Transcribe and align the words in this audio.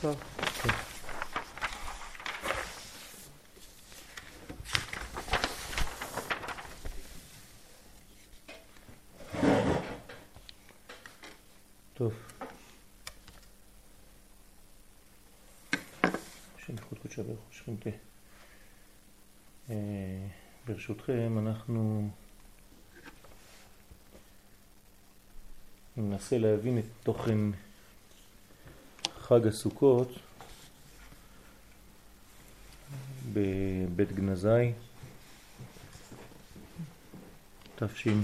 טוב. 0.00 0.28
אה, 19.70 19.74
ברשותכם 20.66 21.38
אנחנו 21.38 22.10
ננסה 25.96 26.38
להבין 26.38 26.78
את 26.78 26.84
תוכן 27.02 27.38
חג 29.28 29.46
הסוכות 29.46 30.08
בבית 33.32 34.12
גנזי 34.12 34.72
תש"ז. 37.76 38.14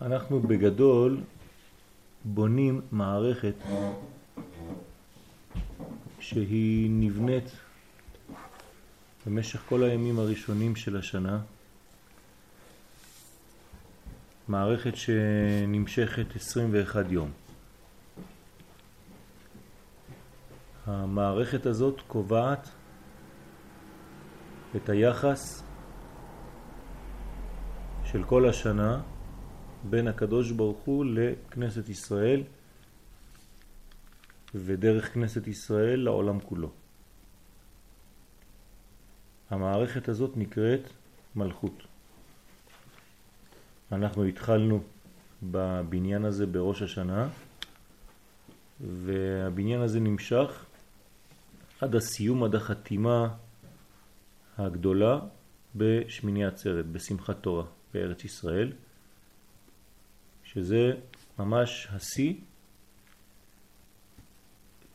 אנחנו 0.00 0.40
בגדול 0.40 1.20
בונים 2.24 2.80
מערכת 2.92 3.54
שהיא 6.20 6.90
נבנית 6.90 7.69
במשך 9.30 9.62
כל 9.68 9.82
הימים 9.82 10.18
הראשונים 10.18 10.76
של 10.76 10.96
השנה, 10.96 11.40
מערכת 14.48 14.96
שנמשכת 14.96 16.36
21 16.36 17.04
יום. 17.10 17.30
המערכת 20.86 21.66
הזאת 21.66 22.00
קובעת 22.06 22.68
את 24.76 24.88
היחס 24.88 25.62
של 28.04 28.24
כל 28.24 28.48
השנה 28.48 29.00
בין 29.90 30.08
הקדוש 30.08 30.50
ברוך 30.50 30.78
הוא 30.78 31.04
לכנסת 31.04 31.88
ישראל 31.88 32.42
ודרך 34.54 35.14
כנסת 35.14 35.46
ישראל 35.46 36.00
לעולם 36.00 36.40
כולו. 36.40 36.79
המערכת 39.50 40.08
הזאת 40.08 40.36
נקראת 40.36 40.80
מלכות. 41.36 41.82
אנחנו 43.92 44.24
התחלנו 44.24 44.82
בבניין 45.42 46.24
הזה 46.24 46.46
בראש 46.46 46.82
השנה 46.82 47.28
והבניין 48.80 49.80
הזה 49.80 50.00
נמשך 50.00 50.64
עד 51.80 51.94
הסיום, 51.94 52.44
עד 52.44 52.54
החתימה 52.54 53.34
הגדולה 54.58 55.18
בשמיני 55.76 56.44
עצרת, 56.44 56.86
בשמחת 56.86 57.42
תורה 57.42 57.64
בארץ 57.94 58.24
ישראל, 58.24 58.72
שזה 60.44 60.92
ממש 61.38 61.88
השיא 61.90 62.34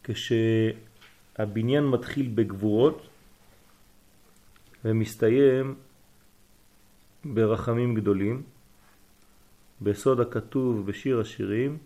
כשהבניין 0.03 1.83
מתחיל 1.83 2.31
בגבורות 2.35 3.07
ומסתיים 4.85 5.75
ברחמים 7.25 7.95
גדולים, 7.95 8.43
בסוד 9.81 10.19
הכתוב 10.19 10.85
בשיר 10.85 11.19
השירים, 11.19 11.77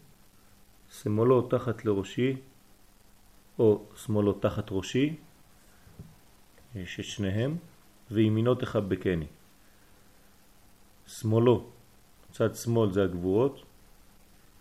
שמאלו 0.92 1.42
תחת 1.42 1.86
לראשי, 1.86 2.36
או 3.60 3.86
שמאלו 3.96 4.34
תחת 4.34 4.68
ראשי, 4.72 5.16
יש 6.76 7.00
את 7.00 7.06
שניהם, 7.06 7.58
וימינו 8.12 8.56
תחבקני. 8.56 9.28
שמאלו, 11.08 11.70
צד 12.32 12.56
שמאל 12.56 12.92
זה 12.92 13.04
הגבורות, 13.04 13.64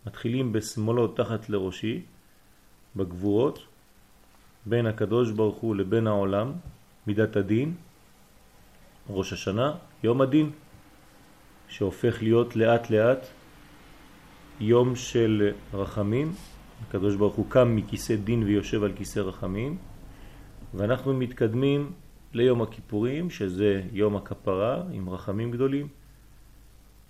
מתחילים 0.07 0.53
בשמאלו 0.53 1.09
תחת 1.09 1.51
לראשי, 1.51 2.03
בגבורות, 2.97 3.59
בין 4.67 4.87
הקדוש 4.87 5.31
ברוך 5.31 5.57
הוא 5.57 5.77
לבין 5.77 6.07
העולם, 6.07 6.53
מידת 7.07 7.37
הדין, 7.37 7.75
ראש 9.11 9.33
השנה, 9.33 9.73
יום 10.03 10.21
הדין, 10.21 10.51
שהופך 11.69 12.23
להיות 12.23 12.57
לאט 12.57 12.91
לאט 12.91 13.27
יום 14.61 14.97
של 14.97 15.53
רחמים. 15.75 16.33
הקדוש 16.89 17.17
ברוך 17.17 17.35
הוא 17.35 17.47
קם 17.49 17.77
מכיסא 17.77 18.17
דין 18.17 18.43
ויושב 18.43 18.83
על 18.83 18.93
כיסא 18.97 19.21
רחמים, 19.21 19.77
ואנחנו 20.75 21.15
מתקדמים 21.15 21.93
ליום 22.33 22.63
הכיפורים, 22.63 23.31
שזה 23.31 23.83
יום 23.93 24.17
הכפרה 24.17 24.83
עם 24.93 25.09
רחמים 25.09 25.51
גדולים. 25.51 25.89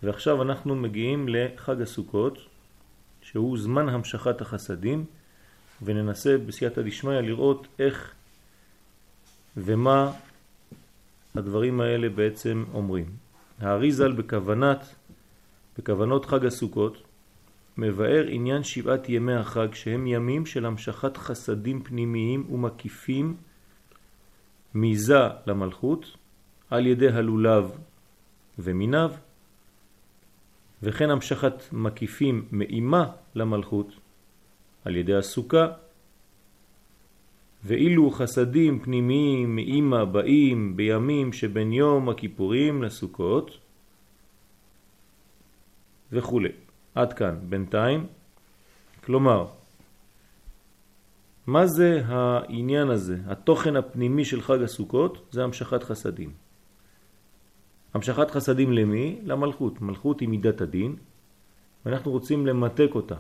ועכשיו 0.03 0.43
אנחנו 0.43 0.77
מגיעים 0.77 1.29
לחג 1.29 1.83
הסוכות, 1.83 2.39
שהוא 3.23 3.59
זמן 3.59 3.89
המשכת 3.89 4.41
החסדים, 4.41 5.05
וננסה 5.83 6.39
בסייעתא 6.47 6.83
דשמיא 6.83 7.21
לראות 7.21 7.67
איך 7.79 8.15
ומה 9.57 10.13
הדברים 11.39 11.81
האלה 11.81 12.09
בעצם 12.09 12.65
אומרים. 12.75 13.07
האריזל 13.61 14.13
בכוונת, 14.13 14.95
בכוונות 15.79 16.25
חג 16.25 16.45
הסוכות, 16.47 17.03
מבאר 17.77 18.25
עניין 18.29 18.63
שבעת 18.63 19.09
ימי 19.09 19.35
החג 19.35 19.75
שהם 19.75 20.07
ימים 20.07 20.47
של 20.47 20.67
המשכת 20.67 21.17
חסדים 21.17 21.83
פנימיים 21.83 22.51
ומקיפים 22.51 23.37
מזה 24.75 25.23
למלכות 25.47 26.17
על 26.71 26.87
ידי 26.87 27.09
הלולב 27.09 27.71
ומיניו 28.59 29.11
וכן 30.83 31.11
המשכת 31.11 31.73
מקיפים 31.73 32.49
מאימה 32.53 33.11
למלכות 33.35 33.97
על 34.85 34.97
ידי 34.97 35.15
הסוכה 35.15 35.67
ואילו 37.65 38.11
חסדים 38.11 38.79
פנימיים 38.79 39.57
מאימא 39.57 40.05
באים 40.05 40.77
בימים 40.77 41.33
שבין 41.33 41.73
יום 41.73 42.09
הכיפורים 42.09 42.83
לסוכות 42.83 43.59
וכו'. 46.13 46.41
עד 46.95 47.13
כאן 47.13 47.37
בינתיים. 47.49 48.07
כלומר, 49.05 49.47
מה 51.47 51.67
זה 51.67 52.03
העניין 52.07 52.91
הזה? 52.91 53.17
התוכן 53.27 53.77
הפנימי 53.77 54.25
של 54.25 54.41
חג 54.41 54.63
הסוכות 54.63 55.29
זה 55.31 55.45
המשכת 55.45 55.83
חסדים. 55.83 56.31
המשכת 57.95 58.31
חסדים 58.31 58.73
למי? 58.73 59.19
למלכות. 59.25 59.81
מלכות 59.81 60.21
היא 60.21 60.29
מידת 60.29 60.61
הדין, 60.61 60.97
ואנחנו 61.87 62.11
רוצים 62.11 62.47
למתק 62.47 62.91
אותה. 62.95 63.15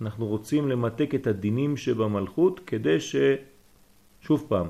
אנחנו 0.00 0.26
רוצים 0.26 0.68
למתק 0.68 1.14
את 1.14 1.26
הדינים 1.26 1.76
שבמלכות 1.76 2.60
כדי 2.66 3.00
ש... 3.00 3.16
שוב 4.26 4.46
פעם, 4.48 4.66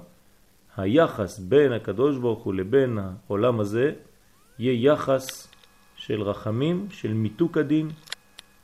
היחס 0.77 1.39
בין 1.39 1.73
הקדוש 1.73 2.19
ברוך 2.19 2.43
הוא 2.43 2.55
לבין 2.55 2.99
העולם 2.99 3.61
הזה 3.61 3.93
יהיה 4.59 4.93
יחס 4.93 5.49
של 5.97 6.23
רחמים, 6.23 6.87
של 6.91 7.13
מיתוק 7.15 7.59
הדין, 7.59 7.89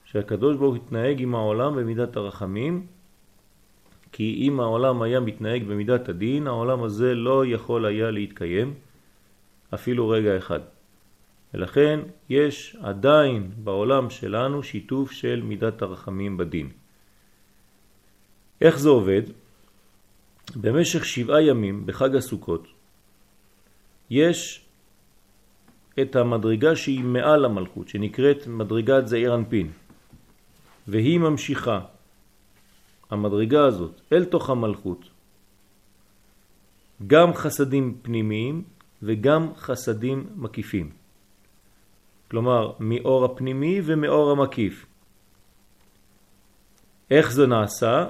שהקדוש 0.04 0.56
ברוך 0.56 0.74
הוא 0.74 0.84
יתנהג 0.84 1.22
עם 1.22 1.34
העולם 1.34 1.76
במידת 1.76 2.16
הרחמים, 2.16 2.86
כי 4.12 4.48
אם 4.48 4.60
העולם 4.60 5.02
היה 5.02 5.20
מתנהג 5.20 5.64
במידת 5.64 6.08
הדין, 6.08 6.46
העולם 6.46 6.82
הזה 6.82 7.14
לא 7.14 7.46
יכול 7.46 7.86
היה 7.86 8.10
להתקיים 8.10 8.74
אפילו 9.74 10.08
רגע 10.08 10.38
אחד. 10.38 10.60
ולכן 11.54 12.00
יש 12.28 12.76
עדיין 12.82 13.50
בעולם 13.64 14.10
שלנו 14.10 14.62
שיתוף 14.62 15.10
של 15.10 15.42
מידת 15.44 15.82
הרחמים 15.82 16.36
בדין. 16.36 16.68
איך 18.60 18.78
זה 18.78 18.88
עובד? 18.88 19.22
במשך 20.56 21.04
שבעה 21.04 21.42
ימים 21.42 21.86
בחג 21.86 22.16
הסוכות 22.16 22.66
יש 24.10 24.66
את 26.02 26.16
המדרגה 26.16 26.76
שהיא 26.76 27.04
מעל 27.04 27.44
המלכות, 27.44 27.88
שנקראת 27.88 28.46
מדרגת 28.46 29.06
זעיר 29.06 29.34
אנפין, 29.34 29.70
והיא 30.88 31.18
ממשיכה, 31.20 31.80
המדרגה 33.10 33.64
הזאת, 33.64 34.00
אל 34.12 34.24
תוך 34.24 34.50
המלכות, 34.50 35.04
גם 37.06 37.34
חסדים 37.34 37.98
פנימיים 38.02 38.62
וגם 39.02 39.54
חסדים 39.56 40.26
מקיפים. 40.36 40.90
כלומר, 42.30 42.72
מאור 42.80 43.24
הפנימי 43.24 43.80
ומאור 43.84 44.30
המקיף. 44.30 44.86
איך 47.10 47.32
זה 47.32 47.46
נעשה? 47.46 48.06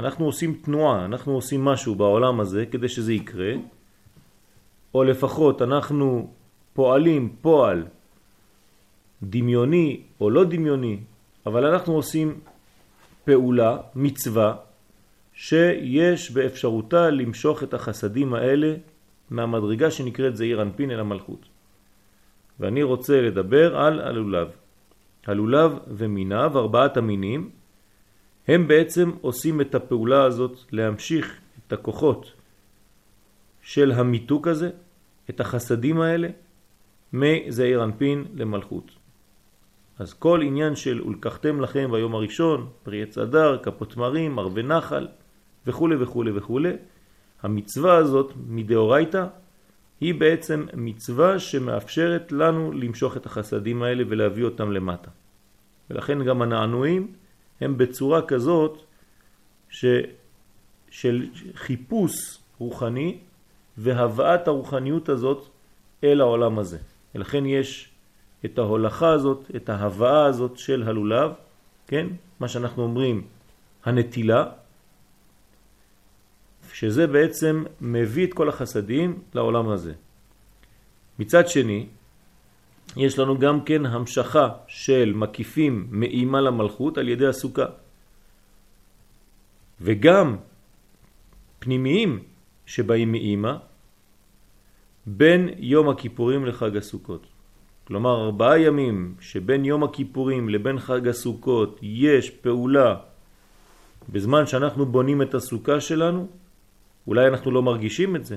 אנחנו 0.00 0.24
עושים 0.24 0.54
תנועה, 0.64 1.04
אנחנו 1.04 1.32
עושים 1.32 1.64
משהו 1.64 1.94
בעולם 1.94 2.40
הזה 2.40 2.66
כדי 2.66 2.88
שזה 2.88 3.12
יקרה, 3.12 3.52
או 4.94 5.04
לפחות 5.04 5.62
אנחנו 5.62 6.30
פועלים 6.72 7.36
פועל 7.40 7.86
דמיוני 9.22 10.00
או 10.20 10.30
לא 10.30 10.44
דמיוני, 10.44 10.98
אבל 11.46 11.66
אנחנו 11.66 11.94
עושים 11.94 12.40
פעולה, 13.24 13.76
מצווה, 13.94 14.54
שיש 15.34 16.30
באפשרותה 16.30 17.10
למשוך 17.10 17.62
את 17.62 17.74
החסדים 17.74 18.34
האלה 18.34 18.74
מהמדרגה 19.30 19.90
שנקראת 19.90 20.36
זעיר 20.36 20.62
אנפין 20.62 20.90
אל 20.90 21.00
המלכות. 21.00 21.48
ואני 22.60 22.82
רוצה 22.82 23.20
לדבר 23.20 23.76
על 23.76 24.00
הלולב. 24.00 24.48
הלולב 25.26 25.78
ומיניו, 25.88 26.58
ארבעת 26.58 26.96
המינים, 26.96 27.50
הם 28.50 28.68
בעצם 28.68 29.10
עושים 29.20 29.60
את 29.60 29.74
הפעולה 29.74 30.24
הזאת 30.24 30.58
להמשיך 30.72 31.40
את 31.66 31.72
הכוחות 31.72 32.32
של 33.62 33.92
המיתוק 33.92 34.48
הזה, 34.48 34.70
את 35.30 35.40
החסדים 35.40 36.00
האלה, 36.00 36.28
מזעיר 37.12 37.84
אנפין 37.84 38.24
למלכות. 38.34 38.90
אז 39.98 40.12
כל 40.12 40.42
עניין 40.42 40.76
של 40.76 41.02
ולקחתם 41.02 41.60
לכם 41.60 41.90
ביום 41.92 42.14
הראשון, 42.14 42.68
פרי 42.82 43.02
עץ 43.02 43.18
אדר, 43.18 43.58
כפות 43.62 43.96
מרים, 43.96 44.38
ערבי 44.38 44.62
נחל 44.62 45.08
וכו' 45.66 45.88
וכו' 46.00 46.24
וכו', 46.34 46.60
המצווה 47.42 47.96
הזאת 47.96 48.32
מדאורייתא 48.48 49.26
היא 50.00 50.14
בעצם 50.14 50.66
מצווה 50.74 51.38
שמאפשרת 51.38 52.32
לנו 52.32 52.72
למשוך 52.72 53.16
את 53.16 53.26
החסדים 53.26 53.82
האלה 53.82 54.04
ולהביא 54.08 54.44
אותם 54.44 54.72
למטה. 54.72 55.10
ולכן 55.90 56.24
גם 56.24 56.42
הנענועים 56.42 57.12
הם 57.60 57.78
בצורה 57.78 58.22
כזאת 58.22 58.82
ש... 59.68 59.84
של 60.90 61.28
חיפוש 61.54 62.38
רוחני 62.58 63.18
והבאת 63.78 64.48
הרוחניות 64.48 65.08
הזאת 65.08 65.48
אל 66.04 66.20
העולם 66.20 66.58
הזה. 66.58 66.78
ולכן 67.14 67.46
יש 67.46 67.90
את 68.44 68.58
ההולכה 68.58 69.12
הזאת, 69.12 69.50
את 69.56 69.68
ההבאה 69.68 70.24
הזאת 70.24 70.58
של 70.58 70.82
הלולב, 70.82 71.30
כן? 71.86 72.06
מה 72.40 72.48
שאנחנו 72.48 72.82
אומרים 72.82 73.26
הנטילה, 73.84 74.44
שזה 76.72 77.06
בעצם 77.06 77.64
מביא 77.80 78.26
את 78.26 78.34
כל 78.34 78.48
החסדים 78.48 79.22
לעולם 79.34 79.68
הזה. 79.68 79.92
מצד 81.18 81.48
שני, 81.48 81.86
יש 82.96 83.18
לנו 83.18 83.38
גם 83.38 83.60
כן 83.64 83.86
המשכה 83.86 84.48
של 84.66 85.12
מקיפים 85.16 85.86
מאימה 85.90 86.40
למלכות 86.40 86.98
על 86.98 87.08
ידי 87.08 87.26
הסוכה. 87.26 87.66
וגם 89.80 90.36
פנימיים 91.58 92.18
שבאים 92.66 93.12
מאימה 93.12 93.58
בין 95.06 95.48
יום 95.58 95.88
הכיפורים 95.88 96.46
לחג 96.46 96.76
הסוכות. 96.76 97.26
כלומר 97.90 98.24
ארבעה 98.24 98.58
ימים 98.58 99.14
שבין 99.20 99.64
יום 99.64 99.84
הכיפורים 99.84 100.48
לבין 100.48 100.78
חג 100.78 101.08
הסוכות 101.08 101.78
יש 101.82 102.30
פעולה 102.30 102.96
בזמן 104.08 104.46
שאנחנו 104.46 104.86
בונים 104.86 105.22
את 105.22 105.34
הסוכה 105.34 105.80
שלנו, 105.80 106.28
אולי 107.06 107.28
אנחנו 107.28 107.50
לא 107.50 107.62
מרגישים 107.62 108.16
את 108.16 108.24
זה, 108.24 108.36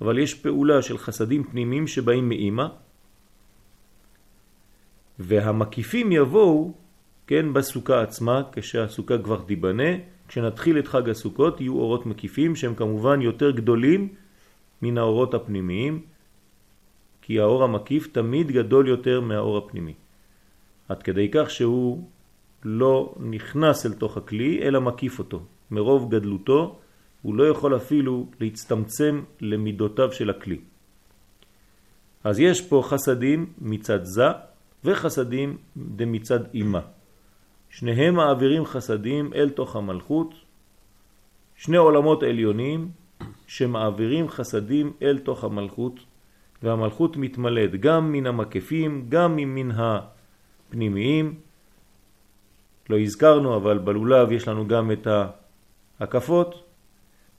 אבל 0.00 0.18
יש 0.18 0.34
פעולה 0.34 0.82
של 0.82 0.98
חסדים 0.98 1.44
פנימיים 1.44 1.86
שבאים 1.86 2.28
מאימא, 2.28 2.66
והמקיפים 5.18 6.12
יבואו, 6.12 6.72
כן, 7.26 7.52
בסוכה 7.52 8.02
עצמה, 8.02 8.42
כשהסוכה 8.52 9.18
כבר 9.18 9.40
תיבנה, 9.40 9.92
כשנתחיל 10.28 10.78
את 10.78 10.88
חג 10.88 11.08
הסוכות 11.08 11.60
יהיו 11.60 11.74
אורות 11.74 12.06
מקיפים 12.06 12.56
שהם 12.56 12.74
כמובן 12.74 13.20
יותר 13.20 13.50
גדולים 13.50 14.08
מן 14.82 14.98
האורות 14.98 15.34
הפנימיים, 15.34 16.00
כי 17.22 17.40
האור 17.40 17.64
המקיף 17.64 18.06
תמיד 18.12 18.50
גדול 18.50 18.88
יותר 18.88 19.20
מהאור 19.20 19.58
הפנימי. 19.58 19.94
עד 20.88 21.02
כדי 21.02 21.28
כך 21.32 21.50
שהוא 21.50 22.04
לא 22.64 23.14
נכנס 23.20 23.86
אל 23.86 23.92
תוך 23.92 24.16
הכלי, 24.16 24.62
אלא 24.62 24.80
מקיף 24.80 25.18
אותו. 25.18 25.42
מרוב 25.70 26.14
גדלותו 26.14 26.78
הוא 27.22 27.34
לא 27.34 27.48
יכול 27.48 27.76
אפילו 27.76 28.26
להצטמצם 28.40 29.22
למידותיו 29.40 30.12
של 30.12 30.30
הכלי. 30.30 30.58
אז 32.24 32.40
יש 32.40 32.68
פה 32.68 32.82
חסדים 32.84 33.52
מצד 33.58 34.04
זה 34.04 34.24
וחסדים 34.84 35.56
מצד 36.06 36.40
אימה. 36.54 36.80
שניהם 37.70 38.14
מעבירים 38.14 38.64
חסדים 38.64 39.32
אל 39.34 39.50
תוך 39.50 39.76
המלכות, 39.76 40.34
שני 41.56 41.76
עולמות 41.76 42.22
עליונים 42.22 42.90
שמעבירים 43.46 44.28
חסדים 44.28 44.92
אל 45.02 45.18
תוך 45.18 45.44
המלכות 45.44 46.00
והמלכות 46.62 47.16
מתמלאת 47.16 47.80
גם 47.80 48.12
מן 48.12 48.26
המקפים, 48.26 49.06
גם 49.08 49.36
מן 49.36 49.70
הפנימיים. 49.70 51.34
לא 52.90 52.98
הזכרנו, 52.98 53.56
אבל 53.56 53.78
בלולב 53.78 54.32
יש 54.32 54.48
לנו 54.48 54.68
גם 54.68 54.92
את 54.92 55.06
ההקפות. 56.00 56.64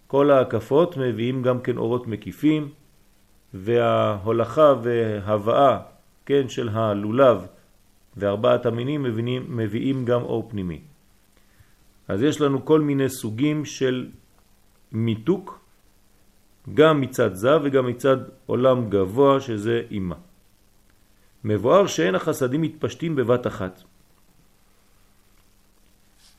כל 0.08 0.32
ההקפות 0.32 0.98
מביאים 0.98 1.44
גם 1.44 1.62
כן 1.62 1.78
אורות 1.78 2.08
מקיפים, 2.08 2.70
וההולכה 3.54 4.74
והבאה 4.84 5.80
כן, 6.26 6.50
של 6.50 6.70
הלולב 6.70 7.48
וארבעת 8.18 8.66
המינים 8.66 9.04
מביאים, 9.04 9.58
מביאים 9.58 10.06
גם 10.06 10.22
אור 10.22 10.50
פנימי. 10.50 10.82
אז 12.08 12.24
יש 12.24 12.42
לנו 12.42 12.66
כל 12.66 12.82
מיני 12.82 13.10
סוגים 13.10 13.66
של 13.66 14.10
מיתוק 14.92 15.60
גם 16.74 17.02
מצד 17.02 17.34
זה 17.34 17.50
וגם 17.64 17.88
מצד 17.88 18.18
עולם 18.46 18.90
גבוה 18.90 19.42
שזה 19.42 19.82
אימה. 19.92 20.16
מבואר 21.44 21.88
שאין 21.88 22.16
החסדים 22.16 22.62
מתפשטים 22.62 23.16
בבת 23.16 23.48
אחת. 23.48 23.84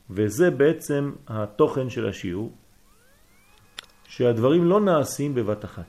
וזה 0.09 0.51
בעצם 0.51 1.11
התוכן 1.27 1.89
של 1.89 2.09
השיעור, 2.09 2.51
שהדברים 4.07 4.65
לא 4.65 4.81
נעשים 4.81 5.35
בבת 5.35 5.65
אחת, 5.65 5.85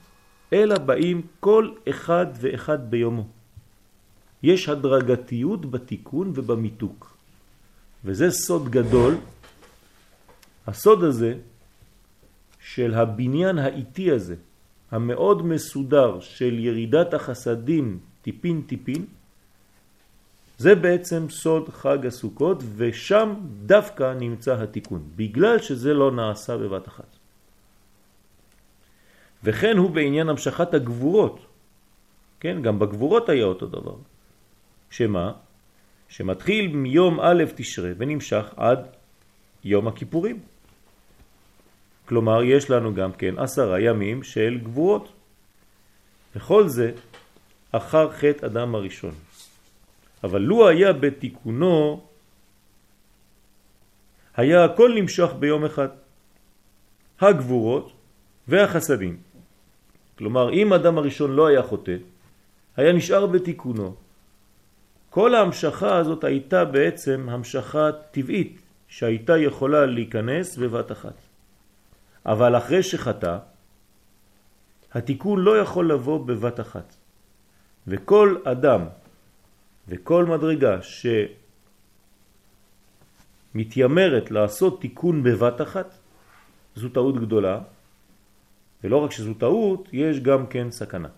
אלא 0.53 0.79
באים 0.79 1.23
כל 1.41 1.71
אחד 1.89 2.27
ואחד 2.41 2.91
ביומו. 2.91 3.36
יש 4.47 4.69
הדרגתיות 4.69 5.71
בתיקון 5.71 6.33
ובמיתוק, 6.35 7.17
וזה 8.05 8.31
סוד 8.31 8.71
גדול. 8.71 9.15
הסוד 10.67 11.05
הזה 11.05 11.35
של 12.61 12.95
הבניין 12.95 13.59
האיטי 13.59 14.11
הזה, 14.11 14.37
המאוד 14.91 15.47
מסודר 15.47 16.21
של 16.21 16.59
ירידת 16.59 17.15
החסדים 17.15 17.99
טיפין 18.23 18.63
טיפין, 18.67 19.03
זה 20.59 20.75
בעצם 20.75 21.27
סוד 21.31 21.69
חג 21.69 22.07
הסוכות 22.07 22.63
ושם 22.77 23.35
דווקא 23.67 24.15
נמצא 24.15 24.63
התיקון, 24.63 25.03
בגלל 25.17 25.59
שזה 25.59 25.95
לא 25.95 26.11
נעשה 26.11 26.57
בבת 26.57 26.89
אחת. 26.89 27.11
וכן 29.45 29.77
הוא 29.77 29.91
בעניין 29.91 30.29
המשכת 30.29 30.75
הגבורות, 30.75 31.39
כן, 32.41 32.63
גם 32.63 32.79
בגבורות 32.79 33.29
היה 33.29 33.45
אותו 33.45 33.67
דבר. 33.67 34.16
שמה? 34.97 35.33
שמתחיל 36.09 36.77
מיום 36.77 37.21
א' 37.21 37.45
תשרה 37.55 37.91
ונמשך 37.99 38.45
עד 38.57 38.87
יום 39.65 39.89
הכיפורים. 39.89 40.41
כלומר, 42.07 42.43
יש 42.43 42.71
לנו 42.71 42.95
גם 42.95 43.13
כן 43.13 43.39
עשרה 43.39 43.81
ימים 43.81 44.23
של 44.23 44.59
גבורות. 44.63 45.13
וכל 46.37 46.69
זה 46.69 46.93
אחר 47.73 48.13
חטא 48.13 48.47
אדם 48.47 48.75
הראשון. 48.75 49.15
אבל 50.25 50.41
לו 50.41 50.69
היה 50.69 50.93
בתיקונו, 50.93 52.07
היה 54.37 54.65
הכל 54.65 54.93
נמשך 54.97 55.31
ביום 55.39 55.65
אחד. 55.65 55.89
הגבורות 57.21 57.93
והחסדים. 58.49 59.17
כלומר, 60.19 60.53
אם 60.53 60.73
אדם 60.73 60.99
הראשון 60.99 61.31
לא 61.33 61.47
היה 61.47 61.63
חוטא, 61.63 61.97
היה 62.77 62.93
נשאר 62.93 63.27
בתיקונו. 63.27 64.06
כל 65.17 65.35
ההמשכה 65.35 65.97
הזאת 65.97 66.25
הייתה 66.25 66.65
בעצם 66.65 67.27
המשכה 67.31 67.91
טבעית 68.11 68.61
שהייתה 68.89 69.37
יכולה 69.39 69.87
להיכנס 69.87 70.57
בבת 70.57 70.93
אחת. 70.93 71.17
אבל 72.27 72.57
אחרי 72.57 72.83
שחטא, 72.83 73.39
התיקון 74.93 75.41
לא 75.41 75.59
יכול 75.59 75.93
לבוא 75.93 76.27
בבת 76.27 76.61
אחת. 76.61 76.97
וכל 77.87 78.37
אדם 78.45 78.81
וכל 79.89 80.25
מדרגה 80.25 80.79
שמתיימרת 83.55 84.31
לעשות 84.31 84.81
תיקון 84.81 85.23
בבת 85.23 85.61
אחת, 85.61 85.95
זו 86.75 86.89
טעות 86.89 87.17
גדולה, 87.25 87.61
ולא 88.85 88.97
רק 88.97 89.11
שזו 89.11 89.35
טעות, 89.35 89.89
יש 89.93 90.21
גם 90.21 90.47
כן 90.47 90.71
סכנה. 90.71 91.09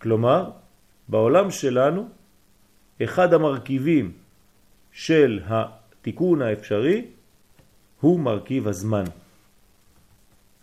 כלומר, 0.00 0.63
בעולם 1.08 1.50
שלנו, 1.50 2.08
אחד 3.02 3.34
המרכיבים 3.34 4.12
של 4.92 5.40
התיקון 5.46 6.42
האפשרי 6.42 7.06
הוא 8.00 8.20
מרכיב 8.20 8.68
הזמן. 8.68 9.04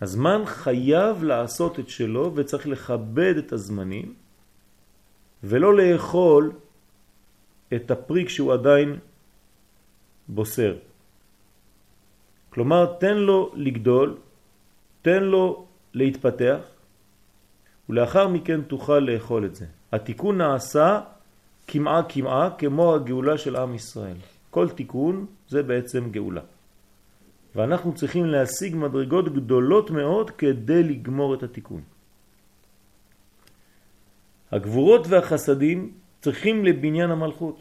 הזמן 0.02 0.42
חייב 0.46 1.24
לעשות 1.24 1.80
את 1.80 1.90
שלו 1.90 2.32
וצריך 2.36 2.68
לכבד 2.68 3.38
את 3.38 3.54
הזמנים 3.54 4.14
ולא 5.44 5.78
לאכול 5.78 6.52
את 7.74 7.92
הפריק 7.92 8.30
שהוא 8.30 8.54
עדיין 8.54 9.00
בוסר. 10.28 10.76
כלומר, 12.50 12.86
תן 13.00 13.18
לו 13.18 13.52
לגדול, 13.56 14.18
תן 15.02 15.24
לו 15.24 15.66
להתפתח, 15.94 16.60
ולאחר 17.90 18.28
מכן 18.28 18.62
תוכל 18.62 19.00
לאכול 19.00 19.46
את 19.46 19.56
זה. 19.56 19.66
התיקון 19.92 20.38
נעשה 20.38 21.02
כמעה 21.68 22.02
כמעה 22.10 22.50
כמו 22.58 22.96
הגאולה 22.96 23.38
של 23.38 23.56
עם 23.56 23.76
ישראל. 23.76 24.18
כל 24.50 24.70
תיקון 24.70 25.26
זה 25.48 25.64
בעצם 25.64 26.12
גאולה. 26.12 26.42
ואנחנו 27.56 27.96
צריכים 27.96 28.26
להשיג 28.26 28.76
מדרגות 28.76 29.34
גדולות 29.34 29.92
מאוד 29.92 30.32
כדי 30.32 30.84
לגמור 30.84 31.34
את 31.34 31.44
התיקון. 31.44 31.82
הגבורות 34.52 35.08
והחסדים 35.08 35.92
צריכים 36.22 36.66
לבניין 36.66 37.12
המלכות. 37.12 37.60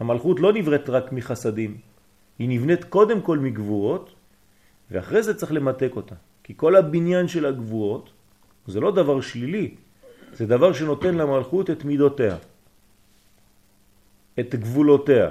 המלכות 0.00 0.40
לא 0.40 0.52
נבראת 0.52 0.88
רק 0.88 1.12
מחסדים, 1.12 1.76
היא 2.38 2.48
נבנית 2.48 2.84
קודם 2.84 3.20
כל 3.20 3.38
מגבורות, 3.38 4.14
ואחרי 4.90 5.22
זה 5.22 5.34
צריך 5.34 5.52
למתק 5.52 5.92
אותה. 5.96 6.14
כי 6.44 6.52
כל 6.56 6.76
הבניין 6.76 7.28
של 7.28 7.46
הגבורות 7.46 8.10
זה 8.66 8.80
לא 8.80 8.90
דבר 8.90 9.20
שלילי, 9.20 9.74
זה 10.32 10.46
דבר 10.46 10.72
שנותן 10.72 11.14
למלכות 11.14 11.70
את 11.70 11.84
מידותיה, 11.84 12.36
את 14.40 14.54
גבולותיה. 14.54 15.30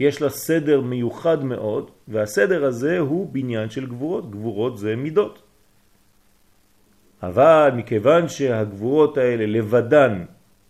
יש 0.00 0.22
לה 0.22 0.30
סדר 0.30 0.80
מיוחד 0.80 1.44
מאוד, 1.44 1.90
והסדר 2.08 2.64
הזה 2.64 2.98
הוא 2.98 3.28
בניין 3.32 3.70
של 3.70 3.86
גבורות. 3.86 4.30
גבורות 4.30 4.78
זה 4.78 4.96
מידות. 4.96 5.42
אבל 7.22 7.70
מכיוון 7.76 8.28
שהגבורות 8.28 9.18
האלה 9.18 9.46
לבדן 9.46 10.24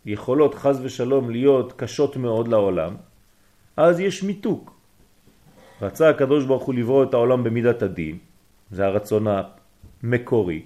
יכולות 0.06 0.54
חז 0.54 0.80
ושלום 0.82 1.30
להיות 1.30 1.72
קשות 1.76 2.16
מאוד 2.16 2.48
לעולם, 2.48 2.96
אז 3.76 4.00
יש 4.00 4.22
מיתוק. 4.22 4.72
רצה 5.82 6.08
הקדוש 6.08 6.44
ברוך 6.44 6.64
הוא 6.64 6.74
לברוא 6.74 7.04
את 7.04 7.14
העולם 7.14 7.44
במידת 7.44 7.82
הדין, 7.82 8.18
זה 8.70 8.86
הרצון 8.86 9.26
המקורי, 9.26 10.62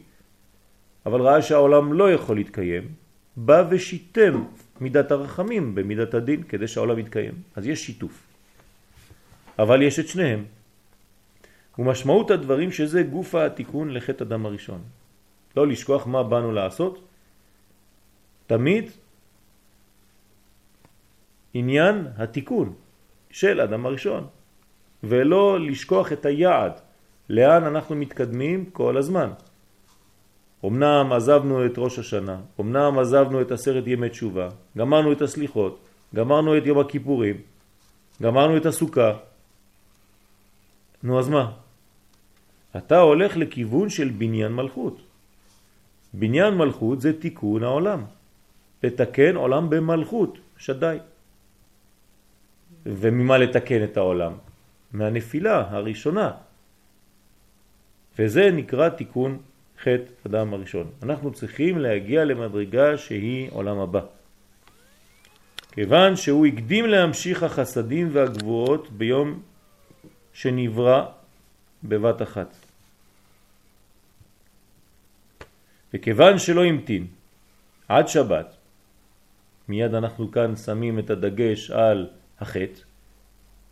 אבל 1.07 1.21
ראה 1.21 1.43
שהעולם 1.43 1.93
לא 1.93 2.13
יכול 2.13 2.37
להתקיים, 2.37 2.89
בא 3.37 3.65
ושיתם 3.71 4.45
מידת 4.81 5.11
הרחמים 5.11 5.75
במידת 5.75 6.15
הדין 6.15 6.43
כדי 6.43 6.69
שהעולם 6.69 6.99
יתקיים. 6.99 7.35
אז 7.57 7.67
יש 7.67 7.87
שיתוף. 7.87 8.23
אבל 9.59 9.83
יש 9.83 9.99
את 9.99 10.09
שניהם. 10.09 10.45
ומשמעות 11.79 12.31
הדברים 12.31 12.73
שזה 12.73 13.03
גוף 13.03 13.35
התיקון 13.35 13.95
לחטא 13.95 14.25
אדם 14.25 14.47
הראשון. 14.47 14.83
לא 15.57 15.67
לשכוח 15.67 16.07
מה 16.07 16.23
באנו 16.23 16.53
לעשות. 16.53 17.05
תמיד 18.47 18.91
עניין 21.55 22.07
התיקון 22.17 22.73
של 23.31 23.61
אדם 23.61 23.87
הראשון, 23.87 24.27
ולא 25.03 25.61
לשכוח 25.61 26.13
את 26.13 26.27
היעד, 26.27 26.73
לאן 27.29 27.65
אנחנו 27.65 27.97
מתקדמים 27.97 28.71
כל 28.71 28.97
הזמן. 28.97 29.31
אמנם 30.65 31.13
עזבנו 31.13 31.67
את 31.67 31.75
ראש 31.79 31.99
השנה, 31.99 32.41
אמנם 32.61 32.99
עזבנו 32.99 33.41
את 33.41 33.51
עשרת 33.53 33.85
ימי 33.87 34.09
תשובה, 34.09 34.49
גמרנו 34.79 35.13
את 35.13 35.23
הסליחות, 35.23 35.79
גמרנו 36.15 36.59
את 36.59 36.67
יום 36.67 36.79
הכיפורים, 36.79 37.37
גמרנו 38.23 38.57
את 38.57 38.67
הסוכה. 38.67 39.13
נו 41.03 41.19
אז 41.19 41.29
מה? 41.29 41.53
אתה 42.77 42.99
הולך 43.01 43.37
לכיוון 43.37 43.89
של 43.89 44.09
בניין 44.09 44.53
מלכות. 44.53 45.01
בניין 46.15 46.55
מלכות 46.55 47.01
זה 47.01 47.21
תיקון 47.21 47.63
העולם. 47.63 48.05
לתקן 48.83 49.37
עולם 49.37 49.71
במלכות, 49.71 50.39
שדי. 50.57 50.97
וממה 52.87 53.39
לתקן 53.39 53.85
את 53.85 53.97
העולם? 53.97 54.33
מהנפילה 54.93 55.71
הראשונה. 55.71 56.31
וזה 58.19 58.51
נקרא 58.51 58.89
תיקון 58.89 59.39
חטא 59.81 60.27
אדם 60.27 60.55
הראשון. 60.55 60.91
אנחנו 61.03 61.33
צריכים 61.33 61.79
להגיע 61.79 62.25
למדרגה 62.25 62.99
שהיא 62.99 63.49
עולם 63.53 63.79
הבא. 63.79 64.01
כיוון 65.73 66.17
שהוא 66.17 66.47
הקדים 66.47 66.87
להמשיך 66.87 67.43
החסדים 67.43 68.09
והגבוהות 68.13 68.91
ביום 68.91 69.43
שנברא 70.33 71.07
בבת 71.85 72.23
אחת. 72.23 72.55
וכיוון 75.95 76.39
שלא 76.39 76.65
המתין 76.65 77.07
עד 77.89 78.09
שבת, 78.09 78.57
מיד 79.69 79.95
אנחנו 79.95 80.31
כאן 80.31 80.57
שמים 80.57 80.99
את 80.99 81.11
הדגש 81.11 81.71
על 81.71 82.09
החטא, 82.41 82.81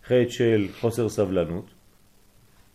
חטא 0.04 0.28
של 0.28 0.68
חוסר 0.80 1.08
סבלנות, 1.08 1.77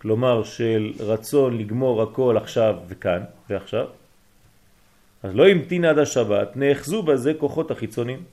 כלומר 0.03 0.43
של 0.43 0.91
רצון 0.99 1.57
לגמור 1.57 2.01
הכל 2.01 2.37
עכשיו 2.37 2.75
וכאן 2.87 3.21
ועכשיו, 3.49 3.87
אז 5.23 5.35
לא 5.35 5.47
המתין 5.47 5.85
עד 5.85 5.97
השבת, 5.99 6.57
נאחזו 6.57 7.03
בזה 7.03 7.33
כוחות 7.33 7.71
החיצונים. 7.71 8.23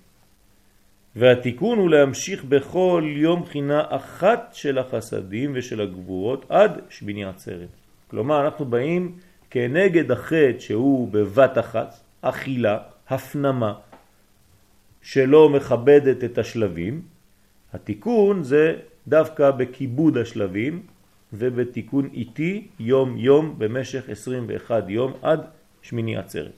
והתיקון 1.16 1.78
הוא 1.78 1.90
להמשיך 1.90 2.44
בכל 2.44 3.04
יום 3.06 3.42
בחינה 3.42 3.82
אחת 3.88 4.50
של 4.52 4.78
החסדים 4.78 5.52
ושל 5.54 5.80
הגבורות 5.80 6.46
עד 6.48 6.80
שמיני 6.88 7.24
עצרת. 7.24 7.68
כלומר, 8.10 8.44
אנחנו 8.44 8.64
באים 8.64 9.18
כנגד 9.50 10.10
החטא 10.10 10.58
שהוא 10.58 11.08
בבת 11.12 11.58
אחת, 11.58 12.00
אכילה, 12.22 12.78
הפנמה, 13.08 13.74
שלא 15.02 15.48
מכבדת 15.48 16.24
את 16.24 16.38
השלבים. 16.38 17.02
התיקון 17.72 18.42
זה 18.42 18.76
דווקא 19.08 19.50
בכיבוד 19.50 20.18
השלבים 20.18 20.82
ובתיקון 21.32 22.08
איטי 22.12 22.68
יום 22.78 23.18
יום 23.18 23.54
במשך 23.58 24.08
21 24.08 24.84
יום 24.88 25.12
עד 25.22 25.40
שמיני 25.82 26.16
עצרת. 26.16 26.52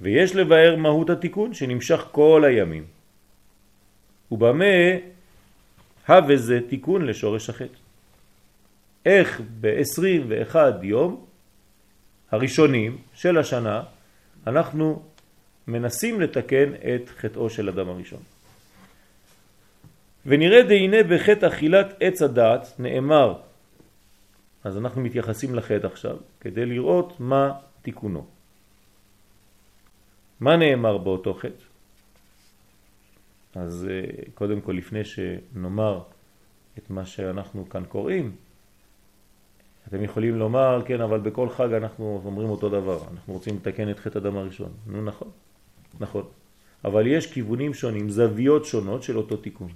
ויש 0.00 0.36
לבאר 0.36 0.76
מהות 0.76 1.10
התיקון 1.10 1.54
שנמשך 1.54 2.00
כל 2.12 2.44
הימים. 2.46 2.84
ובמה 4.30 4.64
הווה 6.08 6.36
זה 6.36 6.60
תיקון 6.68 7.06
לשורש 7.06 7.50
החטא. 7.50 7.78
איך 9.06 9.40
ב-21 9.60 10.56
יום 10.82 11.24
הראשונים 12.30 12.98
של 13.14 13.38
השנה 13.38 13.82
אנחנו 14.46 15.02
מנסים 15.68 16.20
לתקן 16.20 16.72
את 16.74 17.08
חטאו 17.08 17.50
של 17.50 17.68
אדם 17.68 17.88
הראשון. 17.88 18.22
ונראה 20.26 20.62
דהנה 20.62 21.02
בחטא 21.02 21.46
אכילת 21.46 21.94
עץ 22.00 22.22
הדעת 22.22 22.74
נאמר, 22.78 23.34
אז 24.64 24.76
אנחנו 24.78 25.00
מתייחסים 25.00 25.54
לחטא 25.54 25.86
עכשיו, 25.86 26.16
כדי 26.40 26.66
לראות 26.66 27.20
מה 27.20 27.52
תיקונו. 27.82 28.26
מה 30.40 30.56
נאמר 30.56 30.98
באותו 30.98 31.34
חטא? 31.34 31.64
אז 33.54 33.86
אה, 33.90 34.22
קודם 34.34 34.60
כל, 34.60 34.72
לפני 34.72 35.04
שנאמר 35.04 36.00
את 36.78 36.90
מה 36.90 37.06
שאנחנו 37.06 37.68
כאן 37.68 37.84
קוראים, 37.84 38.32
אתם 39.88 40.02
יכולים 40.04 40.34
לומר, 40.34 40.82
כן, 40.86 41.00
אבל 41.00 41.20
בכל 41.20 41.48
חג 41.48 41.72
אנחנו 41.72 42.22
אומרים 42.24 42.48
אותו 42.48 42.68
דבר, 42.68 43.00
אנחנו 43.12 43.32
רוצים 43.32 43.56
לתקן 43.56 43.90
את 43.90 43.98
חטא 43.98 44.18
אדם 44.18 44.36
הראשון. 44.36 44.72
נו, 44.86 45.02
נכון, 45.02 45.30
נכון. 46.00 46.24
אבל 46.84 47.06
יש 47.06 47.32
כיוונים 47.32 47.74
שונים, 47.74 48.10
זוויות 48.10 48.64
שונות 48.64 49.02
של 49.02 49.16
אותו 49.16 49.36
תיקון. 49.36 49.72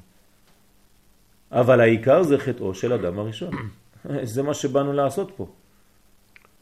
אבל 1.55 1.81
העיקר 1.81 2.23
זה 2.23 2.39
חטאו 2.39 2.75
של 2.75 2.93
אדם 2.93 3.19
הראשון. 3.19 3.55
זה 4.35 4.43
מה 4.43 4.55
שבאנו 4.55 4.93
לעשות 4.93 5.31
פה. 5.37 5.47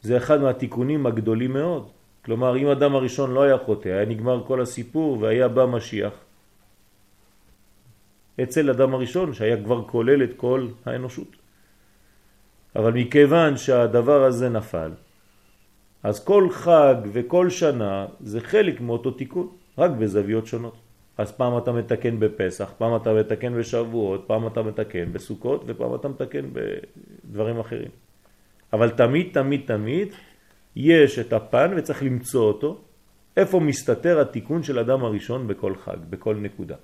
זה 0.01 0.17
אחד 0.17 0.41
מהתיקונים 0.41 1.05
הגדולים 1.05 1.53
מאוד. 1.53 1.89
כלומר, 2.25 2.57
אם 2.57 2.67
אדם 2.67 2.95
הראשון 2.95 3.31
לא 3.33 3.41
היה 3.43 3.57
חוטא, 3.57 3.89
היה 3.89 4.05
נגמר 4.05 4.43
כל 4.47 4.61
הסיפור 4.61 5.17
והיה 5.21 5.47
בא 5.47 5.65
משיח. 5.65 6.13
אצל 8.43 8.69
אדם 8.69 8.93
הראשון 8.93 9.33
שהיה 9.33 9.57
כבר 9.63 9.83
כולל 9.87 10.23
את 10.23 10.33
כל 10.37 10.67
האנושות. 10.85 11.27
אבל 12.75 12.91
מכיוון 12.93 13.57
שהדבר 13.57 14.23
הזה 14.23 14.49
נפל, 14.49 14.91
אז 16.03 16.23
כל 16.23 16.49
חג 16.49 16.95
וכל 17.13 17.49
שנה 17.49 18.05
זה 18.19 18.41
חלק 18.41 18.81
מאותו 18.81 19.11
תיקון, 19.11 19.47
רק 19.77 19.91
בזוויות 19.91 20.47
שונות. 20.47 20.82
אז 21.17 21.31
פעם 21.31 21.57
אתה 21.57 21.71
מתקן 21.71 22.19
בפסח, 22.19 22.71
פעם 22.77 22.95
אתה 22.95 23.13
מתקן 23.13 23.59
בשבועות, 23.59 24.23
פעם 24.27 24.47
אתה 24.47 24.61
מתקן 24.61 25.13
בסוכות 25.13 25.63
ופעם 25.67 25.95
אתה 25.95 26.07
מתקן 26.07 26.49
בדברים 26.53 27.59
אחרים. 27.59 27.91
אבל 28.73 28.89
תמיד, 28.89 29.29
תמיד, 29.33 29.61
תמיד 29.65 30.07
יש 30.75 31.19
את 31.19 31.33
הפן 31.33 31.73
וצריך 31.77 32.03
למצוא 32.03 32.47
אותו, 32.47 32.81
איפה 33.37 33.59
מסתתר 33.59 34.19
התיקון 34.19 34.63
של 34.63 34.79
אדם 34.79 35.03
הראשון 35.03 35.47
בכל 35.47 35.75
חג, 35.75 35.97
בכל 36.09 36.35
נקודה. 36.35 36.75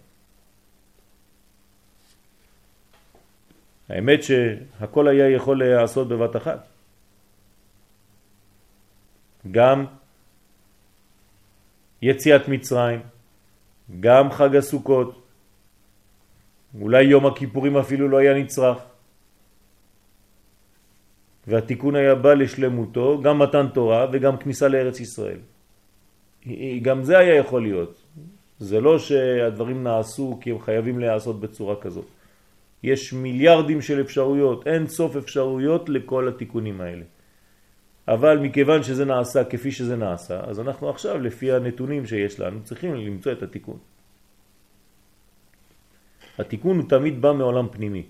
האמת 3.90 4.24
שהכל 4.24 5.08
היה 5.08 5.30
יכול 5.30 5.60
להיעשות 5.60 6.08
בבת 6.08 6.36
אחת. 6.36 6.68
גם 9.52 9.86
יציאת 12.02 12.48
מצרים, 12.48 13.00
גם 14.00 14.32
חג 14.32 14.56
הסוכות, 14.56 15.22
אולי 16.82 17.04
יום 17.04 17.26
הכיפורים 17.26 17.78
אפילו 17.78 18.10
לא 18.10 18.18
היה 18.18 18.34
נצרך. 18.34 18.78
והתיקון 21.48 21.96
היה 21.96 22.16
בא 22.16 22.34
לשלמותו, 22.34 23.22
גם 23.22 23.40
מתן 23.40 23.68
תורה 23.74 24.08
וגם 24.12 24.38
כניסה 24.38 24.68
לארץ 24.68 25.00
ישראל. 25.00 25.40
גם 26.82 27.04
זה 27.04 27.18
היה 27.18 27.36
יכול 27.36 27.62
להיות. 27.62 28.02
זה 28.60 28.82
לא 28.82 29.00
שהדברים 29.00 29.84
נעשו 29.84 30.38
כי 30.42 30.52
הם 30.52 30.60
חייבים 30.60 31.00
להיעשות 31.00 31.40
בצורה 31.40 31.76
כזאת. 31.76 32.06
יש 32.84 33.14
מיליארדים 33.14 33.82
של 33.82 34.02
אפשרויות, 34.02 34.68
אין 34.68 34.88
סוף 34.88 35.16
אפשרויות 35.16 35.90
לכל 35.90 36.28
התיקונים 36.28 36.82
האלה. 36.82 37.04
אבל 38.10 38.42
מכיוון 38.42 38.84
שזה 38.84 39.06
נעשה 39.06 39.44
כפי 39.44 39.72
שזה 39.72 39.96
נעשה, 39.96 40.50
אז 40.50 40.60
אנחנו 40.60 40.90
עכשיו, 40.90 41.22
לפי 41.22 41.54
הנתונים 41.54 42.06
שיש 42.06 42.40
לנו, 42.40 42.64
צריכים 42.64 42.96
למצוא 42.96 43.32
את 43.32 43.42
התיקון. 43.44 43.78
התיקון 46.42 46.76
הוא 46.78 46.90
תמיד 46.90 47.22
בא 47.22 47.32
מעולם 47.34 47.68
פנימי, 47.70 48.04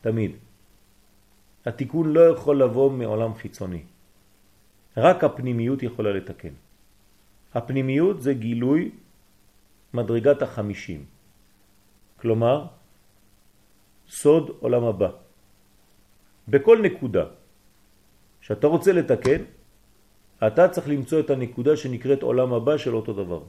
תמיד. 0.00 0.32
התיקון 1.64 2.12
לא 2.12 2.20
יכול 2.36 2.62
לבוא 2.62 2.90
מעולם 2.90 3.34
חיצוני. 3.34 3.82
רק 4.96 5.24
הפנימיות 5.24 5.82
יכולה 5.82 6.12
לתקן. 6.12 6.52
הפנימיות 7.54 8.22
זה 8.22 8.34
גילוי 8.34 8.90
מדרגת 9.94 10.42
החמישים. 10.42 11.04
כלומר, 12.20 12.66
סוד 14.08 14.60
עולם 14.60 14.84
הבא. 14.84 15.10
בכל 16.48 16.76
נקודה 16.82 17.24
שאתה 18.42 18.66
רוצה 18.66 18.92
לתקן, 18.92 19.42
אתה 20.46 20.68
צריך 20.68 20.88
למצוא 20.88 21.20
את 21.20 21.30
הנקודה 21.30 21.76
שנקראת 21.76 22.22
עולם 22.22 22.52
הבא 22.52 22.76
של 22.76 22.94
אותו 22.94 23.12
דבר. 23.12 23.42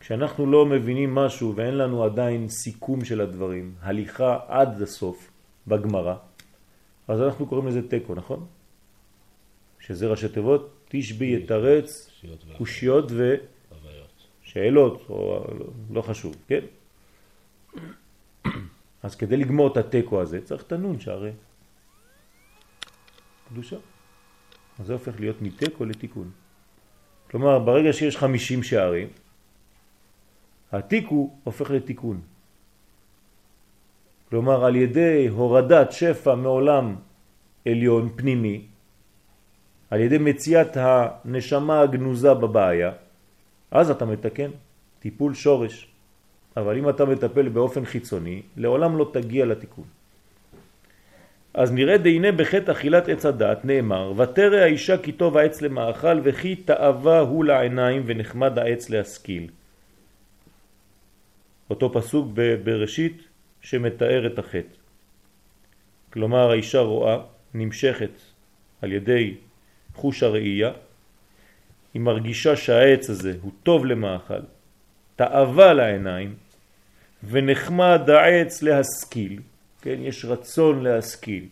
כשאנחנו 0.00 0.46
לא 0.46 0.66
מבינים 0.66 1.14
משהו 1.14 1.56
ואין 1.56 1.78
לנו 1.78 2.04
עדיין 2.04 2.48
סיכום 2.48 3.04
של 3.04 3.20
הדברים, 3.20 3.74
הליכה 3.80 4.38
עד 4.46 4.82
הסוף 4.82 5.30
בגמרא, 5.66 6.14
אז 7.08 7.20
אנחנו 7.22 7.46
קוראים 7.46 7.66
לזה 7.66 7.88
טקו, 7.88 8.14
נכון? 8.14 8.46
שזה 9.80 10.06
ראשי 10.06 10.28
תיבות, 10.28 10.74
תשבי 10.88 11.36
יתרץ, 11.36 12.10
קושיות 12.56 13.12
ושאלות, 14.42 15.02
או 15.08 15.44
לא 15.90 16.02
חשוב, 16.02 16.36
כן? 16.48 16.64
אז 19.02 19.14
כדי 19.14 19.36
לגמור 19.36 19.72
את 19.72 19.76
הטקו 19.76 20.20
הזה 20.20 20.40
צריך 20.44 20.62
את 20.62 20.72
הנון 20.72 21.00
שהרי 21.00 21.30
קדושה. 23.48 23.76
אז 24.78 24.86
זה 24.86 24.92
הופך 24.92 25.20
להיות 25.20 25.42
מטקו 25.42 25.84
לתיקון. 25.84 26.30
כלומר, 27.30 27.58
ברגע 27.58 27.92
שיש 27.92 28.16
50 28.16 28.62
שערים, 28.62 29.08
התיקו 30.72 31.30
הופך 31.44 31.70
לתיקון. 31.70 32.20
כלומר, 34.30 34.64
על 34.64 34.76
ידי 34.76 35.28
הורדת 35.28 35.92
שפע 35.92 36.34
מעולם 36.34 36.96
עליון 37.66 38.08
פנימי, 38.16 38.66
על 39.90 40.00
ידי 40.00 40.18
מציאת 40.18 40.76
הנשמה 40.76 41.80
הגנוזה 41.80 42.34
בבעיה, 42.34 42.92
אז 43.70 43.90
אתה 43.90 44.04
מתקן, 44.04 44.50
טיפול 45.00 45.34
שורש. 45.34 45.88
אבל 46.56 46.78
אם 46.78 46.88
אתה 46.88 47.04
מטפל 47.04 47.48
באופן 47.48 47.84
חיצוני, 47.84 48.42
לעולם 48.56 48.98
לא 48.98 49.10
תגיע 49.12 49.46
לתיקון. 49.46 49.84
אז 51.56 51.72
נראה 51.72 51.98
דיני 51.98 52.32
בחטא 52.32 52.70
אכילת 52.70 53.08
עץ 53.08 53.26
הדת 53.26 53.64
נאמר 53.64 54.12
ותרא 54.16 54.56
האישה 54.56 54.98
כי 54.98 55.12
טוב 55.12 55.36
העץ 55.36 55.62
למאכל 55.62 56.20
וכי 56.24 56.56
תאווה 56.56 57.20
הוא 57.20 57.44
לעיניים 57.44 58.02
ונחמד 58.06 58.58
העץ 58.58 58.90
להשכיל. 58.90 59.48
אותו 61.70 61.92
פסוק 61.92 62.28
בראשית 62.64 63.22
שמתאר 63.60 64.26
את 64.26 64.38
החטא. 64.38 64.76
כלומר 66.12 66.50
האישה 66.50 66.80
רואה, 66.80 67.18
נמשכת 67.54 68.10
על 68.82 68.92
ידי 68.92 69.34
חוש 69.94 70.22
הראייה, 70.22 70.72
היא 71.94 72.02
מרגישה 72.02 72.56
שהעץ 72.56 73.10
הזה 73.10 73.36
הוא 73.42 73.52
טוב 73.62 73.86
למאכל, 73.86 74.42
תאווה 75.16 75.72
לעיניים 75.72 76.34
ונחמד 77.24 78.10
העץ 78.10 78.62
להשכיל, 78.62 79.40
כן, 79.86 80.02
יש 80.02 80.24
רצון 80.24 80.82
להשכיל. 80.82 81.46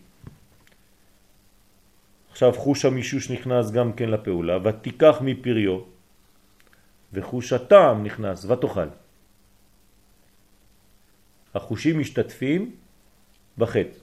עכשיו 2.31 2.53
חוש 2.53 2.85
המישוש 2.85 3.31
נכנס 3.31 3.71
גם 3.71 3.93
כן 3.93 4.09
לפעולה, 4.09 4.57
ותיקח 4.63 5.15
מפריו, 5.21 5.79
וחוש 7.13 7.53
הטעם 7.53 8.03
נכנס, 8.03 8.45
ותאכל. 8.45 8.87
החושים 11.55 11.99
משתתפים 11.99 12.75
בחטא. 13.57 13.99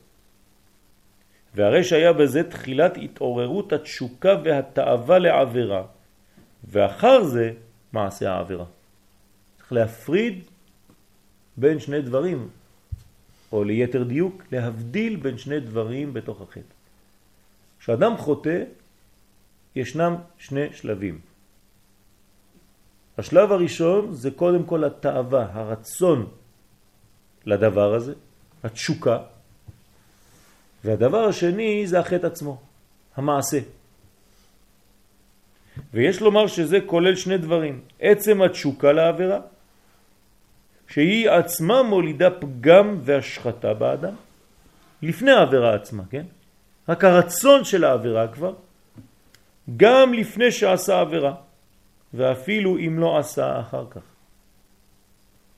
והרי 1.55 1.85
שהיה 1.85 2.12
בזה 2.12 2.51
תחילת 2.51 2.97
התעוררות 2.97 3.73
התשוקה 3.73 4.35
והתאווה 4.45 5.18
לעבירה, 5.18 5.85
ואחר 6.64 7.25
זה 7.25 7.53
מעשה 7.92 8.33
העבירה. 8.33 8.66
צריך 9.59 9.73
להפריד 9.73 10.45
בין 11.57 11.79
שני 11.79 12.03
דברים, 12.03 12.62
או 13.53 13.65
ליתר 13.65 14.03
דיוק, 14.03 14.43
להבדיל 14.53 15.17
בין 15.17 15.38
שני 15.38 15.61
דברים 15.61 16.15
בתוך 16.15 16.41
החטא. 16.41 16.75
כשאדם 17.81 18.17
חוטא, 18.17 18.62
ישנם 19.77 20.17
שני 20.38 20.73
שלבים. 20.73 21.21
השלב 23.19 23.53
הראשון 23.53 24.12
זה 24.12 24.31
קודם 24.31 24.65
כל 24.65 24.85
התאווה, 24.85 25.47
הרצון 25.53 26.27
לדבר 27.47 27.95
הזה, 27.95 28.15
התשוקה, 28.65 29.19
והדבר 30.85 31.25
השני 31.25 31.87
זה 31.87 32.01
החטא 32.01 32.27
עצמו, 32.27 32.61
המעשה. 33.17 33.59
ויש 35.95 36.21
לומר 36.21 36.47
שזה 36.47 36.79
כולל 36.87 37.17
שני 37.17 37.38
דברים, 37.38 37.81
עצם 38.01 38.43
התשוקה 38.43 38.93
לעבירה, 38.93 39.41
שהיא 40.92 41.31
עצמה 41.31 41.83
מולידה 41.83 42.31
פגם 42.31 42.98
והשחתה 43.02 43.74
באדם, 43.74 44.14
לפני 45.02 45.31
העבירה 45.31 45.74
עצמה, 45.74 46.02
כן? 46.11 46.26
רק 46.88 47.05
הרצון 47.05 47.64
של 47.64 47.85
העבירה 47.85 48.28
כבר, 48.28 48.55
גם 49.76 50.14
לפני 50.14 50.52
שעשה 50.52 51.00
עבירה, 51.00 51.35
ואפילו 52.14 52.78
אם 52.78 52.98
לא 52.98 53.18
עשה 53.18 53.61
אחר 53.61 53.85
כך. 53.90 54.00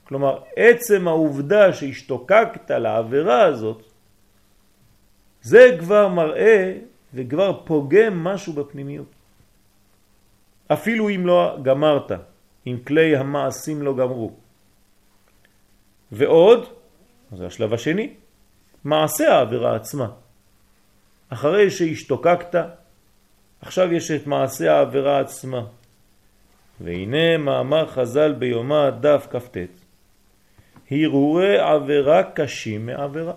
כלומר, 0.04 0.38
עצם 0.56 1.08
העובדה 1.08 1.72
שהשתוקקת 1.72 2.70
לעבירה 2.70 3.42
הזאת, 3.42 3.82
זה 5.42 5.76
כבר 5.80 6.08
מראה 6.08 6.78
וכבר 7.14 7.60
פוגם 7.64 8.24
משהו 8.24 8.52
בפנימיות. 8.52 9.10
אפילו 10.72 11.10
אם 11.10 11.26
לא 11.26 11.58
גמרת, 11.62 12.12
אם 12.66 12.76
כלי 12.86 13.16
המעשים 13.16 13.82
לא 13.82 13.96
גמרו. 13.96 14.43
ועוד, 16.12 16.66
זה 17.32 17.46
השלב 17.46 17.74
השני, 17.74 18.14
מעשה 18.84 19.34
העבירה 19.34 19.76
עצמה. 19.76 20.08
אחרי 21.28 21.70
שהשתוקקת, 21.70 22.64
עכשיו 23.60 23.92
יש 23.92 24.10
את 24.10 24.26
מעשה 24.26 24.72
העבירה 24.74 25.20
עצמה. 25.20 25.64
והנה 26.80 27.36
מאמר 27.38 27.86
חז"ל 27.86 28.32
ביומה 28.32 28.90
דף 28.90 29.26
כ"ט 29.30 29.56
הרהורי 30.90 31.58
עבירה 31.58 32.22
קשים 32.22 32.86
מעבירה. 32.86 33.32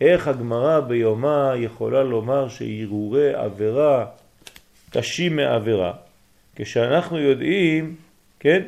איך 0.00 0.28
הגמרא 0.28 0.80
ביומה 0.80 1.52
יכולה 1.56 2.02
לומר 2.02 2.48
שהרהורי 2.48 3.34
עבירה 3.34 4.06
קשים 4.90 5.36
מעבירה? 5.36 5.92
כשאנחנו 6.56 7.18
יודעים, 7.18 7.96
כן, 8.40 8.62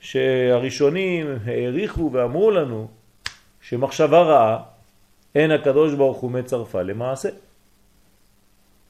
שהראשונים 0.00 1.26
העריכו 1.44 2.10
ואמרו 2.12 2.50
לנו 2.50 2.88
שמחשבה 3.60 4.22
רעה 4.22 4.62
אין 5.34 5.50
הקדוש 5.50 5.94
ברוך 5.94 6.18
הוא 6.18 6.30
מצרפה 6.30 6.82
למעשה. 6.82 7.28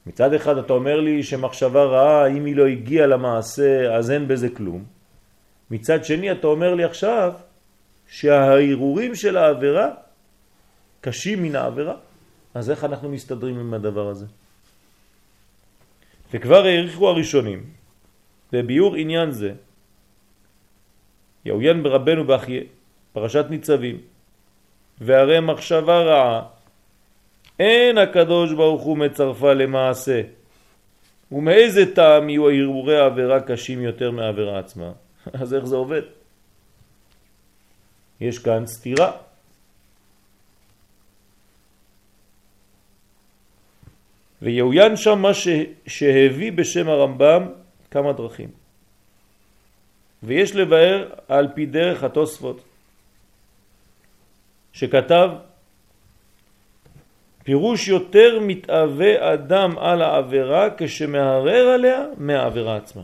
מצד 0.05 0.33
אחד 0.33 0.57
אתה 0.57 0.73
אומר 0.73 0.99
לי 0.99 1.23
שמחשבה 1.23 1.83
רעה, 1.83 2.27
אם 2.27 2.45
היא 2.45 2.55
לא 2.55 2.67
הגיעה 2.67 3.07
למעשה 3.07 3.95
אז 3.95 4.11
אין 4.11 4.27
בזה 4.27 4.49
כלום. 4.49 4.83
מצד 5.71 6.05
שני 6.05 6.31
אתה 6.31 6.47
אומר 6.47 6.75
לי 6.75 6.83
עכשיו 6.83 7.33
שההרהורים 8.07 9.15
של 9.15 9.37
העבירה 9.37 9.89
קשים 11.01 11.43
מן 11.43 11.55
העבירה. 11.55 11.95
אז 12.53 12.71
איך 12.71 12.83
אנחנו 12.83 13.09
מסתדרים 13.09 13.59
עם 13.59 13.73
הדבר 13.73 14.07
הזה? 14.07 14.25
וכבר 16.33 16.65
העריכו 16.65 17.09
הראשונים 17.09 17.63
בביור 18.51 18.95
עניין 18.95 19.31
זה 19.31 19.53
יעוין 21.45 21.83
ברבנו 21.83 22.23
באחיה, 22.23 22.61
פרשת 23.13 23.45
ניצבים, 23.49 23.97
והרי 25.01 25.39
מחשבה 25.39 25.99
רעה 25.99 26.41
אין 27.59 27.97
הקדוש 27.97 28.53
ברוך 28.53 28.81
הוא 28.81 28.97
מצרפה 28.97 29.53
למעשה 29.53 30.21
ומאיזה 31.31 31.95
טעם 31.95 32.29
יהיו 32.29 32.49
הרהורי 32.49 32.97
העבירה 32.97 33.41
קשים 33.41 33.81
יותר 33.81 34.11
מהעבירה 34.11 34.59
עצמה 34.59 34.91
אז 35.41 35.53
איך 35.53 35.65
זה 35.65 35.75
עובד? 35.75 36.01
יש 38.21 38.39
כאן 38.39 38.67
סתירה 38.67 39.11
ויעוין 44.41 44.97
שם 44.97 45.19
מה 45.19 45.31
שהביא 45.87 46.51
בשם 46.51 46.89
הרמב"ם 46.89 47.43
כמה 47.91 48.13
דרכים. 48.13 48.60
ויש 50.23 50.55
לבאר 50.55 51.09
על 51.27 51.47
פי 51.55 51.65
דרך 51.65 52.03
התוספות, 52.03 52.63
שכתב 54.73 55.29
פירוש 57.43 57.87
יותר 57.87 58.39
מתאווה 58.41 59.33
אדם 59.33 59.77
על 59.77 60.01
העבירה 60.01 60.67
כשמערער 60.77 61.67
עליה 61.67 62.05
מהעבירה 62.17 62.77
עצמה. 62.77 63.01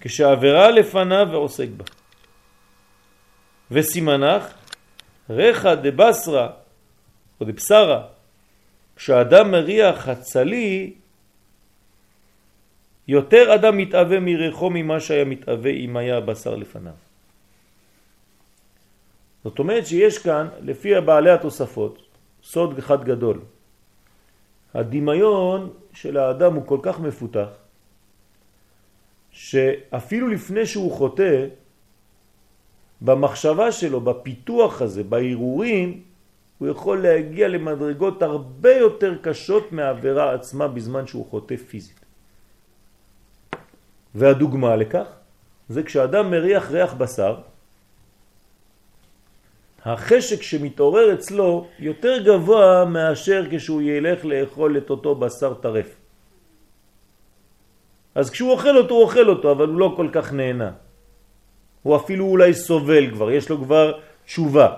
כשהעבירה 0.00 0.70
לפניו 0.70 1.28
ועוסק 1.30 1.68
בה. 1.76 1.84
וסימנך 3.70 4.44
רחה 5.30 5.74
דבשרה 5.74 6.48
או 7.40 7.46
דבשרה 7.46 8.02
כשאדם 8.96 9.50
מריח 9.50 10.08
הצלי, 10.08 10.92
יותר 13.10 13.54
אדם 13.54 13.76
מתאווה 13.76 14.20
מריחו 14.20 14.70
ממה 14.70 15.00
שהיה 15.00 15.24
מתאווה 15.24 15.70
אם 15.70 15.96
היה 15.96 16.16
הבשר 16.16 16.56
לפניו. 16.56 16.94
זאת 19.44 19.58
אומרת 19.58 19.86
שיש 19.86 20.18
כאן, 20.18 20.48
לפי 20.62 21.00
בעלי 21.00 21.30
התוספות, 21.30 21.98
סוד 22.42 22.78
אחד 22.78 23.04
גדול. 23.04 23.40
הדמיון 24.74 25.70
של 25.92 26.16
האדם 26.16 26.54
הוא 26.54 26.62
כל 26.66 26.78
כך 26.82 27.00
מפותח, 27.00 27.50
שאפילו 29.30 30.28
לפני 30.28 30.66
שהוא 30.66 30.92
חוטא, 30.92 31.46
במחשבה 33.00 33.72
שלו, 33.72 34.00
בפיתוח 34.00 34.82
הזה, 34.82 35.02
בערעורים, 35.02 36.02
הוא 36.58 36.68
יכול 36.68 37.02
להגיע 37.02 37.48
למדרגות 37.48 38.22
הרבה 38.22 38.74
יותר 38.74 39.18
קשות 39.22 39.72
מהעבירה 39.72 40.34
עצמה 40.34 40.68
בזמן 40.68 41.06
שהוא 41.06 41.26
חוטא 41.26 41.56
פיזית. 41.56 41.99
והדוגמה 44.14 44.76
לכך 44.76 45.06
זה 45.68 45.82
כשאדם 45.82 46.30
מריח 46.30 46.70
ריח 46.70 46.94
בשר, 46.94 47.36
החשק 49.84 50.42
שמתעורר 50.42 51.14
אצלו 51.14 51.66
יותר 51.78 52.22
גבוה 52.24 52.84
מאשר 52.84 53.46
כשהוא 53.50 53.82
ילך 53.82 54.24
לאכול 54.24 54.78
את 54.78 54.90
אותו 54.90 55.14
בשר 55.14 55.54
טרף. 55.54 55.96
אז 58.14 58.30
כשהוא 58.30 58.50
אוכל 58.52 58.76
אותו, 58.76 58.94
הוא 58.94 59.02
אוכל 59.02 59.28
אותו, 59.28 59.52
אבל 59.52 59.68
הוא 59.68 59.78
לא 59.78 59.94
כל 59.96 60.08
כך 60.12 60.32
נהנה. 60.32 60.70
הוא 61.82 61.96
אפילו 61.96 62.24
אולי 62.24 62.54
סובל 62.54 63.10
כבר, 63.10 63.30
יש 63.30 63.48
לו 63.48 63.58
כבר 63.58 63.98
תשובה. 64.24 64.68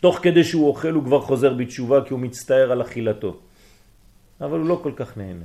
תוך 0.00 0.18
כדי 0.22 0.44
שהוא 0.44 0.68
אוכל 0.68 0.90
הוא 0.90 1.04
כבר 1.04 1.20
חוזר 1.20 1.52
בתשובה 1.54 2.04
כי 2.04 2.12
הוא 2.12 2.20
מצטער 2.20 2.72
על 2.72 2.82
אכילתו. 2.82 3.36
אבל 4.40 4.58
הוא 4.58 4.68
לא 4.68 4.80
כל 4.82 4.92
כך 4.96 5.16
נהנה. 5.16 5.44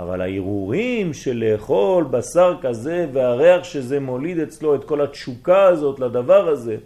אבל 0.00 0.20
הערעורים 0.20 1.14
של 1.14 1.44
לאכול 1.44 2.04
בשר 2.04 2.56
כזה 2.62 3.06
והריח 3.12 3.64
שזה 3.64 4.00
מוליד 4.00 4.38
אצלו 4.38 4.74
את 4.74 4.84
כל 4.84 5.00
התשוקה 5.00 5.62
הזאת 5.62 6.00
לדבר 6.00 6.48
הזה, 6.48 6.76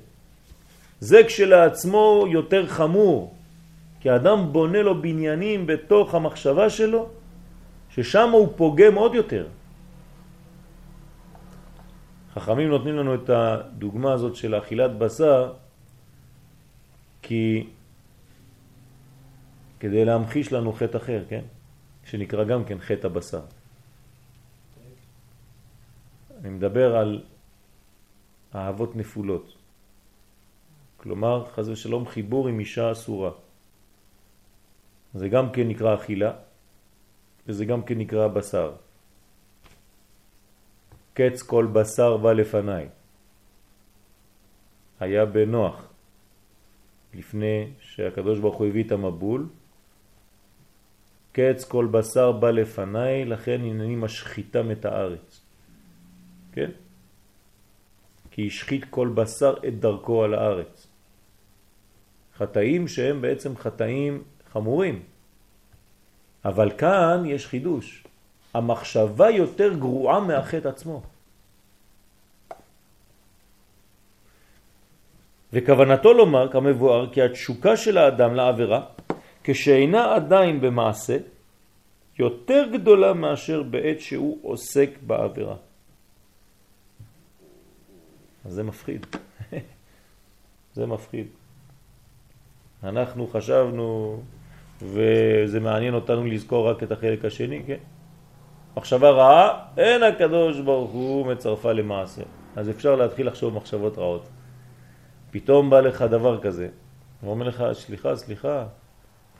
זה 1.01 1.25
כשלעצמו 1.27 2.25
יותר 2.31 2.67
חמור. 2.67 3.35
כי 4.01 4.11
האדם 4.11 4.53
בונה 4.53 4.83
לו 4.83 5.03
בניינים 5.03 5.67
בתוך 5.67 6.15
המחשבה 6.15 6.71
שלו, 6.71 7.09
ששם 7.91 8.31
הוא 8.31 8.49
פוגם 8.57 8.95
עוד 8.95 9.15
יותר. 9.15 9.47
חכמים 12.35 12.69
נותנים 12.69 12.97
לנו 12.97 13.15
את 13.15 13.31
הדוגמה 13.31 14.13
הזאת 14.13 14.37
של 14.37 14.59
אכילת 14.59 14.99
בשר 14.99 15.53
כי 17.23 17.67
כדי 19.81 20.05
להמחיש 20.05 20.53
לנו 20.53 20.73
חטא 20.73 20.97
אחר, 20.97 21.23
כן? 21.29 21.45
שנקרא 22.11 22.45
גם 22.45 22.65
כן 22.65 22.79
חטא 22.79 23.07
הבשר. 23.07 23.45
אני 26.41 26.51
מדבר 26.51 26.97
על 26.97 27.23
אהבות 28.55 28.97
נפולות. 28.97 29.47
כלומר, 30.97 31.47
חז 31.55 31.69
ושלום, 31.69 32.09
חיבור 32.09 32.49
עם 32.49 32.59
אישה 32.59 32.93
אסורה. 32.93 33.31
זה 35.15 35.29
גם 35.29 35.53
כן 35.53 35.69
נקרא 35.69 35.95
אכילה, 35.95 36.33
וזה 37.47 37.65
גם 37.65 37.83
כן 37.83 37.99
נקרא 37.99 38.29
בשר. 38.29 38.73
קץ 41.15 41.43
כל 41.43 41.67
בשר 41.73 42.17
בא 42.17 42.33
לפניי. 42.33 42.89
היה 45.01 45.27
בנוח. 45.27 45.87
לפני 47.15 47.73
שהקדוש 47.81 48.39
ברוך 48.39 48.57
הוא 48.57 48.67
הביא 48.67 48.85
את 48.85 48.93
המבול, 48.93 49.49
קץ 51.33 51.65
כל 51.65 51.87
בשר 51.87 52.33
בא 52.33 52.51
לפניי, 52.51 53.25
לכן 53.25 53.61
הנני 53.61 53.97
משחיתם 53.97 54.71
את 54.71 54.85
הארץ. 54.85 55.41
כן? 56.53 56.71
כי 58.31 58.47
השחית 58.47 58.85
כל 58.91 59.09
בשר 59.09 59.55
את 59.69 59.81
דרכו 59.81 60.25
על 60.25 60.35
הארץ. 60.35 60.87
חטאים 62.37 62.89
שהם 62.89 63.21
בעצם 63.21 63.57
חטאים 63.57 64.23
חמורים. 64.53 65.03
אבל 66.45 66.71
כאן 66.79 67.23
יש 67.27 67.47
חידוש. 67.47 68.05
המחשבה 68.55 69.31
יותר 69.31 69.75
גרועה 69.75 70.21
מהחטא 70.21 70.69
עצמו. 70.69 71.03
וכוונתו 75.53 76.13
לומר 76.13 76.53
כמבואר 76.53 77.13
כי 77.13 77.23
התשוקה 77.23 77.77
של 77.77 77.99
האדם 77.99 78.35
לעבירה 78.35 78.83
כשאינה 79.45 80.15
עדיין 80.15 80.61
במעשה 80.61 81.17
יותר 82.19 82.67
גדולה 82.73 83.13
מאשר 83.13 83.63
בעת 83.63 84.01
שהוא 84.01 84.39
עוסק 84.43 84.91
בעבירה. 85.07 85.57
אז 88.45 88.53
זה 88.53 88.63
מפחיד. 88.63 89.07
זה 90.77 90.87
מפחיד. 90.87 91.27
אנחנו 92.85 93.27
חשבנו, 93.27 94.21
וזה 94.83 95.61
מעניין 95.61 95.95
אותנו 95.95 96.25
לזכור 96.27 96.71
רק 96.71 96.83
את 96.83 96.93
החלק 96.93 97.25
השני, 97.25 97.63
כן? 97.67 97.77
מחשבה 98.77 99.11
רעה, 99.11 99.65
אין 99.77 100.03
הקדוש 100.03 100.61
ברוך 100.61 100.91
הוא 100.91 101.27
מצרפה 101.27 101.73
למעשה. 101.73 102.23
אז 102.57 102.71
אפשר 102.71 102.97
להתחיל 102.97 103.27
לחשוב 103.27 103.55
מחשבות 103.55 103.99
רעות. 103.99 104.29
פתאום 105.31 105.71
בא 105.71 105.81
לך 105.81 106.03
דבר 106.03 106.41
כזה, 106.41 106.69
הוא 107.21 107.31
אומר 107.31 107.49
לך, 107.49 107.65
סליחה, 107.73 108.17
סליחה, 108.17 108.67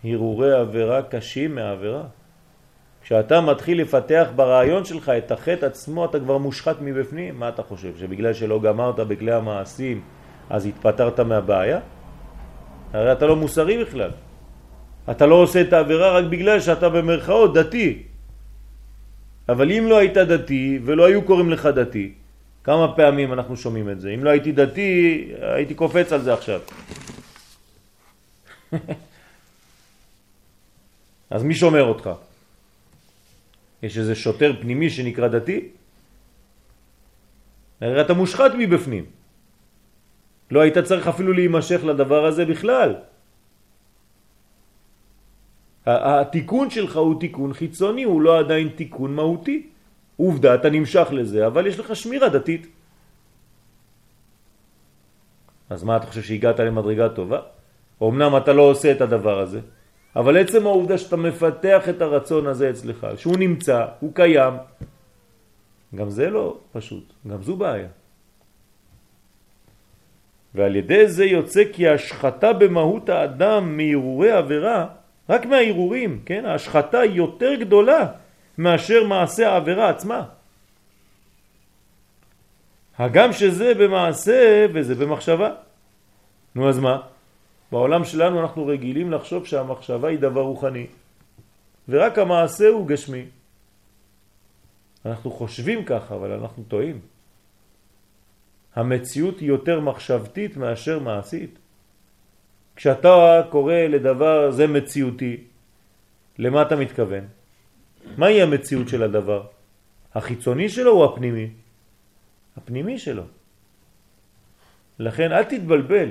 הרהורי 0.05 0.53
עבירה 0.53 1.03
קשים 1.03 1.55
מהעבירה. 1.55 2.03
כשאתה 3.03 3.41
מתחיל 3.41 3.81
לפתח 3.81 4.29
ברעיון 4.37 4.85
שלך 4.85 5.09
את 5.09 5.31
החטא 5.31 5.67
עצמו, 5.67 6.05
אתה 6.05 6.21
כבר 6.21 6.39
מושחת 6.39 6.77
מבפנים. 6.81 7.39
מה 7.39 7.49
אתה 7.49 7.63
חושב? 7.63 7.93
שבגלל 8.01 8.33
שלא 8.33 8.61
גמרת 8.61 8.97
בכלי 8.97 9.33
המעשים, 9.33 10.01
אז 10.51 10.67
התפטרת 10.67 11.21
מהבעיה? 11.21 11.81
הרי 12.93 13.13
אתה 13.13 13.27
לא 13.27 13.37
מוסרי 13.37 13.85
בכלל. 13.85 14.11
אתה 15.11 15.27
לא 15.27 15.35
עושה 15.35 15.61
את 15.61 15.73
העבירה 15.73 16.11
רק 16.11 16.25
בגלל 16.25 16.61
שאתה 16.61 16.89
במרכאות 16.89 17.55
דתי. 17.55 18.03
אבל 19.49 19.73
אם 19.73 19.87
לא 19.89 19.99
היית 19.99 20.17
דתי 20.17 20.79
ולא 20.85 21.07
היו 21.07 21.23
קוראים 21.23 21.51
לך 21.51 21.67
דתי, 21.67 22.13
כמה 22.65 22.93
פעמים 22.97 23.33
אנחנו 23.33 23.57
שומעים 23.57 23.91
את 23.91 24.01
זה. 24.01 24.11
אם 24.11 24.25
לא 24.25 24.31
הייתי 24.31 24.53
דתי, 24.53 25.29
הייתי 25.41 25.75
קופץ 25.75 26.13
על 26.13 26.21
זה 26.21 26.33
עכשיו. 26.33 26.61
אז 31.31 31.43
מי 31.43 31.55
שומר 31.55 31.85
אותך? 31.85 32.11
יש 33.83 33.99
איזה 33.99 34.15
שוטר 34.15 34.53
פנימי 34.61 34.91
שנקרא 34.91 35.29
דתי? 35.29 35.69
הרי 37.81 38.01
אתה 38.01 38.15
מושחת 38.15 38.51
מבפנים. 38.59 39.05
לא 40.51 40.61
היית 40.61 40.79
צריך 40.79 41.07
אפילו 41.07 41.33
להימשך 41.33 41.81
לדבר 41.85 42.25
הזה 42.25 42.45
בכלל. 42.45 42.95
התיקון 45.87 46.71
שלך 46.71 46.97
הוא 46.97 47.21
תיקון 47.21 47.53
חיצוני, 47.53 48.03
הוא 48.03 48.21
לא 48.21 48.39
עדיין 48.39 48.69
תיקון 48.69 49.15
מהותי. 49.15 49.67
עובדה, 50.17 50.55
אתה 50.55 50.71
נמשך 50.71 51.09
לזה, 51.13 51.47
אבל 51.47 51.67
יש 51.67 51.79
לך 51.79 51.97
שמירה 51.97 52.29
דתית. 52.29 52.67
אז 55.71 55.83
מה 55.83 55.97
אתה 55.97 56.07
חושב 56.07 56.23
שהגעת 56.23 56.61
למדרגה 56.61 57.09
טובה? 57.09 57.41
אמנם 58.03 58.37
אתה 58.37 58.53
לא 58.53 58.63
עושה 58.63 58.93
את 58.93 59.01
הדבר 59.01 59.41
הזה, 59.41 59.61
אבל 60.17 60.41
עצם 60.41 60.67
העובדה 60.67 60.99
שאתה 60.99 61.17
מפתח 61.17 61.89
את 61.89 62.03
הרצון 62.03 62.47
הזה 62.47 62.71
אצלך, 62.71 63.07
שהוא 63.17 63.37
נמצא, 63.39 63.87
הוא 64.01 64.15
קיים, 64.15 64.55
גם 65.95 66.11
זה 66.11 66.31
לא 66.31 66.59
פשוט, 66.73 67.13
גם 67.29 67.43
זו 67.43 67.57
בעיה. 67.57 67.89
ועל 70.55 70.77
ידי 70.77 71.09
זה 71.09 71.25
יוצא 71.25 71.63
כי 71.73 71.89
השחתה 71.89 72.53
במהות 72.53 73.09
האדם 73.09 73.77
מהרהורי 73.77 74.31
עבירה, 74.31 74.87
רק 75.29 75.47
מהערעורים, 75.47 76.21
כן? 76.27 76.45
ההשחתה 76.47 77.01
היא 77.01 77.13
יותר 77.13 77.55
גדולה 77.55 78.07
מאשר 78.59 79.05
מעשה 79.05 79.53
העבירה 79.53 79.89
עצמה. 79.89 80.25
הגם 82.99 83.33
שזה 83.33 83.75
במעשה 83.75 84.67
וזה 84.75 84.95
במחשבה. 84.95 85.51
נו 86.55 86.69
אז 86.69 86.79
מה? 86.79 87.01
בעולם 87.73 88.05
שלנו 88.05 88.41
אנחנו 88.41 88.67
רגילים 88.67 89.13
לחשוב 89.13 89.47
שהמחשבה 89.47 90.09
היא 90.09 90.19
דבר 90.19 90.41
רוחני, 90.41 90.87
ורק 91.89 92.19
המעשה 92.19 92.69
הוא 92.69 92.87
גשמי. 92.87 93.25
אנחנו 95.07 95.31
חושבים 95.31 95.85
ככה, 95.85 96.15
אבל 96.15 96.33
אנחנו 96.33 96.63
טועים. 96.69 97.01
המציאות 98.75 99.41
היא 99.41 99.49
יותר 99.49 99.81
מחשבתית 99.81 100.57
מאשר 100.57 100.99
מעשית. 100.99 101.59
כשאתה 102.77 103.43
קורא 103.51 103.75
לדבר 103.75 104.51
זה 104.51 104.67
מציאותי, 104.67 105.37
למה 106.39 106.63
אתה 106.63 106.77
מתכוון? 106.77 107.25
מהי 108.17 108.43
המציאות 108.43 108.89
של 108.89 109.03
הדבר? 109.03 109.47
החיצוני 110.15 110.69
שלו 110.69 110.93
או 110.93 111.05
הפנימי? 111.05 111.51
הפנימי 112.57 112.99
שלו. 112.99 113.23
לכן 114.99 115.33
אל 115.33 115.45
תתבלבל. 115.45 116.11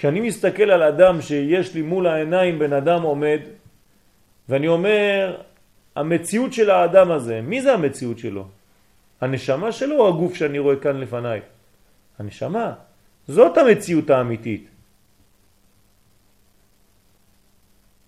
כשאני 0.00 0.20
מסתכל 0.20 0.70
על 0.70 0.82
אדם 0.82 1.20
שיש 1.20 1.74
לי 1.74 1.82
מול 1.82 2.06
העיניים 2.06 2.58
בן 2.58 2.72
אדם 2.72 3.02
עומד, 3.02 3.40
ואני 4.48 4.68
אומר, 4.68 5.36
המציאות 5.96 6.52
של 6.52 6.70
האדם 6.70 7.10
הזה, 7.10 7.40
מי 7.40 7.62
זה 7.62 7.74
המציאות 7.74 8.18
שלו? 8.18 8.48
הנשמה 9.20 9.72
שלו 9.72 9.96
או 10.00 10.08
הגוף 10.08 10.34
שאני 10.34 10.58
רואה 10.58 10.76
כאן 10.76 10.96
לפניי? 10.96 11.40
הנשמה. 12.18 12.72
זאת 13.28 13.58
המציאות 13.58 14.10
האמיתית. 14.10 14.68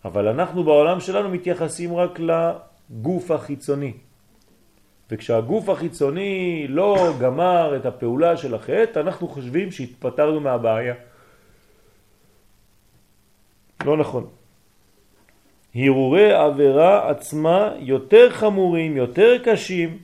אבל 0.04 0.28
אנחנו 0.28 0.64
בעולם 0.64 1.00
שלנו 1.00 1.28
מתייחסים 1.28 1.96
רק 1.96 2.18
לגוף 2.20 3.30
החיצוני. 3.30 3.92
וכשהגוף 5.10 5.68
החיצוני 5.68 6.66
לא 6.68 7.12
גמר 7.20 7.76
את 7.76 7.86
הפעולה 7.86 8.36
של 8.36 8.54
החטא, 8.54 8.98
אנחנו 8.98 9.28
חושבים 9.28 9.70
שהתפטרנו 9.70 10.40
מהבעיה. 10.40 11.11
לא 13.84 13.96
נכון. 13.96 14.26
הרהורי 15.74 16.32
עבירה 16.32 17.10
עצמה 17.10 17.74
יותר 17.78 18.30
חמורים, 18.30 18.96
יותר 18.96 19.38
קשים 19.44 19.98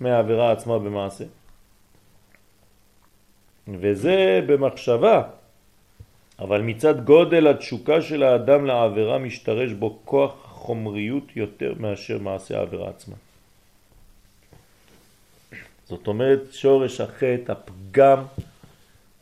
מהעבירה 0.00 0.52
עצמה 0.52 0.78
במעשה. 0.78 1.24
וזה 3.68 4.40
במחשבה, 4.46 5.22
אבל 6.38 6.60
מצד 6.60 7.04
גודל 7.04 7.46
התשוקה 7.46 8.02
של 8.02 8.22
האדם 8.22 8.66
לעבירה 8.66 9.18
משתרש 9.18 9.72
בו 9.72 9.98
כוח 10.04 10.34
חומריות 10.44 11.36
יותר 11.36 11.74
מאשר 11.80 12.18
מעשה 12.18 12.58
העבירה 12.58 12.88
עצמה. 12.88 13.14
זאת 15.84 16.06
אומרת, 16.06 16.40
שורש 16.52 17.00
החטא, 17.00 17.52
הפגם, 17.52 18.18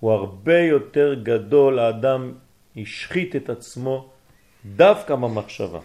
הוא 0.01 0.12
הרבה 0.12 0.59
יותר 0.59 1.15
גדול, 1.23 1.79
האדם 1.79 2.33
השחית 2.77 3.37
את 3.37 3.51
עצמו 3.51 4.09
דווקא 4.67 5.15
במחשבה. 5.15 5.81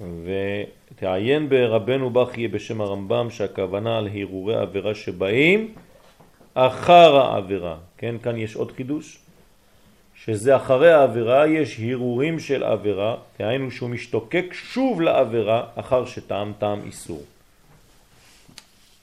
ותעיין 0.00 1.48
ברבנו 1.48 2.10
בכי 2.10 2.48
בשם 2.48 2.80
הרמב"ם 2.80 3.30
שהכוונה 3.30 3.98
על 3.98 4.08
הרהורי 4.08 4.56
עבירה 4.56 4.94
שבאים 4.94 5.74
אחר 6.54 7.16
העבירה. 7.16 7.76
כן, 7.98 8.14
כאן 8.22 8.36
יש 8.36 8.56
עוד 8.56 8.72
חידוש, 8.72 9.18
שזה 10.24 10.56
אחרי 10.56 10.92
העבירה 10.92 11.46
יש 11.46 11.80
הרהורים 11.80 12.40
של 12.40 12.64
עבירה, 12.64 13.16
תהיינו 13.36 13.70
שהוא 13.70 13.90
משתוקק 13.90 14.44
שוב 14.52 15.00
לעבירה 15.00 15.66
אחר 15.74 16.06
שטעם 16.06 16.52
טעם 16.58 16.80
איסור. 16.86 17.22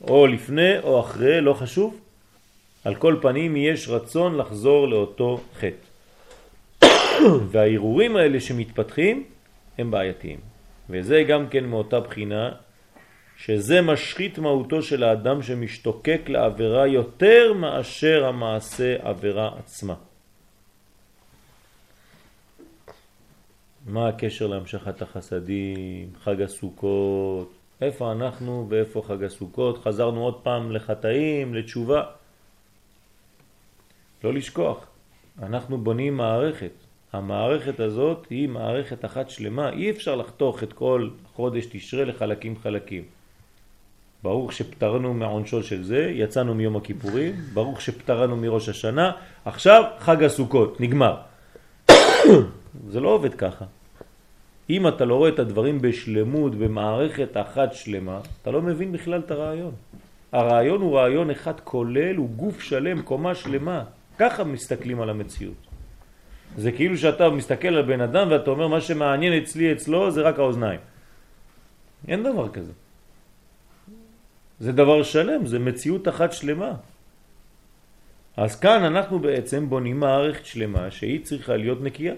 או 0.07 0.27
לפני 0.27 0.79
או 0.79 0.99
אחרי, 0.99 1.41
לא 1.41 1.53
חשוב. 1.53 1.99
על 2.85 2.95
כל 2.95 3.15
פנים 3.21 3.55
יש 3.55 3.89
רצון 3.89 4.37
לחזור 4.37 4.87
לאותו 4.87 5.41
חטא. 5.59 6.85
והערעורים 7.51 8.15
האלה 8.15 8.39
שמתפתחים 8.39 9.23
הם 9.77 9.91
בעייתיים. 9.91 10.39
וזה 10.89 11.23
גם 11.27 11.47
כן 11.47 11.65
מאותה 11.65 11.99
בחינה 11.99 12.51
שזה 13.37 13.81
משחית 13.81 14.39
מהותו 14.39 14.81
של 14.81 15.03
האדם 15.03 15.41
שמשתוקק 15.41 16.21
לעבירה 16.27 16.87
יותר 16.87 17.53
מאשר 17.53 18.25
המעשה 18.25 18.95
עבירה 19.01 19.51
עצמה. 19.59 19.95
מה 23.85 24.07
הקשר 24.07 24.47
להמשכת 24.47 25.01
החסדים, 25.01 26.09
חג 26.23 26.41
הסוכות, 26.41 27.53
איפה 27.81 28.11
אנחנו 28.11 28.67
ואיפה 28.69 29.03
חג 29.07 29.23
הסוכות, 29.23 29.83
חזרנו 29.83 30.23
עוד 30.23 30.39
פעם 30.43 30.71
לחטאים, 30.71 31.55
לתשובה. 31.55 32.03
לא 34.25 34.33
לשכוח, 34.33 34.85
אנחנו 35.43 35.77
בונים 35.77 36.17
מערכת. 36.17 36.71
המערכת 37.13 37.79
הזאת 37.79 38.25
היא 38.29 38.49
מערכת 38.49 39.05
אחת 39.05 39.29
שלמה, 39.29 39.69
אי 39.69 39.89
אפשר 39.89 40.15
לחתוך 40.15 40.63
את 40.63 40.73
כל 40.73 41.09
חודש 41.33 41.65
תשרה 41.71 42.05
לחלקים 42.05 42.55
חלקים. 42.63 43.03
ברוך 44.23 44.53
שפטרנו 44.53 45.13
מעונשו 45.13 45.63
של 45.63 45.83
זה, 45.83 46.11
יצאנו 46.13 46.55
מיום 46.55 46.75
הכיפורים, 46.75 47.35
ברוך 47.53 47.81
שפטרנו 47.81 48.37
מראש 48.37 48.69
השנה, 48.69 49.11
עכשיו 49.45 49.83
חג 49.99 50.23
הסוכות, 50.23 50.81
נגמר. 50.81 51.15
זה 52.91 52.99
לא 52.99 53.09
עובד 53.09 53.33
ככה. 53.33 53.65
אם 54.69 54.87
אתה 54.87 55.05
לא 55.05 55.15
רואה 55.15 55.29
את 55.29 55.39
הדברים 55.39 55.81
בשלמות, 55.81 56.55
במערכת 56.55 57.37
אחת 57.37 57.73
שלמה, 57.73 58.19
אתה 58.41 58.51
לא 58.51 58.61
מבין 58.61 58.91
בכלל 58.91 59.19
את 59.19 59.31
הרעיון. 59.31 59.71
הרעיון 60.31 60.81
הוא 60.81 60.97
רעיון 60.97 61.31
אחד 61.31 61.59
כולל, 61.63 62.15
הוא 62.15 62.29
גוף 62.29 62.61
שלם, 62.61 63.01
קומה 63.01 63.35
שלמה. 63.35 63.83
ככה 64.19 64.43
מסתכלים 64.43 65.01
על 65.01 65.09
המציאות. 65.09 65.61
זה 66.57 66.71
כאילו 66.71 66.97
שאתה 66.97 67.29
מסתכל 67.29 67.67
על 67.67 67.81
בן 67.81 68.01
אדם 68.01 68.27
ואתה 68.31 68.49
אומר 68.51 68.67
מה 68.67 68.81
שמעניין 68.81 69.43
אצלי 69.43 69.73
אצלו 69.73 70.11
זה 70.11 70.21
רק 70.21 70.39
האוזניים. 70.39 70.79
אין 72.07 72.23
דבר 72.23 72.49
כזה. 72.49 72.71
זה 74.59 74.71
דבר 74.71 75.03
שלם, 75.03 75.45
זה 75.45 75.59
מציאות 75.59 76.07
אחת 76.07 76.33
שלמה. 76.33 76.71
אז 78.37 78.59
כאן 78.59 78.83
אנחנו 78.83 79.19
בעצם 79.19 79.69
בונים 79.69 79.99
מערכת 79.99 80.45
שלמה 80.45 80.91
שהיא 80.91 81.25
צריכה 81.25 81.55
להיות 81.55 81.81
נקייה. 81.81 82.15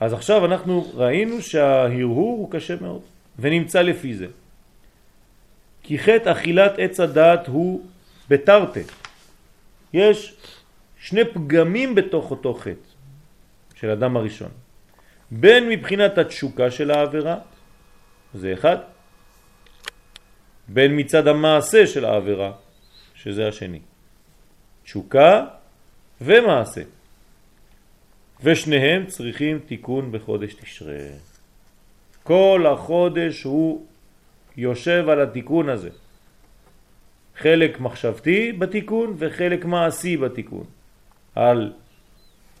אז 0.00 0.12
עכשיו 0.12 0.44
אנחנו 0.44 0.92
ראינו 0.94 1.42
שההרהור 1.42 2.38
הוא 2.38 2.50
קשה 2.50 2.74
מאוד, 2.80 3.02
ונמצא 3.38 3.82
לפי 3.82 4.14
זה. 4.14 4.26
כי 5.82 5.98
חטא 5.98 6.32
אכילת 6.32 6.72
עץ 6.78 7.00
הדעת 7.00 7.46
הוא 7.46 7.86
בתרתי. 8.28 8.80
יש 9.92 10.34
שני 10.98 11.24
פגמים 11.24 11.94
בתוך 11.94 12.30
אותו 12.30 12.54
חטא 12.54 12.88
של 13.74 13.90
אדם 13.90 14.16
הראשון. 14.16 14.50
בין 15.30 15.68
מבחינת 15.68 16.18
התשוקה 16.18 16.70
של 16.70 16.90
העבירה, 16.90 17.38
זה 18.34 18.52
אחד, 18.52 18.76
בין 20.68 21.00
מצד 21.00 21.28
המעשה 21.28 21.86
של 21.86 22.04
העבירה, 22.04 22.52
שזה 23.14 23.48
השני. 23.48 23.80
תשוקה 24.84 25.46
ומעשה. 26.20 26.82
ושניהם 28.42 29.06
צריכים 29.06 29.58
תיקון 29.58 30.12
בחודש 30.12 30.54
תשרה. 30.54 31.33
כל 32.24 32.66
החודש 32.72 33.42
הוא 33.42 33.86
יושב 34.56 35.04
על 35.08 35.20
התיקון 35.20 35.68
הזה. 35.68 35.90
חלק 37.36 37.80
מחשבתי 37.80 38.52
בתיקון 38.52 39.14
וחלק 39.18 39.64
מעשי 39.64 40.16
בתיקון. 40.16 40.64
על, 41.34 41.72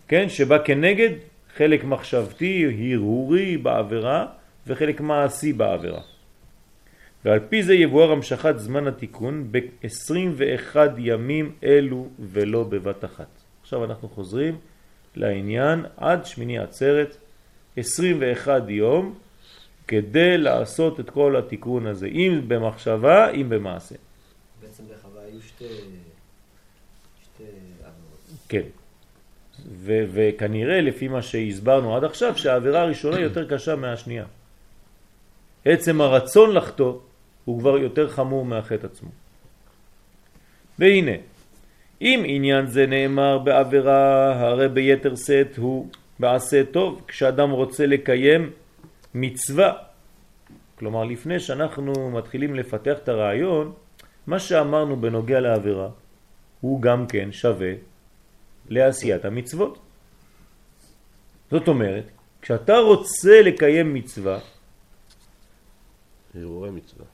כן, 0.08 0.28
שבא 0.28 0.58
כנגד 0.64 1.10
חלק 1.56 1.84
מחשבתי, 1.84 2.64
הרהורי 2.92 3.56
בעבירה 3.56 4.26
וחלק 4.66 5.00
מעשי 5.00 5.52
בעבירה. 5.52 6.00
ועל 7.24 7.40
פי 7.48 7.62
זה 7.62 7.74
יבואר 7.74 8.12
המשכת 8.12 8.54
זמן 8.58 8.86
התיקון 8.86 9.48
ב-21 9.50 10.76
ימים 10.98 11.52
אלו 11.64 12.08
ולא 12.18 12.64
בבת 12.64 13.04
אחת. 13.04 13.28
עכשיו 13.62 13.84
אנחנו 13.84 14.08
חוזרים 14.08 14.58
לעניין 15.16 15.84
עד 15.96 16.26
שמיני 16.26 16.58
עצרת, 16.58 17.16
21 17.76 18.62
יום, 18.68 19.14
כדי 19.88 20.38
לעשות 20.38 21.00
את 21.00 21.10
כל 21.10 21.36
התיקון 21.36 21.86
הזה, 21.86 22.06
אם 22.06 22.40
במחשבה, 22.48 23.30
אם 23.30 23.48
במעשה. 23.48 23.94
בעצם 24.62 24.82
בחווה 24.84 25.22
היו 25.22 25.42
שתי, 25.42 25.64
שתי. 27.24 27.44
כן. 28.48 28.62
ו- 29.68 30.04
וכנראה 30.12 30.80
לפי 30.80 31.08
מה 31.08 31.22
שהסברנו 31.22 31.96
עד 31.96 32.04
עכשיו 32.04 32.38
שהעבירה 32.38 32.82
הראשונה 32.82 33.20
יותר 33.20 33.48
קשה 33.48 33.76
מהשנייה. 33.76 34.24
עצם 35.64 36.00
הרצון 36.00 36.54
לחטוא 36.54 36.98
הוא 37.44 37.60
כבר 37.60 37.78
יותר 37.78 38.08
חמור 38.08 38.44
מהחטא 38.44 38.86
עצמו. 38.86 39.10
והנה, 40.78 41.16
אם 42.00 42.22
עניין 42.26 42.66
זה 42.66 42.86
נאמר 42.86 43.38
בעבירה, 43.38 44.32
הרי 44.40 44.68
ביתר 44.68 45.16
סט 45.16 45.56
הוא 45.56 45.88
בעשה 46.18 46.64
טוב, 46.64 47.02
כשאדם 47.08 47.50
רוצה 47.50 47.86
לקיים 47.86 48.50
מצווה. 49.14 49.72
כלומר, 50.78 51.04
לפני 51.04 51.40
שאנחנו 51.40 52.10
מתחילים 52.10 52.54
לפתח 52.54 52.96
את 53.02 53.08
הרעיון, 53.08 53.72
מה 54.26 54.38
שאמרנו 54.38 54.96
בנוגע 54.96 55.40
לעבירה 55.40 55.88
הוא 56.60 56.82
גם 56.82 57.06
כן 57.06 57.32
שווה 57.32 57.72
לעשיית 58.68 59.24
המצוות. 59.24 59.78
זאת 61.50 61.68
אומרת, 61.68 62.04
כשאתה 62.42 62.76
רוצה 62.78 63.42
לקיים 63.42 63.94
מצווה. 63.94 64.38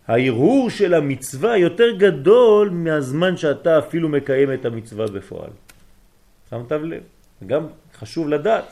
ההרהור 0.09 0.71
של 0.71 0.95
המצווה 0.95 1.57
יותר 1.57 1.97
גדול 1.97 2.71
מהזמן 2.71 3.37
שאתה 3.37 3.79
אפילו 3.79 4.09
מקיים 4.09 4.53
את 4.53 4.65
המצווה 4.65 5.07
בפועל. 5.07 5.51
שמת 6.51 6.73
לב? 6.73 7.03
גם 7.47 7.67
חשוב 7.95 8.29
לדעת. 8.29 8.65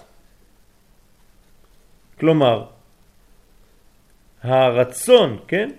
כלומר, 2.21 2.78
הרצון, 4.43 5.39
כן? 5.49 5.71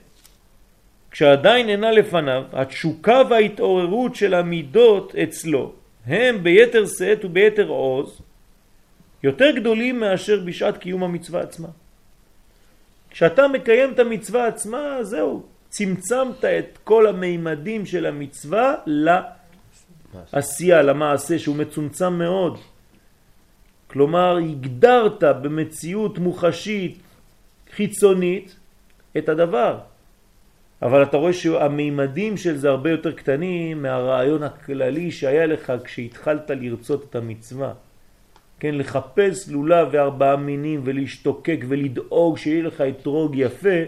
כשעדיין 1.12 1.70
אינה 1.70 1.92
לפניו, 1.92 2.44
התשוקה 2.54 3.22
וההתעוררות 3.30 4.16
של 4.16 4.34
המידות 4.34 5.16
אצלו 5.16 5.74
הם 6.06 6.44
ביתר 6.44 6.86
שאת 6.86 7.26
וביתר 7.26 7.68
עוז 7.68 8.22
יותר 9.24 9.52
גדולים 9.56 10.00
מאשר 10.00 10.40
בשעת 10.46 10.78
קיום 10.78 11.04
המצווה 11.04 11.42
עצמה. 11.42 11.68
כשאתה 13.10 13.48
מקיים 13.48 13.94
את 13.94 14.00
המצווה 14.00 14.48
עצמה, 14.48 14.98
זהו, 15.02 15.44
צמצמת 15.70 16.46
את 16.46 16.78
כל 16.84 17.08
המימדים 17.08 17.86
של 17.86 18.06
המצווה 18.06 18.76
לעשייה, 20.34 20.82
למעשה, 20.82 21.40
שהוא 21.40 21.56
מצומצם 21.56 22.14
מאוד. 22.14 22.60
כלומר, 23.88 24.38
הגדרת 24.38 25.24
במציאות 25.24 26.18
מוחשית, 26.18 27.00
חיצונית, 27.76 28.56
את 29.18 29.30
הדבר. 29.30 29.80
אבל 30.82 31.04
אתה 31.04 31.18
רואה 31.18 31.34
שהמימדים 31.34 32.38
של 32.38 32.58
זה 32.58 32.70
הרבה 32.70 32.90
יותר 32.92 33.12
קטנים 33.12 33.82
מהרעיון 33.82 34.44
הכללי 34.44 35.12
שהיה 35.12 35.46
לך 35.46 35.74
כשהתחלת 35.84 36.50
לרצות 36.50 37.06
את 37.10 37.16
המצווה. 37.16 37.74
כן, 38.60 38.76
לחפש 38.76 39.50
לולה 39.50 39.86
וארבעה 39.92 40.36
מינים 40.36 40.82
ולהשתוקק 40.84 41.60
ולדאוג 41.68 42.38
שיהיה 42.38 42.64
לך 42.64 42.82
אתרוג 42.82 43.36
יפה, 43.36 43.80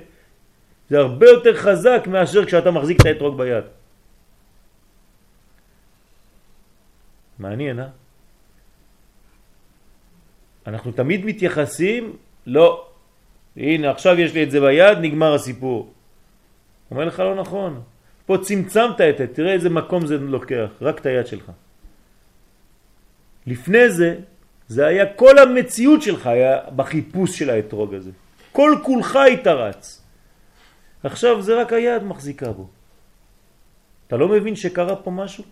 זה 0.89 0.99
הרבה 0.99 1.25
יותר 1.29 1.55
חזק 1.57 2.03
מאשר 2.07 2.45
כשאתה 2.45 2.71
מחזיק 2.71 3.01
את 3.01 3.05
האתרוג 3.05 3.37
ביד. 3.37 3.63
מעניין, 7.39 7.79
אה? 7.79 7.87
אנחנו 10.67 10.91
תמיד 10.91 11.25
מתייחסים, 11.25 12.15
לא, 12.47 12.90
הנה 13.57 13.91
עכשיו 13.91 14.19
יש 14.19 14.33
לי 14.33 14.43
את 14.43 14.51
זה 14.51 14.59
ביד, 14.59 14.97
נגמר 15.01 15.33
הסיפור. 15.33 15.93
אומר 16.91 17.05
לך 17.05 17.19
לא 17.19 17.35
נכון, 17.35 17.81
פה 18.25 18.37
צמצמת 18.41 19.01
את 19.01 19.17
זה, 19.17 19.27
תראה 19.27 19.53
איזה 19.53 19.69
מקום 19.69 20.05
זה 20.05 20.17
לוקח, 20.17 20.69
רק 20.81 20.99
את 20.99 21.05
היד 21.05 21.27
שלך. 21.27 21.51
לפני 23.47 23.89
זה 23.89 24.15
זה 24.71 24.87
היה 24.87 25.13
כל 25.13 25.37
המציאות 25.37 26.01
שלך 26.01 26.27
היה 26.27 26.57
בחיפוש 26.75 27.39
של 27.39 27.49
האתרוג 27.49 27.93
הזה. 27.93 28.11
כל 28.51 28.77
כולך 28.83 29.15
התרץ. 29.33 30.01
עכשיו 31.03 31.41
זה 31.41 31.61
רק 31.61 31.73
היד 31.73 32.03
מחזיקה 32.03 32.51
בו. 32.51 32.67
אתה 34.07 34.17
לא 34.17 34.27
מבין 34.27 34.55
שקרה 34.55 34.95
פה 34.95 35.11
משהו? 35.11 35.43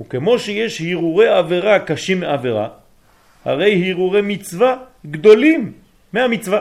וכמו 0.00 0.38
שיש 0.38 0.80
הרהורי 0.80 1.28
עבירה 1.28 1.78
קשים 1.78 2.20
מעבירה, 2.20 2.68
הרי 3.48 3.90
הרהורי 3.90 4.20
מצווה 4.22 4.76
גדולים 5.06 5.72
מהמצווה. 6.12 6.60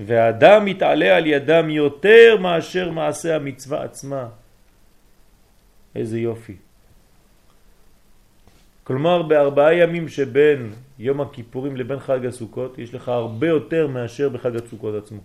והאדם 0.00 0.64
מתעלה 0.64 1.16
על 1.16 1.26
ידם 1.26 1.70
יותר 1.70 2.36
מאשר 2.40 2.90
מעשה 2.90 3.36
המצווה 3.36 3.84
עצמה. 3.84 4.28
איזה 5.94 6.18
יופי. 6.18 6.56
כלומר 8.84 9.22
בארבעה 9.22 9.74
ימים 9.74 10.08
שבין 10.08 10.72
יום 10.98 11.20
הכיפורים 11.20 11.76
לבין 11.76 11.98
חג 11.98 12.26
הסוכות 12.26 12.78
יש 12.78 12.94
לך 12.94 13.08
הרבה 13.08 13.48
יותר 13.48 13.86
מאשר 13.86 14.28
בחג 14.28 14.56
הסוכות 14.56 14.94
עצמו. 14.94 15.20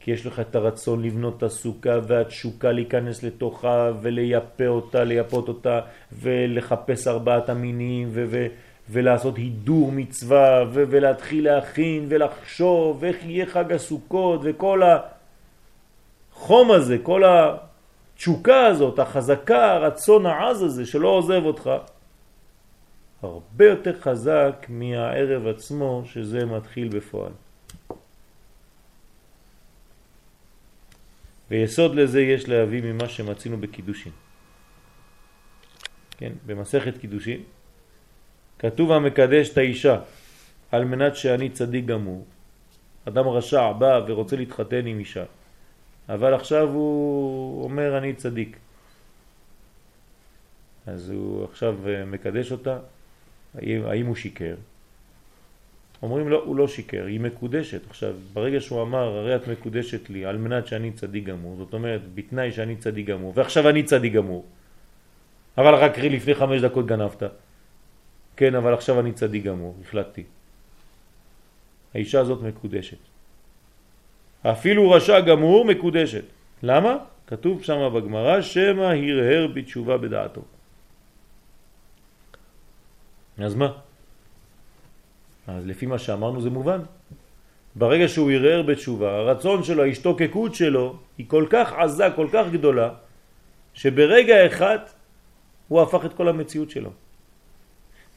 כי 0.00 0.10
יש 0.10 0.26
לך 0.26 0.40
את 0.40 0.56
הרצון 0.56 1.02
לבנות 1.02 1.36
את 1.36 1.42
הסוכה 1.42 1.98
והתשוקה 2.06 2.72
להיכנס 2.72 3.22
לתוכה 3.22 3.90
ולייפה 4.02 4.66
אותה, 4.66 5.04
לייפות 5.04 5.48
אותה 5.48 5.80
ולחפש 6.12 7.08
ארבעת 7.08 7.48
המינים 7.48 8.08
ו- 8.12 8.24
ו- 8.28 8.46
ולעשות 8.90 9.36
הידור 9.36 9.92
מצווה 9.92 10.64
ו- 10.72 10.84
ולהתחיל 10.90 11.44
להכין 11.44 12.06
ולחשוב 12.08 13.04
איך 13.04 13.16
יהיה 13.24 13.46
חג 13.46 13.72
הסוכות 13.72 14.40
וכל 14.44 14.82
החום 16.32 16.70
הזה, 16.70 16.98
כל. 17.02 17.22
התשוקה 18.20 18.66
הזאת, 18.66 18.98
החזקה, 18.98 19.72
הרצון 19.72 20.26
העז 20.26 20.62
הזה 20.62 20.86
שלא 20.86 21.08
עוזב 21.08 21.44
אותך, 21.44 21.70
הרבה 23.22 23.66
יותר 23.66 24.00
חזק 24.00 24.66
מהערב 24.68 25.46
עצמו 25.46 26.02
שזה 26.04 26.46
מתחיל 26.46 26.88
בפועל. 26.88 27.32
ויסוד 31.50 31.94
לזה 31.94 32.20
יש 32.20 32.48
להביא 32.48 32.82
ממה 32.82 33.08
שמצינו 33.08 33.58
בקידושין. 33.58 34.12
כן, 36.18 36.32
במסכת 36.46 36.98
קידושין 36.98 37.42
כתוב 38.58 38.92
המקדש 38.92 39.48
את 39.50 39.58
האישה 39.58 40.00
על 40.72 40.84
מנת 40.84 41.16
שאני 41.16 41.50
צדיק 41.50 41.84
גמור. 41.84 42.26
אדם 43.04 43.28
רשע 43.28 43.72
בא 43.72 44.00
ורוצה 44.06 44.36
להתחתן 44.36 44.86
עם 44.86 44.98
אישה. 44.98 45.24
אבל 46.08 46.34
עכשיו 46.34 46.68
הוא 46.68 47.64
אומר 47.64 47.98
אני 47.98 48.14
צדיק. 48.14 48.56
אז 50.86 51.10
הוא 51.10 51.44
עכשיו 51.44 51.88
אה, 51.88 52.04
מקדש 52.04 52.52
אותה, 52.52 52.78
האם, 53.54 54.06
הוא 54.06 54.16
שיקר? 54.16 54.54
אומרים 56.02 56.28
לו, 56.28 56.44
הוא 56.44 56.56
לא 56.56 56.68
שיקר, 56.68 57.04
היא 57.04 57.20
מקודשת. 57.20 57.80
עכשיו, 57.90 58.14
ברגע 58.32 58.60
שהוא 58.60 58.82
אמר, 58.82 59.16
הרי 59.16 59.36
את 59.36 59.48
מקודשת 59.48 60.10
לי 60.10 60.24
על 60.24 60.36
מנת 60.36 60.66
שאני 60.66 60.92
צדיק 60.92 61.24
גמור, 61.24 61.56
זאת 61.56 61.74
אומרת, 61.74 62.00
בתנאי 62.14 62.52
שאני 62.52 62.76
צדיק 62.76 63.06
גמור, 63.06 63.32
ועכשיו 63.36 63.68
אני 63.68 63.82
צדיק 63.82 64.12
גמור, 64.12 64.44
אבל 65.58 65.74
רק 65.74 65.98
לפני 65.98 66.34
חמש 66.34 66.60
דקות 66.60 66.86
גנבת. 66.86 67.22
כן, 68.36 68.54
אבל 68.54 68.74
עכשיו 68.74 69.00
אני 69.00 69.12
צדיק 69.12 69.44
גמור, 69.44 69.76
החלטתי. 69.82 70.24
האישה 71.94 72.20
הזאת 72.20 72.42
מקודשת. 72.42 72.96
אפילו 74.42 74.90
רשע 74.90 75.20
גמור 75.20 75.64
מקודשת. 75.64 76.24
למה? 76.62 76.96
כתוב 77.26 77.62
שם 77.62 77.90
בגמרא 77.94 78.40
שמא 78.40 78.82
הרהר 78.82 79.46
בתשובה 79.54 79.98
בדעתו. 79.98 80.42
אז 83.38 83.54
מה? 83.54 83.72
אז 85.46 85.66
לפי 85.66 85.86
מה 85.86 85.98
שאמרנו 85.98 86.40
זה 86.40 86.50
מובן. 86.50 86.80
ברגע 87.74 88.08
שהוא 88.08 88.30
הרהר 88.30 88.62
בתשובה, 88.62 89.16
הרצון 89.16 89.62
שלו, 89.62 89.82
ההשתוקקות 89.82 90.54
שלו, 90.54 90.96
היא 91.18 91.26
כל 91.28 91.46
כך 91.50 91.72
עזה, 91.72 92.06
כל 92.16 92.26
כך 92.32 92.46
גדולה, 92.52 92.90
שברגע 93.74 94.46
אחד 94.46 94.78
הוא 95.68 95.82
הפך 95.82 96.04
את 96.04 96.14
כל 96.14 96.28
המציאות 96.28 96.70
שלו. 96.70 96.90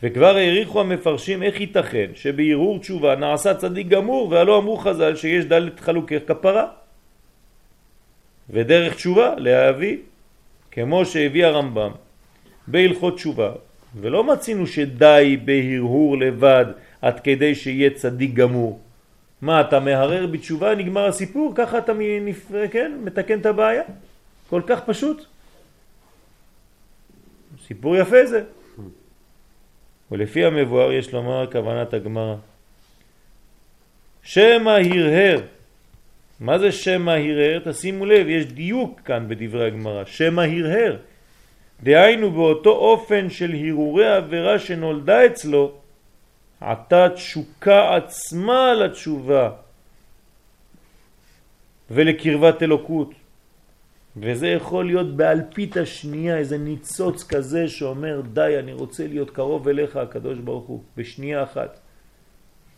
וכבר 0.04 0.36
העריכו 0.36 0.82
המפרשים 0.82 1.44
איך 1.44 1.60
ייתכן 1.60 2.12
שבערעור 2.16 2.80
תשובה 2.80 3.16
נעשה 3.16 3.54
צדיק 3.54 3.88
גמור 3.88 4.32
והלא 4.32 4.58
אמרו 4.58 4.78
חז"ל 4.78 5.16
שיש 5.16 5.46
דלת 5.46 5.80
חלוקי 5.80 6.20
כפרה 6.20 6.66
ודרך 8.50 8.96
תשובה 8.96 9.36
להביא 9.38 9.98
כמו 10.72 11.06
שהביא 11.06 11.46
הרמב"ם 11.46 11.92
בהלכות 12.68 13.16
תשובה 13.16 13.52
ולא 13.96 14.24
מצינו 14.24 14.68
שדי 14.68 15.38
בהרהור 15.46 16.18
לבד 16.18 16.66
עד 17.04 17.20
כדי 17.20 17.56
שיהיה 17.56 17.90
צדיק 17.90 18.34
גמור 18.34 18.80
מה 19.42 19.62
אתה 19.62 19.80
מהרר 19.80 20.28
בתשובה 20.28 20.76
נגמר 20.76 21.06
הסיפור 21.06 21.54
ככה 21.56 21.78
אתה 21.78 21.94
מנפר, 21.98 22.64
כן, 22.72 22.92
מתקן 23.04 23.40
את 23.40 23.46
הבעיה 23.46 23.84
כל 24.50 24.62
כך 24.68 24.82
פשוט 24.86 25.26
סיפור 27.68 27.96
יפה 27.96 28.26
זה 28.26 28.44
ולפי 30.12 30.46
המבואר 30.46 30.92
יש 30.92 31.14
לומר 31.14 31.52
כוונת 31.52 31.94
הגמרא. 31.94 32.36
שמא 34.24 34.70
הרהר. 34.70 35.40
מה 36.40 36.60
זה 36.60 36.72
שמא 36.72 37.12
הרהר? 37.12 37.60
תשימו 37.64 38.06
לב, 38.06 38.28
יש 38.30 38.46
דיוק 38.46 39.02
כאן 39.06 39.26
בדברי 39.28 39.68
הגמרא. 39.68 40.06
שמא 40.06 40.42
הרהר. 40.42 40.98
דהיינו 41.84 42.32
באותו 42.32 42.70
אופן 42.70 43.30
של 43.30 43.52
הרהורי 43.54 44.08
עבירה 44.08 44.60
שנולדה 44.60 45.26
אצלו, 45.26 45.83
עתה 46.64 47.08
תשוקה 47.16 47.96
עצמה 47.96 48.74
לתשובה 48.74 49.50
ולקרבת 51.92 52.64
אלוקות. 52.64 53.12
וזה 54.18 54.48
יכול 54.48 54.86
להיות 54.86 55.18
באלפית 55.18 55.78
השנייה, 55.78 56.38
איזה 56.38 56.58
ניצוץ 56.58 57.24
כזה 57.24 57.68
שאומר, 57.68 58.22
די, 58.34 58.56
אני 58.60 58.74
רוצה 58.74 59.08
להיות 59.08 59.30
קרוב 59.30 59.68
אליך, 59.68 59.96
הקדוש 59.98 60.40
ברוך 60.40 60.66
הוא, 60.66 60.84
בשנייה 60.98 61.44
אחת. 61.44 61.80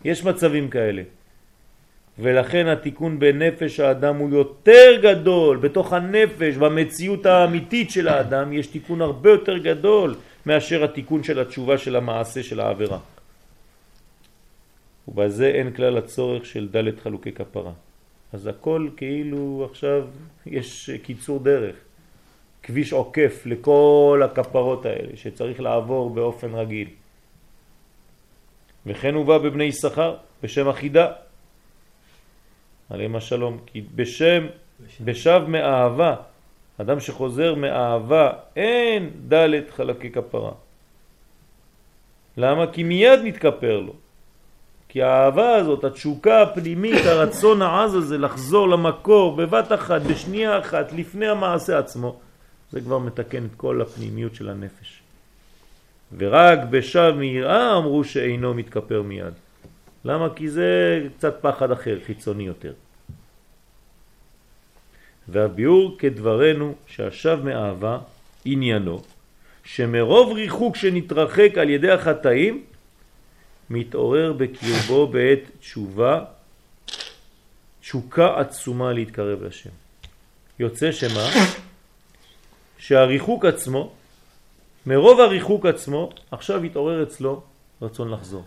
יש 0.04 0.24
מצבים 0.24 0.70
כאלה. 0.70 1.02
ולכן 2.20 2.68
התיקון 2.68 3.20
בנפש 3.20 3.80
האדם 3.80 4.16
הוא 4.16 4.30
יותר 4.30 4.92
גדול, 5.02 5.58
בתוך 5.58 5.94
הנפש, 5.94 6.56
במציאות 6.56 7.26
האמיתית 7.26 7.92
של 7.92 8.08
האדם, 8.08 8.54
יש 8.54 8.68
תיקון 8.68 9.02
הרבה 9.02 9.30
יותר 9.30 9.58
גדול 9.58 10.16
מאשר 10.46 10.84
התיקון 10.84 11.24
של 11.24 11.40
התשובה 11.40 11.78
של 11.78 11.96
המעשה 11.96 12.44
של 12.44 12.60
העבירה. 12.60 13.15
ובזה 15.08 15.48
אין 15.48 15.74
כלל 15.74 15.98
הצורך 15.98 16.46
של 16.46 16.68
דלת 16.68 17.00
חלוקי 17.00 17.32
כפרה. 17.32 17.72
אז 18.34 18.48
הכל 18.48 18.90
כאילו 18.98 19.68
עכשיו 19.72 20.08
יש 20.46 20.90
קיצור 21.04 21.40
דרך, 21.40 21.76
כביש 22.64 22.94
עוקף 22.94 23.44
לכל 23.46 24.22
הכפרות 24.26 24.86
האלה 24.86 25.16
שצריך 25.16 25.60
לעבור 25.60 26.10
באופן 26.10 26.56
רגיל. 26.56 26.88
וכן 28.86 29.14
הוא 29.14 29.26
בא 29.26 29.38
בבני 29.38 29.72
שכר 29.72 30.18
בשם 30.44 30.70
אחידה, 30.70 31.12
עליהם 32.90 33.16
השלום, 33.16 33.58
כי 33.66 33.82
בשם, 33.96 34.48
בשב 35.02 35.42
מאהבה, 35.48 36.16
אדם 36.78 37.00
שחוזר 37.00 37.56
מאהבה, 37.56 38.32
אין 38.56 39.10
דלת 39.28 39.72
חלקי 39.72 40.12
כפרה. 40.12 40.52
למה? 42.38 42.72
כי 42.72 42.84
מיד 42.84 43.20
מתכפר 43.24 43.80
לו. 43.80 43.94
כי 44.96 45.02
האהבה 45.02 45.56
הזאת, 45.56 45.84
התשוקה 45.84 46.42
הפנימית, 46.42 47.06
הרצון 47.06 47.62
העז 47.62 47.96
הזה 47.96 48.18
לחזור 48.18 48.70
למקור 48.70 49.36
בבת 49.36 49.72
אחת, 49.72 50.02
בשנייה 50.02 50.60
אחת, 50.60 50.92
לפני 50.92 51.28
המעשה 51.28 51.80
עצמו, 51.80 52.20
זה 52.72 52.82
כבר 52.82 53.00
מתקן 53.00 53.46
את 53.46 53.56
כל 53.58 53.82
הפנימיות 53.82 54.36
של 54.36 54.50
הנפש. 54.50 55.02
ורק 56.18 56.60
בשב 56.70 57.14
מיראה 57.18 57.78
אמרו 57.78 58.04
שאינו 58.04 58.54
מתכפר 58.54 59.02
מיד. 59.02 59.34
למה? 60.06 60.30
כי 60.36 60.50
זה 60.50 61.02
קצת 61.18 61.38
פחד 61.42 61.72
אחר, 61.72 61.98
חיצוני 62.06 62.44
יותר. 62.44 62.74
והביאור 65.28 65.96
כדברנו 66.00 66.76
שהשב 66.88 67.40
מאהבה 67.44 67.98
עניינו 68.46 69.02
שמרוב 69.64 70.34
ריחוק 70.34 70.76
שנתרחק 70.76 71.58
על 71.58 71.70
ידי 71.70 71.92
החטאים 71.92 72.64
מתעורר 73.70 74.34
בקרבו 74.34 75.08
בעת 75.08 75.40
תשובה 75.60 76.26
תשוקה 77.82 78.40
עצומה 78.40 78.94
להתקרב 78.94 79.44
לשם. 79.44 79.70
יוצא 80.60 80.92
שמה? 80.92 81.30
שהריחוק 82.78 83.46
עצמו, 83.46 83.94
מרוב 84.86 85.20
הריחוק 85.20 85.66
עצמו, 85.66 86.10
עכשיו 86.32 86.64
התעורר 86.64 87.04
אצלו 87.04 87.44
רצון 87.82 88.12
לחזור. 88.12 88.46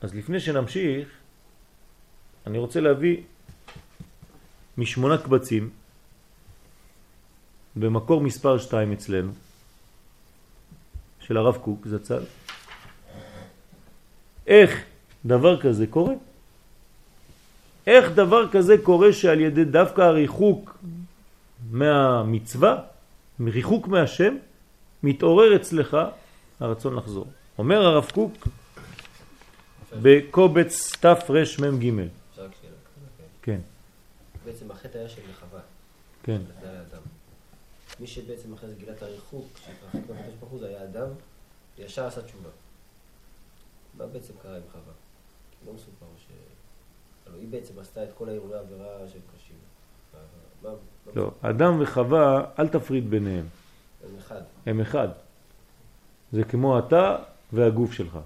אז 0.00 0.14
לפני 0.14 0.40
שנמשיך, 0.40 1.08
אני 2.46 2.58
רוצה 2.58 2.80
להביא 2.80 3.16
משמונה 4.78 5.18
קבצים 5.18 5.70
במקור 7.76 8.20
מספר 8.20 8.58
2 8.58 8.92
אצלנו, 8.92 9.32
של 11.28 11.36
הרב 11.36 11.56
קוק 11.56 11.86
זצ"ל, 11.86 12.22
איך 14.46 14.82
דבר 15.26 15.60
כזה 15.60 15.86
קורה. 15.86 16.14
איך 17.86 18.10
דבר 18.12 18.48
כזה 18.48 18.74
קורה 18.82 19.12
שעל 19.12 19.40
ידי 19.40 19.64
דווקא 19.64 20.00
הריחוק 20.00 20.78
מהמצווה, 21.70 22.76
מריחוק 23.38 23.88
מהשם, 23.88 24.36
מתעורר 25.02 25.56
אצלך 25.56 25.96
הרצון 26.60 26.96
לחזור. 26.96 27.26
אומר 27.58 27.82
הרב 27.82 28.10
קוק 28.14 28.48
בקובץ 30.02 30.96
תרמ"ג 31.00 31.92
כן. 33.42 33.60
בעצם 34.44 34.70
החטא 34.70 34.98
היה 34.98 35.08
של 35.08 35.20
חווה. 35.40 35.60
כן. 36.22 36.40
מי 38.00 38.06
שבעצם 38.06 38.52
אחרי 38.52 38.68
זה 38.68 38.74
גילה 38.74 38.92
את 38.92 39.02
הריחוק, 39.02 39.46
שהתרחק 39.64 40.10
מהקדוש 40.10 40.34
ברוך 40.40 40.52
הוא, 40.52 40.60
זה 40.60 40.68
היה 40.68 40.84
אדם, 40.84 41.08
וישר 41.78 42.06
עשה 42.06 42.22
תשובה. 42.22 42.48
מה 43.98 44.06
בעצם 44.06 44.32
קרה 44.42 44.56
עם 44.56 44.62
חווה? 44.72 44.92
לא 45.66 45.72
מסופר 45.72 46.06
ש... 46.18 46.26
הלוא 47.26 47.40
היא 47.40 47.48
בעצם 47.48 47.78
עשתה 47.78 48.04
את 48.04 48.08
כל 48.18 48.28
האירועי 48.28 48.54
העבירה 48.54 49.08
שהם 49.12 49.20
קשים. 49.36 49.56
לא, 51.16 51.30
אדם 51.40 51.76
וחווה, 51.80 52.44
אל 52.58 52.68
תפריד 52.68 53.10
ביניהם. 53.10 53.46
הם 54.04 54.16
אחד. 54.18 54.42
הם 54.66 54.80
אחד. 54.80 55.08
זה 56.32 56.44
כמו 56.44 56.78
אתה 56.78 57.16
והגוף 57.52 57.92
שלך. 57.92 58.18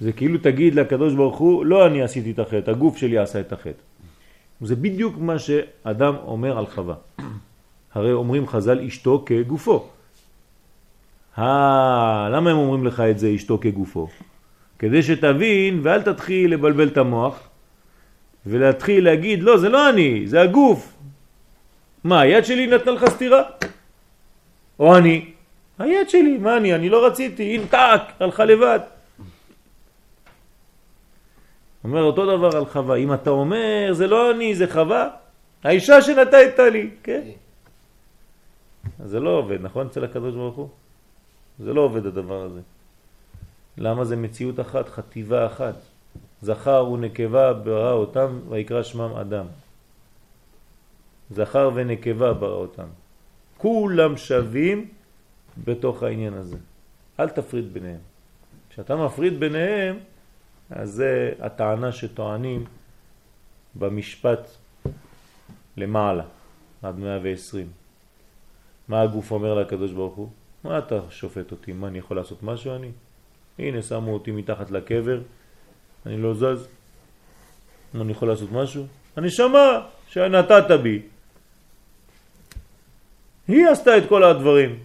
זה 0.00 0.12
כאילו 0.12 0.38
תגיד 0.42 0.74
לקדוש 0.74 1.14
ברוך 1.14 1.38
הוא, 1.38 1.66
לא 1.66 1.86
אני 1.86 2.02
עשיתי 2.02 2.30
את 2.30 2.38
החטא, 2.38 2.70
הגוף 2.70 2.96
שלי 2.96 3.18
עשה 3.18 3.40
את 3.40 3.52
החטא. 3.52 3.82
זה 4.60 4.76
בדיוק 4.76 5.16
מה 5.18 5.38
שאדם 5.38 6.16
אומר 6.16 6.58
על 6.58 6.66
חווה. 6.66 6.94
הרי 7.94 8.12
אומרים 8.12 8.46
חז"ל 8.46 8.80
אשתו 8.80 9.22
כגופו. 9.26 9.88
אה, 11.38 12.28
למה 12.32 12.50
הם 12.50 12.56
אומרים 12.56 12.86
לך 12.86 13.00
את 13.00 13.18
זה 13.18 13.32
אשתו 13.34 13.58
כגופו? 13.60 14.08
כדי 14.78 15.02
שתבין 15.02 15.80
ואל 15.82 16.02
תתחיל 16.02 16.52
לבלבל 16.52 16.88
את 16.88 16.96
המוח 16.96 17.48
ולהתחיל 18.46 19.04
להגיד 19.04 19.42
לא 19.42 19.58
זה 19.58 19.68
לא 19.68 19.90
אני, 19.90 20.26
זה 20.26 20.40
הגוף. 20.40 20.92
מה 22.04 22.20
היד 22.20 22.44
שלי 22.44 22.66
נתנה 22.66 22.92
לך 22.92 23.04
סתירה? 23.08 23.42
או 24.78 24.96
אני? 24.96 25.30
היד 25.78 26.08
שלי, 26.10 26.38
מה 26.38 26.56
אני? 26.56 26.74
אני 26.74 26.88
לא 26.88 27.06
רציתי, 27.06 27.60
טאק, 27.70 28.00
הלכה 28.20 28.44
לבד. 28.44 28.80
אומר 31.84 32.02
אותו 32.02 32.36
דבר 32.36 32.56
על 32.56 32.64
חווה, 32.64 32.96
אם 32.96 33.14
אתה 33.14 33.30
אומר 33.30 33.92
זה 33.92 34.06
לא 34.06 34.30
אני, 34.30 34.54
זה 34.54 34.66
חווה, 34.72 35.08
האישה 35.64 36.02
שנתת 36.02 36.58
לי, 36.58 36.90
כן? 37.02 37.22
זה 39.04 39.20
לא 39.20 39.30
עובד, 39.30 39.58
נכון 39.60 39.86
אצל 39.86 40.04
הקדוש 40.04 40.34
ברוך 40.34 40.56
הוא? 40.56 40.68
זה 41.58 41.72
לא 41.72 41.80
עובד 41.80 42.06
הדבר 42.06 42.42
הזה. 42.42 42.60
למה 43.78 44.04
זה 44.04 44.16
מציאות 44.16 44.60
אחת, 44.60 44.88
חטיבה 44.88 45.46
אחת? 45.46 45.74
זכר 46.42 46.90
ונקבה 46.90 47.52
ברא 47.52 47.92
אותם 47.92 48.38
ויקרא 48.48 48.82
שמם 48.82 49.16
אדם. 49.16 49.46
זכר 51.30 51.70
ונקבה 51.74 52.32
ברא 52.32 52.56
אותם. 52.56 52.86
כולם 53.58 54.16
שווים 54.16 54.88
בתוך 55.64 56.02
העניין 56.02 56.34
הזה. 56.34 56.56
אל 57.20 57.28
תפריד 57.28 57.72
ביניהם. 57.74 58.00
כשאתה 58.70 58.96
מפריד 58.96 59.40
ביניהם, 59.40 59.98
אז 60.70 60.90
זה 60.90 61.32
הטענה 61.40 61.92
שטוענים 61.92 62.64
במשפט 63.74 64.48
למעלה, 65.76 66.24
עד 66.82 66.98
120. 66.98 67.83
מה 68.88 69.00
הגוף 69.00 69.30
אומר 69.30 69.54
לקדוש 69.54 69.92
ברוך 69.92 70.14
הוא? 70.14 70.28
מה 70.64 70.78
אתה 70.78 71.00
שופט 71.10 71.50
אותי? 71.50 71.72
מה 71.72 71.88
אני 71.88 71.98
יכול 71.98 72.16
לעשות 72.16 72.42
משהו 72.42 72.74
אני? 72.74 72.90
הנה 73.58 73.82
שמו 73.82 74.12
אותי 74.12 74.30
מתחת 74.30 74.70
לקבר, 74.70 75.20
אני 76.06 76.16
לא 76.16 76.34
זז. 76.34 76.68
מה 77.94 78.02
אני 78.02 78.12
יכול 78.12 78.28
לעשות 78.28 78.52
משהו? 78.52 78.86
הנשמה 79.16 79.86
שנתת 80.08 80.70
בי. 80.82 81.02
היא 83.48 83.66
עשתה 83.66 83.98
את 83.98 84.08
כל 84.08 84.24
הדברים. 84.24 84.78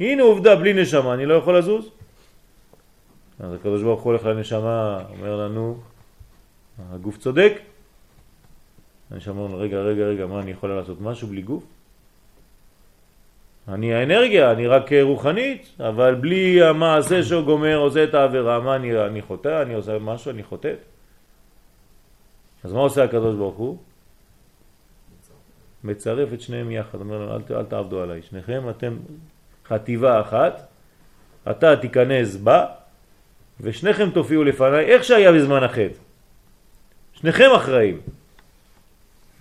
הנה 0.00 0.22
עובדה, 0.22 0.56
בלי 0.56 0.82
נשמה, 0.82 1.14
אני 1.14 1.26
לא 1.26 1.34
יכול 1.34 1.58
לזוז. 1.58 1.90
אז 3.40 3.54
הקדוש 3.54 3.82
ברוך 3.82 4.02
הוא 4.02 4.12
הולך 4.12 4.24
לנשמה, 4.26 5.04
אומר 5.10 5.36
לנו, 5.36 5.80
הגוף 6.90 7.18
צודק. 7.18 7.52
הנשמה 9.10 9.40
אומר, 9.40 9.58
רגע, 9.58 9.76
רגע, 9.76 10.04
רגע, 10.04 10.26
מה, 10.26 10.40
אני 10.40 10.50
יכול 10.50 10.74
לעשות 10.74 11.00
משהו 11.00 11.28
בלי 11.28 11.42
גוף? 11.42 11.62
אני 13.68 13.94
האנרגיה, 13.94 14.52
אני 14.52 14.66
רק 14.66 14.92
רוחנית, 15.02 15.68
אבל 15.80 16.14
בלי 16.14 16.62
המעשה 16.62 17.22
שהוא 17.22 17.42
גומר, 17.42 17.76
עושה 17.76 18.04
את 18.04 18.14
העבירה, 18.14 18.60
מה 18.60 18.76
אני, 18.76 19.04
אני 19.04 19.22
חוטא, 19.22 19.62
אני 19.62 19.74
עושה 19.74 19.98
משהו, 19.98 20.30
אני 20.30 20.42
חוטא. 20.42 20.72
אז 22.64 22.72
מה 22.72 22.80
עושה 22.80 23.04
הקדוש 23.04 23.34
ברוך 23.34 23.56
הוא? 23.56 23.78
מצרף 25.84 26.32
את 26.32 26.40
שניהם 26.40 26.70
יחד, 26.70 27.00
אומר 27.00 27.18
לנו, 27.18 27.36
אל, 27.36 27.56
אל 27.56 27.64
תעבדו 27.64 28.02
עליי, 28.02 28.22
שניכם 28.22 28.70
אתם 28.70 28.96
חטיבה 29.68 30.20
אחת, 30.20 30.66
אתה 31.50 31.76
תיכנס 31.76 32.36
בה, 32.36 32.66
ושניכם 33.60 34.10
תופיעו 34.10 34.44
לפניי, 34.44 34.84
איך 34.84 35.04
שהיה 35.04 35.32
בזמן 35.32 35.62
החטא. 35.62 35.98
שניכם 37.12 37.50
אחראים. 37.56 38.00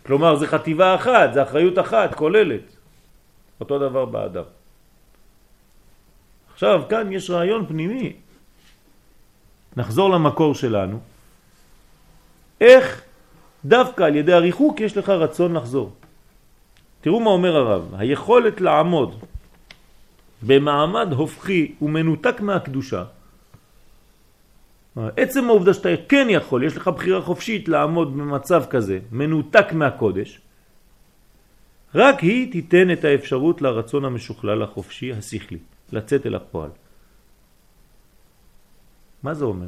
כלומר, 0.06 0.36
זה 0.36 0.48
חטיבה 0.48 0.96
אחת, 0.96 1.34
זה 1.34 1.44
אחריות 1.44 1.80
אחת, 1.80 2.16
כוללת. 2.16 2.73
אותו 3.64 3.80
דבר 3.80 4.06
באדם. 4.06 4.44
עכשיו, 6.54 6.84
כאן 6.90 7.12
יש 7.12 7.30
רעיון 7.30 7.66
פנימי. 7.66 8.14
נחזור 9.78 10.10
למקור 10.10 10.56
שלנו. 10.56 11.00
איך 12.62 13.02
דווקא 13.66 14.04
על 14.04 14.16
ידי 14.16 14.34
הריחוק 14.34 14.80
יש 14.80 14.98
לך 14.98 15.10
רצון 15.10 15.54
לחזור. 15.54 15.92
תראו 17.02 17.20
מה 17.20 17.30
אומר 17.30 17.56
הרב, 17.56 17.96
היכולת 17.98 18.62
לעמוד 18.62 19.16
במעמד 20.44 21.14
הופכי 21.14 21.76
ומנותק 21.82 22.42
מהקדושה, 22.42 23.04
עצם 24.96 25.44
העובדה 25.50 25.74
שאתה 25.74 25.90
כן 26.10 26.28
יכול, 26.30 26.64
יש 26.64 26.78
לך 26.78 26.88
בחירה 26.88 27.22
חופשית 27.22 27.68
לעמוד 27.68 28.18
במצב 28.18 28.64
כזה, 28.70 29.00
מנותק 29.12 29.66
מהקודש, 29.74 30.40
רק 31.96 32.20
היא 32.20 32.52
תיתן 32.52 32.92
את 32.92 33.06
האפשרות 33.06 33.62
לרצון 33.62 34.06
המשוכלל 34.06 34.64
החופשי, 34.64 35.14
השכלי, 35.14 35.58
לצאת 35.92 36.26
אל 36.26 36.36
הפועל. 36.36 36.70
מה 39.24 39.34
זה 39.34 39.46
אומר? 39.46 39.68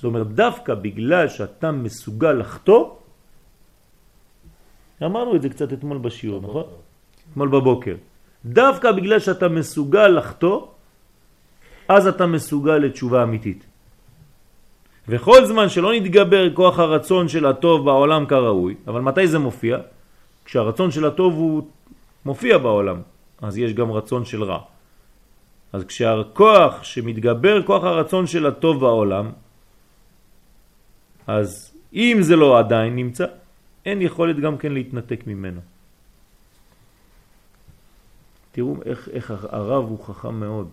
זה 0.00 0.06
אומר 0.06 0.22
דווקא 0.22 0.74
בגלל 0.74 1.28
שאתה 1.28 1.72
מסוגל 1.72 2.32
לחטוא, 2.32 2.94
אמרנו 5.02 5.36
את 5.36 5.42
זה 5.42 5.48
קצת 5.48 5.72
אתמול 5.72 5.98
בשיעור, 5.98 6.40
נכון? 6.42 6.64
אתמול 7.32 7.48
בבוקר. 7.48 7.96
דווקא 8.44 8.92
בגלל 8.92 9.18
שאתה 9.18 9.48
מסוגל 9.48 10.08
לחטוא, 10.08 10.66
אז 11.88 12.06
אתה 12.06 12.26
מסוגל 12.26 12.78
לתשובה 12.78 13.22
אמיתית. 13.22 13.66
וכל 15.08 15.44
זמן 15.44 15.68
שלא 15.68 15.92
נתגבר 15.92 16.54
כוח 16.54 16.78
הרצון 16.78 17.28
של 17.28 17.46
הטוב 17.46 17.84
בעולם 17.84 18.26
כראוי, 18.26 18.74
אבל 18.86 19.00
מתי 19.00 19.26
זה 19.28 19.38
מופיע? 19.38 19.78
כשהרצון 20.46 20.90
של 20.90 21.04
הטוב 21.04 21.34
הוא 21.34 21.62
מופיע 22.24 22.58
בעולם, 22.58 23.02
אז 23.42 23.58
יש 23.58 23.72
גם 23.72 23.90
רצון 23.90 24.24
של 24.24 24.44
רע. 24.44 24.60
אז 25.72 25.84
כשהכוח 25.84 26.82
שמתגבר 26.82 27.62
כוח 27.62 27.84
הרצון 27.84 28.26
של 28.26 28.46
הטוב 28.46 28.80
בעולם, 28.80 29.32
אז 31.26 31.74
אם 31.92 32.18
זה 32.20 32.36
לא 32.36 32.58
עדיין 32.58 32.96
נמצא, 32.96 33.26
אין 33.84 34.02
יכולת 34.02 34.36
גם 34.40 34.58
כן 34.58 34.72
להתנתק 34.72 35.26
ממנו. 35.26 35.60
תראו 38.52 38.76
איך, 38.84 39.08
איך 39.12 39.30
הרב 39.30 39.84
הוא 39.84 40.04
חכם 40.04 40.34
מאוד. 40.40 40.68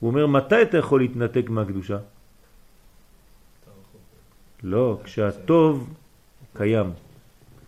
הוא 0.00 0.10
אומר, 0.10 0.26
מתי 0.26 0.62
אתה 0.62 0.78
יכול 0.78 1.00
להתנתק 1.00 1.48
מהקדושה? 1.48 1.98
לא, 4.62 4.98
כשהטוב 5.04 5.94
קיים, 6.54 6.92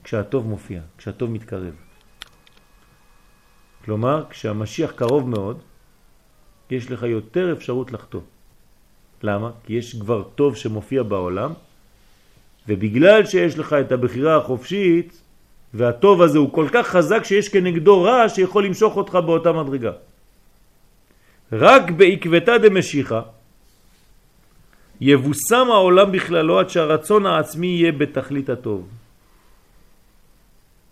כשהטוב 0.04 0.46
מופיע, 0.46 0.80
כשהטוב 0.98 1.30
מתקרב. 1.30 1.74
כלומר, 3.84 4.24
כשהמשיח 4.30 4.90
קרוב 4.90 5.28
מאוד, 5.28 5.58
יש 6.70 6.90
לך 6.90 7.02
יותר 7.02 7.52
אפשרות 7.52 7.92
לחטוא. 7.92 8.20
למה? 9.22 9.50
כי 9.64 9.72
יש 9.72 9.94
כבר 10.00 10.22
טוב 10.22 10.56
שמופיע 10.56 11.02
בעולם, 11.02 11.52
ובגלל 12.68 13.26
שיש 13.26 13.58
לך 13.58 13.72
את 13.72 13.92
הבחירה 13.92 14.36
החופשית, 14.36 15.22
והטוב 15.74 16.22
הזה 16.22 16.38
הוא 16.38 16.52
כל 16.52 16.68
כך 16.72 16.86
חזק 16.86 17.24
שיש 17.24 17.48
כנגדו 17.48 18.02
רע 18.02 18.28
שיכול 18.28 18.66
למשוך 18.66 18.96
אותך 18.96 19.14
באותה 19.14 19.52
מדרגה. 19.52 19.92
רק 21.52 21.90
בעקבתא 21.90 22.58
דמשיחא 22.58 23.20
יבוסם 25.00 25.66
העולם 25.70 26.12
בכללו 26.12 26.58
עד 26.58 26.68
שהרצון 26.70 27.26
העצמי 27.26 27.66
יהיה 27.66 27.92
בתכלית 27.92 28.50
הטוב. 28.50 29.01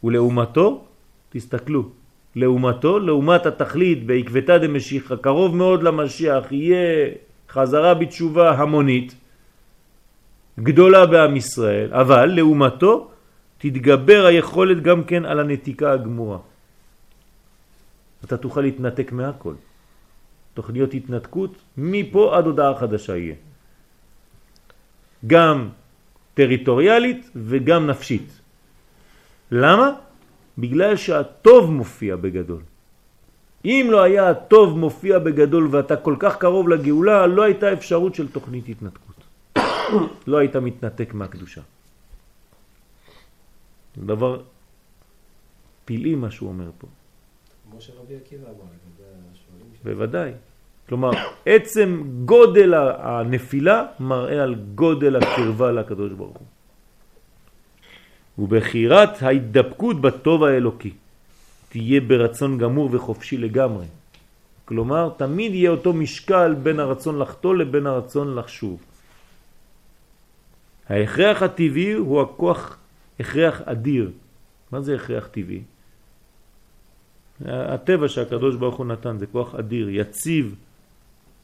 ולעומתו, 0.04 0.84
תסתכלו, 1.30 1.88
לעומתו, 2.36 2.98
לעומת 2.98 3.46
התכלית 3.46 4.06
בעקבתא 4.06 4.58
דמשיחא, 4.58 5.16
קרוב 5.16 5.56
מאוד 5.56 5.82
למשיח, 5.82 6.52
יהיה 6.52 7.08
חזרה 7.48 7.94
בתשובה 7.94 8.50
המונית, 8.50 9.14
גדולה 10.58 11.06
בעם 11.06 11.36
ישראל, 11.36 11.94
אבל 11.94 12.26
לעומתו 12.26 13.08
תתגבר 13.58 14.26
היכולת 14.26 14.82
גם 14.82 15.04
כן 15.04 15.24
על 15.24 15.40
הנתיקה 15.40 15.92
הגמורה. 15.92 16.38
אתה 18.24 18.36
תוכל 18.36 18.60
להתנתק 18.60 19.12
מהכל. 19.12 19.54
תוכניות 20.54 20.94
התנתקות, 20.94 21.54
מפה 21.76 22.36
עד 22.36 22.44
הודעה 22.46 22.78
חדשה 22.78 23.16
יהיה. 23.16 23.34
גם 25.26 25.68
טריטוריאלית 26.34 27.30
וגם 27.36 27.86
נפשית. 27.86 28.39
למה? 29.50 29.90
בגלל 30.58 30.96
שהטוב 30.96 31.70
מופיע 31.70 32.16
בגדול. 32.16 32.62
אם 33.64 33.86
לא 33.90 34.02
היה 34.02 34.30
הטוב 34.30 34.78
מופיע 34.78 35.18
בגדול 35.18 35.68
ואתה 35.70 35.96
כל 35.96 36.16
כך 36.18 36.36
קרוב 36.36 36.68
לגאולה, 36.68 37.26
לא 37.26 37.42
הייתה 37.42 37.72
אפשרות 37.72 38.14
של 38.14 38.28
תוכנית 38.28 38.68
התנתקות. 38.68 39.20
לא 40.30 40.36
היית 40.38 40.56
מתנתק 40.56 41.14
מהקדושה. 41.14 41.60
זה 43.96 44.06
דבר 44.06 44.42
פלאי 45.84 46.14
מה 46.14 46.30
שהוא 46.30 46.48
אומר 46.48 46.70
פה. 46.78 46.86
כמו 47.70 47.80
שרבי 47.80 48.16
עקיבא 48.16 48.46
אמר 48.46 48.52
לגבי 48.52 49.08
השואלים 49.32 49.66
בוודאי. 49.84 50.32
כלומר, 50.88 51.10
עצם 51.46 52.02
גודל 52.24 52.74
הנפילה 52.74 53.86
מראה 54.00 54.42
על 54.42 54.54
גודל 54.74 55.16
הקרבה 55.16 55.72
לקדוש 55.72 56.12
ברוך 56.12 56.38
הוא. 56.38 56.46
ובחירת 58.40 59.22
ההידבקות 59.22 60.00
בטוב 60.00 60.44
האלוקי 60.44 60.92
תהיה 61.68 62.00
ברצון 62.00 62.58
גמור 62.58 62.88
וחופשי 62.92 63.36
לגמרי. 63.38 63.86
כלומר, 64.64 65.10
תמיד 65.16 65.54
יהיה 65.54 65.70
אותו 65.70 65.92
משקל 65.92 66.54
בין 66.62 66.80
הרצון 66.80 67.18
לחטוא 67.18 67.54
לבין 67.54 67.86
הרצון 67.86 68.34
לחשוב. 68.34 68.80
ההכרח 70.88 71.42
הטבעי 71.42 71.92
הוא 71.92 72.22
הכוח, 72.22 72.76
הכרח 73.20 73.60
אדיר. 73.60 74.10
מה 74.72 74.80
זה 74.80 74.94
הכרח 74.94 75.26
טבעי? 75.26 75.62
הטבע 77.44 78.08
שהקדוש 78.08 78.56
ברוך 78.56 78.76
הוא 78.76 78.86
נתן 78.86 79.18
זה 79.18 79.26
כוח 79.26 79.54
אדיר, 79.54 79.88
יציב 79.90 80.54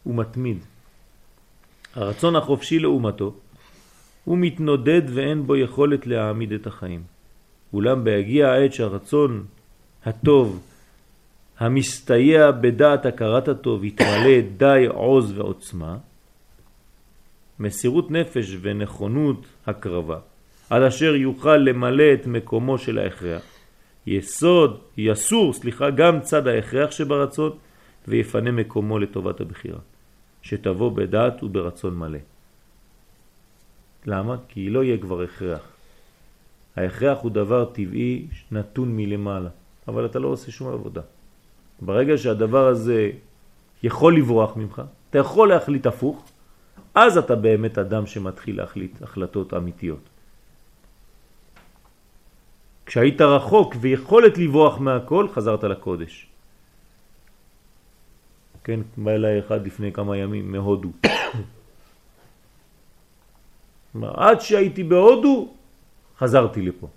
ומתמיד. 0.06 0.58
הרצון 1.94 2.36
החופשי 2.36 2.78
לעומתו 2.78 3.34
הוא 4.26 4.38
מתנודד 4.38 5.02
ואין 5.14 5.46
בו 5.46 5.56
יכולת 5.56 6.06
להעמיד 6.06 6.52
את 6.52 6.66
החיים. 6.66 7.02
אולם 7.72 8.04
בהגיע 8.04 8.48
העת 8.48 8.72
שהרצון 8.72 9.44
הטוב 10.04 10.62
המסתייע 11.58 12.50
בדעת 12.50 13.06
הכרת 13.06 13.48
הטוב 13.48 13.84
יתמלא 13.84 14.40
די 14.56 14.86
עוז 14.88 15.38
ועוצמה, 15.38 15.96
מסירות 17.58 18.10
נפש 18.10 18.56
ונכונות 18.60 19.46
הקרבה, 19.66 20.18
עד 20.70 20.82
אשר 20.82 21.14
יוכל 21.14 21.56
למלא 21.56 22.12
את 22.14 22.26
מקומו 22.26 22.78
של 22.78 22.98
ההכרח. 22.98 23.42
יסוד, 24.06 24.80
יסור, 24.96 25.52
סליחה, 25.52 25.90
גם 25.90 26.20
צד 26.20 26.46
ההכרח 26.46 26.90
שברצון, 26.90 27.52
ויפנה 28.08 28.50
מקומו 28.50 28.98
לטובת 28.98 29.40
הבחירה, 29.40 29.78
שתבוא 30.42 30.92
בדעת 30.92 31.42
וברצון 31.42 31.94
מלא. 31.94 32.35
למה? 34.06 34.36
כי 34.48 34.70
לא 34.70 34.84
יהיה 34.84 34.98
כבר 34.98 35.22
הכרח. 35.22 35.60
ההכרח 36.76 37.18
הוא 37.22 37.30
דבר 37.30 37.64
טבעי 37.64 38.26
נתון 38.50 38.96
מלמעלה, 38.96 39.48
אבל 39.88 40.06
אתה 40.06 40.18
לא 40.18 40.28
עושה 40.28 40.50
שום 40.50 40.72
עבודה. 40.72 41.00
ברגע 41.80 42.18
שהדבר 42.18 42.66
הזה 42.66 43.10
יכול 43.82 44.16
לברוח 44.16 44.56
ממך, 44.56 44.82
אתה 45.10 45.18
יכול 45.18 45.48
להחליט 45.48 45.86
הפוך, 45.86 46.24
אז 46.94 47.18
אתה 47.18 47.34
באמת 47.34 47.78
אדם 47.78 48.06
שמתחיל 48.06 48.56
להחליט 48.56 49.02
החלטות 49.02 49.54
אמיתיות. 49.54 50.08
כשהיית 52.86 53.20
רחוק 53.20 53.74
ויכולת 53.80 54.38
לברוח 54.38 54.78
מהכל, 54.78 55.28
חזרת 55.28 55.64
לקודש. 55.64 56.26
כן, 58.64 58.80
בא 58.96 59.10
אליי 59.10 59.38
אחד 59.38 59.66
לפני 59.66 59.92
כמה 59.92 60.16
ימים 60.16 60.52
מהודו. 60.52 60.90
עד 64.04 64.40
שהייתי 64.40 64.84
בהודו, 64.84 65.48
חזרתי 66.18 66.62
לפה. 66.62 66.88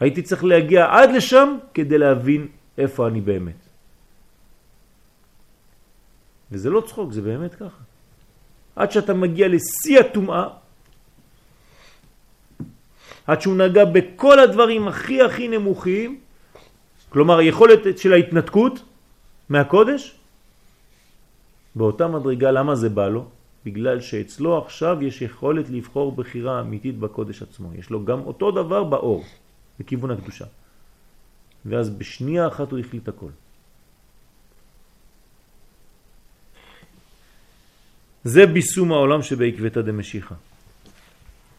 הייתי 0.00 0.22
צריך 0.22 0.44
להגיע 0.44 0.86
עד 0.90 1.10
לשם 1.10 1.56
כדי 1.74 1.98
להבין 1.98 2.48
איפה 2.78 3.08
אני 3.08 3.20
באמת. 3.20 3.60
וזה 6.50 6.70
לא 6.70 6.80
צחוק, 6.80 7.12
זה 7.12 7.22
באמת 7.22 7.54
ככה. 7.54 7.82
עד 8.76 8.90
שאתה 8.90 9.14
מגיע 9.14 9.48
לשיא 9.48 10.00
הטומאה, 10.00 10.48
עד 13.26 13.40
שהוא 13.40 13.56
נגע 13.56 13.84
בכל 13.84 14.38
הדברים 14.38 14.88
הכי 14.88 15.22
הכי 15.22 15.48
נמוכים, 15.48 16.20
כלומר 17.08 17.38
היכולת 17.38 17.98
של 17.98 18.12
ההתנתקות 18.12 18.82
מהקודש, 19.48 20.14
באותה 21.74 22.06
מדרגה, 22.08 22.50
למה 22.50 22.74
זה 22.74 22.88
בא 22.88 23.08
לו? 23.08 23.37
בגלל 23.68 24.00
שאצלו 24.00 24.58
עכשיו 24.58 25.02
יש 25.02 25.22
יכולת 25.22 25.70
לבחור 25.70 26.12
בחירה 26.12 26.60
אמיתית 26.60 26.98
בקודש 26.98 27.42
עצמו. 27.42 27.74
יש 27.76 27.90
לו 27.90 28.04
גם 28.04 28.20
אותו 28.24 28.50
דבר 28.50 28.84
באור, 28.84 29.24
בכיוון 29.80 30.10
הקדושה. 30.10 30.44
ואז 31.66 31.90
בשנייה 31.90 32.48
אחת 32.48 32.72
הוא 32.72 32.78
החליט 32.78 33.08
הכל. 33.08 33.30
זה 38.24 38.46
ביסום 38.46 38.92
העולם 38.92 39.22
שבעקבתא 39.22 39.80
דמשיחא. 39.80 40.34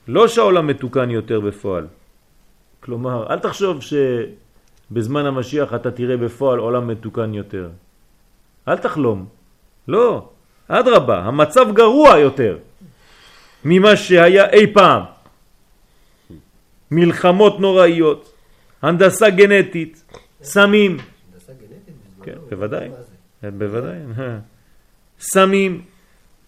לא 0.08 0.28
שהעולם 0.28 0.68
מתוקן 0.68 1.10
יותר 1.10 1.40
בפועל. 1.40 1.88
כלומר, 2.80 3.30
אל 3.30 3.40
תחשוב 3.40 3.80
שבזמן 3.82 5.26
המשיח 5.26 5.74
אתה 5.74 5.92
תראה 5.92 6.18
בפועל 6.18 6.60
עולם 6.60 6.88
מתוקן 6.88 7.34
יותר. 7.34 7.70
אל 8.68 8.78
תחלום. 8.78 9.26
לא. 9.88 10.30
אדרבה, 10.70 11.20
המצב 11.20 11.74
גרוע 11.74 12.18
יותר 12.18 12.58
ממה 13.66 13.96
שהיה 13.96 14.50
אי 14.50 14.74
פעם. 14.74 15.04
מלחמות 16.92 17.60
נוראיות, 17.60 18.34
הנדסה 18.82 19.30
גנטית, 19.30 20.04
סמים. 20.42 20.92
הנדסה 20.92 21.54
גנטית. 21.54 21.96
כן, 22.24 22.38
בוודאי. 22.50 22.90
זה? 23.42 23.52
בוודאי. 23.52 23.98
סמים, 25.20 25.82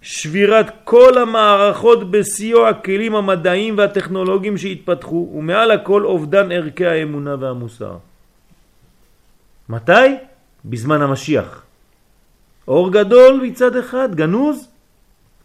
שבירת 0.01 0.71
כל 0.83 1.17
המערכות 1.17 2.11
בסיוע 2.11 2.69
הכלים 2.69 3.15
המדעיים 3.15 3.77
והטכנולוגיים 3.77 4.57
שהתפתחו, 4.57 5.31
ומעל 5.35 5.71
הכל 5.71 6.05
אובדן 6.05 6.51
ערכי 6.51 6.85
האמונה 6.85 7.35
והמוסר. 7.39 7.97
מתי? 9.69 10.15
בזמן 10.65 11.01
המשיח. 11.01 11.63
אור 12.71 12.91
גדול 12.91 13.41
מצד 13.43 13.75
אחד, 13.75 14.15
גנוז, 14.15 14.67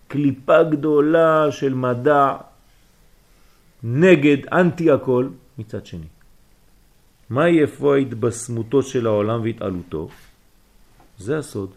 קליפה 0.08 0.62
גדולה 0.62 1.50
של 1.50 1.74
מדע 1.74 2.36
נגד 3.82 4.46
אנטי 4.52 4.90
הכל 4.90 5.28
מצד 5.58 5.86
שני. 5.86 6.06
מהי 7.30 7.60
איפה 7.60 7.94
ההתבשמותו 7.94 8.82
של 8.82 9.06
העולם 9.06 9.42
והתעלותו? 9.42 10.08
זה 11.18 11.38
הסוד. 11.38 11.70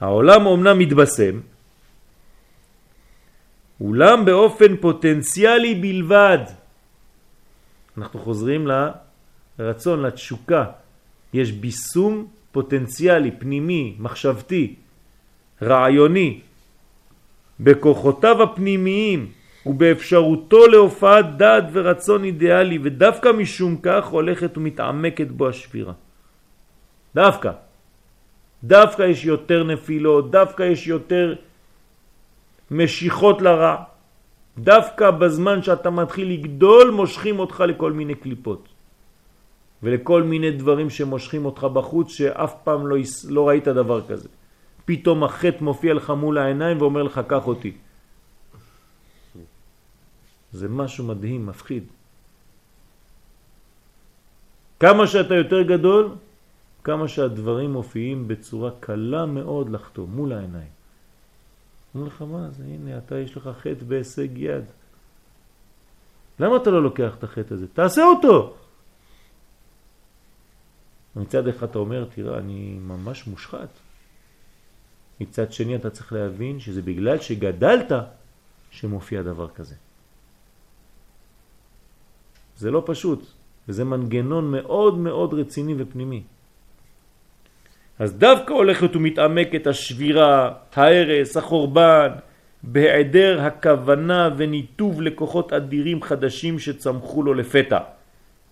העולם 0.00 0.46
אומנם 0.46 0.78
מתבשם, 0.78 1.40
אולם 3.80 4.24
באופן 4.24 4.76
פוטנציאלי 4.76 5.74
בלבד. 5.74 6.42
אנחנו 7.98 8.18
חוזרים 8.18 8.66
לרצון, 9.58 10.02
לתשוקה. 10.02 10.64
יש 11.32 11.52
ביסום 11.52 12.41
פוטנציאלי, 12.52 13.30
פנימי, 13.30 13.96
מחשבתי, 13.98 14.74
רעיוני, 15.62 16.40
בכוחותיו 17.60 18.42
הפנימיים 18.42 19.30
ובאפשרותו 19.66 20.66
להופעת 20.66 21.36
דעת 21.36 21.64
ורצון 21.72 22.24
אידיאלי, 22.24 22.78
ודווקא 22.82 23.28
משום 23.32 23.76
כך 23.82 24.06
הולכת 24.06 24.58
ומתעמקת 24.58 25.28
בו 25.28 25.48
השבירה. 25.48 25.92
דווקא. 27.14 27.50
דווקא 28.64 29.02
יש 29.02 29.24
יותר 29.24 29.64
נפילות, 29.64 30.30
דווקא 30.30 30.62
יש 30.62 30.86
יותר 30.86 31.34
משיכות 32.70 33.42
לרע. 33.42 33.76
דווקא 34.58 35.10
בזמן 35.10 35.62
שאתה 35.62 35.90
מתחיל 35.90 36.32
לגדול 36.32 36.90
מושכים 36.90 37.38
אותך 37.38 37.64
לכל 37.68 37.92
מיני 37.92 38.14
קליפות 38.14 38.71
ולכל 39.82 40.22
מיני 40.22 40.50
דברים 40.50 40.90
שמושכים 40.90 41.44
אותך 41.44 41.64
בחוץ 41.64 42.08
שאף 42.10 42.54
פעם 42.64 42.86
לא, 42.86 42.96
לא 43.28 43.48
ראית 43.48 43.68
דבר 43.68 44.06
כזה. 44.08 44.28
פתאום 44.84 45.24
החטא 45.24 45.64
מופיע 45.64 45.94
לך 45.94 46.10
מול 46.10 46.38
העיניים 46.38 46.80
ואומר 46.80 47.02
לך 47.02 47.20
קח 47.28 47.46
אותי. 47.46 47.72
זה 50.52 50.68
משהו 50.68 51.04
מדהים, 51.04 51.46
מפחיד. 51.46 51.84
כמה 54.80 55.06
שאתה 55.06 55.34
יותר 55.34 55.62
גדול, 55.62 56.08
כמה 56.84 57.08
שהדברים 57.08 57.72
מופיעים 57.72 58.28
בצורה 58.28 58.70
קלה 58.80 59.26
מאוד 59.26 59.70
לחתום, 59.70 60.10
מול 60.10 60.32
העיניים. 60.32 60.72
אומר 61.94 62.06
לך, 62.06 62.22
מה 62.22 62.50
זה, 62.50 62.64
הנה, 62.64 62.98
אתה 62.98 63.18
יש 63.18 63.36
לך 63.36 63.50
חטא 63.62 63.84
בהישג 63.88 64.38
יד. 64.38 64.64
למה 66.38 66.56
אתה 66.56 66.70
לא 66.70 66.82
לוקח 66.82 67.14
את 67.18 67.24
החטא 67.24 67.54
הזה? 67.54 67.66
תעשה 67.72 68.04
אותו! 68.04 68.61
מצד 71.16 71.48
אחד 71.48 71.68
אתה 71.68 71.78
אומר, 71.78 72.04
תראה, 72.14 72.38
אני 72.38 72.78
ממש 72.80 73.26
מושחת. 73.26 73.68
מצד 75.20 75.52
שני 75.52 75.76
אתה 75.76 75.90
צריך 75.90 76.12
להבין 76.12 76.60
שזה 76.60 76.82
בגלל 76.82 77.18
שגדלת 77.18 77.92
שמופיע 78.70 79.22
דבר 79.22 79.48
כזה. 79.48 79.74
זה 82.56 82.70
לא 82.70 82.82
פשוט, 82.86 83.26
וזה 83.68 83.84
מנגנון 83.84 84.50
מאוד 84.50 84.98
מאוד 84.98 85.34
רציני 85.34 85.74
ופנימי. 85.78 86.22
אז 87.98 88.18
דווקא 88.18 88.52
הולכת 88.52 88.96
ומתעמקת 88.96 89.66
השבירה, 89.66 90.52
ההרס, 90.74 91.36
החורבן, 91.36 92.08
בהיעדר 92.62 93.40
הכוונה 93.40 94.30
וניתוב 94.36 95.02
לקוחות 95.02 95.52
אדירים 95.52 96.02
חדשים 96.02 96.58
שצמחו 96.58 97.22
לו 97.22 97.34
לפתע, 97.34 97.78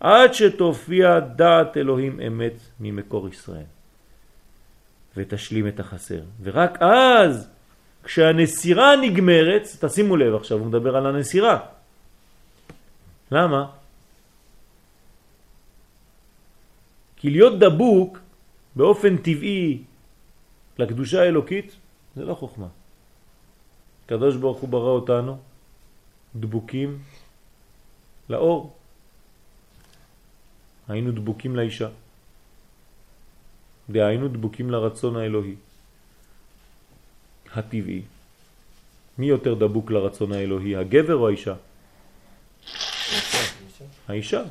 עד 0.00 0.34
שתופיע 0.34 1.20
דעת 1.20 1.76
אלוהים 1.76 2.20
אמת 2.20 2.60
ממקור 2.80 3.28
ישראל, 3.28 3.68
ותשלים 5.16 5.68
את 5.68 5.80
החסר. 5.80 6.20
ורק 6.42 6.78
אז, 6.82 7.48
כשהנסירה 8.04 8.96
נגמרת, 8.96 9.62
תשימו 9.80 10.16
לב 10.16 10.34
עכשיו, 10.34 10.58
הוא 10.58 10.66
מדבר 10.66 10.96
על 10.96 11.06
הנסירה. 11.06 11.58
למה? 13.30 13.70
כי 17.16 17.30
להיות 17.30 17.58
דבוק 17.58 18.18
באופן 18.76 19.16
טבעי 19.16 19.84
לקדושה 20.78 21.22
האלוקית 21.22 21.76
זה 22.16 22.24
לא 22.24 22.34
חוכמה. 22.34 22.66
הקדוש 24.04 24.36
ברוך 24.36 24.58
הוא 24.58 24.68
ברא 24.68 24.90
אותנו 24.90 25.38
דבוקים 26.36 26.98
לאור. 28.28 28.79
היינו 30.90 31.12
דבוקים 31.12 31.56
לאישה. 31.56 31.88
דהיינו 33.90 34.28
דבוקים 34.28 34.70
לרצון 34.70 35.16
האלוהי, 35.16 35.54
הטבעי. 37.54 38.02
מי 39.18 39.26
יותר 39.26 39.54
דבוק 39.54 39.90
לרצון 39.90 40.32
האלוהי, 40.32 40.76
הגבר 40.76 41.14
או 41.14 41.28
האישה? 41.28 41.54
האישה. 44.08 44.42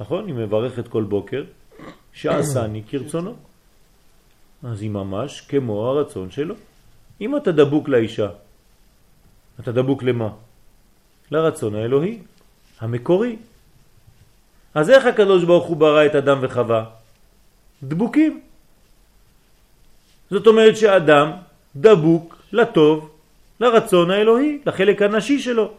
נכון? 0.00 0.26
היא 0.26 0.34
מברכת 0.34 0.88
כל 0.88 1.04
בוקר 1.04 1.44
שעשני 2.12 2.82
כרצונו. 2.88 3.34
אז 4.62 4.82
היא 4.82 4.90
ממש 4.90 5.40
כמו 5.40 5.86
הרצון 5.86 6.30
שלו. 6.30 6.54
אם 7.20 7.36
אתה 7.36 7.52
דבוק 7.52 7.88
לאישה, 7.88 8.30
אתה 9.60 9.72
דבוק 9.72 10.02
למה? 10.02 10.30
לרצון 11.30 11.74
האלוהי, 11.74 12.18
המקורי. 12.80 13.36
אז 14.74 14.90
איך 14.90 15.06
הקדוש 15.06 15.44
ברוך 15.44 15.66
הוא 15.66 15.76
ברא 15.76 16.06
את 16.06 16.14
אדם 16.14 16.38
וחווה? 16.40 16.84
דבוקים. 17.82 18.40
זאת 20.30 20.46
אומרת 20.46 20.76
שאדם 20.76 21.32
דבוק 21.76 22.36
לטוב, 22.52 23.10
לרצון 23.60 24.10
האלוהי, 24.10 24.58
לחלק 24.66 25.02
הנשי 25.02 25.38
שלו. 25.38 25.72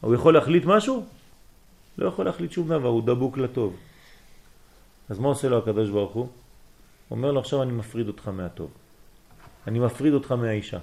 הוא 0.00 0.14
יכול 0.14 0.34
להחליט 0.34 0.64
משהו? 0.64 1.06
לא 1.98 2.08
יכול 2.08 2.24
להחליט 2.24 2.52
שום 2.52 2.68
דבר, 2.68 2.88
הוא 2.88 3.02
דבוק 3.02 3.38
לטוב. 3.38 3.76
אז 5.08 5.18
מה 5.18 5.28
עושה 5.28 5.48
לו 5.48 5.58
הקדוש 5.58 5.90
ברוך 5.90 6.12
הוא? 6.12 6.28
אומר 7.10 7.32
לו 7.32 7.40
עכשיו 7.40 7.62
אני 7.62 7.72
מפריד 7.72 8.08
אותך 8.08 8.28
מהטוב. 8.28 8.70
אני 9.66 9.78
מפריד 9.78 10.14
אותך 10.14 10.32
מהאישה. 10.32 10.78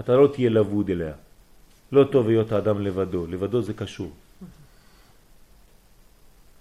אתה 0.00 0.16
לא 0.16 0.28
תהיה 0.32 0.50
לבוד 0.50 0.90
אליה. 0.90 1.12
לא 1.92 2.04
טוב 2.04 2.28
להיות 2.28 2.52
האדם 2.52 2.80
לבדו, 2.80 3.26
לבדו 3.26 3.62
זה 3.62 3.74
קשור. 3.74 4.12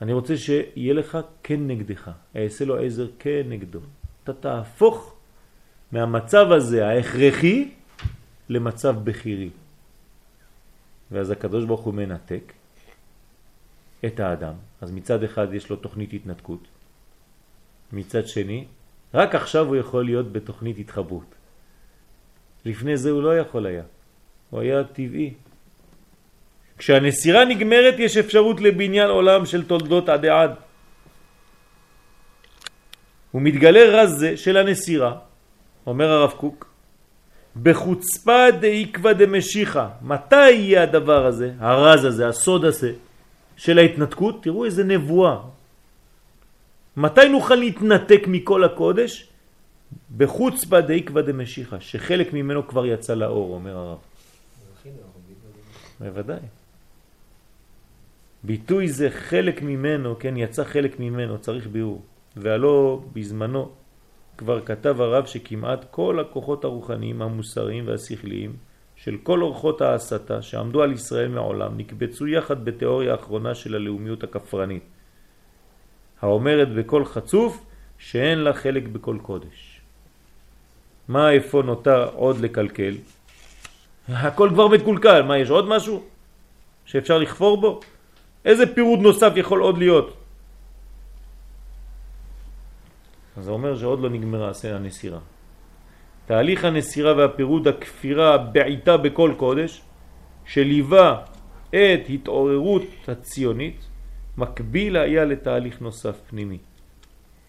אני 0.02 0.14
רוצה 0.14 0.38
שיהיה 0.38 0.94
לך 0.94 1.18
כן 1.44 1.68
נגדך, 1.68 2.12
אעשה 2.36 2.66
לו 2.66 2.78
עזר 2.78 3.08
כן 3.20 3.44
נגדו. 3.50 3.80
אתה 4.24 4.34
תהפוך 4.34 5.14
מהמצב 5.92 6.52
הזה 6.52 6.88
ההכרחי 6.88 7.72
למצב 8.50 8.96
בחירי. 9.04 9.50
ואז 11.12 11.30
הקדוש 11.30 11.66
ברוך 11.66 11.82
הוא 11.82 11.94
מנתק 11.94 12.54
את 14.06 14.20
האדם. 14.20 14.54
אז 14.82 14.92
מצד 14.92 15.24
אחד 15.24 15.54
יש 15.54 15.70
לו 15.70 15.76
תוכנית 15.76 16.14
התנתקות, 16.14 16.68
מצד 17.94 18.28
שני, 18.28 18.66
רק 19.14 19.36
עכשיו 19.36 19.66
הוא 19.66 19.76
יכול 19.76 20.06
להיות 20.06 20.32
בתוכנית 20.32 20.78
התחברות. 20.80 21.36
לפני 22.66 22.98
זה 22.98 23.12
הוא 23.12 23.24
לא 23.24 23.38
יכול 23.38 23.66
היה, 23.66 23.84
הוא 24.50 24.62
היה 24.62 24.84
טבעי. 24.84 25.34
כשהנסירה 26.78 27.46
נגמרת 27.46 27.96
יש 28.00 28.18
אפשרות 28.18 28.62
לבניין 28.62 29.10
עולם 29.10 29.46
של 29.46 29.66
תולדות 29.66 30.10
עד 30.10 30.26
עד. 30.26 30.52
הוא 33.32 33.42
מתגלה 33.42 33.84
רז 34.02 34.20
זה 34.20 34.38
של 34.38 34.58
הנסירה, 34.58 35.14
אומר 35.88 36.10
הרב 36.12 36.32
קוק, 36.32 36.66
בחוצפה 37.64 38.52
דאיקווה 38.60 39.14
דמשיחה. 39.14 39.90
מתי 40.02 40.52
יהיה 40.52 40.84
הדבר 40.84 41.26
הזה, 41.26 41.52
הרז 41.60 42.06
הזה, 42.06 42.28
הסוד 42.28 42.66
הזה, 42.66 42.94
של 43.58 43.80
ההתנתקות? 43.80 44.44
תראו 44.44 44.66
איזה 44.66 44.84
נבואה. 44.84 45.38
מתי 46.98 47.30
נוכל 47.30 47.56
להתנתק 47.56 48.22
מכל 48.28 48.64
הקודש? 48.64 49.30
בחוץ 50.18 50.66
בדאיקווה 50.66 51.22
דמשיחה, 51.22 51.78
שחלק 51.80 52.34
ממנו 52.34 52.68
כבר 52.68 52.86
יצא 52.86 53.14
לאור, 53.14 53.54
אומר 53.54 53.78
הרב. 53.78 53.98
בוודאי. 56.00 56.40
ביטוי 58.44 58.88
זה 58.88 59.10
חלק 59.10 59.62
ממנו, 59.62 60.16
כן, 60.20 60.38
יצא 60.38 60.64
חלק 60.64 61.00
ממנו, 61.00 61.40
צריך 61.40 61.68
ביאור. 61.68 62.02
והלא 62.36 63.02
בזמנו 63.14 63.72
כבר 64.38 64.66
כתב 64.66 65.02
הרב 65.02 65.26
שכמעט 65.26 65.86
כל 65.92 66.20
הכוחות 66.20 66.64
הרוחניים, 66.64 67.22
המוסריים 67.22 67.88
והשכליים 67.88 68.56
של 68.96 69.18
כל 69.24 69.42
אורחות 69.42 69.82
ההסתה 69.82 70.42
שעמדו 70.42 70.84
על 70.84 70.92
ישראל 70.92 71.28
מעולם 71.28 71.78
נקבצו 71.78 72.28
יחד 72.28 72.66
בתיאוריה 72.66 73.12
האחרונה 73.12 73.56
של 73.56 73.76
הלאומיות 73.76 74.24
הכפרנית, 74.24 74.84
האומרת 76.22 76.74
בכל 76.74 77.06
חצוף 77.06 77.66
שאין 77.98 78.40
לה 78.40 78.54
חלק 78.54 78.88
בכל 78.88 79.18
קודש. 79.22 79.82
מה 81.08 81.32
איפה 81.32 81.62
נותר 81.62 82.10
עוד 82.14 82.40
לקלקל? 82.40 82.94
הכל 84.10 84.50
כבר 84.54 84.68
מקולקל, 84.68 85.22
מה 85.22 85.38
יש 85.38 85.50
עוד 85.50 85.68
משהו 85.68 86.04
שאפשר 86.86 87.18
לכפור 87.18 87.62
בו? 87.62 87.80
איזה 88.46 88.76
פירוד 88.76 89.00
נוסף 89.00 89.32
יכול 89.36 89.62
עוד 89.62 89.78
להיות? 89.78 90.18
אז 93.38 93.44
זה 93.44 93.52
אומר 93.52 93.78
שעוד 93.78 94.00
לא 94.00 94.10
נגמרה 94.10 94.52
הנסירה. 94.64 95.20
תהליך 96.26 96.66
הנסירה 96.66 97.14
והפירוד, 97.18 97.68
הכפירה, 97.68 98.38
בעיטה 98.38 98.98
בכל 98.98 99.34
קודש, 99.38 99.82
שליווה 100.46 101.22
את 101.70 102.04
התעוררות 102.10 102.84
הציונית, 103.08 103.80
מקביל 104.38 104.98
היה 104.98 105.26
לתהליך 105.26 105.82
נוסף 105.82 106.16
פנימי. 106.30 106.58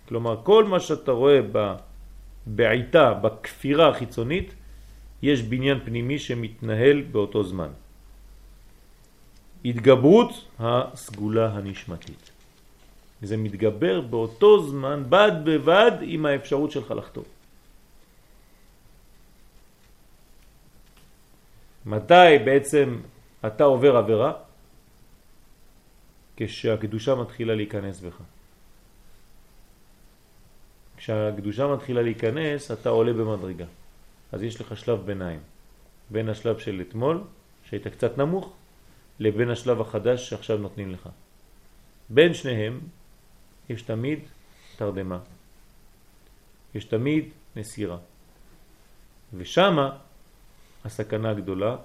כלומר, 0.09 0.37
כל 0.43 0.65
מה 0.65 0.81
שאתה 0.81 1.13
רואה 1.13 1.41
בבעיטה, 1.53 3.15
בכפירה 3.15 3.89
החיצונית, 3.89 4.55
יש 5.23 5.43
בניין 5.43 5.79
פנימי 5.85 6.19
שמתנהל 6.19 7.03
באותו 7.03 7.45
זמן. 7.45 7.71
התגברות 9.65 10.31
הסגולה 10.59 11.53
הנשמתית. 11.53 12.31
זה 13.23 13.37
מתגבר 13.37 14.01
באותו 14.01 14.63
זמן, 14.71 15.03
בד 15.09 15.33
בבד 15.45 15.93
עם 16.03 16.27
האפשרות 16.27 16.71
שלך 16.71 16.91
לחתום. 16.91 17.25
מתי 21.87 22.39
בעצם 22.45 23.01
אתה 23.47 23.65
עובר 23.65 23.97
עבירה? 23.97 24.33
כשהקדושה 26.37 27.15
מתחילה 27.15 27.55
להיכנס 27.55 28.01
בך. 28.01 28.19
כשהקדושה 30.97 31.67
מתחילה 31.67 32.03
להיכנס, 32.03 32.71
אתה 32.71 32.89
עולה 32.89 33.13
במדרגה. 33.13 33.65
אז 34.33 34.43
יש 34.43 34.61
לך 34.61 34.77
שלב 34.77 35.07
ביניים. 35.07 35.41
בין 36.11 36.29
השלב 36.29 36.59
של 36.59 36.83
אתמול, 36.89 37.25
שהיית 37.65 37.87
קצת 37.87 38.19
נמוך, 38.19 38.53
לבין 39.19 39.51
השלב 39.51 39.81
החדש 39.81 40.29
שעכשיו 40.29 40.59
נותנים 40.59 40.93
לך. 40.93 41.09
בין 42.09 42.35
שניהם 42.35 42.81
יש 43.69 43.83
תמיד 43.83 44.19
תרדמה. 44.77 45.19
יש 46.75 46.85
תמיד 46.85 47.29
נסירה. 47.57 47.99
ושמה 49.35 49.99
הסכנה 50.85 51.31
הגדולה, 51.31 51.77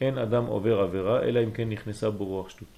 אין 0.00 0.18
אדם 0.18 0.44
עובר 0.46 0.80
עבירה, 0.80 1.22
אלא 1.22 1.44
אם 1.44 1.50
כן 1.50 1.68
נכנסה 1.68 2.10
בו 2.10 2.24
רוח 2.24 2.48
שטות. 2.48 2.68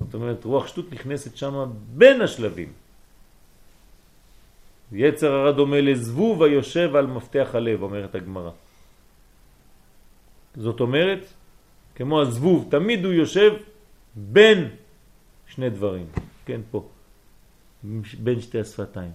זאת 0.00 0.14
אומרת, 0.14 0.44
רוח 0.44 0.66
שטות 0.66 0.92
נכנסת 0.92 1.36
שמה 1.36 1.66
בין 1.94 2.20
השלבים. 2.20 2.72
יצר 4.92 5.32
הרע 5.32 5.50
דומה 5.50 5.80
לזבוב 5.80 6.42
היושב 6.42 6.96
על 6.96 7.06
מפתח 7.06 7.48
הלב, 7.54 7.82
אומרת 7.82 8.14
הגמרא. 8.14 8.50
זאת 10.56 10.80
אומרת, 10.80 11.26
כמו 11.94 12.20
הזבוב, 12.20 12.68
תמיד 12.70 13.04
הוא 13.04 13.12
יושב 13.12 13.52
בין 14.14 14.68
שני 15.46 15.70
דברים, 15.70 16.06
כן, 16.44 16.60
פה, 16.70 16.88
בין 18.18 18.40
שתי 18.40 18.60
השפתיים. 18.60 19.12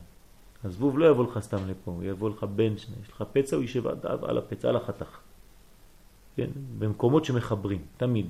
הזבוב 0.63 0.99
לא 0.99 1.09
יבוא 1.09 1.25
לך 1.31 1.39
סתם 1.39 1.69
לפה, 1.69 1.91
הוא 1.91 2.03
יבוא 2.03 2.29
לך 2.29 2.45
בין 2.55 2.77
שני, 2.77 2.95
יש 3.03 3.11
לך 3.11 3.23
פצע, 3.31 3.55
הוא 3.55 3.61
יישב 3.61 3.87
על 4.03 4.37
הפצע, 4.37 4.69
על 4.69 4.75
החתך. 4.75 5.17
כן, 6.35 6.49
במקומות 6.79 7.25
שמחברים, 7.25 7.81
תמיד. 7.97 8.25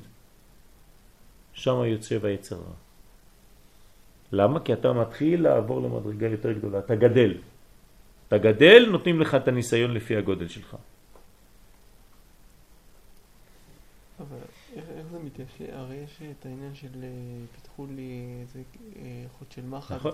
שם 1.54 1.84
יוצא 1.86 2.18
ויצר 2.22 2.56
רע. 2.56 2.87
למה? 4.32 4.60
כי 4.60 4.74
אתה 4.74 4.94
מתחיל 4.94 5.42
לעבור 5.44 5.82
למדרגה 5.82 6.28
יותר 6.28 6.52
גדולה, 6.52 6.80
אתה 6.80 6.96
גדל. 6.96 7.34
אתה 8.28 8.38
גדל, 8.38 8.88
נותנים 8.92 9.22
לך 9.22 9.36
את 9.36 9.48
הניסיון 9.48 9.94
לפי 9.94 10.18
הגודל 10.18 10.48
שלך. 10.48 10.76
אבל 14.20 14.38
איך 14.76 15.08
זה 15.12 15.20
מתיישב? 15.20 15.74
הרי 15.74 15.96
יש 15.96 16.20
את 16.40 16.46
העניין 16.46 16.76
של 16.76 16.88
אה, 17.04 17.10
פיתחו 17.56 17.86
לי 17.96 18.26
איזה 18.42 18.60
אה, 18.96 19.24
חוט 19.40 19.52
של 19.52 19.62
מחט. 19.66 19.96
נכון, 19.96 20.12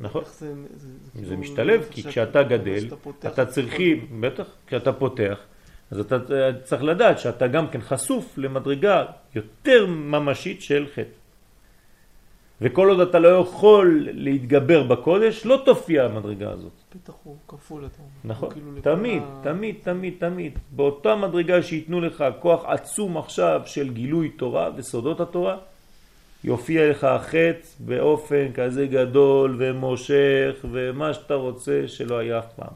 נכון. 0.00 0.22
זה, 0.24 0.54
זה, 0.74 0.88
זה, 1.14 1.26
זה 1.26 1.36
משתלב, 1.36 1.86
כי 1.90 2.02
כשאתה 2.02 2.42
גדל, 2.42 2.88
אתה 3.26 3.46
צריכי, 3.46 3.94
בטח, 4.20 4.46
כשאתה 4.66 4.92
פותח, 4.92 5.38
אז 5.90 5.98
אתה 5.98 6.18
צריך 6.64 6.82
לדעת 6.82 7.18
שאתה 7.18 7.46
גם 7.46 7.68
כן 7.68 7.80
חשוף 7.80 8.38
למדרגה 8.38 9.04
יותר 9.34 9.86
ממשית 9.86 10.62
של 10.62 10.86
חטא. 10.94 11.21
וכל 12.62 12.88
עוד 12.88 13.00
אתה 13.00 13.18
לא 13.18 13.28
יכול 13.28 14.08
להתגבר 14.12 14.82
בקודש, 14.82 15.46
לא 15.46 15.62
תופיע 15.64 16.04
המדרגה 16.04 16.50
הזאת. 16.50 16.72
פתח 16.88 17.12
הוא 17.22 17.36
כפול, 17.48 17.86
אתה 17.86 17.98
אומר. 17.98 18.34
נכון, 18.34 18.50
כאילו 18.50 18.70
תמיד, 18.82 19.22
ה... 19.22 19.40
תמיד, 19.42 19.76
תמיד, 19.82 20.14
תמיד. 20.18 20.58
באותה 20.70 21.16
מדרגה 21.16 21.62
שיתנו 21.62 22.00
לך 22.00 22.24
כוח 22.40 22.64
עצום 22.64 23.16
עכשיו 23.16 23.62
של 23.66 23.92
גילוי 23.92 24.28
תורה 24.28 24.70
וסודות 24.76 25.20
התורה, 25.20 25.58
יופיע 26.44 26.90
לך 26.90 27.04
החץ 27.04 27.76
באופן 27.80 28.52
כזה 28.54 28.86
גדול 28.86 29.56
ומושך 29.58 30.64
ומה 30.70 31.14
שאתה 31.14 31.34
רוצה 31.34 31.82
שלא 31.86 32.18
היה 32.18 32.38
אף 32.38 32.52
פעם. 32.56 32.74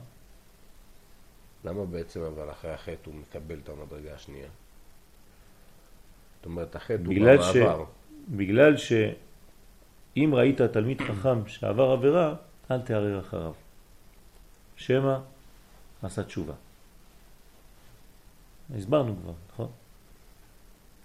למה 1.64 1.84
בעצם 1.84 2.20
אבל 2.20 2.50
אחרי 2.50 2.70
החטא 2.70 3.10
הוא 3.10 3.14
מקבל 3.14 3.56
את 3.64 3.68
המדרגה 3.68 4.14
השנייה? 4.14 4.48
זאת 6.36 6.46
אומרת, 6.46 6.76
החטא 6.76 7.02
הוא 7.06 7.14
במעבר. 7.14 7.42
ש... 7.42 7.56
בגלל 8.28 8.76
ש... 8.76 8.92
אם 10.16 10.30
ראית 10.34 10.62
תלמיד 10.62 11.00
חכם 11.00 11.46
שעבר 11.46 11.90
עבירה, 11.90 12.34
אל 12.70 12.80
תערר 12.80 13.20
אחריו. 13.20 13.52
שמא 14.76 15.16
עשה 16.02 16.22
תשובה. 16.22 16.52
הסברנו 18.76 19.16
כבר, 19.22 19.32
נכון? 19.52 19.68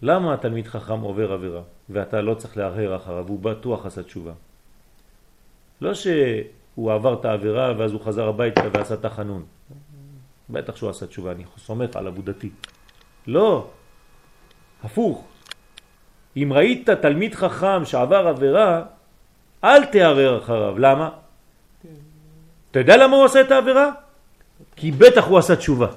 למה 0.01 0.33
התלמיד 0.33 0.67
חכם 0.67 1.01
עובר 1.01 1.31
עבירה 1.31 1.61
ואתה 1.89 2.21
לא 2.21 2.33
צריך 2.33 2.57
לערער 2.57 2.95
אחריו, 2.95 3.27
הוא 3.27 3.39
בטוח 3.39 3.85
עשה 3.85 4.03
תשובה. 4.03 4.33
לא 5.81 5.93
שהוא 5.93 6.93
עבר 6.93 7.19
את 7.19 7.25
העבירה 7.25 7.73
ואז 7.77 7.91
הוא 7.91 8.01
חזר 8.01 8.27
הביתה 8.27 8.61
ועשה 8.73 8.93
את 8.93 9.05
החנון. 9.05 9.45
בטח 10.49 10.75
שהוא 10.75 10.89
עשה 10.89 11.07
תשובה, 11.07 11.31
אני 11.31 11.43
סומך 11.57 11.95
על 11.95 12.07
עבודתי. 12.07 12.49
לא, 13.27 13.69
הפוך. 14.83 15.27
אם 16.37 16.53
ראית 16.53 16.89
תלמיד 16.89 17.35
חכם 17.35 17.85
שעבר 17.85 18.27
עבירה, 18.27 18.83
אל 19.63 19.85
תערער 19.85 20.37
אחריו. 20.37 20.79
למה? 20.79 21.09
אתה 22.71 22.79
יודע 22.79 22.97
למה 22.97 23.15
הוא 23.15 23.25
עשה 23.25 23.41
את 23.41 23.51
העבירה? 23.51 23.89
כי 24.75 24.91
בטח 24.91 25.27
הוא 25.27 25.37
עשה 25.37 25.55
תשובה. 25.55 25.87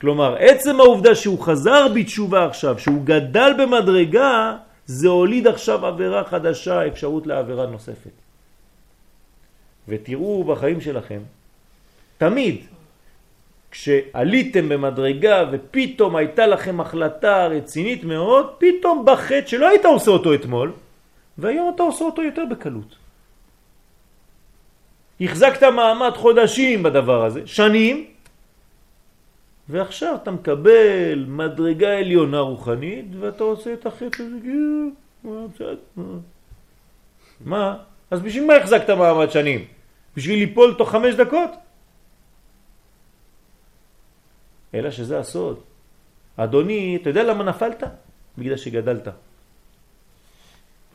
כלומר, 0.00 0.36
עצם 0.38 0.80
העובדה 0.80 1.14
שהוא 1.14 1.40
חזר 1.40 1.88
בתשובה 1.94 2.46
עכשיו, 2.46 2.78
שהוא 2.78 3.04
גדל 3.04 3.52
במדרגה, 3.58 4.56
זה 4.86 5.08
הוליד 5.08 5.46
עכשיו 5.46 5.86
עבירה 5.86 6.24
חדשה, 6.24 6.86
אפשרות 6.86 7.26
לעבירה 7.26 7.66
נוספת. 7.66 8.10
ותראו 9.88 10.44
בחיים 10.44 10.80
שלכם, 10.80 11.20
תמיד, 12.18 12.56
כשעליתם 13.70 14.68
במדרגה 14.68 15.44
ופתאום 15.52 16.16
הייתה 16.16 16.46
לכם 16.46 16.80
החלטה 16.80 17.46
רצינית 17.46 18.04
מאוד, 18.04 18.46
פתאום 18.58 19.04
בחטא 19.06 19.46
שלא 19.46 19.68
היית 19.68 19.84
עושה 19.84 20.10
אותו 20.10 20.34
אתמול, 20.34 20.72
והיום 21.40 21.72
אתה 21.74 21.82
עושה 21.82 22.04
אותו 22.04 22.22
יותר 22.22 22.42
בקלות. 22.50 22.96
החזקת 25.20 25.62
מעמד 25.62 26.12
חודשים 26.16 26.82
בדבר 26.82 27.24
הזה, 27.24 27.46
שנים, 27.46 28.06
ועכשיו 29.68 30.14
אתה 30.22 30.30
מקבל 30.30 31.24
מדרגה 31.28 31.98
עליונה 31.98 32.40
רוחנית 32.40 33.06
ואתה 33.20 33.44
עושה 33.44 33.72
את 33.72 33.86
החטא 33.86 34.22
הזה, 34.22 35.74
מה? 37.40 37.76
אז 38.10 38.20
בשביל 38.20 38.46
מה 38.46 38.54
החזקת 38.54 38.90
מעמד 38.90 39.30
שנים? 39.30 39.64
בשביל 40.16 40.38
ליפול 40.38 40.74
תוך 40.78 40.90
חמש 40.90 41.14
דקות? 41.14 41.50
אלא 44.74 44.90
שזה 44.90 45.18
הסוד. 45.18 45.60
אדוני, 46.36 46.98
אתה 47.02 47.10
יודע 47.10 47.22
למה 47.22 47.44
נפלת? 47.44 47.82
בגלל 48.38 48.56
שגדלת. 48.56 49.08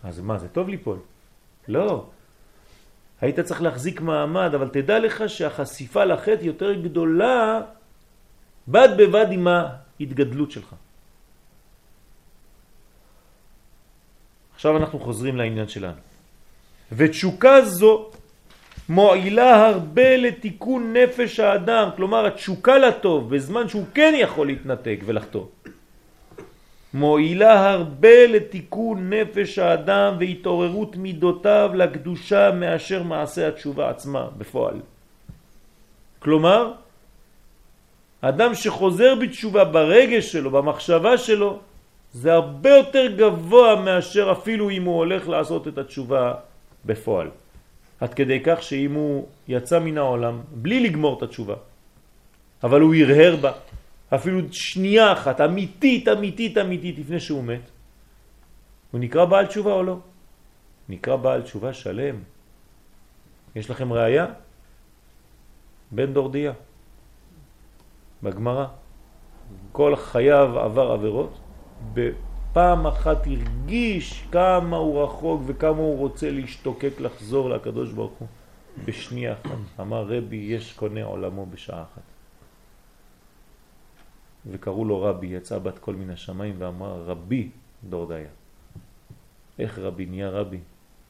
אז 0.06 0.20
מה, 0.20 0.38
זה 0.38 0.47
טוב 0.47 0.70
ליפול? 0.70 0.97
לא. 1.68 2.06
היית 3.22 3.39
צריך 3.39 3.62
להחזיק 3.62 4.01
מעמד, 4.01 4.51
אבל 4.56 4.70
תדע 4.70 4.99
לך 4.99 5.24
שהחשיפה 5.28 6.03
לחטא 6.03 6.45
יותר 6.45 6.74
גדולה 6.74 7.62
בד 8.68 8.89
בבד 8.97 9.26
עם 9.32 9.47
ההתגדלות 9.47 10.51
שלך. 10.51 10.76
עכשיו 14.56 14.78
אנחנו 14.78 14.99
חוזרים 14.99 15.36
לעניין 15.36 15.68
שלנו. 15.68 16.01
ותשוקה 16.91 17.62
זו 17.66 18.10
מועילה 18.89 19.68
הרבה 19.68 20.18
לתיקון 20.18 20.93
נפש 20.93 21.39
האדם, 21.39 21.89
כלומר 21.95 22.26
התשוקה 22.26 22.78
לטוב 22.78 23.36
בזמן 23.36 23.68
שהוא 23.68 23.86
כן 23.93 24.14
יכול 24.18 24.47
להתנתק 24.47 24.99
ולחטוא. 25.06 25.45
מועילה 26.96 27.72
הרבה 27.72 28.28
לתיקון 28.28 29.14
נפש 29.14 29.60
האדם 29.60 30.16
והתעוררות 30.20 30.96
מידותיו 30.96 31.72
לקדושה 31.74 32.52
מאשר 32.52 33.04
מעשה 33.04 33.48
התשובה 33.48 33.89
עצמה 33.89 34.28
בפועל. 34.38 34.80
כלומר, 36.20 36.72
אדם 38.22 38.56
שחוזר 38.56 39.16
בתשובה 39.16 39.64
ברגש 39.64 40.32
שלו, 40.32 40.52
במחשבה 40.52 41.18
שלו, 41.18 41.60
זה 42.14 42.34
הרבה 42.34 42.70
יותר 42.70 43.08
גבוה 43.18 43.76
מאשר 43.76 44.32
אפילו 44.32 44.70
אם 44.70 44.84
הוא 44.84 44.96
הולך 44.96 45.28
לעשות 45.28 45.68
את 45.68 45.78
התשובה 45.78 46.34
בפועל. 46.86 47.28
עד 48.00 48.14
כדי 48.14 48.39
כך 48.43 48.64
שאם 48.64 48.93
הוא 48.93 49.28
יצא 49.48 49.80
מן 49.80 49.98
העולם 49.98 50.41
בלי 50.52 50.80
לגמור 50.80 51.18
את 51.18 51.24
התשובה, 51.24 51.56
אבל 52.64 52.82
הוא 52.82 52.96
הרהר 52.96 53.36
בה, 53.36 53.52
אפילו 54.14 54.39
שנייה 54.53 55.14
אחת, 55.14 55.41
אמיתית, 55.41 56.08
אמיתית, 56.08 56.58
אמיתית, 56.58 56.99
לפני 56.99 57.20
שהוא 57.20 57.43
מת, 57.43 57.70
הוא 58.91 58.99
נקרא 58.99 59.26
בעל 59.26 59.45
תשובה 59.45 59.74
או 59.74 59.84
לא? 59.84 59.97
נקרא 60.89 61.16
בעל 61.16 61.41
תשובה 61.41 61.74
שלם. 61.74 62.16
יש 63.56 63.70
לכם 63.70 63.93
ראייה? 63.93 64.26
בן 65.91 66.14
דורדיה, 66.14 66.53
בגמרא. 68.24 68.66
כל 69.72 69.95
חייו 69.95 70.60
עבר 70.60 70.91
עבירות, 70.91 71.39
בפעם 71.93 72.88
אחת 72.88 73.28
הרגיש 73.28 74.24
כמה 74.32 74.78
הוא 74.78 75.03
רחוק 75.03 75.41
וכמה 75.45 75.78
הוא 75.78 75.97
רוצה 75.97 76.32
להשתוקק 76.32 76.99
לחזור 76.99 77.49
לקדוש 77.49 77.91
ברוך 77.91 78.14
הוא 78.20 78.28
בשנייה 78.86 79.34
אחת. 79.34 79.80
אמר 79.80 80.03
רבי, 80.03 80.36
יש 80.36 80.74
קונה 80.74 81.03
עולמו 81.03 81.45
בשעה 81.45 81.82
אחת. 81.82 82.14
וקראו 84.52 84.86
לו 84.86 85.02
רבי, 85.02 85.28
יצא 85.28 85.58
בת 85.58 85.80
קול 85.80 85.96
מן 85.96 86.10
השמיים 86.10 86.56
ואמר 86.58 87.04
רבי 87.06 87.50
דורדיה. 87.84 88.28
איך 89.60 89.80
רבי 89.80 90.06
נהיה 90.06 90.30
רבי? 90.30 90.60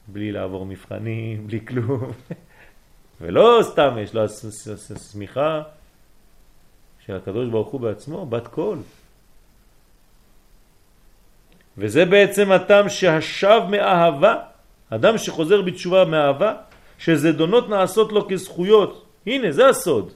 בלי 0.08 0.32
לעבור 0.32 0.66
מבחנים, 0.66 1.46
בלי 1.46 1.66
כלום. 1.66 2.00
ולא 3.20 3.60
סתם, 3.62 3.96
יש 3.98 4.14
לו 4.14 4.28
סמיכה 4.96 5.62
של 7.06 7.16
הקדוש 7.16 7.48
ברוך 7.48 7.68
הוא 7.68 7.80
בעצמו, 7.80 8.26
בת 8.26 8.46
קול. 8.46 8.78
וזה 11.78 12.04
בעצם 12.04 12.52
הטעם 12.52 12.88
שהשב 12.88 13.60
מאהבה, 13.70 14.34
אדם 14.90 15.18
שחוזר 15.18 15.62
בתשובה 15.62 16.04
מאהבה, 16.04 16.54
שזדונות 16.98 17.68
נעשות 17.68 18.12
לו 18.12 18.28
כזכויות. 18.28 19.06
הנה, 19.26 19.52
זה 19.52 19.68
הסוד. 19.68 20.12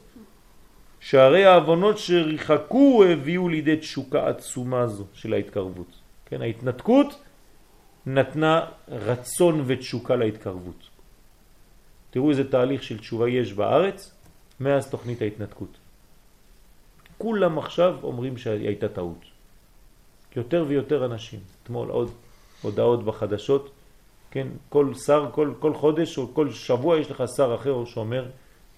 שהרי 1.00 1.44
העוונות 1.44 1.98
שריחקו 1.98 3.04
הביאו 3.04 3.48
לידי 3.48 3.76
תשוקה 3.76 4.28
עצומה 4.28 4.86
זו 4.86 5.04
של 5.14 5.32
ההתקרבות. 5.32 5.98
כן, 6.26 6.42
ההתנתקות 6.42 7.22
נתנה 8.06 8.66
רצון 8.88 9.62
ותשוקה 9.66 10.16
להתקרבות. 10.16 10.88
תראו 12.10 12.30
איזה 12.30 12.50
תהליך 12.50 12.82
של 12.82 12.98
תשובה 12.98 13.28
יש 13.28 13.52
בארץ 13.52 14.14
מאז 14.60 14.90
תוכנית 14.90 15.22
ההתנתקות. 15.22 15.78
כולם 17.18 17.58
עכשיו 17.58 17.96
אומרים 18.02 18.36
שהיא 18.36 18.66
הייתה 18.68 18.88
טעות. 18.88 19.24
יותר 20.36 20.64
ויותר 20.68 21.04
אנשים. 21.04 21.40
אתמול 21.62 21.88
עוד 21.88 22.10
הודעות 22.62 23.04
בחדשות, 23.04 23.70
כן, 24.30 24.48
כל 24.68 24.94
שר, 24.94 25.28
כל, 25.32 25.52
כל 25.58 25.74
חודש 25.74 26.18
או 26.18 26.34
כל 26.34 26.50
שבוע 26.50 26.98
יש 26.98 27.10
לך 27.10 27.24
שר 27.36 27.54
אחר 27.54 27.84
שאומר 27.84 28.26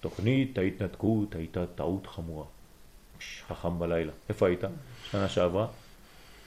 תוכנית 0.03 0.57
ההתנתקות 0.57 1.35
הייתה 1.35 1.65
טעות 1.65 2.07
חמורה. 2.07 2.45
חכם 3.47 3.79
בלילה. 3.79 4.11
איפה 4.29 4.47
היית? 4.47 4.63
שנה 5.11 5.29
שעברה? 5.29 5.67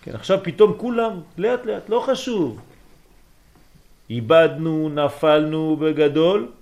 כן, 0.03 0.15
עכשיו 0.15 0.39
פתאום 0.43 0.79
כולם, 0.79 1.21
לאט 1.39 1.65
לאט, 1.65 1.89
לא 1.89 2.05
חשוב. 2.07 2.61
איבדנו, 4.11 4.89
נפלנו 4.89 5.77
בגדול, 5.77 6.53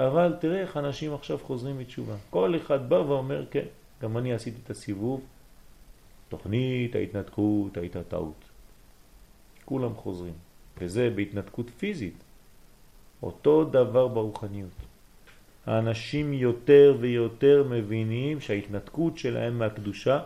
אבל 0.00 0.34
תראה 0.40 0.60
איך 0.60 0.76
אנשים 0.76 1.14
עכשיו 1.14 1.38
חוזרים 1.38 1.78
מתשובה. 1.78 2.14
כל 2.30 2.56
אחד 2.56 2.88
בא 2.88 2.94
ואומר, 2.94 3.44
כן, 3.50 3.66
גם 4.02 4.16
אני 4.18 4.32
עשיתי 4.32 4.60
את 4.64 4.70
הסיבוב, 4.70 5.20
תוכנית 6.28 6.94
ההתנתקות 6.94 7.76
הייתה 7.76 8.02
טעות. 8.02 8.44
כולם 9.64 9.94
חוזרים, 9.94 10.34
וזה 10.80 11.10
בהתנתקות 11.14 11.70
פיזית. 11.78 12.16
אותו 13.22 13.64
דבר 13.64 14.08
ברוחניות. 14.08 14.95
האנשים 15.66 16.32
יותר 16.32 16.96
ויותר 17.00 17.64
מבינים 17.70 18.40
שההתנתקות 18.40 19.18
שלהם 19.18 19.58
מהקדושה, 19.58 20.20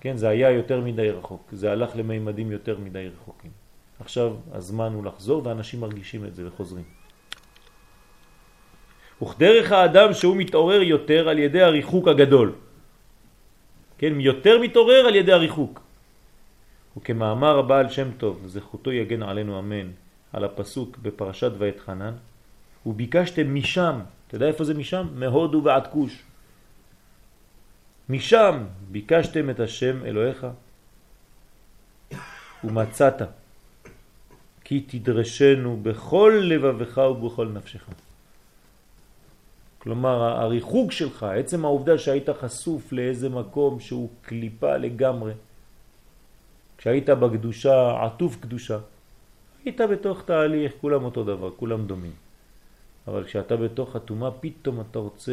כן, 0.00 0.16
זה 0.16 0.28
היה 0.28 0.50
יותר 0.50 0.80
מדי 0.80 1.10
רחוק, 1.10 1.42
זה 1.52 1.72
הלך 1.72 1.96
למימדים 1.96 2.52
יותר 2.52 2.78
מדי 2.78 3.08
רחוקים. 3.14 3.50
עכשיו 4.00 4.34
הזמן 4.52 4.92
הוא 4.92 5.04
לחזור 5.04 5.46
ואנשים 5.46 5.80
מרגישים 5.80 6.24
את 6.24 6.34
זה 6.34 6.48
וחוזרים. 6.48 6.84
וכדרך 9.22 9.72
האדם 9.72 10.14
שהוא 10.14 10.36
מתעורר 10.36 10.82
יותר 10.82 11.28
על 11.28 11.38
ידי 11.38 11.62
הריחוק 11.62 12.08
הגדול. 12.08 12.52
כן, 13.98 14.20
יותר 14.20 14.62
מתעורר 14.62 15.06
על 15.06 15.14
ידי 15.14 15.32
הריחוק. 15.32 15.80
וכמאמר 16.96 17.58
הבעל 17.58 17.88
שם 17.88 18.10
טוב, 18.18 18.42
זכותו 18.46 18.92
יגן 18.92 19.22
עלינו 19.22 19.58
אמן, 19.58 19.90
על 20.32 20.44
הפסוק 20.44 20.98
בפרשת 21.02 21.52
ואת 21.58 21.80
חנן, 21.80 22.14
וביקשתם 22.88 23.54
משם, 23.54 24.00
אתה 24.26 24.36
יודע 24.36 24.46
איפה 24.46 24.64
זה 24.64 24.74
משם? 24.74 25.06
מהודו 25.14 25.62
ועד 25.64 25.86
כוש. 25.86 26.22
משם 28.08 28.64
ביקשתם 28.90 29.50
את 29.50 29.60
השם 29.60 30.04
אלוהיך 30.04 30.46
ומצאת 32.64 33.22
כי 34.64 34.80
תדרשנו 34.80 35.76
בכל 35.82 36.40
לבבך 36.44 36.98
ובכל 36.98 37.48
נפשך. 37.48 37.84
כלומר, 39.78 40.22
הריחוק 40.22 40.92
שלך, 40.92 41.22
עצם 41.22 41.64
העובדה 41.64 41.98
שהיית 41.98 42.30
חשוף 42.30 42.92
לאיזה 42.92 43.28
מקום 43.28 43.80
שהוא 43.80 44.08
קליפה 44.22 44.76
לגמרי, 44.76 45.32
כשהיית 46.78 47.08
בקדושה, 47.08 48.04
עטוף 48.04 48.36
קדושה, 48.40 48.78
היית 49.64 49.80
בתוך 49.80 50.22
תהליך, 50.24 50.72
כולם 50.80 51.04
אותו 51.04 51.24
דבר, 51.24 51.50
כולם 51.56 51.86
דומים. 51.86 52.27
אבל 53.08 53.24
כשאתה 53.24 53.56
בתוך 53.56 53.96
התומה, 53.96 54.30
פתאום 54.30 54.80
אתה 54.80 54.98
רוצה 54.98 55.32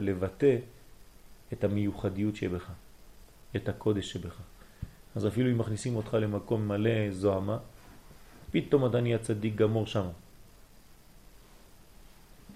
לבטא 0.00 0.56
את 1.52 1.64
המיוחדיות 1.64 2.36
שבך, 2.36 2.70
את 3.56 3.68
הקודש 3.68 4.12
שבך. 4.12 4.40
אז 5.14 5.26
אפילו 5.26 5.50
אם 5.50 5.58
מכניסים 5.58 5.96
אותך 5.96 6.14
למקום 6.14 6.68
מלא 6.68 7.10
זוהמה, 7.10 7.58
פתאום 8.50 8.86
אתה 8.86 9.00
נהיה 9.00 9.18
צדיק 9.18 9.54
גמור 9.54 9.86
שם. 9.86 10.06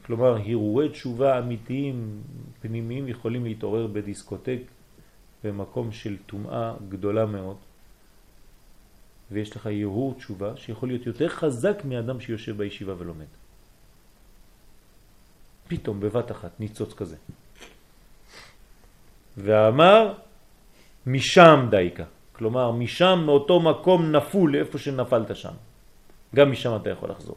כלומר, 0.06 0.36
הרהורי 0.36 0.88
תשובה 0.88 1.38
אמיתיים, 1.38 2.22
פנימיים, 2.60 3.08
יכולים 3.08 3.44
להתעורר 3.44 3.86
בדיסקוטק 3.86 4.58
במקום 5.44 5.92
של 5.92 6.16
טומאה 6.26 6.74
גדולה 6.88 7.26
מאוד, 7.26 7.56
ויש 9.30 9.56
לך 9.56 9.66
הרהור 9.66 10.14
תשובה 10.14 10.56
שיכול 10.56 10.88
להיות 10.88 11.06
יותר 11.06 11.28
חזק 11.28 11.84
מאדם 11.84 12.20
שיושב 12.20 12.56
בישיבה 12.56 12.94
ולומד. 12.98 13.26
פתאום 15.68 16.00
בבת 16.00 16.30
אחת 16.30 16.60
ניצוץ 16.60 16.94
כזה. 16.94 17.16
ואמר 19.36 20.14
משם 21.06 21.66
דייקה, 21.70 22.04
כלומר 22.32 22.72
משם 22.72 23.22
מאותו 23.26 23.60
מקום 23.60 24.12
נפול 24.12 24.56
לאיפה 24.56 24.78
שנפלת 24.78 25.36
שם. 25.36 25.54
גם 26.34 26.50
משם 26.50 26.76
אתה 26.76 26.90
יכול 26.90 27.10
לחזור. 27.10 27.36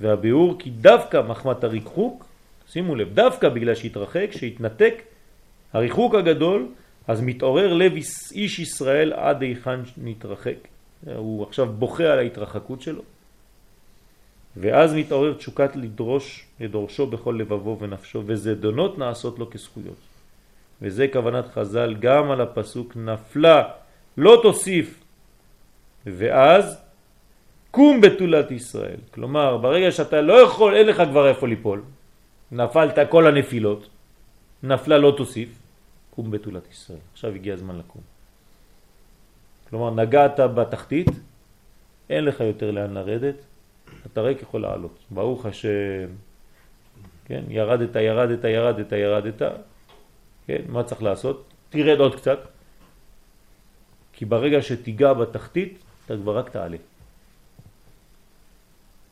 והביאור 0.00 0.56
כי 0.58 0.70
דווקא 0.70 1.22
מחמת 1.28 1.64
הריחוק, 1.64 2.24
שימו 2.68 2.94
לב, 2.94 3.14
דווקא 3.14 3.48
בגלל 3.48 3.74
שהתרחק, 3.74 4.28
שהתנתק, 4.30 5.02
הריחוק 5.72 6.14
הגדול, 6.14 6.68
אז 7.08 7.20
מתעורר 7.20 7.72
לב 7.72 7.92
איש 8.32 8.58
ישראל 8.58 9.12
עד 9.12 9.42
היכן 9.42 9.80
נתרחק. 9.96 10.73
הוא 11.16 11.42
עכשיו 11.42 11.66
בוכה 11.66 12.04
על 12.04 12.18
ההתרחקות 12.18 12.82
שלו. 12.82 13.02
ואז 14.56 14.94
מתעורר 14.94 15.34
תשוקת 15.34 15.76
לדרוש, 15.76 16.46
לדורשו 16.60 17.06
בכל 17.06 17.36
לבבו 17.40 17.78
ונפשו, 17.80 18.22
וזדונות 18.26 18.98
נעשות 18.98 19.38
לו 19.38 19.50
כזכויות. 19.50 19.96
וזה 20.82 21.06
כוונת 21.12 21.44
חז"ל 21.46 21.94
גם 22.00 22.30
על 22.30 22.40
הפסוק 22.40 22.96
נפלה, 22.96 23.62
לא 24.16 24.40
תוסיף. 24.42 25.00
ואז 26.06 26.78
קום 27.70 28.00
בתולת 28.00 28.50
ישראל. 28.50 29.00
כלומר, 29.10 29.56
ברגע 29.56 29.92
שאתה 29.92 30.20
לא 30.20 30.32
יכול, 30.32 30.74
אין 30.74 30.86
לך 30.86 31.02
כבר 31.10 31.28
איפה 31.28 31.48
ליפול, 31.48 31.82
נפלת 32.52 33.10
כל 33.10 33.26
הנפילות, 33.26 33.88
נפלה 34.62 34.98
לא 34.98 35.14
תוסיף, 35.16 35.48
קום 36.10 36.30
בתולת 36.30 36.70
ישראל. 36.70 36.98
עכשיו 37.12 37.34
הגיע 37.34 37.54
הזמן 37.54 37.78
לקום. 37.78 38.13
כלומר, 39.74 39.90
נגעת 39.90 40.40
בתחתית, 40.40 41.06
אין 42.10 42.24
לך 42.24 42.40
יותר 42.40 42.70
לאן 42.70 42.94
לרדת, 42.94 43.34
אתה 44.06 44.20
רק 44.20 44.42
יכול 44.42 44.62
לעלות. 44.62 44.98
ברוך 45.10 45.46
השם, 45.46 46.06
כן, 47.24 47.44
ירדת, 47.48 47.96
ירדת, 47.96 48.44
ירדת, 48.44 48.92
ירדת, 48.92 49.42
כן, 50.46 50.62
מה 50.68 50.82
צריך 50.82 51.02
לעשות? 51.02 51.44
תרד 51.70 51.98
עוד 52.00 52.14
קצת, 52.16 52.38
כי 54.12 54.24
ברגע 54.24 54.62
שתיגע 54.62 55.12
בתחתית, 55.12 55.78
אתה 56.06 56.16
כבר 56.16 56.38
רק 56.38 56.48
תעלה. 56.50 56.76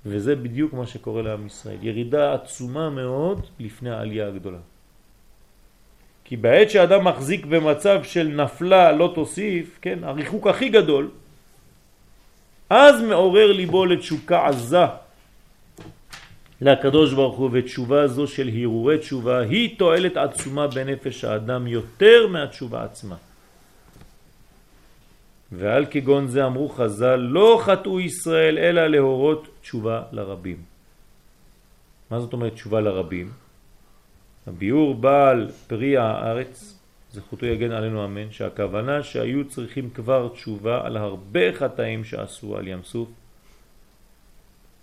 וזה 0.07 0.37
בדיוק 0.37 0.73
מה 0.73 0.87
שקורה 0.87 1.23
לעם 1.23 1.47
ישראל. 1.47 1.79
ירידה 1.83 2.35
עצומה 2.35 2.91
מאוד 2.91 3.47
לפני 3.59 3.91
העלייה 3.91 4.29
הגדולה. 4.29 4.63
כי 6.25 6.37
בעת 6.37 6.71
שאדם 6.71 7.05
מחזיק 7.05 7.47
במצב 7.47 8.05
של 8.05 8.29
נפלה 8.29 8.93
לא 8.93 9.13
תוסיף, 9.15 9.79
כן, 9.83 9.99
הריחוק 10.05 10.47
הכי 10.47 10.69
גדול, 10.69 11.11
אז 12.71 13.03
מעורר 13.03 13.53
ליבו 13.53 13.87
לתשוקה 13.87 14.47
עזה 14.49 14.87
לקדוש 16.61 17.13
ברוך 17.13 17.37
הוא, 17.37 17.51
ותשובה 17.53 18.09
זו 18.09 18.27
של 18.27 18.49
הרהורי 18.49 18.99
תשובה 18.99 19.39
היא 19.39 19.79
תועלת 19.79 20.17
עצומה 20.17 20.67
בנפש 20.67 21.25
האדם 21.25 21.67
יותר 21.67 22.27
מהתשובה 22.27 22.85
עצמה. 22.85 23.17
ועל 25.53 25.87
כגון 25.91 26.27
זה 26.29 26.47
אמרו 26.47 26.69
חז"ל, 26.69 27.17
לא 27.17 27.61
חטאו 27.63 28.01
ישראל 28.01 28.59
אלא 28.59 28.87
להורות 28.87 29.49
תשובה 29.61 30.03
לרבים. 30.13 30.57
מה 32.11 32.21
זאת 32.21 32.33
אומרת 32.33 32.55
תשובה 32.55 32.81
לרבים? 32.81 33.42
הביאור 34.47 34.95
בעל 34.95 35.51
פרי 35.67 35.97
הארץ, 35.97 36.79
זכותו 37.13 37.47
יגן 37.47 37.71
עלינו 37.71 38.05
אמן, 38.05 38.31
שהכוונה 38.31 39.03
שהיו 39.03 39.49
צריכים 39.49 39.91
כבר 39.91 40.29
תשובה 40.29 40.87
על 40.87 40.97
הרבה 40.97 41.53
חטאים 41.53 42.05
שעשו 42.05 42.57
על 42.57 42.69
ים 42.69 42.83
סוף, 42.85 43.09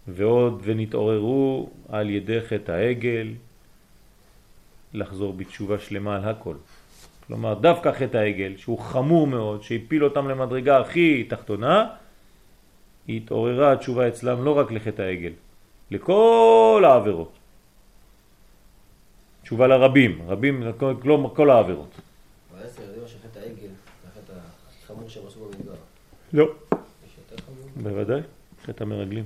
ועוד 0.08 0.62
ונתעוררו 0.64 1.70
על 1.90 2.10
ידי 2.10 2.42
חטא 2.42 2.72
העגל, 2.72 3.28
לחזור 4.94 5.34
בתשובה 5.34 5.80
שלמה 5.80 6.16
על 6.16 6.26
הכל. 6.26 6.56
כלומר, 7.28 7.54
דווקא 7.54 7.92
חטא 7.92 8.18
העגל, 8.18 8.54
שהוא 8.58 8.80
חמור 8.80 9.28
מאוד, 9.28 9.64
שהפיל 9.64 10.04
אותם 10.04 10.30
למדרגה 10.30 10.80
הכי 10.80 11.24
תחתונה, 11.24 11.88
התעוררה 13.10 13.72
התשובה 13.72 14.08
אצלם 14.08 14.44
לא 14.44 14.58
רק 14.58 14.72
לחטא 14.72 15.02
העגל, 15.02 15.32
לכל 15.92 16.84
העבירות. 16.86 17.39
תשובה 19.50 19.68
לרבים, 19.68 20.22
רבים, 20.28 20.64
כל, 20.78 20.96
כל 21.34 21.50
העבירות. 21.50 21.90
זה 22.64 22.68
עשו 25.28 25.40
במדבר. 25.40 25.74
לא. 26.34 26.44
יש 26.44 27.12
יותר 27.32 27.44
חמור? 27.46 27.70
בוודאי, 27.84 28.22
חטא 28.66 28.84
המרגלים. 28.84 29.26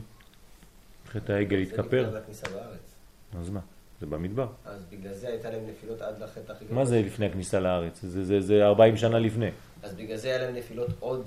חטא 1.08 1.32
העגל 1.32 1.58
התכפר. 1.58 2.10
אז 3.40 3.50
מה? 3.50 3.60
זה 4.00 4.06
במדבר. 4.06 4.48
אז 4.66 4.82
בגלל 4.92 5.14
זה 5.14 5.28
הייתה 5.28 5.50
להם 5.50 5.62
נפילות 5.70 6.02
עד 6.02 6.20
לחטא 6.20 6.52
הכי 6.52 6.66
גדול. 6.66 6.78
מה 6.78 6.86
זה 6.86 7.02
לפני 7.02 7.26
הכניסה 7.26 7.60
לארץ? 7.60 8.00
זה, 8.02 8.26
זה, 8.26 8.42
זה 8.42 8.66
40 8.66 8.98
שנה 8.98 9.20
לפני. 9.20 9.50
אז 9.84 9.94
בגלל 9.94 10.18
זה 10.18 10.28
היה 10.28 10.38
להם 10.38 10.56
נפילות 10.56 10.90
עוד, 11.00 11.24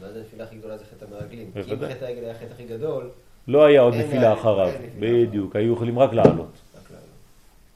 ואז 0.00 0.16
הנפילה 0.16 0.44
הכי 0.44 0.56
גדולה 0.56 0.78
זה 0.78 0.84
חטא 0.84 1.04
המרגלים. 1.04 1.50
כי 1.52 1.72
אם. 1.72 1.76
חטא 1.88 2.04
העגל 2.04 2.24
היה 2.24 2.30
החטא 2.30 2.52
הכי 2.54 2.64
גדול, 2.64 3.10
לא 3.48 3.64
היה 3.64 3.80
עוד 3.80 3.94
נפילה 3.94 4.32
אחריו. 4.32 4.72
בדיוק, 4.98 5.56
היו 5.56 5.72
יכולים 5.72 5.98
רק 5.98 6.12
לעלות. 6.12 6.71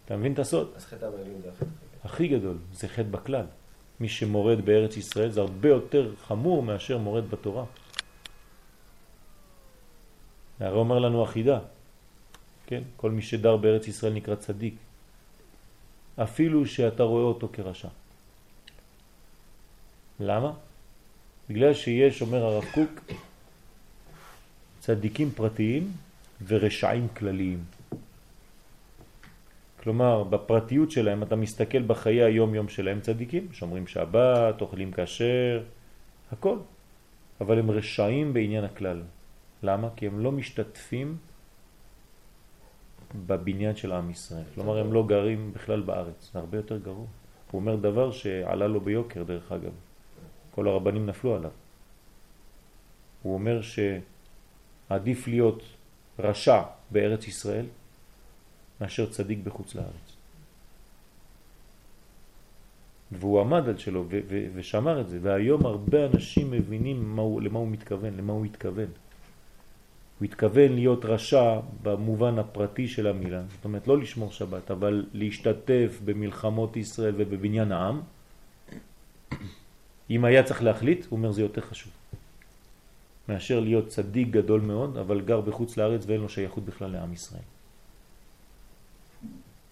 אתה 0.06 0.16
מבין 0.16 0.32
את 0.32 0.38
הסוד? 0.38 0.72
אז 0.76 0.84
חטא 0.84 1.04
המרגלים 1.04 1.40
זה 1.42 1.48
החטא 1.48 1.64
הכי 2.04 2.24
הכי 2.24 2.28
גדול, 2.28 2.56
זה 2.72 2.88
חטא 2.88 3.02
בכלל. 3.10 3.46
מי 4.00 4.08
שמורד 4.08 4.64
בארץ 4.64 4.96
ישראל 4.96 5.30
זה 5.30 5.40
הרבה 5.40 5.68
יותר 5.68 6.14
חמור 6.26 6.62
מאשר 6.62 6.98
מורד 6.98 7.30
בתורה. 7.30 7.64
הרי 10.60 10.76
אומר 10.76 10.98
לנו 10.98 11.22
החידה, 11.22 11.58
כן? 12.66 12.82
כל 12.96 13.10
מי 13.10 13.22
שדר 13.22 13.56
בארץ 13.56 13.88
ישראל 13.88 14.12
נקרא 14.12 14.34
צדיק. 14.34 14.74
אפילו 16.16 16.66
שאתה 16.66 17.02
רואה 17.02 17.22
אותו 17.22 17.48
כרשע. 17.52 17.88
למה? 20.20 20.52
בגלל 21.48 21.74
שיש, 21.74 22.22
אומר 22.22 22.44
הרב 22.44 22.64
קוק, 22.74 23.12
צדיקים 24.80 25.30
פרטיים 25.30 25.92
ורשעים 26.46 27.08
כלליים. 27.08 27.75
כלומר, 29.86 30.24
בפרטיות 30.24 30.90
שלהם 30.90 31.22
אתה 31.22 31.36
מסתכל 31.36 31.82
בחיי 31.82 32.22
היום-יום 32.22 32.68
שלהם 32.68 33.00
צדיקים, 33.00 33.52
שומרים 33.52 33.86
שבת, 33.86 34.60
אוכלים 34.60 34.90
כשר, 34.96 35.62
הכל. 36.32 36.58
אבל 37.40 37.58
הם 37.58 37.70
רשעים 37.70 38.32
בעניין 38.32 38.64
הכלל. 38.64 39.02
למה? 39.62 39.88
כי 39.96 40.06
הם 40.06 40.20
לא 40.20 40.32
משתתפים 40.32 41.16
בבניין 43.26 43.76
של 43.76 43.92
עם 43.92 44.10
ישראל. 44.10 44.44
כלומר, 44.54 44.78
הם 44.78 44.92
לא 44.92 45.06
גרים 45.06 45.52
בכלל 45.54 45.80
בארץ. 45.80 46.30
זה 46.32 46.38
הרבה 46.38 46.56
יותר 46.56 46.78
גרוע. 46.78 47.06
הוא 47.50 47.60
אומר 47.60 47.76
דבר 47.76 48.10
שעלה 48.10 48.66
לו 48.66 48.80
ביוקר, 48.80 49.22
דרך 49.22 49.52
אגב. 49.52 49.72
כל 50.50 50.68
הרבנים 50.68 51.06
נפלו 51.06 51.34
עליו. 51.34 51.50
הוא 53.22 53.34
אומר 53.34 53.60
שעדיף 53.62 55.28
להיות 55.28 55.62
רשע 56.18 56.62
בארץ 56.90 57.28
ישראל 57.28 57.66
מאשר 58.80 59.06
צדיק 59.10 59.38
בחוץ 59.44 59.74
לארץ. 59.74 60.16
והוא 63.12 63.40
עמד 63.40 63.68
על 63.68 63.78
שלו 63.78 64.04
ושמר 64.54 65.00
את 65.00 65.08
זה, 65.08 65.18
והיום 65.22 65.66
הרבה 65.66 66.06
אנשים 66.06 66.50
מבינים 66.50 67.18
הוא, 67.18 67.42
למה 67.42 67.58
הוא 67.58 67.68
מתכוון, 67.68 68.16
למה 68.16 68.32
הוא 68.32 68.44
התכוון. 68.44 68.88
הוא 70.18 70.24
התכוון 70.24 70.72
להיות 70.72 71.04
רשע 71.04 71.60
במובן 71.82 72.38
הפרטי 72.38 72.88
של 72.88 73.06
המילה, 73.06 73.42
זאת 73.56 73.64
אומרת 73.64 73.88
לא 73.88 73.98
לשמור 73.98 74.30
שבת, 74.30 74.70
אבל 74.70 75.06
להשתתף 75.12 76.00
במלחמות 76.04 76.76
ישראל 76.76 77.14
ובבניין 77.16 77.72
העם. 77.72 78.00
אם 80.10 80.24
היה 80.24 80.42
צריך 80.42 80.62
להחליט, 80.62 81.06
הוא 81.08 81.16
אומר 81.16 81.32
זה 81.32 81.42
יותר 81.42 81.60
חשוב. 81.60 81.92
מאשר 83.28 83.60
להיות 83.60 83.88
צדיק 83.88 84.28
גדול 84.28 84.60
מאוד, 84.60 84.96
אבל 84.96 85.20
גר 85.20 85.40
בחוץ 85.40 85.76
לארץ 85.76 86.04
ואין 86.06 86.20
לו 86.20 86.28
שייכות 86.28 86.64
בכלל 86.64 86.90
לעם 86.90 87.12
ישראל. 87.12 87.55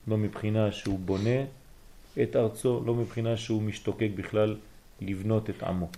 לא 0.08 0.18
מבחינה 0.18 0.72
שהוא 0.72 0.98
בונה 0.98 1.44
את 2.22 2.36
ארצו, 2.36 2.82
לא 2.86 2.94
מבחינה 2.94 3.36
שהוא 3.36 3.62
משתוקק 3.62 4.08
בכלל 4.14 4.56
לבנות 5.00 5.50
את 5.50 5.62
עמו. 5.62 5.90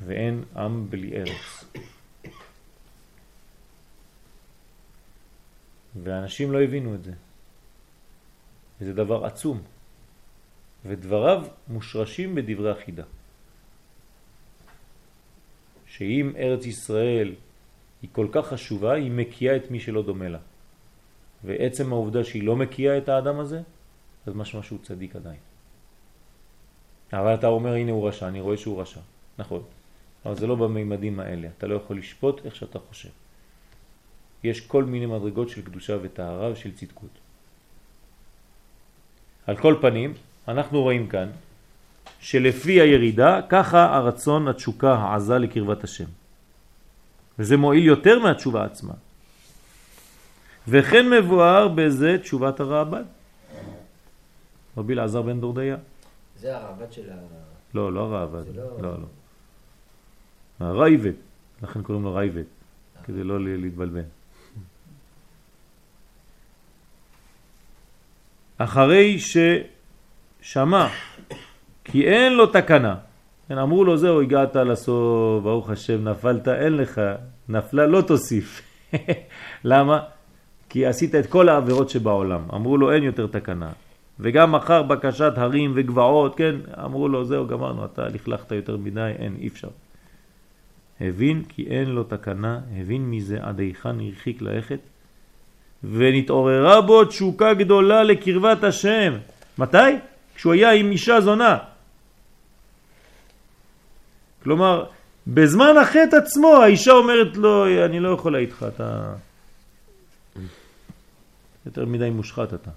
ואין 0.00 0.44
עם 0.56 0.90
בלי 0.90 1.16
ארץ. 1.16 1.64
ואנשים 6.02 6.52
לא 6.52 6.62
הבינו 6.62 6.94
את 6.94 7.04
זה. 7.04 7.12
וזה 8.80 8.92
דבר 8.92 9.24
עצום. 9.24 9.62
ודבריו 10.84 11.46
מושרשים 11.68 12.34
בדברי 12.34 12.70
החידה. 12.70 13.04
שאם 15.86 16.32
ארץ 16.36 16.66
ישראל 16.66 17.34
היא 18.02 18.10
כל 18.12 18.28
כך 18.32 18.46
חשובה, 18.46 18.92
היא 18.94 19.10
מקיאה 19.10 19.56
את 19.56 19.70
מי 19.70 19.80
שלא 19.80 20.02
דומה 20.02 20.28
לה. 20.28 20.38
ועצם 21.46 21.92
העובדה 21.92 22.24
שהיא 22.24 22.42
לא 22.42 22.56
מקיאה 22.56 22.98
את 22.98 23.08
האדם 23.08 23.40
הזה, 23.40 23.60
אז 24.26 24.34
משמע 24.34 24.62
שהוא 24.62 24.78
צדיק 24.82 25.16
עדיין. 25.16 25.38
אבל 27.12 27.34
אתה 27.34 27.46
אומר, 27.46 27.72
הנה 27.74 27.92
הוא 27.92 28.08
רשע, 28.08 28.28
אני 28.28 28.40
רואה 28.40 28.56
שהוא 28.56 28.80
רשע. 28.80 29.00
נכון. 29.38 29.62
אבל 30.26 30.34
זה 30.34 30.46
לא 30.46 30.54
במימדים 30.54 31.20
האלה. 31.20 31.48
אתה 31.58 31.66
לא 31.66 31.74
יכול 31.74 31.98
לשפוט 31.98 32.40
איך 32.44 32.56
שאתה 32.56 32.78
חושב. 32.78 33.08
יש 34.44 34.60
כל 34.60 34.84
מיני 34.84 35.06
מדרגות 35.06 35.48
של 35.48 35.62
קדושה 35.62 35.96
וטהרה 36.02 36.52
ושל 36.52 36.74
צדקות. 36.74 37.10
על 39.46 39.56
כל 39.56 39.74
פנים, 39.80 40.14
אנחנו 40.48 40.82
רואים 40.82 41.08
כאן 41.08 41.28
שלפי 42.20 42.80
הירידה, 42.80 43.40
ככה 43.48 43.96
הרצון, 43.96 44.48
התשוקה, 44.48 44.94
העזה 44.94 45.38
לקרבת 45.38 45.84
השם. 45.84 46.10
וזה 47.38 47.56
מועיל 47.56 47.84
יותר 47.84 48.18
מהתשובה 48.18 48.64
עצמה. 48.64 48.94
וכן 50.68 51.10
מבואר 51.10 51.68
בזה 51.68 52.18
תשובת 52.22 52.60
הרעב"ד. 52.60 53.04
רבי 54.76 54.92
אלעזר 54.94 55.22
בן 55.22 55.40
דורדיה. 55.40 55.76
זה 56.36 56.56
הרעב"ד 56.56 56.92
של 56.92 57.10
ה... 57.10 57.14
לא, 57.74 57.92
לא 57.92 58.00
הרעב"ד. 58.00 58.56
לא- 58.56 58.82
לא, 58.82 58.92
לא. 58.92 59.06
הרייבד. 60.66 61.12
לכן 61.62 61.82
קוראים 61.82 62.04
לו 62.04 62.14
רייבד, 62.14 62.42
כדי 63.04 63.24
לא 63.24 63.44
להתבלבל. 63.44 64.02
אחרי 68.58 69.18
ששמע 70.40 70.88
כי 71.84 72.06
אין 72.06 72.32
לו 72.32 72.46
תקנה 72.46 72.96
כן, 73.48 73.58
אמרו 73.58 73.84
לו, 73.84 73.96
זהו, 73.96 74.20
הגעת 74.20 74.56
לסוף, 74.56 75.42
ברוך 75.42 75.70
השם, 75.70 76.08
נפלת, 76.08 76.48
אין 76.48 76.76
לך, 76.76 77.00
נפלה, 77.48 77.86
לא 77.86 78.00
תוסיף. 78.00 78.62
למה? 79.64 80.04
כי 80.76 80.86
עשית 80.86 81.14
את 81.14 81.26
כל 81.26 81.48
העבירות 81.48 81.90
שבעולם. 81.90 82.40
אמרו 82.54 82.76
לו, 82.76 82.92
אין 82.92 83.02
יותר 83.02 83.26
תקנה. 83.26 83.70
וגם 84.20 84.54
אחר 84.54 84.82
בקשת 84.82 85.32
הרים 85.36 85.72
וגבעות, 85.74 86.36
כן, 86.36 86.54
אמרו 86.84 87.08
לו, 87.08 87.24
זהו, 87.24 87.46
גמרנו, 87.46 87.84
אתה 87.84 88.08
לכלכת 88.08 88.52
יותר 88.52 88.76
מדי, 88.76 89.12
אין, 89.18 89.36
אי 89.40 89.48
אפשר. 89.48 89.68
הבין 91.00 91.42
כי 91.48 91.66
אין 91.66 91.88
לו 91.88 92.04
תקנה, 92.04 92.60
הבין 92.76 93.10
מזה 93.10 93.38
עד 93.40 93.60
היכן 93.60 94.00
הרחיק 94.00 94.42
ללכת, 94.42 94.78
ונתעוררה 95.84 96.80
בו 96.80 97.04
תשוקה 97.04 97.54
גדולה 97.54 98.02
לקרבת 98.02 98.64
השם. 98.64 99.12
מתי? 99.58 99.96
כשהוא 100.34 100.52
היה 100.52 100.70
עם 100.72 100.90
אישה 100.90 101.20
זונה. 101.20 101.58
כלומר, 104.42 104.84
בזמן 105.26 105.76
החטא 105.82 106.16
עצמו 106.16 106.56
האישה 106.56 106.92
אומרת 106.92 107.36
לו, 107.36 107.84
אני 107.84 108.00
לא 108.00 108.08
יכולה 108.08 108.38
איתך, 108.38 108.66
אתה 108.74 109.14
יותר 111.66 111.86
מדי 111.86 112.10
מושחת 112.10 112.54
אתה. 112.54 112.70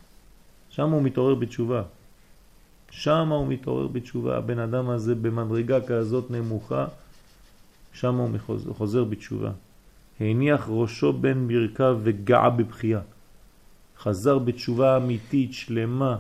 שם 0.70 0.90
הוא 0.90 1.02
מתעורר 1.04 1.36
בתשובה. 1.36 1.84
שם 2.92 3.28
הוא 3.30 3.48
מתעורר 3.48 3.88
בתשובה. 3.88 4.38
הבן 4.38 4.60
אדם 4.60 4.90
הזה 4.90 5.16
במדרגה 5.16 5.82
כזאת 5.82 6.32
נמוכה, 6.32 6.86
שם 7.94 8.16
הוא 8.16 8.30
חוזר 8.74 9.04
בתשובה. 9.04 9.52
הניח 10.20 10.66
ראשו 10.70 11.14
בין 11.14 11.48
ברכיו 11.48 12.00
וגעה 12.04 12.50
בבחייה. 12.50 13.02
חזר 14.00 14.40
בתשובה 14.40 14.98
אמיתית, 14.98 15.54
שלמה. 15.54 16.18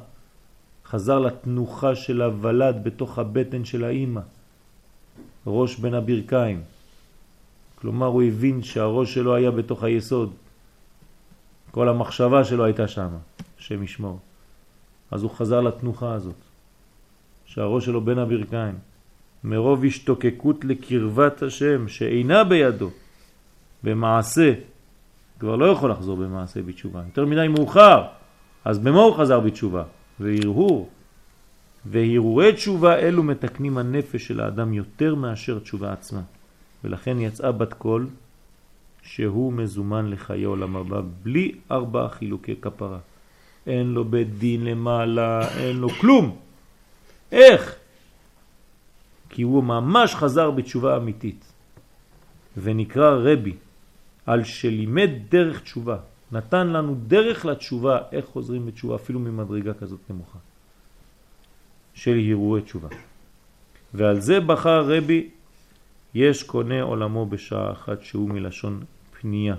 חזר 0.85 1.19
לתנוחה 1.19 1.95
של 1.95 2.21
הוולד 2.21 2.83
בתוך 2.83 3.19
הבטן 3.19 3.65
של 3.65 3.83
האימא. 3.83 4.21
ראש 5.47 5.79
בין 5.79 5.93
הברכיים. 5.93 6.61
כלומר, 7.75 8.07
הוא 8.07 8.23
הבין 8.23 8.63
שהראש 8.63 9.13
שלו 9.13 9.35
היה 9.35 9.51
בתוך 9.51 9.83
היסוד. 9.83 10.33
כל 11.71 11.89
המחשבה 11.89 12.43
שלו 12.43 12.65
הייתה 12.65 12.87
שם, 12.87 13.07
השם 13.59 13.83
ישמור. 13.83 14.19
אז 15.11 15.23
הוא 15.23 15.31
חזר 15.31 15.61
לתנוחה 15.61 16.13
הזאת, 16.13 16.35
שהראש 17.45 17.85
שלו 17.85 18.01
בין 18.01 18.17
הברכיים. 18.17 18.75
מרוב 19.43 19.85
השתוקקות 19.85 20.65
לקרבת 20.65 21.41
השם 21.41 21.87
שאינה 21.87 22.43
בידו, 22.43 22.89
במעשה, 23.83 24.53
כבר 25.39 25.55
לא 25.55 25.65
יכול 25.65 25.91
לחזור 25.91 26.17
במעשה 26.17 26.61
בתשובה, 26.61 27.01
יותר 27.05 27.25
מדי 27.25 27.47
מאוחר, 27.47 28.03
אז 28.65 28.79
במה 28.79 28.99
הוא 28.99 29.15
חזר 29.15 29.39
בתשובה? 29.39 29.83
והרהור. 30.19 30.89
והרהורי 31.85 32.53
תשובה 32.53 32.95
אלו 32.95 33.23
מתקנים 33.23 33.77
הנפש 33.77 34.27
של 34.27 34.39
האדם 34.39 34.73
יותר 34.73 35.15
מאשר 35.15 35.59
תשובה 35.59 35.93
עצמה. 35.93 36.21
ולכן 36.83 37.19
יצאה 37.19 37.51
בת 37.51 37.73
קול 37.73 38.07
שהוא 39.09 39.53
מזומן 39.53 40.09
לחיי 40.09 40.43
עולם 40.43 40.75
הבא 40.75 41.01
בלי 41.23 41.51
ארבע 41.71 42.07
חילוקי 42.09 42.55
כפרה. 42.61 42.99
אין 43.67 43.87
לו 43.87 44.05
בית 44.05 44.37
דין 44.37 44.65
למעלה, 44.65 45.57
אין 45.57 45.77
לו 45.77 45.89
כלום. 45.89 46.37
איך? 47.31 47.75
כי 49.29 49.41
הוא 49.41 49.63
ממש 49.63 50.15
חזר 50.15 50.51
בתשובה 50.51 50.97
אמיתית. 50.97 51.53
ונקרא 52.57 53.09
רבי 53.09 53.53
על 54.25 54.43
שלימד 54.43 55.09
דרך 55.29 55.61
תשובה. 55.61 55.97
נתן 56.31 56.67
לנו 56.67 56.95
דרך 57.07 57.45
לתשובה, 57.45 57.97
איך 58.11 58.25
חוזרים 58.25 58.65
בתשובה 58.65 58.95
אפילו 58.95 59.19
ממדרגה 59.19 59.73
כזאת 59.73 59.99
נמוכה. 60.09 60.39
של 61.93 62.13
הירועי 62.13 62.61
תשובה. 62.61 62.89
ועל 63.93 64.19
זה 64.19 64.39
בחר 64.39 64.97
רבי, 64.97 65.29
יש 66.13 66.43
קונה 66.43 66.81
עולמו 66.81 67.25
בשעה 67.25 67.71
אחת 67.71 68.01
שהוא 68.01 68.29
מלשון 68.29 68.85
פנייה. 69.21 69.55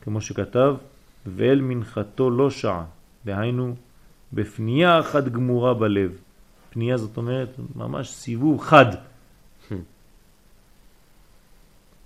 כמו 0.00 0.20
שכתב, 0.20 0.74
ואל 1.26 1.60
מנחתו 1.60 2.30
לא 2.30 2.50
שעה, 2.50 2.84
דהיינו 3.24 3.74
בפנייה 4.32 5.00
אחת 5.00 5.24
גמורה 5.24 5.74
בלב. 5.74 6.18
פנייה 6.70 6.96
זאת 6.96 7.16
אומרת 7.16 7.48
ממש 7.76 8.10
סיבוב 8.10 8.60
חד. 8.60 8.86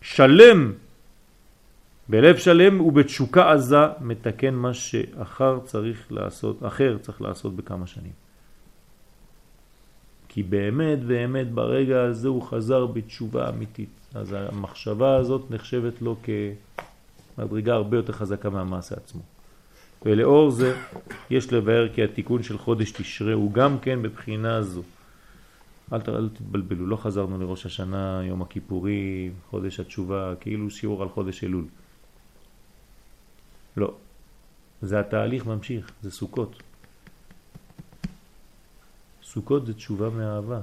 שלם, 0.03 0.73
בלב 2.09 2.37
שלם 2.37 2.81
ובתשוקה 2.81 3.53
עזה 3.53 3.77
מתקן 4.01 4.55
מה 4.55 4.75
שאחר 4.75 5.61
צריך 5.65 6.13
לעשות, 6.13 6.65
אחר 6.65 6.99
צריך 6.99 7.23
לעשות 7.23 7.57
בכמה 7.57 7.87
שנים. 7.87 8.13
כי 10.29 10.43
באמת 10.43 11.05
באמת 11.05 11.53
ברגע 11.53 12.03
הזה 12.03 12.29
הוא 12.29 12.43
חזר 12.43 12.87
בתשובה 12.87 13.49
אמיתית. 13.49 14.04
אז 14.15 14.33
המחשבה 14.33 15.17
הזאת 15.17 15.51
נחשבת 15.51 16.03
לו 16.03 16.17
כמדרגה 17.37 17.75
הרבה 17.75 17.97
יותר 17.97 18.13
חזקה 18.13 18.51
מהמעשה 18.51 18.95
עצמו. 18.95 19.21
ולאור 20.05 20.51
זה 20.51 20.77
יש 21.31 21.53
לבאר 21.53 21.89
כי 21.95 22.05
התיקון 22.05 22.43
של 22.43 22.59
חודש 22.59 22.91
תשרה 22.91 23.33
הוא 23.33 23.53
גם 23.53 23.79
כן 23.79 24.03
בבחינה 24.03 24.63
זו. 24.63 24.83
אל, 25.93 26.01
אל 26.09 26.29
תתבלבלו, 26.29 26.87
לא 26.87 26.97
חזרנו 26.97 27.39
לראש 27.39 27.67
השנה, 27.67 28.23
יום 28.25 28.43
הכיפורים, 28.43 29.33
חודש 29.51 29.81
התשובה, 29.81 30.35
כאילו 30.41 30.71
שיעור 30.71 31.03
על 31.03 31.09
חודש 31.09 31.45
אלול. 31.45 31.65
לא. 33.77 33.95
זה 34.83 35.01
התהליך 35.01 35.47
ממשיך, 35.47 35.91
זה 36.03 36.11
סוכות. 36.11 36.63
סוכות 39.23 39.67
זה 39.67 39.75
תשובה 39.75 40.11
מאהבה. 40.11 40.61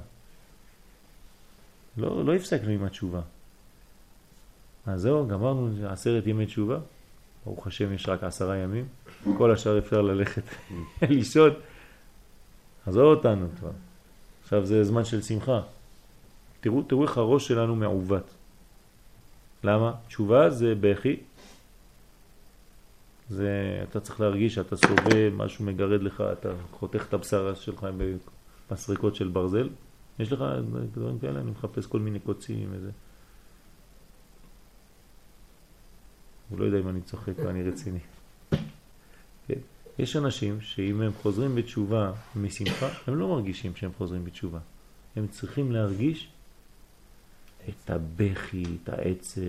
לא, 1.98 2.26
לא 2.26 2.36
הפסקנו 2.36 2.70
עם 2.70 2.84
התשובה. 2.84 3.22
אז 4.86 5.02
זהו, 5.02 5.28
גמרנו 5.28 5.70
עשרת 5.88 6.28
ימי 6.28 6.46
תשובה. 6.46 6.78
ברוך 7.46 7.68
השם 7.68 7.94
יש 7.94 8.10
רק 8.10 8.24
עשרה 8.24 8.58
ימים. 8.58 8.88
כל 9.38 9.52
השאר 9.52 9.78
אפשר 9.78 10.02
ללכת 10.02 10.44
לישון. 11.10 11.52
עזוב 12.86 13.04
אותנו 13.04 13.48
כבר. 13.60 13.72
עכשיו 14.44 14.66
זה 14.66 14.84
זמן 14.84 15.06
של 15.06 15.22
שמחה. 15.22 15.62
תראו, 16.62 16.82
תראו 16.82 17.04
איך 17.04 17.18
הראש 17.18 17.48
שלנו 17.48 17.76
מעוות. 17.76 18.34
למה? 19.64 19.94
תשובה 20.08 20.50
זה 20.50 20.74
בכי. 20.80 21.18
זה, 23.30 23.80
אתה 23.90 24.00
צריך 24.00 24.22
להרגיש 24.22 24.56
שאתה 24.56 24.76
סובל, 24.76 25.30
משהו 25.34 25.66
מגרד 25.66 26.04
לך, 26.04 26.24
אתה 26.32 26.50
חותך 26.72 27.06
את 27.10 27.14
הבשר 27.14 27.54
שלך 27.54 27.88
מסריקות 28.72 29.16
של 29.16 29.28
ברזל. 29.28 29.70
יש 30.20 30.32
לך 30.32 30.44
דברים 30.94 31.20
כאלה? 31.20 31.40
אני 31.40 31.52
מחפש 31.52 31.86
כל 31.86 32.00
מיני 32.00 32.20
קוצים 32.20 32.70
וזה. 32.72 32.90
הוא 36.52 36.60
לא 36.60 36.66
יודע 36.66 36.80
אם 36.80 36.90
אני 36.90 37.02
צוחק 37.02 37.40
או 37.40 37.50
אני 37.50 37.64
רציני. 37.64 38.00
כן. 39.48 39.60
יש 40.00 40.16
אנשים 40.16 40.62
שאם 40.62 41.02
הם 41.02 41.12
חוזרים 41.22 41.56
בתשובה 41.56 42.12
משמחה, 42.36 42.90
הם 43.08 43.16
לא 43.16 43.28
מרגישים 43.28 43.76
שהם 43.76 43.92
חוזרים 43.98 44.26
בתשובה. 44.26 44.60
הם 45.16 45.28
צריכים 45.28 45.72
להרגיש 45.72 46.28
את 47.70 47.90
הבכי, 47.90 48.64
את 48.84 48.90
העצב, 48.90 49.42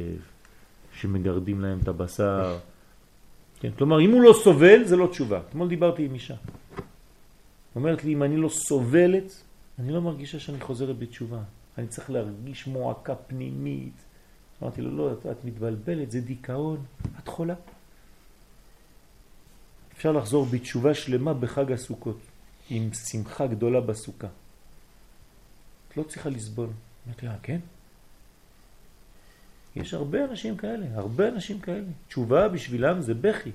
שמגרדים 0.92 1.60
להם 1.60 1.78
את 1.82 1.88
הבשר. 1.88 2.58
כן, 3.60 3.70
כלומר, 3.78 4.00
אם 4.00 4.10
הוא 4.10 4.22
לא 4.22 4.32
סובל, 4.44 4.84
זה 4.84 4.96
לא 4.96 5.06
תשובה. 5.06 5.40
אתמול 5.48 5.68
דיברתי 5.68 6.04
עם 6.04 6.14
אישה. 6.14 6.34
אומרת 7.76 8.04
לי, 8.04 8.12
אם 8.12 8.22
אני 8.22 8.36
לא 8.36 8.48
סובלת, 8.48 9.42
אני 9.78 9.92
לא 9.92 10.00
מרגישה 10.00 10.38
שאני 10.40 10.60
חוזרת 10.60 10.98
בתשובה. 10.98 11.38
אני 11.78 11.86
צריך 11.86 12.10
להרגיש 12.10 12.66
מועקה 12.66 13.14
פנימית. 13.14 14.04
אמרתי 14.62 14.82
לו, 14.82 14.96
לא, 14.96 15.12
את, 15.12 15.26
את 15.26 15.44
מתבלבלת, 15.44 16.10
זה 16.10 16.20
דיכאון, 16.20 16.84
את 17.18 17.28
חולה. 17.28 17.54
אפשר 19.92 20.12
לחזור 20.12 20.46
בתשובה 20.46 20.94
שלמה 20.94 21.34
בחג 21.34 21.72
הסוכות, 21.72 22.18
עם 22.70 22.94
שמחה 22.94 23.46
גדולה 23.46 23.80
בסוכה. 23.80 24.26
את 25.88 25.96
לא 25.96 26.02
צריכה 26.02 26.28
לסבול. 26.28 26.68
אמרתי 27.06 27.26
לה, 27.26 27.36
כן? 27.42 27.58
יש 29.76 29.94
הרבה 29.94 30.24
אנשים 30.24 30.56
כאלה, 30.56 30.86
הרבה 30.94 31.28
אנשים 31.28 31.60
כאלה. 31.60 31.86
תשובה 32.08 32.48
בשבילם 32.48 33.00
זה 33.00 33.14
בכי. 33.14 33.50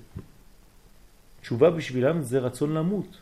תשובה 1.42 1.72
בשבילם 1.72 2.22
זה 2.22 2.40
רצון 2.40 2.74
למות. 2.74 3.22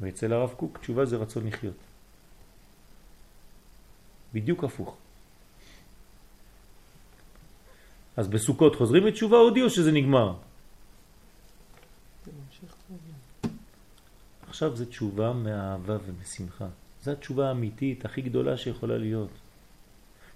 ואצל 0.00 0.32
הרב 0.32 0.54
קוק 0.56 0.78
תשובה 0.78 1.04
זה 1.04 1.16
רצון 1.16 1.46
לחיות. 1.46 1.87
בדיוק 4.34 4.64
הפוך. 4.64 4.96
אז 8.16 8.28
בסוכות 8.28 8.76
חוזרים 8.76 9.06
לתשובה 9.06 9.36
הודיעו 9.36 9.70
שזה 9.70 9.92
נגמר. 9.92 10.34
עכשיו 14.48 14.76
זה 14.76 14.86
תשובה 14.86 15.32
מאהבה 15.32 15.96
ומשמחה. 16.06 16.66
זו 17.02 17.10
התשובה 17.10 17.48
האמיתית 17.48 18.04
הכי 18.04 18.22
גדולה 18.22 18.56
שיכולה 18.56 18.98
להיות. 18.98 19.30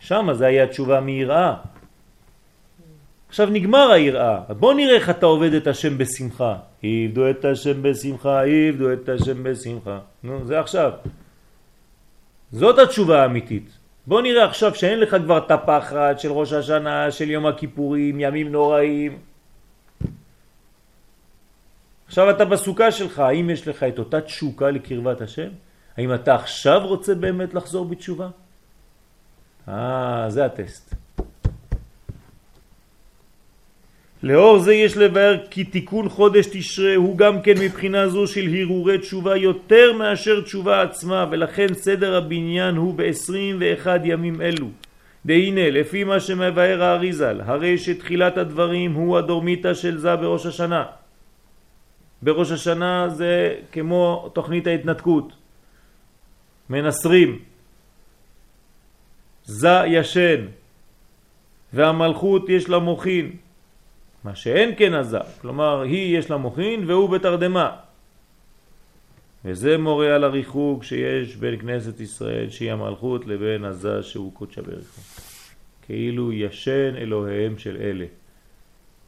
שם 0.01 0.27
זה 0.32 0.47
היה 0.47 0.66
תשובה 0.66 1.01
מיראה. 1.01 1.56
עכשיו 3.28 3.48
נגמר 3.51 3.90
היראה, 3.90 4.40
בוא 4.55 4.74
נראה 4.74 4.94
איך 4.94 5.10
אתה 5.10 5.27
עובד 5.27 5.52
את 5.55 5.66
השם 5.66 5.98
בשמחה. 5.98 6.59
עבדו 6.82 7.31
את 7.31 7.44
השם 7.44 7.82
בשמחה, 7.82 8.43
עבדו 8.44 8.93
את 8.93 9.09
השם 9.09 9.43
בשמחה. 9.43 9.98
נו, 10.23 10.47
זה 10.47 10.60
עכשיו. 10.60 10.93
זאת 12.52 12.78
התשובה 12.78 13.23
האמיתית. 13.23 13.82
בוא 14.07 14.23
נראה 14.23 14.45
עכשיו 14.45 14.74
שאין 14.74 15.01
לך 15.01 15.16
כבר 15.24 15.39
את 15.39 15.51
הפחד 15.51 16.15
של 16.19 16.33
ראש 16.33 16.53
השנה, 16.53 17.11
של 17.11 17.31
יום 17.31 17.47
הכיפורים, 17.47 18.20
ימים 18.20 18.53
נוראים. 18.53 19.19
עכשיו 22.07 22.31
אתה 22.31 22.45
בסוכה 22.45 22.93
שלך, 22.93 23.19
האם 23.19 23.51
יש 23.51 23.69
לך 23.69 23.83
את 23.83 23.99
אותה 23.99 24.20
תשוקה 24.20 24.70
לקרבת 24.70 25.20
השם? 25.20 25.49
האם 25.97 26.15
אתה 26.15 26.35
עכשיו 26.35 26.87
רוצה 26.87 27.15
באמת 27.15 27.55
לחזור 27.55 27.85
בתשובה? 27.85 28.29
אה, 29.69 30.24
זה 30.29 30.45
הטסט. 30.45 30.95
לאור 34.23 34.59
זה 34.59 34.74
יש 34.74 34.97
לבאר 34.97 35.36
כי 35.51 35.65
תיקון 35.65 36.09
חודש 36.09 36.47
תשרה 36.47 36.94
הוא 36.94 37.19
גם 37.19 37.43
כן 37.43 37.55
מבחינה 37.61 38.09
זו 38.09 38.27
של 38.27 38.47
הרהורי 38.55 38.99
תשובה 38.99 39.36
יותר 39.36 39.93
מאשר 39.93 40.40
תשובה 40.40 40.82
עצמה 40.82 41.27
ולכן 41.31 41.74
סדר 41.74 42.16
הבניין 42.16 42.77
הוא 42.77 42.94
ב-21 42.94 43.89
ימים 44.05 44.40
אלו. 44.40 44.69
דהנה 45.27 45.70
לפי 45.70 46.05
מה 46.05 46.20
שמבאר 46.20 46.82
האריזל 46.82 47.40
הרי 47.40 47.78
שתחילת 47.78 48.36
הדברים 48.39 48.93
הוא 48.93 49.19
הדורמיתא 49.19 49.74
של 49.74 49.99
זה 49.99 50.16
בראש 50.16 50.47
השנה. 50.47 50.85
בראש 52.23 52.51
השנה 52.51 53.09
זה 53.09 53.55
כמו 53.73 54.31
תוכנית 54.32 54.66
ההתנתקות. 54.66 55.32
מנסרים. 56.70 57.39
זה 59.44 59.82
ישן 59.86 60.47
והמלכות 61.73 62.49
יש 62.49 62.69
לה 62.69 62.78
מוכין 62.78 63.36
מה 64.24 64.35
שאין 64.35 64.74
כן 64.77 64.94
עזה, 64.94 65.19
כלומר 65.40 65.81
היא 65.81 66.19
יש 66.19 66.31
לה 66.31 66.36
מוכין 66.36 66.90
והוא 66.90 67.11
בתרדמה. 67.11 67.77
וזה 69.44 69.78
מורה 69.78 70.15
על 70.15 70.24
הריחוק 70.24 70.85
שיש 70.85 71.36
בין 71.36 71.61
כנסת 71.61 72.01
ישראל 72.01 72.51
שהיא 72.51 72.73
המלכות 72.73 73.27
לבין 73.27 73.65
עזה 73.65 74.03
שהוא 74.03 74.32
קודשה 74.35 74.62
בריחו. 74.62 75.01
כאילו 75.86 76.32
ישן 76.32 76.97
אלוהיהם 76.97 77.59
של 77.59 77.77
אלה. 77.81 78.05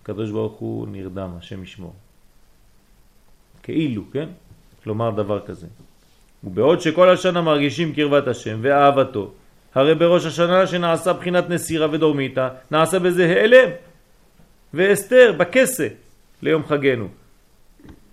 הקדוש 0.02 0.30
ברוך 0.30 0.52
הוא 0.52 0.88
נרדם, 0.88 1.30
השם 1.38 1.62
ישמור. 1.62 1.94
כאילו, 3.62 4.02
כן? 4.12 4.28
כלומר 4.84 5.10
דבר 5.10 5.40
כזה. 5.46 5.66
ובעוד 6.44 6.80
שכל 6.80 7.10
השנה 7.10 7.42
מרגישים 7.42 7.94
קרבת 7.94 8.26
השם 8.28 8.58
ואהבתו, 8.62 9.32
הרי 9.74 9.94
בראש 9.94 10.26
השנה 10.26 10.66
שנעשה 10.66 11.12
בחינת 11.12 11.48
נסירה 11.48 11.88
ודורמיתה, 11.90 12.48
נעשה 12.70 12.98
בזה 12.98 13.24
העלם. 13.26 13.70
ואסתר 14.74 15.34
בכסה 15.38 15.88
ליום 16.42 16.64
חגנו. 16.66 17.08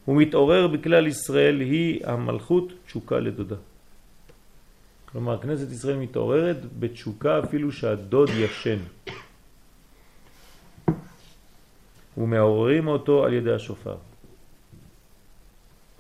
הוא 0.06 0.22
מתעורר 0.22 0.68
בכלל 0.68 1.08
ישראל, 1.08 1.60
היא 1.60 2.06
המלכות 2.06 2.74
תשוקה 2.86 3.20
לדודה. 3.20 3.56
כלומר, 5.06 5.42
כנסת 5.42 5.72
ישראל 5.72 5.98
מתעוררת 5.98 6.58
בתשוקה 6.80 7.40
אפילו 7.40 7.72
שהדוד 7.72 8.30
ישן. 8.30 8.80
ומעוררים 12.18 12.88
אותו 12.88 13.26
על 13.26 13.34
ידי 13.34 13.54
השופר. 13.54 13.98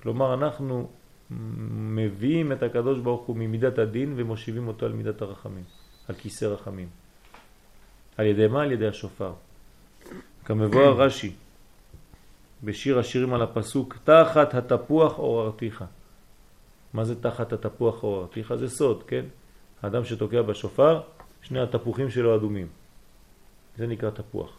כלומר, 0.03 0.33
אנחנו 0.33 0.89
מביאים 1.95 2.51
את 2.51 2.63
הקדוש 2.63 2.99
ברוך 2.99 3.21
הוא 3.25 3.35
ממידת 3.35 3.77
הדין 3.77 4.13
ומושיבים 4.15 4.67
אותו 4.67 4.85
על 4.85 4.91
מידת 4.91 5.21
הרחמים, 5.21 5.63
על 6.07 6.15
כיסא 6.15 6.45
רחמים. 6.45 6.89
על 8.17 8.25
ידי 8.25 8.47
מה? 8.47 8.63
על 8.63 8.71
ידי 8.71 8.87
השופר. 8.87 9.33
כמבואר 10.45 11.01
רש"י 11.01 11.33
בשיר 12.63 12.99
השירים 12.99 13.33
על 13.33 13.41
הפסוק 13.41 13.97
תחת 14.03 14.53
התפוח 14.53 15.13
עוררתיך. 15.17 15.83
מה 16.93 17.05
זה 17.05 17.21
תחת 17.21 17.53
התפוח 17.53 18.03
עוררתיך? 18.03 18.55
זה 18.55 18.69
סוד, 18.69 19.03
כן? 19.07 19.25
האדם 19.81 20.05
שתוקע 20.05 20.41
בשופר, 20.41 21.01
שני 21.41 21.59
התפוחים 21.59 22.09
שלו 22.09 22.35
אדומים. 22.35 22.67
זה 23.77 23.87
נקרא 23.87 24.09
תפוח. 24.09 24.49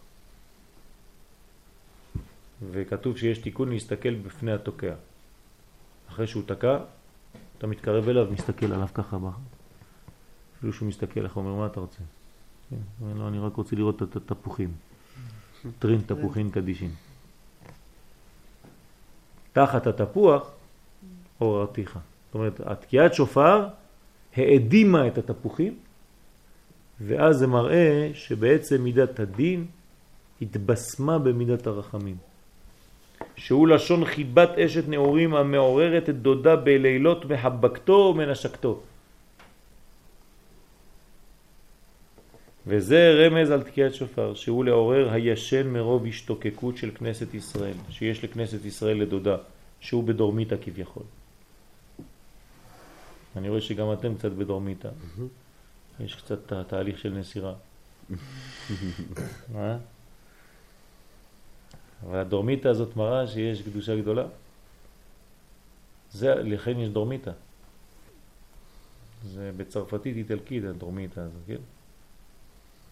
וכתוב 2.70 3.18
שיש 3.18 3.38
תיקון 3.38 3.70
להסתכל 3.70 4.14
בפני 4.14 4.52
התוקע. 4.52 4.94
אחרי 6.08 6.26
שהוא 6.26 6.42
תקע, 6.46 6.78
אתה 7.58 7.66
מתקרב 7.66 8.08
אליו 8.08 8.26
ומסתכל 8.28 8.72
עליו 8.72 8.88
ככה. 8.94 9.16
אפילו 10.58 10.72
שהוא 10.72 10.88
מסתכל, 10.88 11.24
איך 11.24 11.36
אומר, 11.36 11.54
מה 11.54 11.66
אתה 11.66 11.80
רוצה? 11.80 11.98
כן, 12.70 12.76
לו, 13.16 13.28
אני 13.28 13.38
רק 13.38 13.56
רוצה 13.56 13.76
לראות 13.76 14.02
את 14.02 14.16
התפוחים. 14.16 14.72
טרין 15.78 16.00
תפוחין 16.06 16.50
קדישין. 16.50 16.90
תחת 19.52 19.86
התפוח 19.86 20.50
עוררתיך. 21.38 21.98
זאת 22.26 22.34
אומרת, 22.34 22.60
התקיעת 22.64 23.14
שופר 23.14 23.68
העדימה 24.36 25.06
את 25.06 25.18
התפוחים, 25.18 25.74
ואז 27.00 27.36
זה 27.36 27.46
מראה 27.46 28.10
שבעצם 28.14 28.82
מידת 28.82 29.20
הדין 29.20 29.66
התבשמה 30.42 31.18
במידת 31.18 31.66
הרחמים. 31.66 32.16
שהוא 33.36 33.68
לשון 33.68 34.04
חיבת 34.04 34.50
אשת 34.58 34.88
נאורים 34.88 35.34
המעוררת 35.34 36.08
את 36.08 36.22
דודה 36.22 36.56
בלילות 36.56 37.24
מחבקתו 37.24 38.14
ומנשקתו. 38.14 38.80
וזה 42.66 43.26
רמז 43.26 43.50
על 43.50 43.62
תקיעת 43.62 43.94
שופר, 43.94 44.34
שהוא 44.34 44.64
לעורר 44.64 45.12
הישן 45.12 45.66
מרוב 45.66 46.06
השתוקקות 46.06 46.76
של 46.76 46.90
כנסת 46.94 47.34
ישראל, 47.34 47.76
שיש 47.90 48.24
לכנסת 48.24 48.64
ישראל 48.64 49.02
לדודה, 49.02 49.36
שהוא 49.80 50.04
בדורמיתה 50.04 50.56
כביכול. 50.56 51.02
אני 53.36 53.48
רואה 53.48 53.60
שגם 53.60 53.92
אתם 53.92 54.14
קצת 54.14 54.32
בדורמיתה. 54.32 54.88
יש 56.00 56.14
קצת 56.14 56.52
תהליך 56.68 56.98
של 56.98 57.12
נסירה. 57.12 57.54
מה? 59.52 59.78
אבל 62.06 62.18
הדורמיתה 62.18 62.70
הזאת 62.70 62.96
מראה 62.96 63.26
שיש 63.26 63.62
קדושה 63.62 63.96
גדולה. 63.96 64.26
זה, 66.12 66.34
לכן 66.34 66.78
יש 66.78 66.88
דורמיתה. 66.88 67.30
זה 69.24 69.50
בצרפתית 69.56 70.16
איטלקית 70.16 70.64
הדורמיתה 70.64 71.22
הזאת, 71.22 71.42
כן? 71.46 71.62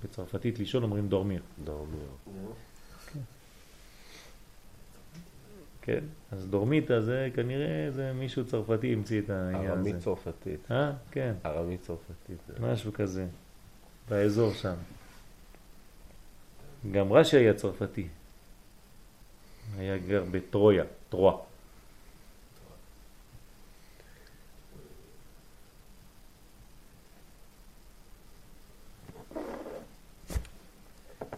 בצרפתית 0.04 0.58
לישון 0.58 0.82
אומרים 0.82 1.08
דורמיר. 1.08 1.42
דורמיר. 1.64 2.08
כן, 5.82 6.04
אז 6.32 6.46
דורמיתא 6.46 7.00
זה 7.00 7.28
כנראה 7.34 7.90
זה 7.90 8.12
מישהו 8.12 8.44
צרפתי 8.46 8.92
המציא 8.92 9.20
את 9.20 9.30
העניין 9.30 9.64
הזה. 9.64 9.72
ארמית 9.72 9.96
צרפתית. 9.98 10.70
אה? 10.70 10.92
כן. 11.10 11.34
ארמית 11.46 11.80
צרפתית. 11.80 12.38
משהו 12.60 12.92
כזה, 12.92 13.26
באזור 14.08 14.52
שם. 14.52 14.74
גם 16.92 17.12
רש"י 17.12 17.36
היה 17.36 17.54
צרפתי. 17.54 18.08
היה 19.76 19.98
גר 19.98 20.24
בטרויה, 20.30 20.84
טרואה. 21.08 21.36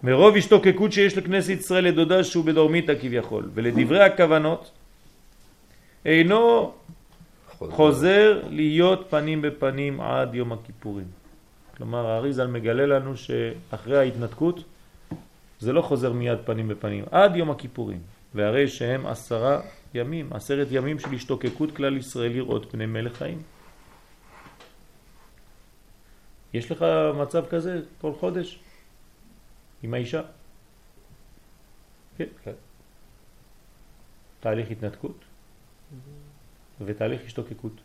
מרוב 0.02 0.36
השתוקקות 0.36 0.92
שיש 0.92 1.18
לכנסת 1.18 1.48
ישראל 1.48 1.84
לדודה 1.84 2.24
שהוא 2.24 2.44
בדורמיתא 2.44 2.94
כביכול, 3.00 3.50
ולדברי 3.54 4.02
הכוונות 4.02 4.70
אינו 6.04 6.72
חוזר. 7.48 7.76
חוזר 7.76 8.42
להיות 8.50 9.06
פנים 9.10 9.42
בפנים 9.42 10.00
עד 10.00 10.34
יום 10.34 10.52
הכיפורים. 10.52 11.06
כלומר, 11.76 12.06
האריזל 12.06 12.46
מגלה 12.46 12.86
לנו 12.86 13.16
שאחרי 13.16 13.98
ההתנתקות 13.98 14.64
זה 15.60 15.72
לא 15.72 15.82
חוזר 15.82 16.12
מיד 16.12 16.38
פנים 16.44 16.68
בפנים, 16.68 17.04
עד 17.10 17.36
יום 17.36 17.50
הכיפורים. 17.50 17.98
והרי 18.34 18.68
שהם 18.68 19.06
עשרה 19.06 19.60
ימים, 19.94 20.32
עשרת 20.32 20.66
ימים 20.70 20.98
של 20.98 21.14
השתוקקות 21.14 21.76
כלל 21.76 21.96
ישראל 21.96 22.32
לראות 22.32 22.70
פני 22.70 22.86
מלך 22.86 23.16
חיים. 23.16 23.42
יש 26.54 26.72
לך 26.72 26.84
מצב 27.18 27.44
כזה 27.50 27.80
כל 28.00 28.12
חודש? 28.20 28.61
עם 29.82 29.94
האישה. 29.94 30.22
כן. 32.16 32.24
כן. 32.44 32.52
תהליך 34.40 34.70
התנתקות 34.70 35.24
ותהליך 36.80 37.20
השתוקקות. 37.26 37.80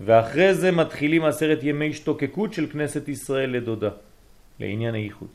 ואחרי 0.00 0.54
זה 0.54 0.70
מתחילים 0.72 1.24
עשרת 1.24 1.58
ימי 1.62 1.90
השתוקקות 1.90 2.52
של 2.52 2.66
כנסת 2.66 3.08
ישראל 3.08 3.50
לדודה, 3.50 3.90
לעניין 4.60 4.94
הייחוד. 4.94 5.28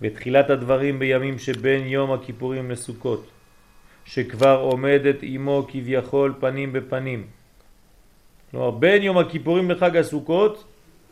ותחילת 0.00 0.50
הדברים 0.50 0.98
בימים 0.98 1.38
שבין 1.38 1.86
יום 1.86 2.12
הכיפורים 2.12 2.70
לסוכות, 2.70 3.30
שכבר 4.04 4.60
עומדת 4.60 5.16
עמו 5.22 5.66
כביכול 5.68 6.34
פנים 6.40 6.72
בפנים. 6.72 7.26
כלומר, 8.50 8.70
בין 8.70 9.02
יום 9.02 9.18
הכיפורים 9.18 9.70
לחג 9.70 9.96
הסוכות, 9.96 10.64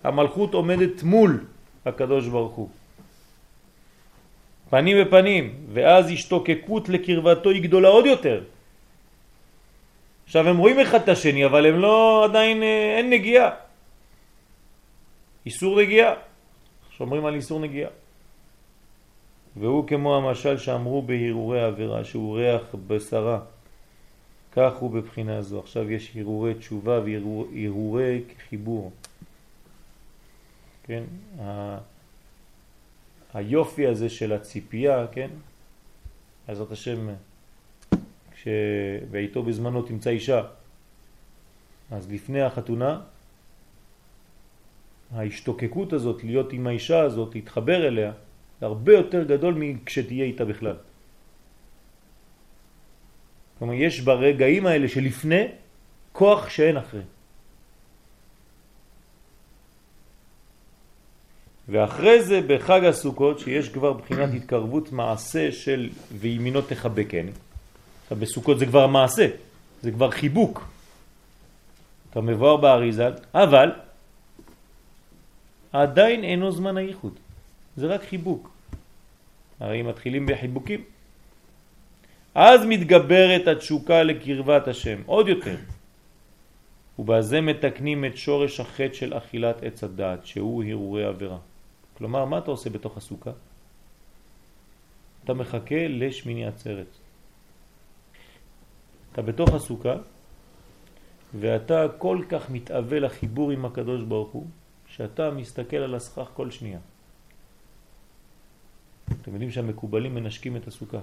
המלכות 0.04 0.54
עומדת 0.54 1.02
מול 1.02 1.44
הקדוש 1.86 2.28
ברוך 2.28 2.54
הוא. 2.54 2.68
פנים 4.70 4.96
בפנים, 5.04 5.54
ואז 5.72 6.10
השתוקקות 6.10 6.88
לקרבתו 6.88 7.50
היא 7.50 7.62
גדולה 7.62 7.88
עוד 7.88 8.06
יותר. 8.06 8.42
עכשיו 10.26 10.48
הם 10.48 10.56
רואים 10.58 10.80
אחד 10.80 11.00
את 11.02 11.08
השני, 11.08 11.46
אבל 11.46 11.66
הם 11.66 11.78
לא, 11.78 12.24
עדיין 12.24 12.62
אה, 12.62 12.98
אין 12.98 13.10
נגיעה. 13.10 13.50
איסור 15.46 15.80
נגיעה. 15.80 16.14
שומרים 16.90 17.26
על 17.26 17.34
איסור 17.34 17.60
נגיעה. 17.60 17.90
והוא 19.56 19.88
כמו 19.88 20.16
המשל 20.16 20.58
שאמרו 20.58 21.02
בהרהורי 21.02 21.60
העבירה, 21.60 22.04
שהוא 22.04 22.38
ריח 22.38 22.74
בשרה. 22.86 23.38
כך 24.52 24.72
הוא 24.74 24.90
בבחינה 24.90 25.42
זו. 25.42 25.60
עכשיו 25.60 25.90
יש 25.90 26.16
הרהורי 26.16 26.54
תשובה 26.54 27.00
והרהורי 27.04 28.20
חיבור. 28.48 28.92
כן? 30.86 31.04
ה... 31.40 31.78
היופי 33.34 33.86
הזה 33.86 34.08
של 34.08 34.32
הציפייה, 34.32 35.06
כן? 35.12 35.30
בעזרת 36.48 36.72
השם, 36.72 37.08
כשבעיתו 38.32 39.42
בזמנו 39.42 39.82
תמצא 39.82 40.10
אישה, 40.10 40.42
אז 41.90 42.12
לפני 42.12 42.42
החתונה, 42.42 43.00
ההשתוקקות 45.14 45.92
הזאת 45.92 46.24
להיות 46.24 46.52
עם 46.52 46.66
האישה 46.66 47.00
הזאת, 47.00 47.34
להתחבר 47.34 47.86
אליה, 47.86 48.12
הרבה 48.60 48.92
יותר 48.92 49.24
גדול 49.24 49.54
מכשתהיה 49.54 50.24
איתה 50.24 50.44
בכלל. 50.44 50.76
כלומר, 53.58 53.74
יש 53.74 54.00
ברגעים 54.00 54.66
האלה 54.66 54.88
שלפני 54.88 55.48
כוח 56.12 56.48
שאין 56.48 56.76
אחרי. 56.76 57.15
ואחרי 61.68 62.22
זה 62.22 62.40
בחג 62.46 62.84
הסוכות 62.84 63.38
שיש 63.38 63.68
כבר 63.68 63.92
בחינת 63.92 64.34
התקרבות 64.34 64.92
מעשה 64.92 65.52
של 65.52 65.90
וימינו 66.12 66.60
תחבקני. 66.62 67.30
עכשיו 68.02 68.18
בסוכות 68.18 68.58
זה 68.58 68.66
כבר 68.66 68.86
מעשה, 68.86 69.28
זה 69.82 69.90
כבר 69.90 70.10
חיבוק. 70.10 70.68
אתה 72.10 72.20
מבואר 72.20 72.56
באריזה, 72.56 73.08
אבל 73.34 73.70
עדיין 75.72 76.24
אינו 76.24 76.52
זמן 76.52 76.76
הייחוד, 76.76 77.12
זה 77.76 77.86
רק 77.86 78.02
חיבוק. 78.02 78.50
הרי 79.60 79.82
מתחילים 79.82 80.26
בחיבוקים. 80.26 80.80
אז 82.34 82.60
מתגברת 82.68 83.48
התשוקה 83.48 84.02
לקרבת 84.02 84.68
השם, 84.68 85.02
עוד 85.06 85.28
יותר. 85.28 85.56
ובזה 86.98 87.40
מתקנים 87.40 88.04
את 88.04 88.16
שורש 88.16 88.60
החטא 88.60 88.94
של 88.94 89.16
אכילת 89.16 89.62
עץ 89.62 89.84
הדעת, 89.84 90.26
שהוא 90.26 90.64
הרהורי 90.64 91.04
עבירה. 91.04 91.38
כלומר, 91.98 92.24
מה 92.24 92.38
אתה 92.38 92.50
עושה 92.50 92.70
בתוך 92.70 92.96
הסוכה? 92.96 93.30
אתה 95.24 95.34
מחכה 95.34 95.88
לשמיני 95.88 96.46
עצרת. 96.46 96.86
אתה 99.12 99.22
בתוך 99.22 99.54
הסוכה, 99.54 99.94
ואתה 101.40 101.86
כל 101.98 102.22
כך 102.28 102.50
מתאווה 102.50 103.00
לחיבור 103.00 103.50
עם 103.50 103.64
הקדוש 103.64 104.02
ברוך 104.02 104.30
הוא, 104.30 104.46
שאתה 104.86 105.30
מסתכל 105.30 105.76
על 105.76 105.94
הסכך 105.94 106.28
כל 106.34 106.50
שנייה. 106.50 106.78
אתם 109.22 109.32
יודעים 109.32 109.50
שהמקובלים 109.50 110.14
מנשקים 110.14 110.56
את 110.56 110.68
הסוכה. 110.68 111.00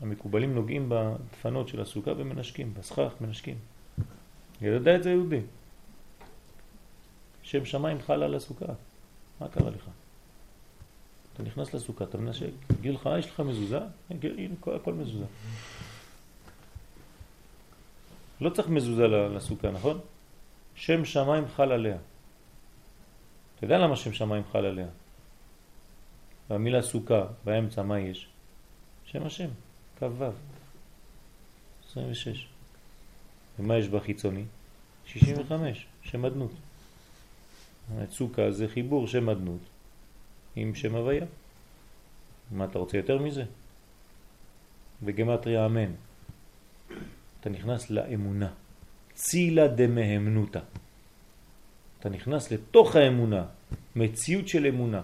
המקובלים 0.00 0.54
נוגעים 0.54 0.88
בדפנות 0.88 1.68
של 1.68 1.80
הסוכה 1.80 2.10
ומנשקים, 2.16 2.74
בסכך 2.74 3.12
מנשקים. 3.20 3.56
ידע 4.62 4.96
את 4.96 5.02
זה 5.02 5.10
יהודי. 5.10 5.40
שם 7.52 7.64
שמיים 7.64 8.02
חל 8.02 8.22
על 8.22 8.34
הסוכה. 8.34 8.66
מה 9.40 9.48
קרה 9.48 9.70
לך? 9.70 9.84
אתה 11.34 11.42
נכנס 11.42 11.74
לסוכה, 11.74 12.04
אתה 12.04 12.18
מנשק, 12.18 12.50
תגיד 12.66 12.94
לך, 12.94 13.08
יש 13.18 13.26
לך 13.26 13.40
מזוזה? 13.40 13.78
הנה, 14.10 14.54
הכל 14.76 14.92
מזוזה. 14.92 15.24
לא 18.40 18.50
צריך 18.50 18.68
מזוזה 18.68 19.06
לסוכה, 19.08 19.70
נכון? 19.70 20.00
שם 20.74 21.04
שמיים 21.04 21.44
חל 21.56 21.72
עליה. 21.72 21.96
אתה 23.56 23.64
יודע 23.64 23.78
למה 23.78 23.96
שם 23.96 24.12
שמיים 24.12 24.42
חל 24.52 24.64
עליה? 24.64 24.86
במילה 26.50 26.82
סוכה, 26.82 27.24
באמצע 27.44 27.82
מה 27.82 28.00
יש? 28.00 28.28
שם 29.04 29.26
השם, 29.26 29.48
קו 29.98 30.12
ו', 30.18 30.30
26. 31.90 32.46
ומה 33.58 33.76
יש 33.76 33.88
בחיצוני? 33.88 34.44
65, 35.06 35.86
שם 36.02 36.24
אדנות. 36.24 36.50
סוכה 38.10 38.50
זה 38.50 38.68
חיבור 38.68 39.06
שם 39.06 39.28
אדנות 39.28 39.60
עם 40.56 40.74
שם 40.74 40.94
הוויה. 40.94 41.26
מה 42.50 42.64
אתה 42.64 42.78
רוצה 42.78 42.96
יותר 42.96 43.18
מזה? 43.18 43.44
בגמטריה 45.02 45.66
אמן. 45.66 45.92
אתה 47.40 47.50
נכנס 47.50 47.90
לאמונה. 47.90 48.52
צילה 49.14 49.68
דמהמנותה. 49.68 50.60
אתה 52.00 52.08
נכנס 52.08 52.50
לתוך 52.50 52.96
האמונה, 52.96 53.44
מציאות 53.96 54.48
של 54.48 54.66
אמונה. 54.66 55.02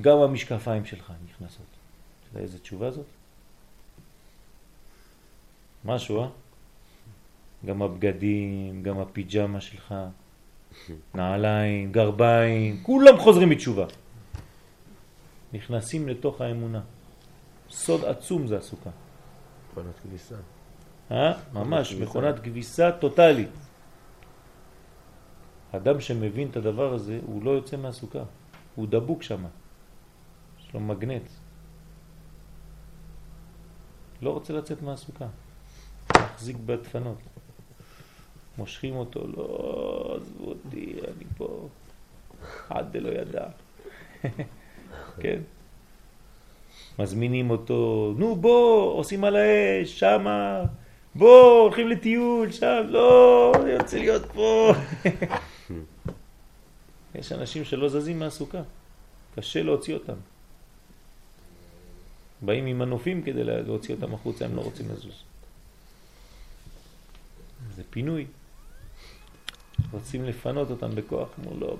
גם 0.00 0.18
המשקפיים 0.18 0.84
שלך 0.84 1.12
נכנסות. 1.28 1.66
אתה 1.66 2.28
יודע 2.28 2.42
איזה 2.42 2.58
תשובה 2.58 2.90
זאת? 2.90 3.06
משהו, 5.84 6.22
אה? 6.22 6.28
גם 7.66 7.82
הבגדים, 7.82 8.82
גם 8.82 8.98
הפיג'מה 8.98 9.60
שלך, 9.60 9.94
נעליים, 11.14 11.92
גרביים, 11.92 12.82
כולם 12.82 13.18
חוזרים 13.18 13.50
בתשובה. 13.50 13.86
נכנסים 15.52 16.08
לתוך 16.08 16.40
האמונה. 16.40 16.80
סוד 17.70 18.04
עצום 18.04 18.46
זה 18.46 18.58
הסוכה. 18.58 18.90
מכונת 19.70 19.98
כביסה. 20.02 20.34
אה? 21.10 21.32
ממש, 21.52 21.92
מכונת 21.94 22.38
כביסה 22.38 22.92
טוטלית. 22.92 23.50
אדם 25.72 26.00
שמבין 26.00 26.48
את 26.50 26.56
הדבר 26.56 26.94
הזה, 26.94 27.18
הוא 27.26 27.42
לא 27.42 27.50
יוצא 27.50 27.76
מהסוכה. 27.76 28.22
הוא 28.74 28.86
דבוק 28.90 29.22
שם. 29.22 29.44
יש 30.58 30.74
לו 30.74 30.80
מגנט. 30.80 31.28
לא 34.22 34.30
רוצה 34.30 34.52
לצאת 34.52 34.82
מהסוכה. 34.82 35.26
מחזיק 36.16 36.56
בדפנות. 36.66 37.18
מושכים 38.58 38.96
אותו, 38.96 39.26
לא, 39.36 40.18
עזבו 40.20 40.44
אותי, 40.44 40.92
אני 40.92 41.24
פה 41.36 41.68
עד 42.68 42.92
דלא 42.92 43.08
ידע. 43.08 43.44
כן? 45.22 45.40
מזמינים 46.98 47.50
אותו, 47.50 48.12
נו 48.16 48.36
בוא, 48.36 48.92
עושים 48.92 49.24
על 49.24 49.36
האש, 49.36 49.98
שמה, 49.98 50.62
בוא, 51.14 51.60
הולכים 51.60 51.88
לטיול, 51.88 52.52
שם, 52.52 52.82
לא, 52.88 53.52
אני 53.62 53.76
רוצה 53.76 53.98
להיות 53.98 54.22
פה. 54.34 54.72
יש 57.14 57.32
אנשים 57.32 57.64
שלא 57.64 57.88
זזים 57.88 58.18
מהסוכה, 58.18 58.62
קשה 59.36 59.62
להוציא 59.62 59.94
אותם. 59.94 60.14
באים 62.42 62.66
עם 62.66 62.78
מנופים 62.78 63.22
כדי 63.22 63.44
להוציא 63.44 63.94
אותם 63.94 64.14
החוצה, 64.14 64.44
הם 64.44 64.56
לא 64.56 64.60
רוצים 64.60 64.86
לזוז. 64.92 65.22
זה 67.76 67.82
פינוי. 67.90 68.26
רוצים 69.92 70.24
לפנות 70.24 70.70
אותם 70.70 70.90
בכוח, 70.94 71.28
אמרו 71.40 71.60
לא, 71.60 71.76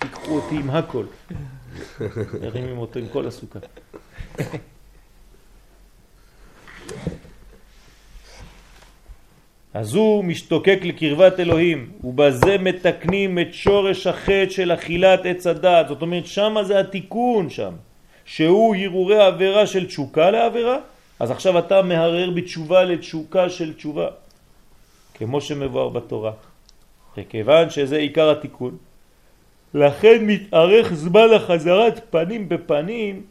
תיקחו 0.00 0.30
אותי 0.30 0.54
עם 0.54 0.70
הכל. 0.70 1.04
הרימים 2.44 2.78
אותו 2.78 2.98
עם 2.98 3.08
כל 3.12 3.26
הסוכה. 3.26 3.58
אז 9.74 9.94
הוא 9.94 10.24
משתוקק 10.24 10.78
לקרבת 10.82 11.40
אלוהים, 11.40 11.90
ובזה 12.04 12.58
מתקנים 12.58 13.38
את 13.38 13.54
שורש 13.54 14.06
החטא 14.06 14.50
של 14.50 14.72
אכילת 14.72 15.20
עץ 15.24 15.46
הדעת. 15.46 15.88
זאת 15.88 16.02
אומרת, 16.02 16.26
שם 16.26 16.56
זה 16.62 16.80
התיקון 16.80 17.50
שם, 17.50 17.72
שהוא 18.24 18.76
הרהורי 18.76 19.22
עבירה 19.22 19.66
של 19.66 19.86
תשוקה 19.86 20.30
לעבירה, 20.30 20.78
אז 21.20 21.30
עכשיו 21.30 21.58
אתה 21.58 21.82
מהרר 21.82 22.30
בתשובה 22.30 22.84
לתשוקה 22.84 23.50
של 23.50 23.74
תשובה, 23.74 24.08
כמו 25.14 25.40
שמבואר 25.40 25.88
בתורה. 25.88 26.32
וכיוון 27.16 27.70
שזה 27.70 27.96
עיקר 27.96 28.30
התיקון, 28.30 28.76
לכן 29.74 30.26
מתארך 30.26 30.92
זמן 30.92 31.28
החזרת 31.36 32.06
פנים 32.10 32.48
בפנים 32.48 33.26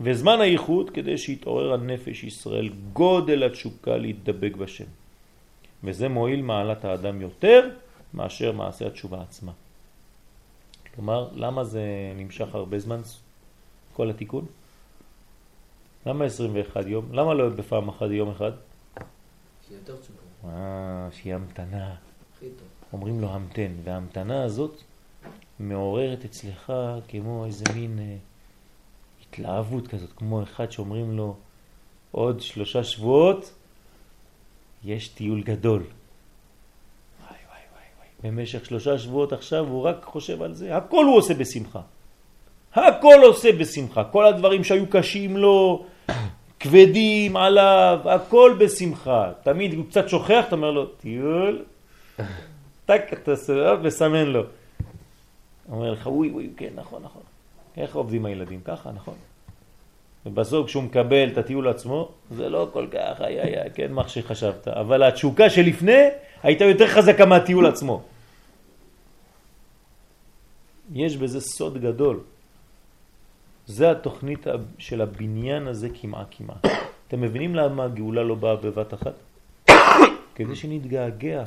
וזמן 0.00 0.40
הייחוד 0.40 0.90
כדי 0.90 1.18
שיתעורר 1.18 1.72
הנפש 1.72 2.24
ישראל 2.24 2.68
גודל 2.92 3.42
התשוקה 3.42 3.96
להתדבק 3.96 4.56
בשם. 4.56 4.84
וזה 5.84 6.08
מועיל 6.08 6.42
מעלת 6.42 6.84
האדם 6.84 7.20
יותר 7.20 7.70
מאשר 8.14 8.52
מעשה 8.52 8.86
התשובה 8.86 9.22
עצמה. 9.22 9.52
כלומר, 10.94 11.28
למה 11.34 11.64
זה 11.64 11.82
נמשך 12.16 12.54
הרבה 12.54 12.78
זמן, 12.78 13.00
כל 13.92 14.10
התיקון? 14.10 14.46
למה 16.06 16.24
21 16.24 16.86
יום? 16.86 17.12
למה 17.12 17.34
לא 17.34 17.48
בפעם 17.48 17.88
אחת 17.88 18.06
יום 18.10 18.30
אחד? 18.30 18.52
שיהיה 19.68 19.80
יותר 19.80 19.96
תשובה. 19.96 20.18
אה, 20.44 21.08
שיהיה 21.12 21.36
המתנה. 21.36 21.94
הכי 22.36 22.46
טוב. 22.58 22.68
אומרים 22.94 23.20
לו 23.20 23.28
המתן, 23.28 23.72
וההמתנה 23.84 24.44
הזאת 24.44 24.82
מעוררת 25.60 26.24
אצלך 26.24 26.72
כמו 27.08 27.44
איזה 27.44 27.64
מין 27.74 27.98
אה, 27.98 28.16
התלהבות 29.22 29.88
כזאת, 29.88 30.12
כמו 30.16 30.42
אחד 30.42 30.72
שאומרים 30.72 31.16
לו, 31.16 31.36
עוד 32.10 32.40
שלושה 32.40 32.84
שבועות 32.84 33.52
יש 34.84 35.08
טיול 35.08 35.42
גדול. 35.42 35.82
במשך 38.22 38.64
שלושה 38.64 38.98
שבועות 38.98 39.32
עכשיו 39.32 39.66
הוא 39.68 39.82
רק 39.82 40.04
חושב 40.04 40.42
על 40.42 40.54
זה, 40.54 40.76
הכל 40.76 41.04
הוא 41.04 41.16
עושה 41.16 41.34
בשמחה. 41.34 41.80
הכל 42.74 43.20
עושה 43.22 43.52
בשמחה, 43.52 44.04
כל 44.04 44.26
הדברים 44.26 44.64
שהיו 44.64 44.86
קשים 44.86 45.36
לו, 45.36 45.84
כבדים 46.60 47.36
עליו, 47.36 48.00
הכל 48.04 48.56
בשמחה. 48.58 49.32
תמיד 49.42 49.74
הוא 49.74 49.84
קצת 49.86 50.08
שוכח, 50.08 50.44
אתה 50.48 50.56
אומר 50.56 50.70
לו, 50.70 50.86
טיול, 50.86 51.64
טק, 52.86 53.02
אתה 53.12 53.36
סובב 53.36 53.78
וסמן 53.82 54.26
לו. 54.26 54.42
אומר 55.70 55.90
לך, 55.90 56.06
אוי, 56.06 56.30
אוי, 56.30 56.50
כן, 56.56 56.70
נכון, 56.74 57.02
נכון. 57.02 57.22
איך 57.76 57.96
עובדים 57.96 58.24
הילדים? 58.24 58.60
ככה, 58.64 58.92
נכון. 58.92 59.14
ובסוף 60.26 60.66
כשהוא 60.66 60.82
מקבל 60.82 61.28
את 61.32 61.38
הטיול 61.38 61.68
עצמו, 61.68 62.08
זה 62.30 62.48
לא 62.48 62.68
כל 62.72 62.86
כך 62.90 63.20
היה, 63.20 63.44
היה, 63.44 63.70
כן, 63.70 63.92
מה 63.92 64.08
שחשבת. 64.08 64.68
אבל 64.68 65.02
התשוקה 65.02 65.50
שלפני 65.50 66.08
הייתה 66.42 66.64
יותר 66.64 66.86
חזקה 66.86 67.26
מהטיול 67.26 67.66
עצמו. 67.66 68.02
יש 70.92 71.16
בזה 71.16 71.40
סוד 71.40 71.78
גדול. 71.78 72.20
זה 73.66 73.90
התוכנית 73.90 74.46
של 74.78 75.00
הבניין 75.00 75.66
הזה 75.66 75.88
כמעה 76.00 76.24
כמעה. 76.30 76.56
אתם 77.08 77.20
מבינים 77.20 77.54
למה 77.54 77.84
הגאולה 77.84 78.22
לא 78.22 78.34
באה 78.34 78.56
בבת 78.56 78.94
אחת? 78.94 79.14
כדי 80.34 80.56
שנתגעגע. 80.56 81.44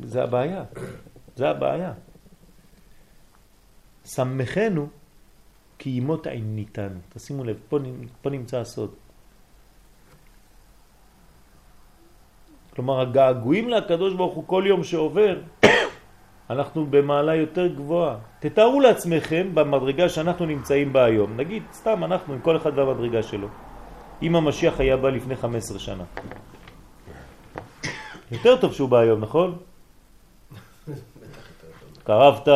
לא. 0.00 0.08
זה 0.08 0.22
הבעיה. 0.22 0.64
זה 1.36 1.50
הבעיה. 1.50 1.92
שמחנו 4.04 4.88
כי 5.78 5.90
ימות 5.90 6.26
עיניתנו. 6.26 7.00
תשימו 7.08 7.44
לב, 7.44 7.56
פה, 7.68 7.78
פה 8.22 8.30
נמצא 8.30 8.60
הסוד. 8.60 8.94
כלומר, 12.74 13.00
הגעגועים 13.00 13.68
לקדוש 13.68 14.14
ברוך 14.14 14.34
הוא 14.34 14.44
כל 14.46 14.64
יום 14.66 14.84
שעובר, 14.84 15.40
אנחנו 16.50 16.86
במעלה 16.86 17.34
יותר 17.34 17.66
גבוהה. 17.66 18.18
תתארו 18.40 18.80
לעצמכם 18.80 19.54
במדרגה 19.54 20.08
שאנחנו 20.08 20.46
נמצאים 20.46 20.92
בה 20.92 21.04
היום. 21.04 21.36
נגיד, 21.36 21.62
סתם 21.72 22.04
אנחנו, 22.04 22.34
עם 22.34 22.40
כל 22.40 22.56
אחד 22.56 22.78
והמדרגה 22.78 23.22
שלו. 23.22 23.48
אם 24.22 24.36
המשיח 24.36 24.80
היה 24.80 24.96
בא 24.96 25.10
לפני 25.10 25.36
15 25.36 25.78
שנה. 25.78 26.04
יותר 28.32 28.56
טוב 28.56 28.72
שהוא 28.72 28.88
בא 28.88 28.98
היום, 28.98 29.20
נכון? 29.20 29.58
קרבת, 32.04 32.48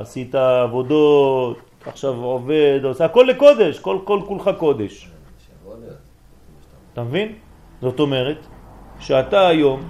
עשית 0.00 0.34
עבודות, 0.34 1.58
עכשיו 1.86 2.14
עובד, 2.14 2.80
עושה 2.84 3.04
הכל 3.04 3.26
לקודש, 3.28 3.78
כל, 3.78 3.98
כל 4.04 4.20
כולך 4.26 4.50
קודש. 4.58 5.10
אתה 6.92 7.02
מבין? 7.02 7.32
זאת 7.80 8.00
אומרת 8.00 8.46
שאתה 9.00 9.48
היום 9.48 9.88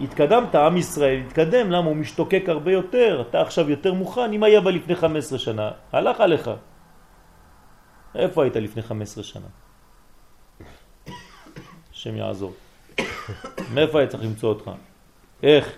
התקדמת, 0.00 0.54
עם 0.54 0.76
ישראל 0.76 1.20
התקדם, 1.26 1.70
למה 1.70 1.88
הוא 1.88 1.96
משתוקק 1.96 2.44
הרבה 2.48 2.72
יותר, 2.72 3.24
אתה 3.28 3.40
עכשיו 3.40 3.70
יותר 3.70 3.94
מוכן, 3.94 4.32
אם 4.32 4.42
היה 4.42 4.60
בה 4.60 4.70
לפני 4.70 4.94
15 4.96 5.38
שנה, 5.38 5.70
הלך 5.92 6.20
עליך. 6.20 6.50
איפה 8.14 8.42
היית 8.42 8.56
לפני 8.56 8.82
15 8.82 9.24
שנה? 9.24 9.46
השם 12.00 12.16
יעזור. 12.16 12.52
מאיפה 13.74 13.98
היה 13.98 14.08
צריך 14.08 14.22
למצוא 14.22 14.48
אותך? 14.48 14.70
איך? 15.42 15.76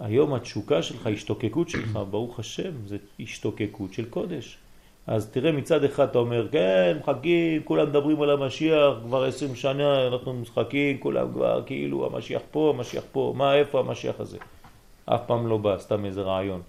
היום 0.00 0.34
התשוקה 0.34 0.82
שלך, 0.82 1.06
השתוקקות 1.06 1.68
שלך, 1.68 1.98
ברוך 2.10 2.38
השם, 2.38 2.86
זה 2.86 2.96
השתוקקות 3.20 3.92
של 3.92 4.10
קודש. 4.10 4.58
אז 5.06 5.30
תראה 5.30 5.52
מצד 5.52 5.84
אחד 5.84 6.08
אתה 6.08 6.18
אומר, 6.18 6.48
כן, 6.52 6.98
מחכים, 7.00 7.62
כולם 7.62 7.88
מדברים 7.88 8.22
על 8.22 8.30
המשיח, 8.30 8.94
כבר 9.02 9.24
עשרים 9.24 9.54
שנה 9.54 10.06
אנחנו 10.06 10.34
משחקים, 10.34 10.98
כולם 10.98 11.32
כבר 11.32 11.62
כאילו 11.66 12.06
המשיח 12.06 12.42
פה, 12.50 12.72
המשיח 12.74 13.04
פה, 13.12 13.34
מה, 13.36 13.54
איפה 13.54 13.80
המשיח 13.80 14.20
הזה? 14.20 14.38
אף 15.04 15.20
פעם 15.26 15.46
לא 15.46 15.58
בא, 15.58 15.78
סתם 15.78 16.04
איזה 16.04 16.22
רעיון. 16.22 16.62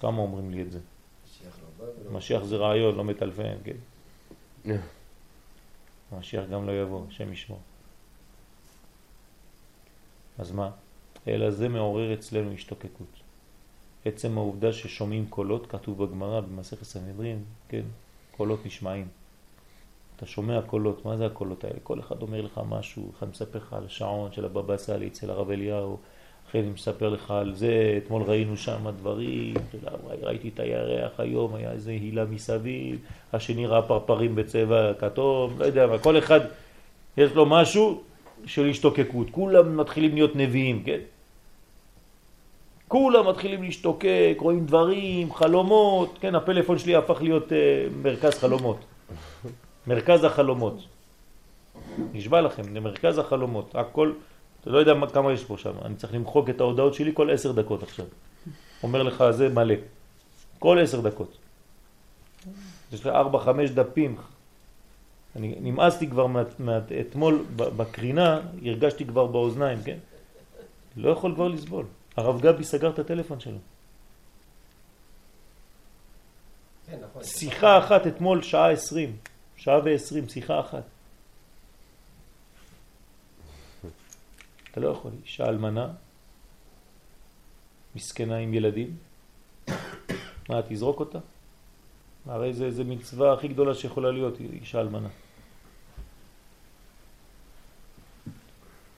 כמה 0.00 0.18
אומרים 0.18 0.50
לי 0.50 0.62
את 0.62 0.70
זה? 0.70 0.78
משיח 2.12 2.42
זה 2.44 2.56
רעיון, 2.56 2.96
לא 2.96 3.04
מטלפן, 3.04 3.54
כן. 3.64 3.76
המשיח 6.16 6.44
גם 6.50 6.66
לא 6.66 6.72
יבוא, 6.72 7.04
השם 7.08 7.32
ישמור. 7.32 7.60
אז 10.38 10.52
מה? 10.52 10.70
אלא 11.28 11.50
זה 11.50 11.68
מעורר 11.68 12.14
אצלנו 12.14 12.52
השתוקקות. 12.52 13.20
עצם 14.04 14.38
העובדה 14.38 14.72
ששומעים 14.72 15.26
קולות, 15.28 15.66
כתוב 15.66 16.04
בגמרא 16.04 16.40
במסכת 16.40 16.82
סנהדרין, 16.82 17.44
כן, 17.68 17.84
קולות 18.36 18.66
נשמעים. 18.66 19.08
אתה 20.16 20.26
שומע 20.26 20.62
קולות, 20.62 21.04
מה 21.04 21.16
זה 21.16 21.26
הקולות 21.26 21.64
האלה? 21.64 21.78
כל 21.82 22.00
אחד 22.00 22.22
אומר 22.22 22.40
לך 22.40 22.60
משהו, 22.68 23.10
אחד 23.18 23.28
מספר 23.28 23.58
לך 23.58 23.72
על 23.72 23.84
השעון 23.84 24.32
של 24.32 24.44
הבבא 24.44 24.76
סאלי 24.76 25.08
אצל 25.08 25.30
הרב 25.30 25.50
אליהו, 25.50 25.98
אחרי 26.48 26.60
אני 26.60 26.70
מספר 26.70 27.08
לך 27.08 27.30
על 27.30 27.54
זה, 27.54 27.98
אתמול 28.04 28.22
ראינו 28.22 28.56
שם 28.56 28.90
דברים, 28.98 29.54
ראיתי 30.22 30.48
את 30.48 30.60
הירח 30.60 31.12
היום, 31.18 31.54
היה 31.54 31.72
איזה 31.72 31.90
הילה 31.90 32.24
מסביב, 32.24 32.98
השני 33.32 33.66
ראה 33.66 33.82
פרפרים 33.82 34.34
בצבע 34.34 34.92
כתום, 34.98 35.54
לא 35.58 35.64
יודע 35.64 35.86
מה, 35.86 35.98
כל 35.98 36.18
אחד 36.18 36.40
יש 37.16 37.32
לו 37.32 37.46
משהו 37.46 38.02
של 38.46 38.68
השתוקקות, 38.68 39.30
כולם 39.30 39.76
מתחילים 39.76 40.14
להיות 40.14 40.36
נביאים, 40.36 40.82
כן? 40.82 40.98
כולם 42.88 43.28
מתחילים 43.28 43.62
להשתוקק, 43.62 44.36
רואים 44.38 44.66
דברים, 44.66 45.32
חלומות, 45.32 46.18
כן, 46.20 46.34
הפלאפון 46.34 46.78
שלי 46.78 46.96
הפך 46.96 47.22
להיות 47.22 47.48
uh, 47.48 47.54
מרכז 48.02 48.38
חלומות. 48.38 48.76
מרכז 49.86 50.24
החלומות. 50.24 50.78
נשבע 52.12 52.40
לכם, 52.40 52.62
למרכז 52.74 53.18
החלומות. 53.18 53.74
הכל, 53.74 54.12
אתה 54.64 54.72
לא 54.72 54.78
יודע 54.78 54.92
כמה 55.12 55.32
יש 55.32 55.44
פה 55.44 55.56
שם, 55.58 55.72
אני 55.84 55.96
צריך 55.96 56.14
למחוק 56.14 56.50
את 56.50 56.60
ההודעות 56.60 56.94
שלי 56.94 57.10
כל 57.14 57.30
עשר 57.30 57.52
דקות 57.52 57.82
עכשיו. 57.82 58.06
אומר 58.82 59.02
לך, 59.02 59.24
זה 59.30 59.48
מלא. 59.48 59.74
כל 60.58 60.78
עשר 60.82 61.00
דקות. 61.00 61.36
יש 62.92 63.00
לך 63.00 63.06
ארבע, 63.06 63.38
חמש 63.38 63.70
דפים. 63.70 64.16
אני 65.36 65.54
נמאסתי 65.60 66.10
כבר 66.10 66.26
אתמול 67.00 67.44
בקרינה, 67.56 68.40
הרגשתי 68.64 69.04
כבר 69.04 69.26
באוזניים, 69.26 69.78
כן? 69.84 69.98
לא 70.96 71.10
יכול 71.10 71.34
כבר 71.34 71.48
לסבול. 71.48 71.86
הרב 72.16 72.40
גבי 72.40 72.64
סגר 72.64 72.90
את 72.90 72.98
הטלפון 72.98 73.40
שלו. 73.40 73.58
כן, 76.86 76.98
נכון. 77.10 77.24
שיחה 77.24 77.78
אחת 77.78 78.06
אתמול, 78.06 78.42
שעה 78.42 78.70
עשרים. 78.70 79.16
שעה 79.56 79.80
ועשרים, 79.84 80.28
שיחה 80.28 80.60
אחת. 80.60 80.82
אתה 84.74 84.82
לא 84.82 84.88
יכול, 84.88 85.10
אישה 85.24 85.48
אלמנה, 85.48 85.88
מסכנה 87.96 88.36
עם 88.36 88.54
ילדים, 88.54 88.96
מה, 90.48 90.60
תזרוק 90.68 91.00
אותה? 91.00 91.18
הרי 92.26 92.52
זה, 92.52 92.70
זה 92.70 92.84
מצווה 92.84 93.32
הכי 93.32 93.48
גדולה 93.48 93.74
שיכולה 93.74 94.10
להיות, 94.10 94.34
אישה 94.40 94.80
אלמנה. 94.80 95.08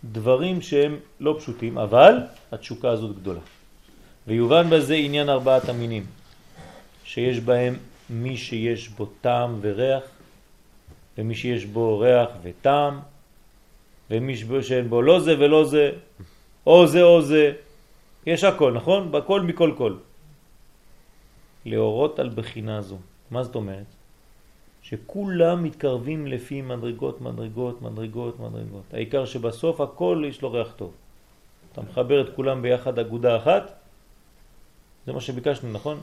דברים 0.05 0.63
שהם 0.63 0.99
לא 1.21 1.37
פשוטים, 1.39 1.79
אבל 1.79 2.13
התשוקה 2.53 2.91
הזאת 2.91 3.17
גדולה. 3.17 3.41
ויובן 4.27 4.71
בזה 4.71 4.95
עניין 4.95 5.29
ארבעת 5.29 5.69
המינים, 5.69 6.07
שיש 7.05 7.41
בהם 7.41 7.77
מי 8.11 8.37
שיש 8.37 8.89
בו 8.89 9.07
טעם 9.21 9.59
וריח, 9.61 10.03
ומי 11.19 11.35
שיש 11.35 11.65
בו 11.65 11.99
ריח 11.99 12.29
וטעם, 12.43 13.01
ומי 14.11 14.63
שאין 14.63 14.91
בו 14.91 15.03
לא 15.03 15.21
זה 15.21 15.35
ולא 15.39 15.65
זה, 15.65 15.91
או 16.67 16.87
זה 16.87 17.03
או 17.03 17.23
זה, 17.23 17.53
יש 18.27 18.45
הכל, 18.45 18.73
נכון? 18.73 19.13
בכל 19.13 19.41
מכל 19.41 19.73
כל. 19.79 19.95
להורות 21.67 22.19
על 22.19 22.29
בחינה 22.29 22.83
זו. 22.83 22.97
מה 23.31 23.43
זאת 23.43 23.55
אומרת? 23.55 23.87
שכולם 24.83 25.63
מתקרבים 25.63 26.27
לפי 26.27 26.63
מדרגות, 26.63 27.21
מדרגות, 27.21 27.83
מדרגות, 27.83 28.41
מדרגות. 28.41 28.83
העיקר 28.93 29.25
שבסוף 29.25 29.81
הכל 29.81 30.25
יש 30.29 30.43
לו 30.43 30.53
ריח 30.53 30.73
טוב. 30.77 30.93
אתה 31.73 31.81
מחבר 31.83 32.21
את 32.21 32.35
כולם 32.37 32.63
ביחד 32.63 32.99
אגודה 32.99 33.37
אחת, 33.37 33.73
זה 35.07 35.13
מה 35.13 35.21
שביקשנו, 35.21 35.73
נכון? 35.73 36.01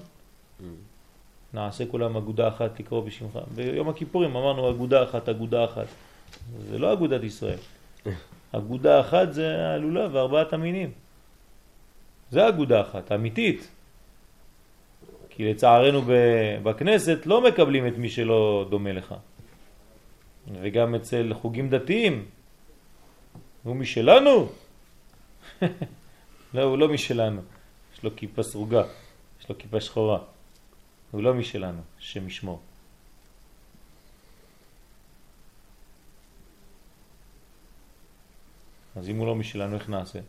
נעשה 1.53 1.85
כולם 1.85 2.17
אגודה 2.17 2.47
אחת, 2.47 2.75
תקרוא 2.75 3.03
בשמך. 3.03 3.39
ביום 3.55 3.89
הכיפורים 3.89 4.35
אמרנו 4.35 4.69
אגודה 4.71 5.03
אחת, 5.03 5.29
אגודה 5.29 5.65
אחת. 5.65 5.87
זה 6.69 6.79
לא 6.79 6.93
אגודת 6.93 7.23
ישראל. 7.23 7.57
אגודה 8.51 9.01
אחת 9.01 9.33
זה 9.33 9.67
הלולה 9.67 10.07
וארבעת 10.11 10.53
המינים. 10.53 10.91
זה 12.31 12.49
אגודה 12.49 12.81
אחת, 12.81 13.11
אמיתית. 13.11 13.67
כי 15.29 15.51
לצערנו 15.51 16.01
בכנסת 16.63 17.25
לא 17.25 17.43
מקבלים 17.43 17.87
את 17.87 17.97
מי 17.97 18.09
שלא 18.09 18.67
דומה 18.69 18.91
לך. 18.91 19.15
וגם 20.61 20.95
אצל 20.95 21.33
חוגים 21.33 21.69
דתיים, 21.69 22.25
הוא 23.63 23.75
משלנו? 23.75 24.49
לא, 26.53 26.61
הוא 26.61 26.77
לא 26.77 26.87
משלנו. 26.87 27.41
יש 27.93 28.03
לו 28.03 28.15
כיפה 28.15 28.43
סרוגה, 28.43 28.83
יש 29.41 29.49
לו 29.49 29.57
כיפה 29.57 29.81
שחורה. 29.81 30.19
הוא 31.11 31.23
לא 31.23 31.33
משלנו, 31.33 31.81
שם 31.99 32.29
אז 38.95 39.09
אם 39.09 39.17
הוא 39.17 39.27
לא 39.27 39.35
משלנו, 39.35 39.75
איך 39.75 39.89
נעשה? 39.89 40.19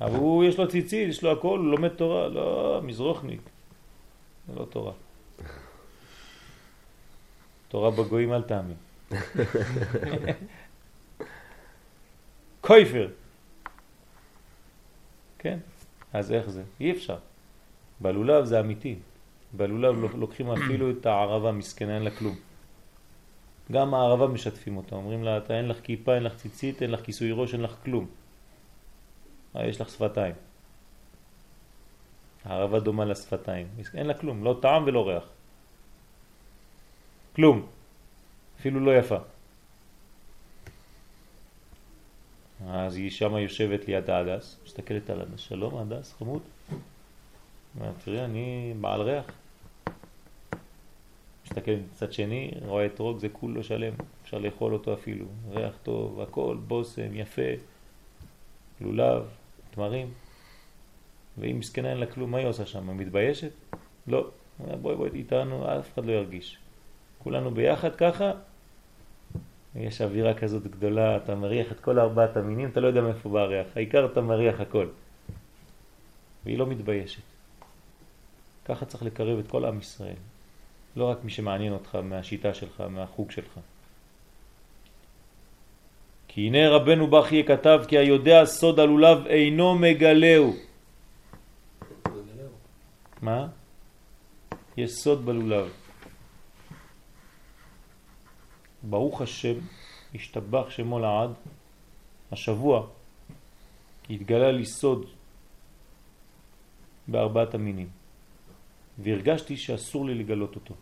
אבל 0.00 0.16
הוא, 0.16 0.44
יש 0.44 0.58
לו 0.58 0.68
ציצית, 0.68 1.08
יש 1.08 1.22
לו 1.22 1.32
הכל, 1.32 1.58
הוא 1.58 1.70
לומד 1.70 1.88
תורה, 1.88 2.28
לא, 2.28 2.80
מזרוחניק. 2.82 3.40
זה 4.48 4.54
לא 4.54 4.64
תורה. 4.64 4.92
תורה 7.68 7.90
בגויים 7.90 8.32
אל 8.32 8.42
תאמין. 8.42 8.76
קויפר. 12.60 13.08
כן, 15.38 15.58
אז 16.12 16.32
איך 16.32 16.50
זה? 16.50 16.62
אי 16.80 16.92
אפשר. 16.92 17.16
בלולב 18.00 18.44
זה 18.44 18.60
אמיתי. 18.60 18.96
בלולב 19.52 20.14
לוקחים 20.14 20.50
אפילו 20.50 20.90
את 20.90 21.06
הערבה, 21.06 21.52
מסכנה, 21.52 21.94
אין 21.94 22.02
לה 22.02 22.10
כלום. 22.10 22.36
גם 23.72 23.94
הערבה 23.94 24.26
משתפים 24.26 24.76
אותה, 24.76 24.94
אומרים 24.94 25.24
לה, 25.24 25.38
אתה 25.38 25.56
אין 25.56 25.68
לך 25.68 25.80
כיפה, 25.82 26.14
אין 26.14 26.22
לך 26.22 26.36
ציצית, 26.36 26.82
אין 26.82 26.90
לך 26.90 27.00
כיסוי 27.00 27.32
ראש, 27.32 27.54
אין 27.54 27.62
לך 27.62 27.74
כלום. 27.84 28.06
אה, 29.56 29.66
יש 29.66 29.80
לך 29.80 29.88
שפתיים. 29.88 30.34
הערבה 32.44 32.80
דומה 32.80 33.04
לשפתיים, 33.04 33.68
אין 33.94 34.06
לה 34.06 34.14
כלום, 34.14 34.44
לא 34.44 34.58
טעם 34.62 34.84
ולא 34.86 35.08
ריח. 35.08 35.24
כלום. 37.36 37.66
אפילו 38.60 38.80
לא 38.80 38.98
יפה. 38.98 39.18
אז 42.68 42.96
היא 42.96 43.10
שמה 43.10 43.40
יושבת 43.40 43.88
ליד 43.88 44.10
ההדס, 44.10 44.56
מסתכלת 44.64 45.10
על 45.10 45.20
הדס, 45.20 45.40
שלום 45.40 45.78
הדס, 45.78 46.14
חמוד. 46.18 46.42
תראי, 48.04 48.24
אני 48.24 48.74
בעל 48.80 49.00
ריח. 49.00 49.41
מסתכל 51.52 51.72
מצד 51.92 52.12
שני, 52.12 52.50
רואה 52.66 52.86
אתרוג, 52.86 53.18
זה 53.18 53.28
כולו 53.28 53.64
שלם, 53.64 53.94
אפשר 54.22 54.38
לאכול 54.38 54.72
אותו 54.72 54.94
אפילו, 54.94 55.26
ריח 55.50 55.78
טוב, 55.82 56.20
הכל, 56.20 56.56
בושם, 56.66 57.14
יפה, 57.14 57.42
לולב, 58.80 59.22
תמרים. 59.70 60.10
והיא 61.38 61.54
מסכנה 61.54 61.90
אין 61.90 61.98
לה 61.98 62.06
כלום, 62.06 62.30
מה 62.30 62.38
היא 62.38 62.46
עושה 62.46 62.66
שם? 62.66 62.96
מתביישת? 62.96 63.50
לא. 64.06 64.30
בואי 64.80 64.96
בואי 64.96 65.10
איתנו, 65.14 65.78
אף 65.78 65.94
אחד 65.94 66.04
לא 66.04 66.12
ירגיש. 66.12 66.58
כולנו 67.18 67.50
ביחד 67.50 67.96
ככה, 67.96 68.32
יש 69.76 70.00
אווירה 70.00 70.34
כזאת 70.34 70.66
גדולה, 70.66 71.16
אתה 71.16 71.34
מריח 71.34 71.72
את 71.72 71.80
כל 71.80 71.98
ארבעת 71.98 72.36
המינים, 72.36 72.68
אתה 72.68 72.80
לא 72.80 72.86
יודע 72.86 73.00
מאיפה 73.00 73.28
בא 73.28 73.40
הריח, 73.40 73.66
העיקר 73.76 74.06
אתה 74.12 74.20
מריח 74.20 74.60
הכל. 74.60 74.86
והיא 76.44 76.58
לא 76.58 76.66
מתביישת. 76.66 77.22
ככה 78.64 78.86
צריך 78.86 79.02
לקרב 79.02 79.38
את 79.38 79.48
כל 79.48 79.64
עם 79.64 79.78
ישראל. 79.78 80.16
לא 80.96 81.10
רק 81.10 81.24
מי 81.24 81.30
שמעניין 81.30 81.72
אותך 81.72 81.94
מהשיטה 81.94 82.54
שלך, 82.54 82.80
מהחוג 82.90 83.30
שלך. 83.30 83.58
כי 86.28 86.40
הנה 86.46 86.68
רבנו 86.68 87.06
בכי 87.06 87.44
כתב 87.44 87.80
כי 87.88 87.98
היודע 87.98 88.44
סוד 88.46 88.80
הלולב 88.80 89.26
אינו 89.26 89.74
מגלהו. 89.74 90.56
מה? 93.22 93.48
יש 94.76 94.90
סוד 94.90 95.26
בלולב. 95.26 95.72
ברוך 98.82 99.20
השם, 99.20 99.54
השתבח 100.14 100.70
שמו 100.70 100.98
לעד, 100.98 101.30
השבוע 102.32 102.86
התגלה 104.10 104.52
לי 104.52 104.66
סוד 104.66 105.06
בארבעת 107.08 107.54
המינים. 107.54 108.01
והרגשתי 108.98 109.56
שאסור 109.56 110.06
לי 110.06 110.14
לגלות 110.14 110.54
אותו. 110.54 110.74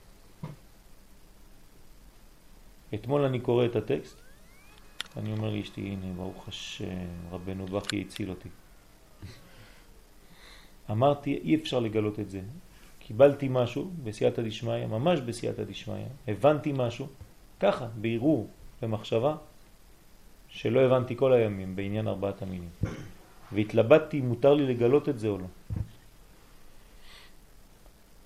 אתמול 2.95 3.25
אני 3.25 3.41
קורא 3.41 3.67
את 3.67 3.77
הטקסט, 3.77 4.21
אני 5.17 5.33
אומר 5.33 5.51
לאשתי, 5.51 5.81
הנה, 5.81 6.13
ברוך 6.17 6.49
השם, 6.49 7.09
רבנו 7.31 7.67
בכי 7.67 8.01
הציל 8.01 8.31
אותי. 8.31 8.49
אמרתי, 10.91 11.41
אי 11.45 11.55
אפשר 11.55 11.81
לגלות 11.81 12.21
את 12.21 12.31
זה. 12.31 12.41
קיבלתי 12.99 13.49
משהו 13.51 13.91
בסייעתא 14.05 14.43
דשמיא, 14.43 14.87
ממש 14.87 15.21
בסייעתא 15.21 15.65
דשמיא, 15.65 16.05
הבנתי 16.29 16.73
משהו, 16.77 17.07
ככה, 17.61 17.89
בערעור, 18.01 18.49
במחשבה, 18.83 19.37
שלא 20.49 20.81
הבנתי 20.81 21.17
כל 21.17 21.33
הימים 21.33 21.77
בעניין 21.77 22.09
ארבעת 22.09 22.43
המינים. 22.43 22.69
והתלבטתי, 23.53 24.21
מותר 24.21 24.55
לי 24.55 24.75
לגלות 24.75 25.09
את 25.09 25.19
זה 25.19 25.29
או 25.29 25.39
לא. 25.39 25.47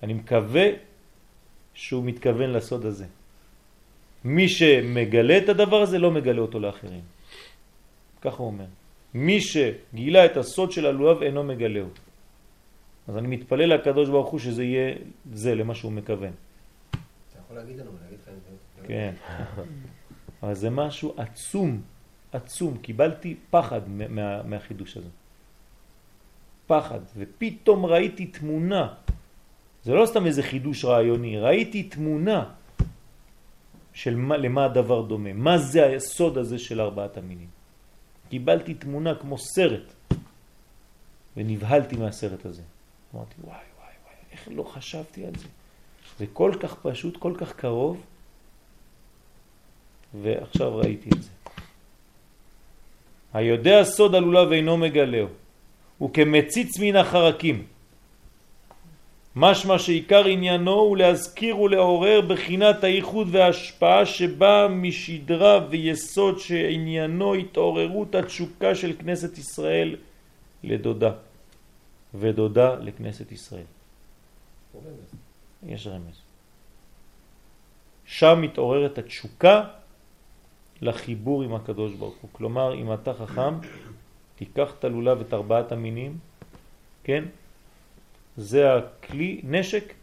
אני 0.05 0.13
מקווה 0.13 0.67
שהוא 1.73 2.05
מתכוון 2.05 2.49
לסוד 2.53 2.85
הזה. 2.85 3.05
מי 4.25 4.49
שמגלה 4.49 5.37
את 5.37 5.49
הדבר 5.49 5.81
הזה 5.81 5.97
לא 5.97 6.11
מגלה 6.11 6.41
אותו 6.41 6.59
לאחרים. 6.59 7.01
ככה 8.21 8.37
הוא 8.37 8.47
אומר. 8.47 8.69
מי 9.13 9.41
שגילה 9.41 10.25
את 10.25 10.37
הסוד 10.37 10.71
של 10.71 10.85
הלואב 10.85 11.21
אינו 11.21 11.43
מגלה 11.43 11.81
אותו. 11.81 12.01
אז 13.07 13.17
אני 13.17 13.27
מתפלל 13.27 13.73
לקדוש 13.73 14.09
ברוך 14.09 14.29
הוא 14.29 14.39
שזה 14.39 14.63
יהיה 14.63 14.95
זה 15.33 15.55
למה 15.55 15.75
שהוא 15.75 15.91
מכוון. 15.91 16.33
אתה 16.91 17.39
יכול 17.41 17.55
להגיד 17.57 17.77
לנו, 17.81 17.91
להגיד 18.03 18.19
לך 18.21 18.29
את 18.29 18.87
כן. 18.87 19.13
אבל 20.43 20.53
זה 20.53 20.69
משהו 20.69 21.13
עצום, 21.17 21.81
עצום. 22.31 22.77
קיבלתי 22.77 23.35
פחד 23.49 23.89
מה, 23.89 24.43
מהחידוש 24.43 24.97
הזה. 24.97 25.09
פחד. 26.67 26.99
ופתאום 27.17 27.85
ראיתי 27.85 28.25
תמונה 28.25 28.93
זה 29.85 29.93
לא 29.93 30.05
סתם 30.05 30.25
איזה 30.25 30.43
חידוש 30.43 30.85
רעיוני, 30.85 31.39
ראיתי 31.39 31.83
תמונה 31.83 32.49
של 33.93 34.15
מה, 34.15 34.37
למה 34.37 34.65
הדבר 34.65 35.01
דומה, 35.01 35.33
מה 35.33 35.57
זה 35.57 35.85
היסוד 35.85 36.37
הזה 36.37 36.59
של 36.59 36.81
ארבעת 36.81 37.17
המינים. 37.17 37.47
קיבלתי 38.29 38.73
תמונה 38.73 39.15
כמו 39.15 39.37
סרט, 39.37 39.93
ונבהלתי 41.37 41.95
מהסרט 41.95 42.45
הזה. 42.45 42.61
אמרתי, 43.15 43.33
וואי, 43.43 43.53
וואי, 43.53 43.93
וואי, 44.03 44.15
איך 44.31 44.49
לא 44.51 44.63
חשבתי 44.63 45.25
על 45.25 45.35
זה? 45.35 45.47
זה 46.19 46.25
כל 46.33 46.51
כך 46.59 46.75
פשוט, 46.81 47.17
כל 47.17 47.33
כך 47.37 47.53
קרוב, 47.53 48.01
ועכשיו 50.21 50.77
ראיתי 50.77 51.09
את 51.09 51.23
זה. 51.23 51.29
היודע 53.33 53.83
סוד 53.83 54.15
הלולב 54.15 54.51
אינו 54.51 54.77
מגלהו, 54.77 55.27
הוא 55.97 56.13
כמציץ 56.13 56.79
מן 56.79 56.95
החרקים. 56.95 57.74
משמע 59.35 59.79
שעיקר 59.79 60.25
עניינו 60.25 60.71
הוא 60.71 60.97
להזכיר 60.97 61.59
ולעורר 61.59 62.21
בחינת 62.21 62.83
הייחוד 62.83 63.27
וההשפעה 63.31 64.05
שבאה 64.05 64.67
משדרה 64.67 65.67
ויסוד 65.69 66.39
שעניינו 66.39 67.33
התעוררות 67.33 68.15
התשוקה 68.15 68.75
של 68.75 68.93
כנסת 68.99 69.37
ישראל 69.37 69.95
לדודה 70.63 71.11
ודודה 72.13 72.75
לכנסת 72.75 73.31
ישראל. 73.31 73.67
יש 75.67 75.87
רמז. 75.87 76.21
שם 78.05 78.41
מתעוררת 78.41 78.97
התשוקה 78.97 79.63
לחיבור 80.81 81.43
עם 81.43 81.55
הקדוש 81.55 81.93
ברוך 81.93 82.15
הוא. 82.21 82.29
כלומר, 82.33 82.75
אם 82.75 82.93
אתה 82.93 83.13
חכם, 83.13 83.53
תיקח 84.35 84.73
את 84.79 84.83
הלולב 84.83 85.19
את 85.21 85.33
ארבעת 85.33 85.71
המינים, 85.71 86.17
כן? 87.03 87.23
זה 88.37 88.75
הכלי, 88.75 89.41
נשק, 89.43 89.93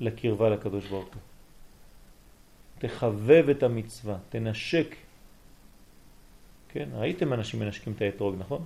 לקרבה 0.00 0.48
לקדוש 0.50 0.86
ברוך 0.86 1.14
הוא. 1.14 1.22
תחבב 2.78 3.48
את 3.50 3.62
המצווה, 3.62 4.18
תנשק. 4.28 4.96
כן, 6.68 6.88
ראיתם 6.92 7.32
אנשים 7.32 7.60
מנשקים 7.60 7.92
את 7.92 8.00
האתרוג, 8.00 8.34
נכון? 8.38 8.64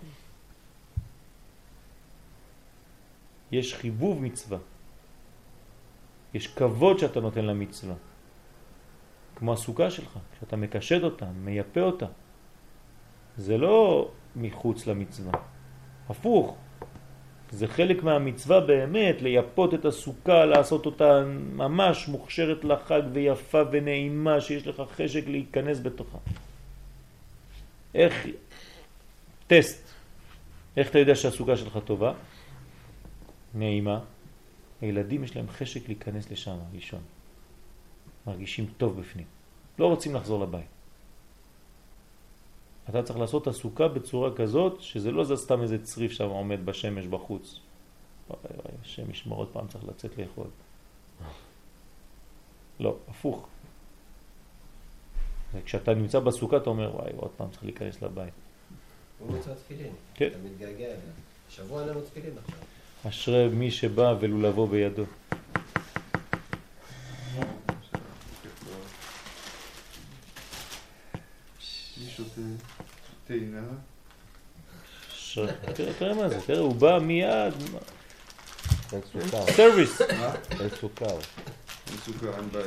יש 3.53 3.75
חיבוב 3.75 4.23
מצווה. 4.23 4.59
יש 6.35 6.47
כבוד 6.47 6.99
שאתה 6.99 7.21
נותן 7.21 7.45
למצווה. 7.45 7.95
כמו 9.37 9.53
הסוכה 9.53 9.91
שלך, 9.91 10.19
כשאתה 10.37 10.57
מקשט 10.57 11.03
אותה, 11.03 11.27
מייפה 11.31 11.81
אותה. 11.81 12.07
זה 13.37 13.59
לא 13.59 14.11
מחוץ 14.37 14.87
למצווה. 14.87 15.33
הפוך, 16.09 16.57
זה 17.51 17.67
חלק 17.67 18.03
מהמצווה 18.03 18.61
באמת, 18.61 19.23
לייפות 19.23 19.75
את 19.75 19.85
הסוכה, 19.85 20.45
לעשות 20.45 20.87
אותה 20.87 21.25
ממש 21.53 22.09
מוכשרת 22.09 22.65
לחג 22.65 23.03
ויפה 23.13 23.63
ונעימה, 23.73 24.41
שיש 24.41 24.67
לך 24.67 24.83
חשק 24.97 25.29
להיכנס 25.29 25.81
בתוכה. 25.81 26.19
איך, 27.95 28.27
טסט, 29.47 29.91
איך 30.77 30.91
אתה 30.91 30.99
יודע 30.99 31.15
שהסוכה 31.15 31.57
שלך 31.57 31.79
טובה? 31.85 32.13
נעימה. 33.55 34.01
הילדים 34.81 35.25
יש 35.25 35.37
להם 35.37 35.49
חשק 35.49 35.89
להיכנס 35.89 36.31
לשם, 36.31 36.57
לישון. 36.73 37.01
מרגישים 38.27 38.67
טוב 38.77 39.01
בפנים. 39.01 39.27
לא 39.79 39.87
רוצים 39.87 40.15
לחזור 40.15 40.43
לבית. 40.43 40.80
אתה 42.91 43.03
צריך 43.03 43.19
לעשות 43.19 43.47
הסוכה 43.47 43.89
בצורה 43.89 44.35
כזאת, 44.37 44.81
שזה 44.81 45.11
לא 45.11 45.25
זה 45.25 45.37
סתם 45.37 45.63
איזה 45.63 45.85
צריף 45.85 46.13
שם 46.13 46.29
עומד 46.29 46.67
בשמש 46.67 47.07
בחוץ. 47.07 47.61
השם 48.83 49.11
ישמור 49.11 49.39
עוד 49.39 49.49
פעם 49.53 49.69
צריך 49.69 49.85
לצאת 49.85 50.19
לאכול. 50.19 50.47
לא, 52.81 52.97
הפוך. 53.09 53.49
כשאתה 55.65 55.95
נמצא 55.95 56.19
בסוכה 56.19 56.57
אתה 56.57 56.71
אומר, 56.71 56.95
וואי, 56.95 57.13
עוד 57.17 57.31
פעם 57.37 57.51
צריך 57.51 57.65
להיכנס 57.65 58.03
לבית. 58.03 58.35
הוא 59.19 59.37
מוצא 59.37 59.55
תפילין. 59.55 59.93
כן. 60.15 60.27
אתה 60.27 60.39
מתגעגע 60.39 60.85
אליה. 60.85 60.97
שבוע 61.51 61.81
אין 61.81 61.89
לנו 61.89 62.01
תפילין 62.01 62.33
עכשיו. 62.45 62.59
אשרי 63.09 63.49
מי 63.49 63.71
שבא 63.71 64.15
ולולבו 64.21 64.67
בידו. 64.67 65.05
מי 71.99 72.09
שותה 72.09 72.30
טעינה? 73.29 73.61
תראה, 75.75 75.93
תראה 75.99 76.15
מה 76.15 76.29
זה, 76.29 76.41
תראה, 76.47 76.59
הוא 76.59 76.75
בא 76.75 76.99
מיד, 76.99 77.55
אין 78.93 79.01
סוכר, 79.13 79.53
סרוויס. 79.53 80.01
מה? 80.01 80.33
אין 80.61 80.69
סוכר. 80.81 81.07
אין 81.07 81.97
סוכר, 82.05 82.37
אין 82.37 82.49
בעיה. 82.53 82.67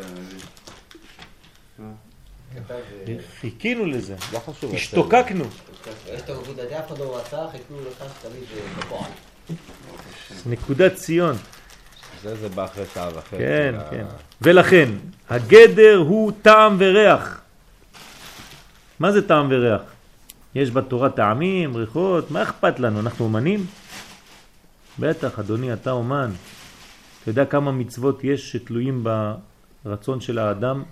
אה, 1.79 3.15
חיכינו 3.39 3.85
לזה, 3.85 4.15
לא 4.33 4.39
חשוב. 4.39 4.73
השתוקקנו. 4.75 5.43
יש 6.13 6.21
את 6.21 6.29
העובד 6.29 6.59
הזה, 6.59 6.79
אף 6.79 6.87
אחד 6.87 6.99
לא 6.99 7.17
רצה, 7.17 7.37
חיכו 7.51 7.73
לך 7.91 8.03
תמיד 8.21 8.43
אה, 8.57 8.79
בפועל. 8.79 9.11
נקודת 10.45 10.95
ציון. 10.95 11.35
זה 12.23 12.35
זה 12.35 12.49
בא 12.49 12.65
אחרי 12.65 12.83
שעה 12.93 13.09
וחצי. 13.15 13.37
כן, 13.37 13.75
ה- 13.77 13.89
כן. 13.89 14.05
ולכן, 14.41 14.89
הגדר 15.29 15.97
הוא 15.97 16.31
טעם 16.41 16.75
וריח. 16.79 17.41
מה 19.03 19.11
זה 19.11 19.27
טעם 19.27 19.47
וריח? 19.49 19.81
יש 20.55 20.71
בתורה 20.71 21.09
טעמים, 21.09 21.75
ריחות, 21.75 22.31
מה 22.31 22.43
אכפת 22.43 22.79
לנו? 22.79 22.99
אנחנו 22.99 23.25
אומנים? 23.25 23.65
בטח, 24.99 25.39
אדוני, 25.39 25.73
אתה 25.73 25.91
אומן. 25.91 26.31
אתה 27.21 27.29
יודע 27.29 27.45
כמה 27.45 27.71
מצוות 27.71 28.23
יש 28.23 28.51
שתלויים 28.51 29.03
ברצון 29.83 30.21
של 30.21 30.39
האדם? 30.39 30.83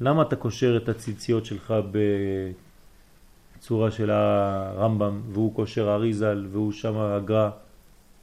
למה 0.00 0.22
אתה 0.22 0.36
קושר 0.36 0.76
את 0.76 0.88
הציציות 0.88 1.46
שלך 1.46 1.74
בצורה 3.58 3.90
של 3.90 4.10
הרמב"ם, 4.10 5.20
והוא 5.32 5.54
קושר 5.54 5.94
אריזל, 5.94 6.46
והוא 6.52 6.72
שם 6.72 6.98
הגר"א? 6.98 7.50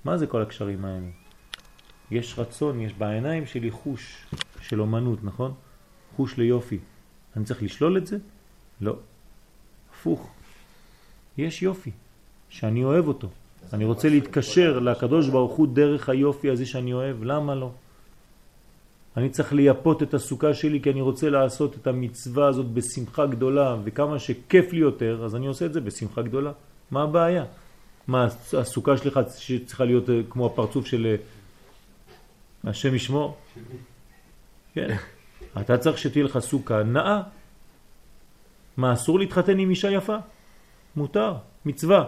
מה 0.05 0.17
זה 0.17 0.27
כל 0.27 0.41
הקשרים 0.41 0.85
האלה? 0.85 1.07
יש 2.11 2.39
רצון, 2.39 2.81
יש 2.81 2.93
בעיניים 2.93 3.45
שלי 3.45 3.71
חוש 3.71 4.25
של 4.61 4.81
אומנות, 4.81 5.23
נכון? 5.23 5.53
חוש 6.15 6.37
ליופי. 6.37 6.79
אני 7.37 7.45
צריך 7.45 7.63
לשלול 7.63 7.97
את 7.97 8.07
זה? 8.07 8.17
לא. 8.81 8.95
הפוך. 9.93 10.31
יש 11.37 11.63
יופי, 11.63 11.91
שאני 12.49 12.83
אוהב 12.83 13.07
אותו. 13.07 13.29
אני 13.73 13.85
רוצה 13.85 14.09
להתקשר 14.09 14.79
לקדוש 14.79 15.29
ברוך 15.29 15.51
הוא 15.51 15.67
דרך 15.67 16.09
היופי 16.09 16.49
הזה 16.49 16.65
שאני 16.65 16.93
אוהב, 16.93 17.23
למה 17.23 17.55
לא? 17.55 17.71
אני 19.17 19.29
צריך 19.29 19.53
לייפות 19.53 20.03
את 20.03 20.13
הסוכה 20.13 20.53
שלי 20.53 20.81
כי 20.81 20.91
אני 20.91 21.01
רוצה 21.01 21.29
לעשות 21.29 21.75
את 21.75 21.87
המצווה 21.87 22.47
הזאת 22.47 22.65
בשמחה 22.65 23.25
גדולה, 23.25 23.77
וכמה 23.83 24.19
שכיף 24.19 24.73
לי 24.73 24.79
יותר, 24.79 25.21
אז 25.25 25.35
אני 25.35 25.47
עושה 25.47 25.65
את 25.65 25.73
זה 25.73 25.81
בשמחה 25.81 26.21
גדולה. 26.21 26.51
מה 26.91 27.03
הבעיה? 27.03 27.45
מה, 28.07 28.27
הסוכה 28.57 28.97
שלך 28.97 29.19
שצריכה 29.37 29.85
להיות 29.85 30.09
אה, 30.09 30.21
כמו 30.29 30.45
הפרצוף 30.45 30.85
של 30.85 31.05
אה, 32.65 32.69
השם 32.69 32.95
ישמור? 32.95 33.37
כן. 34.73 34.95
אתה 35.61 35.77
צריך 35.77 35.97
שתהיה 35.97 36.25
לך 36.25 36.39
סוכה 36.39 36.83
נאה. 36.83 37.21
מה, 38.77 38.93
אסור 38.93 39.19
להתחתן 39.19 39.59
עם 39.59 39.69
אישה 39.69 39.91
יפה? 39.91 40.17
מותר, 40.95 41.35
מצווה. 41.65 42.03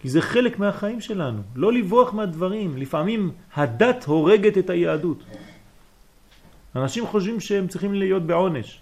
כי 0.00 0.08
זה 0.08 0.22
חלק 0.22 0.58
מהחיים 0.58 1.00
שלנו, 1.00 1.42
לא 1.54 1.72
לברוח 1.72 2.14
מהדברים. 2.14 2.76
לפעמים 2.76 3.32
הדת 3.54 4.04
הורגת 4.04 4.58
את 4.58 4.70
היהדות. 4.70 5.22
אנשים 6.76 7.06
חושבים 7.06 7.40
שהם 7.40 7.68
צריכים 7.68 7.94
להיות 7.94 8.22
בעונש. 8.22 8.80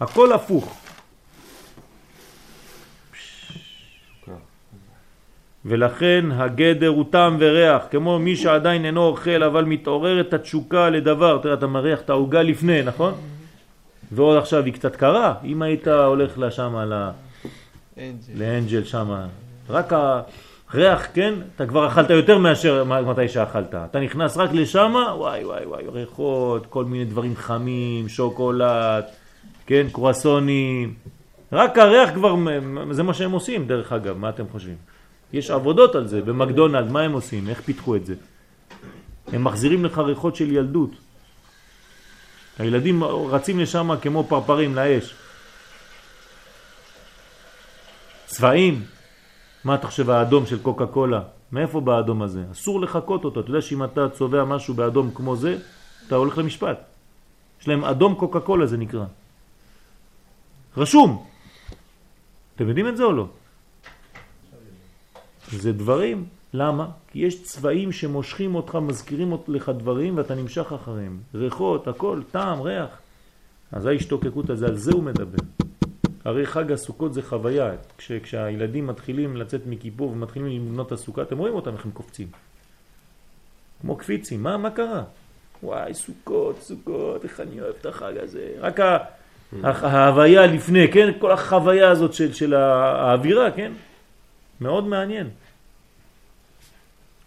הכל 0.00 0.32
הפוך. 0.32 0.85
ולכן 5.68 6.24
הגדר 6.32 6.88
הוא 6.88 7.04
טעם 7.10 7.36
וריח, 7.40 7.82
כמו 7.90 8.18
מי 8.18 8.36
שעדיין 8.36 8.84
אינו 8.84 9.02
אוכל 9.02 9.42
אבל 9.42 9.64
מתעורר 9.64 10.20
את 10.20 10.34
התשוקה 10.34 10.90
לדבר. 10.90 11.38
תראה, 11.42 11.54
אתה 11.54 11.66
מריח 11.66 12.00
את 12.00 12.10
העוגה 12.10 12.42
לפני, 12.42 12.82
נכון? 12.82 13.14
ועוד 14.12 14.38
עכשיו 14.38 14.64
היא 14.64 14.72
קצת 14.72 14.96
קרה, 14.96 15.34
אם 15.44 15.62
היית 15.62 15.88
הולך 15.88 16.38
לשם, 16.38 16.76
ל-. 16.76 17.10
לאנג'ל 18.34 18.84
שם, 18.84 19.14
רק 19.70 19.92
הריח, 20.72 21.06
כן? 21.14 21.34
אתה 21.56 21.66
כבר 21.66 21.86
אכלת 21.86 22.10
יותר 22.10 22.38
מאשר 22.38 22.84
מתי 22.84 23.28
שאכלת. 23.28 23.74
אתה 23.74 24.00
נכנס 24.00 24.36
רק 24.36 24.50
לשם, 24.52 24.94
וואי 25.16 25.44
וואי 25.44 25.66
וואי, 25.66 25.84
ריחות, 25.92 26.66
כל 26.66 26.84
מיני 26.84 27.04
דברים 27.04 27.36
חמים, 27.36 28.08
שוקולד, 28.08 29.04
כן, 29.66 29.86
קרואסונים. 29.92 30.94
רק 31.52 31.78
הריח 31.78 32.10
כבר, 32.14 32.34
זה 32.90 33.02
מה 33.02 33.14
שהם 33.14 33.32
עושים 33.32 33.66
דרך 33.66 33.92
אגב, 33.92 34.18
מה 34.18 34.28
אתם 34.28 34.44
חושבים? 34.52 34.95
יש 35.32 35.50
עבודות 35.50 35.94
על 35.94 36.08
זה, 36.08 36.22
במקדונלד, 36.22 36.90
מה 36.90 37.00
הם 37.00 37.12
עושים? 37.12 37.48
איך 37.48 37.60
פיתחו 37.60 37.96
את 37.96 38.06
זה? 38.06 38.14
הם 39.26 39.44
מחזירים 39.44 39.84
לך 39.84 39.98
ריחות 39.98 40.36
של 40.36 40.52
ילדות. 40.52 40.90
הילדים 42.58 43.04
רצים 43.04 43.60
לשם 43.60 43.90
כמו 44.02 44.24
פרפרים 44.24 44.74
לאש. 44.74 45.14
צבעים, 48.26 48.84
מה 49.64 49.74
אתה 49.74 49.86
חושב 49.86 50.10
האדום 50.10 50.46
של 50.46 50.62
קוקה 50.62 50.86
קולה? 50.86 51.22
מאיפה 51.52 51.80
בא 51.80 51.96
האדום 51.96 52.22
הזה? 52.22 52.44
אסור 52.52 52.80
לחכות 52.80 53.24
אותו. 53.24 53.40
אתה 53.40 53.50
יודע 53.50 53.60
שאם 53.60 53.84
אתה 53.84 54.08
צובע 54.08 54.44
משהו 54.44 54.74
באדום 54.74 55.10
כמו 55.14 55.36
זה, 55.36 55.58
אתה 56.06 56.14
הולך 56.14 56.38
למשפט. 56.38 56.78
יש 57.60 57.68
להם 57.68 57.84
אדום 57.84 58.14
קוקה 58.14 58.40
קולה 58.40 58.66
זה 58.66 58.76
נקרא. 58.76 59.04
רשום. 60.76 61.26
אתם 62.56 62.68
יודעים 62.68 62.88
את 62.88 62.96
זה 62.96 63.02
או 63.04 63.12
לא? 63.12 63.26
זה 65.52 65.72
דברים. 65.72 66.24
למה? 66.54 66.88
כי 67.12 67.18
יש 67.18 67.42
צבעים 67.42 67.92
שמושכים 67.92 68.54
אותך, 68.54 68.74
מזכירים 68.74 69.36
לך 69.48 69.68
דברים 69.68 70.16
ואתה 70.16 70.34
נמשך 70.34 70.72
אחריהם. 70.72 71.18
ריחות, 71.34 71.88
הכל, 71.88 72.20
טעם, 72.30 72.60
ריח. 72.60 72.88
אז 73.72 73.86
ההשתוקקות 73.86 74.50
הזה, 74.50 74.66
על 74.66 74.76
זה 74.76 74.92
הוא 74.92 75.02
מדבר. 75.02 75.38
הרי 76.24 76.46
חג 76.46 76.72
הסוכות 76.72 77.14
זה 77.14 77.22
חוויה. 77.22 77.72
כש, 77.98 78.12
כשהילדים 78.12 78.86
מתחילים 78.86 79.36
לצאת 79.36 79.60
מכיפור 79.66 80.10
ומתחילים 80.10 80.48
לבנות 80.48 80.86
את 80.86 80.92
הסוכה, 80.92 81.22
אתם 81.22 81.38
רואים 81.38 81.54
אותם 81.54 81.72
איך 81.72 81.84
הם 81.84 81.90
קופצים. 81.90 82.26
כמו 83.80 83.96
קפיצים. 83.96 84.42
מה, 84.42 84.56
מה 84.56 84.70
קרה? 84.70 85.02
וואי, 85.62 85.94
סוכות, 85.94 86.62
סוכות, 86.62 87.24
איך 87.24 87.40
אני 87.40 87.60
אוהב 87.60 87.74
את 87.80 87.86
החג 87.86 88.12
הזה. 88.22 88.54
רק 88.60 88.80
ה, 88.80 88.96
ה, 89.62 89.86
ההוויה 89.86 90.46
לפני, 90.46 90.92
כן? 90.92 91.10
כל 91.18 91.32
החוויה 91.32 91.90
הזאת 91.90 92.12
של, 92.12 92.32
של 92.32 92.54
האווירה, 92.54 93.50
כן? 93.50 93.72
מאוד 94.60 94.84
מעניין. 94.86 95.28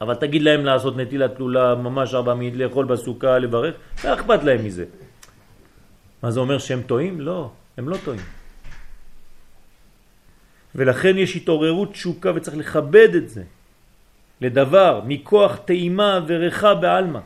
אבל 0.01 0.15
תגיד 0.15 0.41
להם 0.41 0.65
לעשות 0.65 0.97
נטילת 0.97 1.35
תלולה 1.35 1.75
ממש 1.75 2.13
ארבע 2.13 2.33
מיד, 2.33 2.55
לאכול 2.55 2.85
בסוכה, 2.85 3.39
לברך, 3.39 3.75
לא 4.03 4.13
אכפת 4.13 4.43
להם 4.43 4.65
מזה. 4.65 4.85
מה 6.23 6.31
זה 6.31 6.39
אומר 6.39 6.57
שהם 6.57 6.81
טועים? 6.81 7.21
לא, 7.21 7.51
הם 7.77 7.89
לא 7.89 7.97
טועים. 8.05 8.21
ולכן 10.75 11.17
יש 11.17 11.35
התעוררות 11.35 11.91
תשוקה 11.91 12.31
וצריך 12.35 12.57
לכבד 12.57 13.15
את 13.15 13.29
זה 13.29 13.43
לדבר 14.41 15.01
מכוח 15.05 15.55
טעימה 15.65 16.19
וריחה 16.27 16.73
בעלמא. 16.73 17.19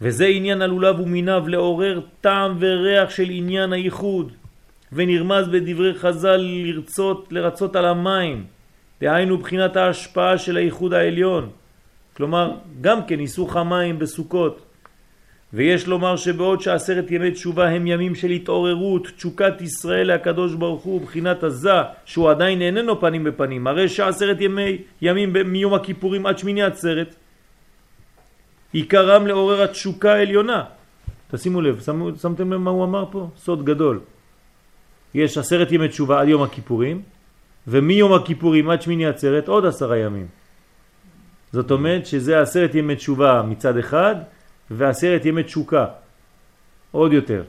וזה 0.00 0.26
עניין 0.26 0.62
הלולב 0.62 1.00
ומיניו 1.00 1.48
לעורר 1.48 2.00
טעם 2.20 2.56
וריח 2.60 3.10
של 3.10 3.30
עניין 3.30 3.72
הייחוד 3.72 4.32
ונרמז 4.92 5.48
בדברי 5.48 5.94
חז"ל 5.94 6.36
לרצות, 6.36 7.28
לרצות 7.30 7.76
על 7.76 7.84
המים 7.84 8.46
דהיינו 9.00 9.38
בחינת 9.38 9.76
ההשפעה 9.76 10.38
של 10.38 10.56
הייחוד 10.56 10.94
העליון 10.94 11.50
כלומר 12.16 12.52
גם 12.80 13.06
כן 13.06 13.16
ניסוך 13.16 13.56
המים 13.56 13.98
בסוכות 13.98 14.68
ויש 15.52 15.86
לומר 15.86 16.16
שבעוד 16.16 16.60
שעשרת 16.60 17.10
ימי 17.10 17.30
תשובה 17.30 17.68
הם 17.68 17.86
ימים 17.86 18.14
של 18.14 18.30
התעוררות, 18.30 19.06
תשוקת 19.16 19.60
ישראל 19.60 20.14
לקדוש 20.14 20.54
ברוך 20.54 20.82
הוא, 20.82 21.00
בחינת 21.00 21.42
הזה, 21.42 21.70
שהוא 22.04 22.30
עדיין 22.30 22.62
איננו 22.62 23.00
פנים 23.00 23.24
בפנים. 23.24 23.66
הרי 23.66 23.88
שעשרת 23.88 24.40
ימי, 24.40 24.78
ימים 25.02 25.32
מיום 25.32 25.74
הכיפורים 25.74 26.26
עד 26.26 26.38
שמיני 26.38 26.62
עצרת, 26.62 27.14
עיקרם 28.72 29.26
לעורר 29.26 29.62
התשוקה 29.62 30.12
העליונה. 30.12 30.64
תשימו 31.30 31.60
לב, 31.60 31.80
שמו, 31.80 32.10
שמתם 32.22 32.52
לב 32.52 32.60
מה 32.60 32.70
הוא 32.70 32.84
אמר 32.84 33.04
פה? 33.10 33.28
סוד 33.36 33.64
גדול. 33.64 34.00
יש 35.14 35.38
עשרת 35.38 35.72
ימי 35.72 35.88
תשובה 35.88 36.20
עד 36.20 36.28
יום 36.28 36.42
הכיפורים, 36.42 37.02
ומיום 37.68 38.12
הכיפורים 38.12 38.70
עד 38.70 38.82
שמיני 38.82 39.06
עצרת 39.06 39.48
עוד 39.48 39.64
עשרה 39.66 39.96
ימים. 39.96 40.26
זאת 41.52 41.70
אומרת 41.70 42.06
שזה 42.06 42.40
עשרת 42.40 42.74
ימי 42.74 42.96
תשובה 42.96 43.42
מצד 43.42 43.76
אחד, 43.76 44.16
ועשרת 44.70 45.24
ימי 45.24 45.42
תשוקה. 45.42 45.86
עוד 46.90 47.12
יותר. 47.12 47.42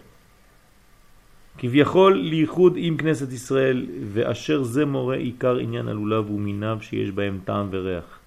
כביכול 1.58 2.18
לייחוד 2.18 2.74
עם 2.76 2.98
כנסת 2.98 3.32
ישראל, 3.32 3.86
ואשר 4.14 4.64
זה 4.64 4.86
מורה 4.86 5.16
עיקר 5.16 5.58
עניין 5.58 5.88
הלולב 5.88 6.32
ומיניו 6.32 6.78
שיש 6.82 7.12
בהם 7.12 7.40
טעם 7.46 7.68
וריח. 7.72 8.20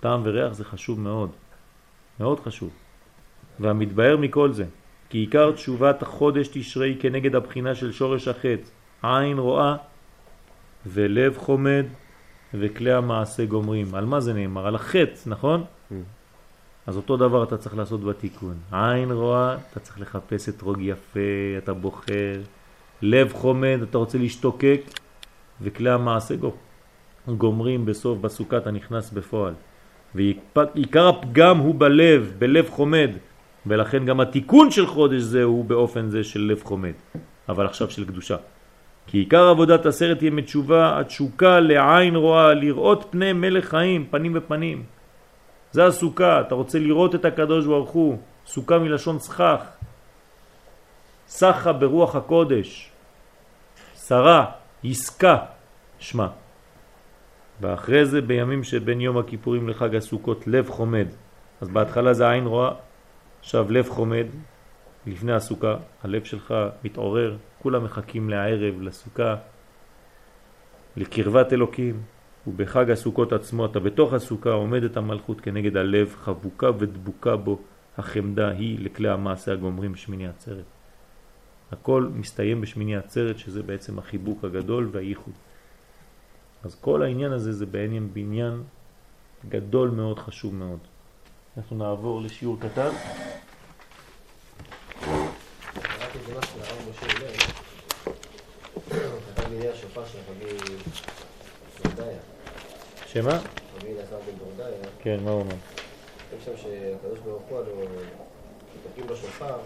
טעם 0.00 0.20
וריח 0.24 0.52
זה 0.52 0.64
חשוב 0.64 1.00
מאוד, 1.00 1.30
מאוד 2.20 2.40
חשוב. 2.40 2.70
והמתבהר 3.60 4.16
מכל 4.16 4.52
זה, 4.52 4.64
כי 5.10 5.18
עיקר 5.18 5.52
תשובת 5.52 6.02
החודש 6.02 6.48
תשרי 6.48 6.96
כנגד 7.00 7.34
הבחינה 7.34 7.74
של 7.74 7.92
שורש 7.92 8.28
החטא, 8.28 8.68
עין 9.02 9.38
רואה 9.38 9.76
ולב 10.86 11.38
חומד 11.38 11.84
וכלי 12.54 12.92
המעשה 12.92 13.44
גומרים. 13.44 13.94
על 13.94 14.04
מה 14.04 14.20
זה 14.20 14.34
נאמר? 14.34 14.66
על 14.66 14.74
החטא, 14.74 15.20
נכון? 15.26 15.64
Mm. 15.90 15.94
אז 16.86 16.96
אותו 16.96 17.16
דבר 17.16 17.42
אתה 17.42 17.56
צריך 17.56 17.76
לעשות 17.76 18.04
בתיקון. 18.04 18.54
עין 18.72 19.10
רואה, 19.10 19.56
אתה 19.70 19.80
צריך 19.80 20.00
לחפש 20.00 20.48
את 20.48 20.62
רוג 20.62 20.78
יפה, 20.80 21.20
אתה 21.58 21.72
בוחר. 21.72 22.40
לב 23.02 23.32
חומד, 23.32 23.78
אתה 23.82 23.98
רוצה 23.98 24.18
להשתוקק, 24.18 24.80
וכלי 25.60 25.90
המעשה 25.90 26.34
גומרים 27.28 27.86
בסוף 27.86 28.18
בסוכה, 28.18 28.56
אתה 28.56 28.70
נכנס 28.70 29.10
בפועל. 29.10 29.54
ועיקר 30.14 31.08
הפגם 31.08 31.58
הוא 31.58 31.74
בלב, 31.78 32.32
בלב 32.38 32.70
חומד, 32.70 33.10
ולכן 33.66 34.04
גם 34.04 34.20
התיקון 34.20 34.70
של 34.70 34.86
חודש 34.86 35.22
זה 35.22 35.42
הוא 35.42 35.64
באופן 35.64 36.08
זה 36.08 36.24
של 36.24 36.40
לב 36.40 36.62
חומד, 36.64 36.92
אבל 37.48 37.66
עכשיו 37.66 37.90
של 37.90 38.04
קדושה. 38.04 38.36
כי 39.06 39.18
עיקר 39.18 39.48
עבודת 39.48 39.86
הסרט 39.86 40.22
יהיה 40.22 40.30
מתשובה, 40.30 41.00
התשוקה 41.00 41.60
לעין 41.60 42.16
רואה, 42.16 42.54
לראות 42.54 43.06
פני 43.10 43.32
מלך 43.32 43.68
חיים, 43.68 44.06
פנים 44.10 44.32
ופנים. 44.34 44.84
זה 45.72 45.86
הסוכה, 45.86 46.40
אתה 46.40 46.54
רוצה 46.54 46.78
לראות 46.78 47.14
את 47.14 47.24
הקדוש 47.24 47.66
ברוך 47.66 47.90
הוא, 47.90 48.18
סוכה 48.46 48.78
מלשון 48.78 49.18
שכח, 49.18 49.62
סחה 51.28 51.72
ברוח 51.72 52.16
הקודש, 52.16 52.90
שרה, 54.08 54.44
עסקה, 54.84 55.36
שמה. 55.98 56.28
ואחרי 57.60 58.06
זה 58.06 58.20
בימים 58.20 58.64
שבין 58.64 59.00
יום 59.00 59.18
הכיפורים 59.18 59.68
לחג 59.68 59.94
הסוכות 59.94 60.46
לב 60.46 60.70
חומד. 60.70 61.06
אז 61.60 61.68
בהתחלה 61.68 62.14
זה 62.14 62.30
עין 62.30 62.46
רואה, 62.46 62.70
עכשיו 63.40 63.72
לב 63.72 63.88
חומד, 63.88 64.26
לפני 65.06 65.32
הסוכה, 65.32 65.74
הלב 66.04 66.24
שלך 66.24 66.54
מתעורר, 66.84 67.36
כולם 67.66 67.84
מחכים 67.84 68.30
לערב, 68.30 68.82
לסוכה, 68.82 69.36
לקרבת 70.96 71.52
אלוקים, 71.52 72.02
ובחג 72.46 72.90
הסוכות 72.90 73.32
עצמו 73.32 73.66
אתה 73.66 73.80
בתוך 73.80 74.12
הסוכה 74.12 74.50
עומדת 74.50 74.96
המלכות 74.96 75.40
כנגד 75.40 75.76
הלב, 75.76 76.14
חבוקה 76.18 76.70
ודבוקה 76.78 77.36
בו, 77.36 77.58
החמדה 77.98 78.50
היא 78.50 78.78
לכלי 78.84 79.08
המעשה 79.08 79.52
הגומרים 79.52 79.94
שמיני 79.94 80.28
עצרת. 80.28 80.64
הכל 81.72 82.08
מסתיים 82.14 82.60
בשמיני 82.60 82.96
עצרת 82.96 83.38
שזה 83.38 83.62
בעצם 83.62 83.98
החיבוק 83.98 84.44
הגדול 84.44 84.88
והייחוד. 84.92 85.34
אז 86.64 86.74
כל 86.80 87.02
העניין 87.02 87.32
הזה 87.32 87.52
זה 87.52 87.66
בעניין 87.66 88.08
בניין 88.12 88.62
גדול 89.48 89.90
מאוד, 89.90 90.18
חשוב 90.18 90.54
מאוד. 90.54 90.80
אנחנו 91.56 91.76
נעבור 91.76 92.22
לשיעור 92.22 92.58
קטן. 92.60 92.90
איזה 96.20 96.38
משהו 96.38 96.58
לרב 96.58 96.90
משה 96.90 97.06
הוא 98.74 98.82
כתב 99.34 99.48
בעניין 99.50 99.72
השופר 99.72 100.06
של 100.06 100.18
רבי 100.30 100.56
דורדיה, 101.82 102.18
שמה? 103.06 103.40
רבי 103.76 103.92
אלעזר 103.92 104.16
בן 104.26 104.38
דורדיה, 104.38 104.78
כן, 105.02 105.20
מה 105.24 105.30
הוא 105.30 105.40
אומר? 105.40 105.54
כתוב 106.30 106.40
שם 106.44 106.62
שהקדוש 106.62 107.18
ברוך 107.18 107.42
הוא, 107.48 107.58
הלוא 107.58 107.86
כשתוקעים 108.72 109.06
בשופר, 109.06 109.58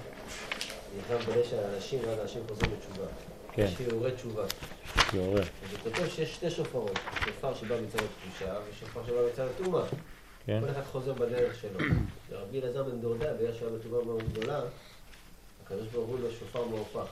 נכנס 0.98 1.24
בלב 1.24 1.44
של 1.44 1.58
האנשים 1.58 1.98
ואז 2.06 2.18
האנשים 2.18 2.42
חוזרים 2.48 2.70
בתשובה. 2.76 3.06
כן. 3.52 3.66
שיעורי 3.76 4.12
תשובה. 4.12 4.44
יורה. 5.14 5.40
אז 5.40 5.72
הוא 5.72 5.78
כותב 5.82 6.08
שיש 6.08 6.34
שתי 6.34 6.50
שופרות, 6.50 6.98
שופר 7.24 7.54
שבא 7.54 7.76
מצד 7.80 7.98
הקדושה 7.98 8.54
ושופר 8.70 9.06
שבא 9.06 9.16
מצד 9.32 9.46
הטומאה. 9.54 9.82
כן? 10.46 10.60
כל 10.60 10.70
אחד 10.70 10.82
חוזר 10.92 11.12
בדרך 11.12 11.60
שלו. 11.60 11.80
ורבי 12.30 12.60
אלעזר 12.60 12.82
בן 12.82 13.00
דורדיה, 13.00 13.34
בגלל 13.34 13.54
שהוא 13.54 13.68
היה 13.68 13.78
בתשובה 13.78 14.04
מאוד 14.04 14.22
גדולה, 14.32 14.60
הקדוש 15.70 15.88
ברוך 15.88 16.08
הוא 16.08 16.18
לו 16.20 16.28
שופר 16.38 16.64
מהופך. 16.64 17.10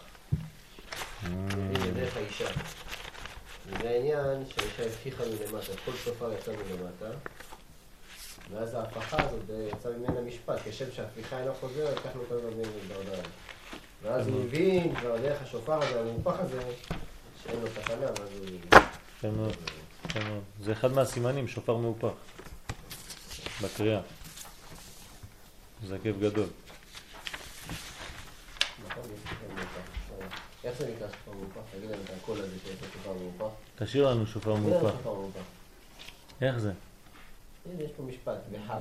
זה 1.85 1.93
דרך 1.95 2.17
האישה. 2.17 2.51
וזה 3.67 3.91
העניין 3.91 4.45
שהאישה 4.49 4.87
הפחיכה 4.87 5.25
מלמטה, 5.25 5.73
כל 5.85 5.93
שופר 6.05 6.33
יצא 6.33 6.53
מלמטה, 6.53 7.19
ואז 8.51 8.75
ההפכה 8.75 9.17
הזאת 9.23 9.41
אה, 9.51 9.69
יצא 9.73 9.89
ממנה 9.89 10.21
משפט, 10.21 10.59
כשם 10.65 10.93
שההפיכה 10.93 11.39
אינה 11.39 11.53
חוזרת, 11.61 11.99
כך 11.99 12.11
לא 12.17 12.23
קוראים 12.29 12.47
רבי 12.47 12.63
דורדיה. 12.89 13.23
ואז 14.03 14.29
הוא 14.29 14.45
הבין 14.45 14.95
כבר 14.95 15.17
דרך 15.17 15.43
השופר 15.43 15.83
הזה, 15.83 16.01
המהופך 16.01 16.41
הזה, 16.41 16.61
שאין 17.43 17.61
לו 17.61 17.69
תקנה, 17.69 18.07
ואז 18.07 18.29
הוא... 18.39 18.83
כן 19.21 19.31
מאוד, 19.31 19.57
כן 20.09 20.29
מאוד. 20.29 20.43
זה 20.61 20.73
אחד 20.73 20.93
מהסימנים, 20.93 21.49
שופר 21.49 21.77
מהופך. 21.77 22.09
בקריאה. 23.63 24.01
זה 25.87 25.97
כיף 26.03 26.17
גדול. 26.21 26.47
נכון, 28.87 28.87
יש 28.87 28.87
שופר 28.87 28.87
מהופך. 28.87 28.88
איך 30.65 30.79
זה 30.79 30.91
נקרא 30.95 31.09
שופר 31.09 31.39
מהופך? 31.39 31.61
תגיד 31.77 31.91
להם 31.91 32.01
את 32.05 32.11
הקול 32.23 32.39
הזה 32.39 32.57
שיש 32.65 32.83
לו 32.83 32.89
שופר 32.93 33.13
מהופך. 33.13 33.55
תשאיר 33.79 34.11
לנו 34.11 34.27
שופר. 34.27 34.57
שופר 34.57 35.15
מהופך. 35.15 35.41
איך 36.41 36.59
זה? 36.59 36.73
הנה, 37.67 37.83
יש 37.83 37.91
פה 37.97 38.03
משפט, 38.03 38.39
בחג. 38.53 38.81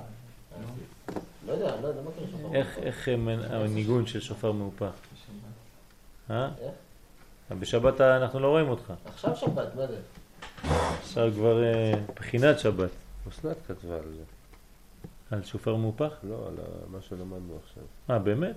לא 1.48 1.52
יודע, 1.52 1.81
לא 1.81 1.88
יודע, 1.88 2.02
מה 2.02 2.11
קורה 2.11 2.27
שופר 2.31 2.56
איך, 2.56 2.68
מהופך? 2.68 2.88
איך 2.88 3.07
הניגון 3.49 4.06
של 4.07 4.22
שופר 4.22 4.52
מהופך? 4.52 4.91
אה? 6.30 6.49
איך? 6.61 6.73
בשבת 7.60 8.02
אנחנו 8.02 8.39
לא 8.39 8.48
רואים 8.48 8.69
אותך. 8.69 8.94
עכשיו 9.06 9.35
שבת, 9.35 9.76
מה 9.76 9.88
זה? 9.88 9.99
עכשיו 11.02 11.31
כבר 11.35 11.64
אה, 11.64 11.94
בחינת 12.15 12.60
שבת. 12.60 12.89
אסנת 13.30 13.57
כתבה 13.68 13.95
על 13.95 14.14
זה. 14.18 14.23
על 15.31 15.44
שופר 15.44 15.76
מהופך? 15.76 16.11
לא, 16.23 16.48
על 16.48 16.56
מה 16.88 17.02
שלמדנו 17.02 17.57
עכשיו. 17.64 17.84
אה, 18.10 18.19
באמת? 18.19 18.56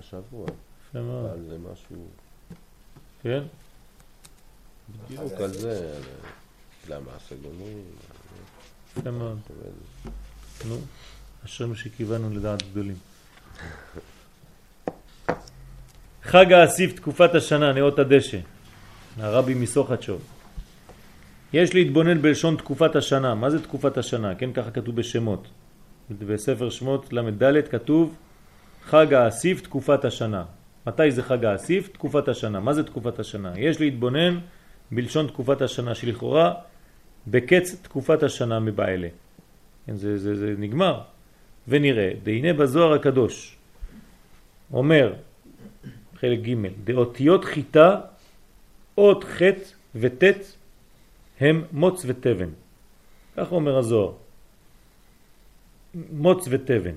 השבוע. 0.00 0.46
יפה 0.88 1.00
מאוד. 1.00 1.30
על 1.30 1.44
זה 1.48 1.56
משהו... 1.72 2.06
כן? 3.22 3.42
בדיוק 5.08 5.32
על 5.32 5.52
זה. 5.52 5.96
על 5.96 6.94
למה 6.94 7.10
הסגונים. 7.16 7.82
יפה 8.98 9.10
מאוד. 9.10 9.38
נו, 10.68 10.76
אשרנו 11.44 11.76
שכיוונו 11.76 12.30
לדעת 12.30 12.62
גדולים. 12.70 12.96
חג 16.22 16.52
האסיף 16.52 16.92
תקופת 16.92 17.34
השנה, 17.34 17.72
נאות 17.72 17.98
הדשא, 17.98 18.38
הרבי 19.16 19.54
מסוחצ'וב. 19.54 20.22
יש 21.52 21.74
להתבונן 21.74 22.22
בלשון 22.22 22.56
תקופת 22.56 22.96
השנה. 22.96 23.34
מה 23.34 23.50
זה 23.50 23.62
תקופת 23.62 23.98
השנה? 23.98 24.34
כן, 24.34 24.52
ככה 24.52 24.70
כתוב 24.70 24.96
בשמות. 24.96 25.48
בספר 26.18 26.70
שמות 26.70 27.12
ל"ד 27.12 27.68
כתוב 27.70 28.14
חג 28.90 29.14
האסיף 29.14 29.60
תקופת 29.60 30.04
השנה. 30.04 30.44
מתי 30.86 31.10
זה 31.10 31.22
חג 31.22 31.44
האסיף? 31.44 31.88
תקופת 31.88 32.28
השנה. 32.28 32.60
מה 32.60 32.72
זה 32.74 32.82
תקופת 32.82 33.18
השנה? 33.18 33.52
יש 33.56 33.80
להתבונן 33.80 34.38
בלשון 34.90 35.26
תקופת 35.26 35.62
השנה 35.62 35.94
שלכאורה 35.94 36.54
בקץ 37.26 37.74
תקופת 37.82 38.22
השנה 38.22 38.60
מבעלה. 38.60 39.08
כן, 39.86 39.96
זה, 39.96 40.18
זה, 40.18 40.34
זה 40.34 40.54
נגמר. 40.58 41.00
ונראה, 41.68 42.10
והנה 42.24 42.52
בזוהר 42.52 42.92
הקדוש 42.92 43.56
אומר, 44.72 45.14
חלק 46.16 46.38
ג' 46.38 46.54
דאותיות 46.84 47.44
חיטה, 47.44 48.00
אות 48.98 49.24
ח' 49.24 49.42
וט' 49.94 50.24
הם 51.40 51.64
מוץ 51.72 52.02
ותבן. 52.06 52.50
כך 53.36 53.52
אומר 53.52 53.78
הזוהר. 53.78 54.12
מוץ 55.94 56.48
ותבן. 56.50 56.94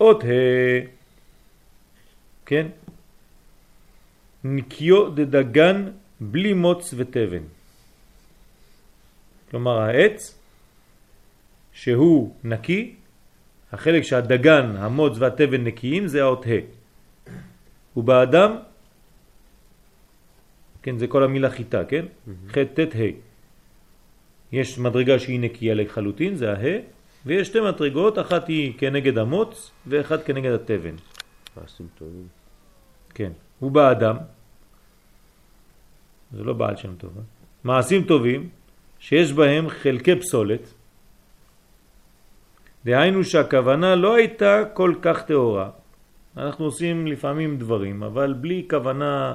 אות 0.00 0.24
ה... 0.24 0.97
כן? 2.48 2.66
נקיו 4.44 5.10
דדגן 5.10 5.92
בלי 6.20 6.52
מוץ 6.52 6.94
ותבן. 6.96 7.44
כלומר 9.50 9.78
העץ 9.78 10.38
שהוא 11.72 12.34
נקי, 12.44 12.94
החלק 13.72 14.02
שהדגן, 14.02 14.76
המוץ 14.76 15.12
והתבן 15.18 15.64
נקיים 15.64 16.08
זה 16.08 16.22
האות 16.22 16.46
ה'. 16.46 16.64
ובאדם, 17.96 18.56
כן, 20.82 20.98
זה 20.98 21.06
כל 21.06 21.24
המילה 21.24 21.50
חיטה, 21.50 21.84
כן? 21.84 22.04
ח' 22.48 22.58
ט' 22.74 22.96
ה'. 22.96 23.12
יש 24.52 24.78
מדרגה 24.78 25.18
שהיא 25.18 25.40
נקייה 25.40 25.74
לחלוטין, 25.74 26.34
זה 26.34 26.52
הה, 26.52 26.76
ויש 27.26 27.48
שתי 27.48 27.60
מדרגות, 27.60 28.18
אחת 28.18 28.48
היא 28.48 28.72
כנגד 28.78 29.18
המוץ 29.18 29.70
ואחת 29.86 30.24
כנגד 30.24 30.52
התבן. 30.52 30.96
מעשים 31.56 31.86
טובים. 31.98 32.37
כן. 33.18 33.32
הוא 33.58 33.70
באדם, 33.70 34.16
זה 36.32 36.44
לא 36.44 36.52
בעל 36.52 36.76
שם 36.76 36.94
טוב, 36.94 37.12
אה? 37.16 37.22
מעשים 37.64 38.04
טובים 38.04 38.48
שיש 38.98 39.32
בהם 39.32 39.68
חלקי 39.68 40.16
פסולת, 40.16 40.74
דהיינו 42.84 43.24
שהכוונה 43.24 43.94
לא 43.94 44.14
הייתה 44.14 44.62
כל 44.74 44.94
כך 45.02 45.22
טהורה. 45.22 45.70
אנחנו 46.36 46.64
עושים 46.64 47.06
לפעמים 47.06 47.58
דברים, 47.58 48.02
אבל 48.02 48.32
בלי 48.32 48.66
כוונה 48.70 49.34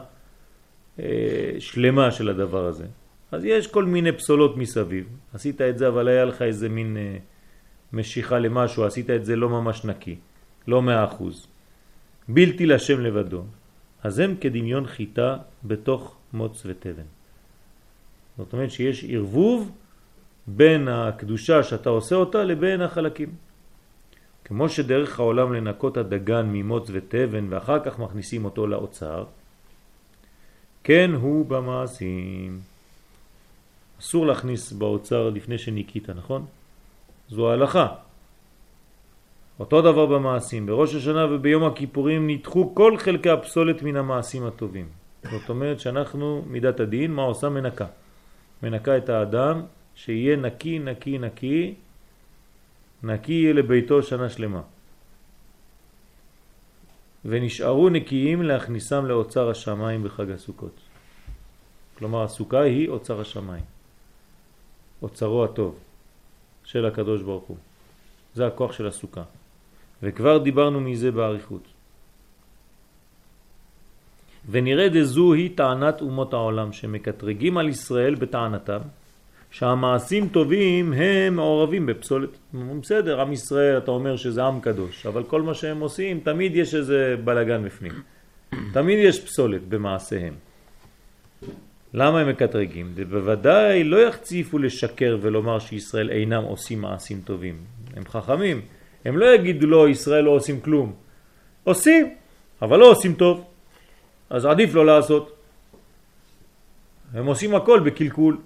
אה, 1.00 1.56
שלמה 1.60 2.12
של 2.12 2.30
הדבר 2.30 2.66
הזה. 2.66 2.86
אז 3.32 3.46
יש 3.46 3.68
כל 3.68 3.86
מיני 3.86 4.12
פסולות 4.12 4.58
מסביב. 4.58 5.08
עשית 5.34 5.62
את 5.62 5.78
זה, 5.78 5.88
אבל 5.88 6.08
היה 6.08 6.26
לך 6.26 6.42
איזה 6.42 6.70
מין 6.70 6.98
אה, 6.98 7.18
משיכה 7.94 8.40
למשהו, 8.40 8.86
עשית 8.86 9.10
את 9.10 9.26
זה 9.26 9.36
לא 9.36 9.50
ממש 9.50 9.86
נקי, 9.86 10.16
לא 10.68 10.82
מאה 10.82 11.04
אחוז. 11.04 11.48
בלתי 12.28 12.66
לשם 12.66 13.02
לבדו. 13.02 13.44
אז 14.04 14.20
הם 14.20 14.36
כדמיון 14.42 14.88
חיטה 14.88 15.38
בתוך 15.64 16.16
מוץ 16.34 16.64
ותבן. 16.66 17.08
זאת 18.38 18.54
אומרת 18.54 18.72
שיש 18.72 19.06
ערבוב 19.10 19.72
בין 20.48 20.88
הקדושה 20.88 21.64
שאתה 21.64 21.90
עושה 21.90 22.16
אותה 22.16 22.44
לבין 22.44 22.82
החלקים. 22.82 23.30
כמו 24.46 24.70
שדרך 24.70 25.20
העולם 25.20 25.54
לנקות 25.54 25.98
הדגן 25.98 26.46
ממוץ 26.52 26.88
ותבן 26.92 27.48
ואחר 27.50 27.80
כך 27.86 28.00
מכניסים 28.00 28.46
אותו 28.46 28.68
לאוצר, 28.68 29.26
כן 30.84 31.12
הוא 31.22 31.46
במעשים. 31.46 32.60
אסור 34.00 34.26
להכניס 34.26 34.72
באוצר 34.72 35.30
לפני 35.30 35.58
שניקית, 35.58 36.10
נכון? 36.10 36.46
זו 37.30 37.52
ההלכה. 37.52 37.88
אותו 39.60 39.82
דבר 39.82 40.06
במעשים. 40.06 40.66
בראש 40.66 40.96
השנה 40.96 41.26
וביום 41.26 41.64
הכיפורים 41.64 42.28
ניתחו 42.28 42.76
כל 42.76 42.98
חלקי 42.98 43.30
הפסולת 43.30 43.82
מן 43.84 43.96
המעשים 43.96 44.46
הטובים. 44.46 44.88
זאת 45.24 45.50
אומרת 45.50 45.80
שאנחנו, 45.80 46.44
מידת 46.48 46.80
הדין, 46.80 47.12
מה 47.12 47.22
עושה? 47.22 47.50
מנקה. 47.50 47.86
מנקה 48.64 48.98
את 48.98 49.10
האדם 49.10 49.62
שיהיה 49.96 50.36
נקי, 50.36 50.80
נקי, 50.80 51.18
נקי, 51.18 51.74
נקי 53.04 53.54
לביתו 53.54 54.04
שנה 54.04 54.30
שלמה. 54.30 54.62
ונשארו 57.26 57.90
נקיים 57.90 58.42
להכניסם 58.42 59.06
לאוצר 59.06 59.50
השמיים 59.50 60.04
בחג 60.04 60.32
הסוכות. 60.32 60.80
כלומר, 61.98 62.24
הסוכה 62.24 62.62
היא 62.62 62.90
אוצר 62.90 63.22
השמיים. 63.22 63.64
אוצרו 65.02 65.44
הטוב 65.44 65.80
של 66.64 66.86
הקדוש 66.86 67.22
ברוך 67.22 67.44
הוא. 67.44 67.58
זה 68.34 68.48
הכוח 68.48 68.72
של 68.72 68.88
הסוכה. 68.88 69.24
וכבר 70.04 70.38
דיברנו 70.38 70.82
מזה 70.82 71.12
בעריכות. 71.12 71.68
ונראה 74.50 74.90
דזו 74.90 75.34
היא 75.34 75.50
טענת 75.56 76.02
אומות 76.02 76.34
העולם 76.34 76.74
שמקטרגים 76.74 77.58
על 77.58 77.70
ישראל 77.70 78.16
בטענתם 78.16 78.80
שהמעשים 79.52 80.28
טובים 80.28 80.94
הם 80.94 81.36
מעורבים 81.36 81.86
בפסולת. 81.86 82.30
בסדר, 82.82 83.22
עם 83.22 83.34
ישראל 83.34 83.78
אתה 83.78 83.92
אומר 83.92 84.16
שזה 84.16 84.44
עם 84.44 84.60
קדוש, 84.60 85.06
אבל 85.06 85.24
כל 85.24 85.42
מה 85.42 85.54
שהם 85.54 85.80
עושים 85.80 86.20
תמיד 86.20 86.56
יש 86.56 86.76
איזה 86.76 87.16
בלגן 87.24 87.64
בפנים. 87.64 87.92
תמיד 88.74 89.00
יש 89.00 89.26
פסולת 89.26 89.62
במעשיהם. 89.70 90.34
למה 91.94 92.20
הם 92.20 92.30
מקטרגים? 92.30 92.94
בוודאי 93.10 93.84
לא 93.84 94.08
יחציפו 94.08 94.58
לשקר 94.58 95.18
ולומר 95.22 95.60
שישראל 95.60 96.10
אינם 96.10 96.44
עושים 96.44 96.82
מעשים 96.82 97.22
טובים. 97.26 97.58
הם 97.96 98.04
חכמים. 98.06 98.62
הם 99.06 99.18
לא 99.18 99.26
יגידו 99.36 99.68
לא, 99.68 99.90
ישראל 99.90 100.24
לא 100.24 100.32
עושים 100.32 100.62
כלום. 100.62 100.94
עושים, 101.64 102.16
אבל 102.62 102.80
לא 102.80 102.92
עושים 102.92 103.14
טוב. 103.14 103.46
אז 104.30 104.46
עדיף 104.46 104.74
לא 104.74 104.86
לעשות. 104.86 105.36
הם 107.14 107.26
עושים 107.26 107.56
הכל 107.56 107.80
בקלקול. 107.80 108.38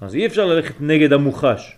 אז 0.00 0.14
אי 0.14 0.26
אפשר 0.26 0.46
ללכת 0.46 0.74
נגד 0.80 1.12
המוחש, 1.12 1.76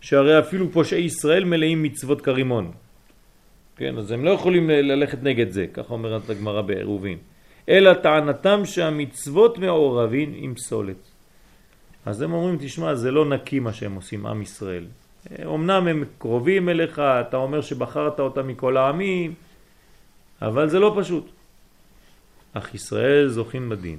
שהרי 0.00 0.38
אפילו 0.38 0.70
פושעי 0.70 1.00
ישראל 1.00 1.44
מלאים 1.44 1.82
מצוות 1.82 2.20
קרימון. 2.20 2.72
כן, 3.76 3.98
אז 3.98 4.10
הם 4.10 4.24
לא 4.24 4.30
יכולים 4.30 4.70
ללכת 4.70 5.22
נגד 5.22 5.50
זה, 5.50 5.66
ככה 5.74 5.94
אומרת 5.94 6.30
הגמרא 6.30 6.62
בעירובין. 6.62 7.18
אלא 7.68 7.94
טענתם 7.94 8.64
שהמצוות 8.64 9.58
מעורבים 9.58 10.32
עם 10.36 10.54
פסולת. 10.54 11.13
אז 12.06 12.22
הם 12.22 12.32
אומרים, 12.32 12.56
תשמע, 12.60 12.94
זה 12.94 13.10
לא 13.10 13.26
נקי 13.26 13.60
מה 13.60 13.72
שהם 13.72 13.94
עושים, 13.94 14.26
עם 14.26 14.42
ישראל. 14.42 14.86
אמנם 15.44 15.86
הם 15.88 16.04
קרובים 16.18 16.68
אליך, 16.68 16.98
אתה 16.98 17.36
אומר 17.36 17.60
שבחרת 17.60 18.20
אותם 18.20 18.48
מכל 18.48 18.76
העמים, 18.76 19.34
אבל 20.42 20.68
זה 20.68 20.78
לא 20.78 20.96
פשוט. 21.00 21.30
אך 22.52 22.74
ישראל 22.74 23.28
זוכים 23.28 23.68
בדין, 23.68 23.98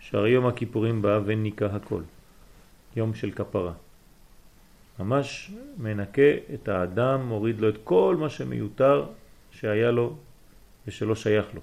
שהרי 0.00 0.30
יום 0.30 0.46
הכיפורים 0.46 1.02
בא 1.02 1.20
וניקה 1.24 1.66
הכל. 1.66 2.02
יום 2.96 3.14
של 3.14 3.30
כפרה. 3.30 3.72
ממש 4.98 5.50
מנקה 5.78 6.30
את 6.54 6.68
האדם, 6.68 7.26
מוריד 7.26 7.60
לו 7.60 7.68
את 7.68 7.76
כל 7.84 8.16
מה 8.18 8.28
שמיותר 8.28 9.06
שהיה 9.50 9.90
לו 9.90 10.16
ושלא 10.86 11.14
שייך 11.14 11.46
לו. 11.54 11.60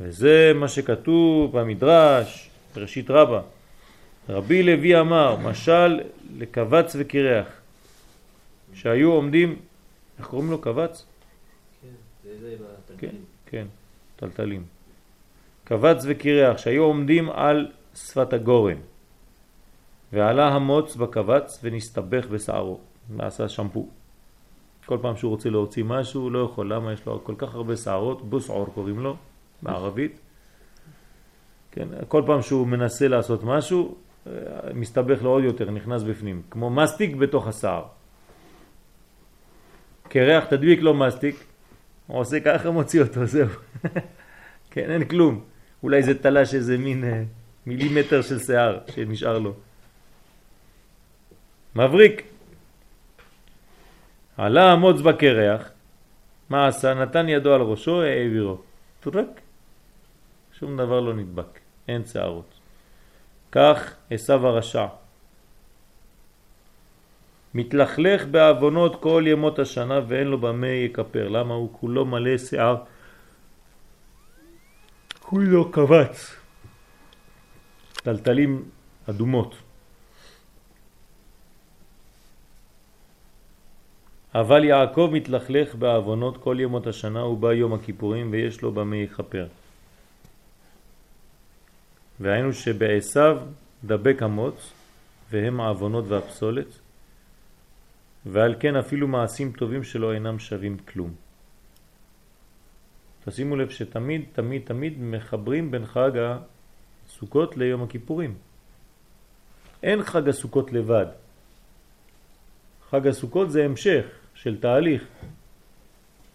וזה 0.00 0.52
מה 0.54 0.68
שכתוב 0.68 1.58
במדרש, 1.58 2.50
בראשית 2.74 3.10
רבה. 3.10 3.40
רבי 4.28 4.62
לוי 4.62 5.00
אמר, 5.00 5.36
משל 5.36 6.00
לקבץ 6.36 6.96
וקירח, 6.98 7.46
שהיו 8.74 9.12
עומדים, 9.12 9.56
איך 10.18 10.26
קוראים 10.26 10.50
לו 10.50 10.60
קבץ? 10.60 11.06
כן, 12.22 12.28
כן. 12.98 13.16
כן, 13.46 13.66
טלטלים. 14.16 14.64
קבץ 15.64 16.04
וקירח, 16.06 16.58
שהיו 16.58 16.82
עומדים 16.82 17.30
על 17.30 17.72
שפת 17.94 18.32
הגורן. 18.32 18.76
ועלה 20.12 20.48
המוץ 20.48 20.96
בקבץ 20.96 21.60
ונסתבך 21.62 22.26
בשערו, 22.26 22.80
ועשה 23.16 23.48
שמפו. 23.48 23.88
כל 24.86 24.98
פעם 25.02 25.16
שהוא 25.16 25.30
רוצה 25.30 25.50
להוציא 25.50 25.84
משהו, 25.84 26.22
הוא 26.22 26.32
לא 26.32 26.44
יכול. 26.44 26.72
למה? 26.72 26.92
יש 26.92 27.06
לו 27.06 27.24
כל 27.24 27.34
כך 27.38 27.54
הרבה 27.54 27.76
שערות, 27.76 28.30
בוסעור 28.30 28.66
קוראים 28.74 29.00
לו, 29.00 29.16
בערבית. 29.62 30.18
כן, 31.70 31.88
כל 32.08 32.22
פעם 32.26 32.42
שהוא 32.42 32.66
מנסה 32.66 33.08
לעשות 33.08 33.44
משהו, 33.44 33.94
מסתבך 34.74 35.22
לו 35.22 35.30
עוד 35.30 35.44
יותר, 35.44 35.70
נכנס 35.70 36.02
בפנים, 36.02 36.42
כמו 36.50 36.70
מסטיק 36.70 37.14
בתוך 37.14 37.46
השער. 37.46 37.84
קרח, 40.08 40.44
תדביק 40.44 40.80
לו 40.80 40.94
מסטיק, 40.94 41.36
הוא 42.06 42.18
עושה 42.18 42.40
ככה, 42.40 42.70
מוציא 42.70 43.02
אותו, 43.02 43.26
זהו. 43.26 43.48
כן, 44.70 44.90
אין 44.90 45.04
כלום. 45.04 45.44
אולי 45.82 46.02
זה 46.02 46.22
תלש 46.22 46.54
איזה 46.54 46.78
מין 46.78 47.04
אה, 47.04 47.22
מילימטר 47.66 48.22
של 48.22 48.38
שיער 48.38 48.78
שנשאר 48.94 49.38
לו. 49.38 49.54
מבריק. 51.76 52.22
עלה 54.36 54.72
המוץ 54.72 55.00
בקרח, 55.00 55.70
מה 56.50 56.66
עשה? 56.66 56.94
נתן 56.94 57.28
ידו 57.28 57.54
על 57.54 57.60
ראשו, 57.60 58.02
העבירו. 58.02 58.58
טורק. 59.00 59.40
שום 60.52 60.76
דבר 60.76 61.00
לא 61.00 61.14
נדבק, 61.14 61.58
אין 61.88 62.04
שערות. 62.04 62.57
כך 63.52 63.94
עשיו 64.10 64.46
הרשע. 64.46 64.86
מתלכלך 67.54 68.26
בעוונות 68.26 69.02
כל 69.02 69.24
ימות 69.26 69.58
השנה 69.58 70.00
ואין 70.08 70.26
לו 70.26 70.38
במה 70.38 70.66
יקפר. 70.66 71.28
למה? 71.28 71.54
הוא 71.54 71.68
כולו 71.72 72.04
מלא 72.04 72.38
שיער. 72.38 72.76
כולו 75.20 75.70
קבץ. 75.70 76.36
טלטלים 77.92 78.64
אדומות. 79.10 79.54
אבל 84.34 84.64
יעקב 84.64 85.10
מתלכלך 85.12 85.74
בעוונות 85.74 86.36
כל 86.36 86.56
ימות 86.60 86.86
השנה, 86.86 87.20
הוא 87.20 87.38
בא 87.38 87.52
יום 87.52 87.72
הכיפורים 87.74 88.28
ויש 88.32 88.62
לו 88.62 88.72
במה 88.72 88.96
יכפר. 88.96 89.46
והיינו 92.20 92.52
שבעשיו 92.52 93.38
דבק 93.84 94.22
המוץ, 94.22 94.72
והם 95.30 95.60
העוונות 95.60 96.04
והפסולת, 96.08 96.66
ועל 98.26 98.54
כן 98.60 98.76
אפילו 98.76 99.08
מעשים 99.08 99.52
טובים 99.52 99.84
שלו 99.84 100.12
אינם 100.12 100.38
שווים 100.38 100.76
כלום. 100.78 101.14
תשימו 103.24 103.56
לב 103.56 103.70
שתמיד, 103.70 104.24
תמיד, 104.32 104.62
תמיד 104.64 104.94
מחברים 104.98 105.70
בין 105.70 105.86
חג 105.86 106.10
הסוכות 107.06 107.56
ליום 107.56 107.82
הכיפורים. 107.82 108.34
אין 109.82 110.02
חג 110.02 110.28
הסוכות 110.28 110.72
לבד. 110.72 111.06
חג 112.90 113.06
הסוכות 113.06 113.50
זה 113.50 113.64
המשך 113.64 114.06
של 114.34 114.60
תהליך. 114.60 115.04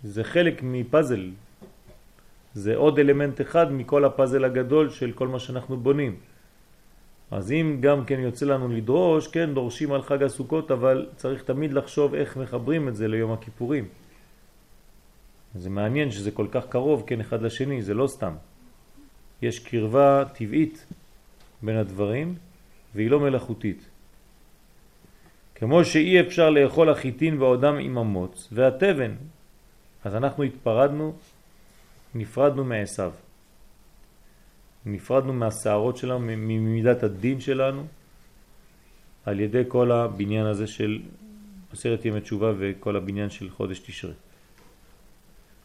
זה 0.04 0.24
חלק 0.24 0.60
מפאזל. 0.64 1.30
זה 2.54 2.76
עוד 2.76 3.00
אלמנט 3.00 3.42
אחד 3.42 3.72
מכל 3.72 4.06
הפאזל 4.06 4.46
הגדול 4.46 4.90
של 4.90 5.12
כל 5.12 5.28
מה 5.28 5.40
שאנחנו 5.40 5.78
בונים. 5.78 6.16
אז 7.32 7.52
אם 7.52 7.78
גם 7.82 8.06
כן 8.06 8.20
יוצא 8.20 8.46
לנו 8.46 8.70
לדרוש, 8.70 9.28
כן, 9.28 9.54
דורשים 9.54 9.92
על 9.92 10.02
חג 10.02 10.24
הסוכות, 10.24 10.72
אבל 10.72 11.08
צריך 11.16 11.44
תמיד 11.44 11.74
לחשוב 11.74 12.16
איך 12.16 12.38
מחברים 12.38 12.88
את 12.88 12.96
זה 12.96 13.08
ליום 13.08 13.32
הכיפורים. 13.32 13.88
זה 15.56 15.70
מעניין 15.70 16.12
שזה 16.12 16.32
כל 16.32 16.48
כך 16.52 16.66
קרוב, 16.70 17.04
כן, 17.08 17.20
אחד 17.22 17.42
לשני, 17.42 17.82
זה 17.82 17.94
לא 17.94 18.08
סתם. 18.08 18.34
יש 19.42 19.60
קרבה 19.60 20.24
טבעית 20.34 20.86
בין 21.62 21.78
הדברים, 21.78 22.36
והיא 22.96 23.10
לא 23.10 23.20
מלאכותית. 23.20 23.90
כמו 25.56 25.86
שאי 25.86 26.22
אפשר 26.22 26.50
לאכול 26.50 26.90
החיטין 26.90 27.40
בעודם 27.40 27.76
עם 27.78 27.98
המוץ 27.98 28.50
והתבן. 28.52 29.12
אז 30.04 30.16
אנחנו 30.16 30.44
התפרדנו, 30.44 31.14
נפרדנו 32.16 32.64
מעשיו. 32.64 33.12
נפרדנו 34.86 35.34
מהשערות 35.34 35.98
שלנו, 35.98 36.20
ממידת 36.20 37.04
הדין 37.04 37.40
שלנו, 37.40 37.86
על 39.26 39.40
ידי 39.40 39.64
כל 39.68 39.92
הבניין 39.92 40.46
הזה 40.46 40.68
של 40.68 41.02
עשרת 41.74 42.06
ימי 42.06 42.22
תשובה 42.22 42.54
וכל 42.58 42.96
הבניין 42.96 43.30
של 43.30 43.50
חודש 43.50 43.80
תשרה. 43.80 44.14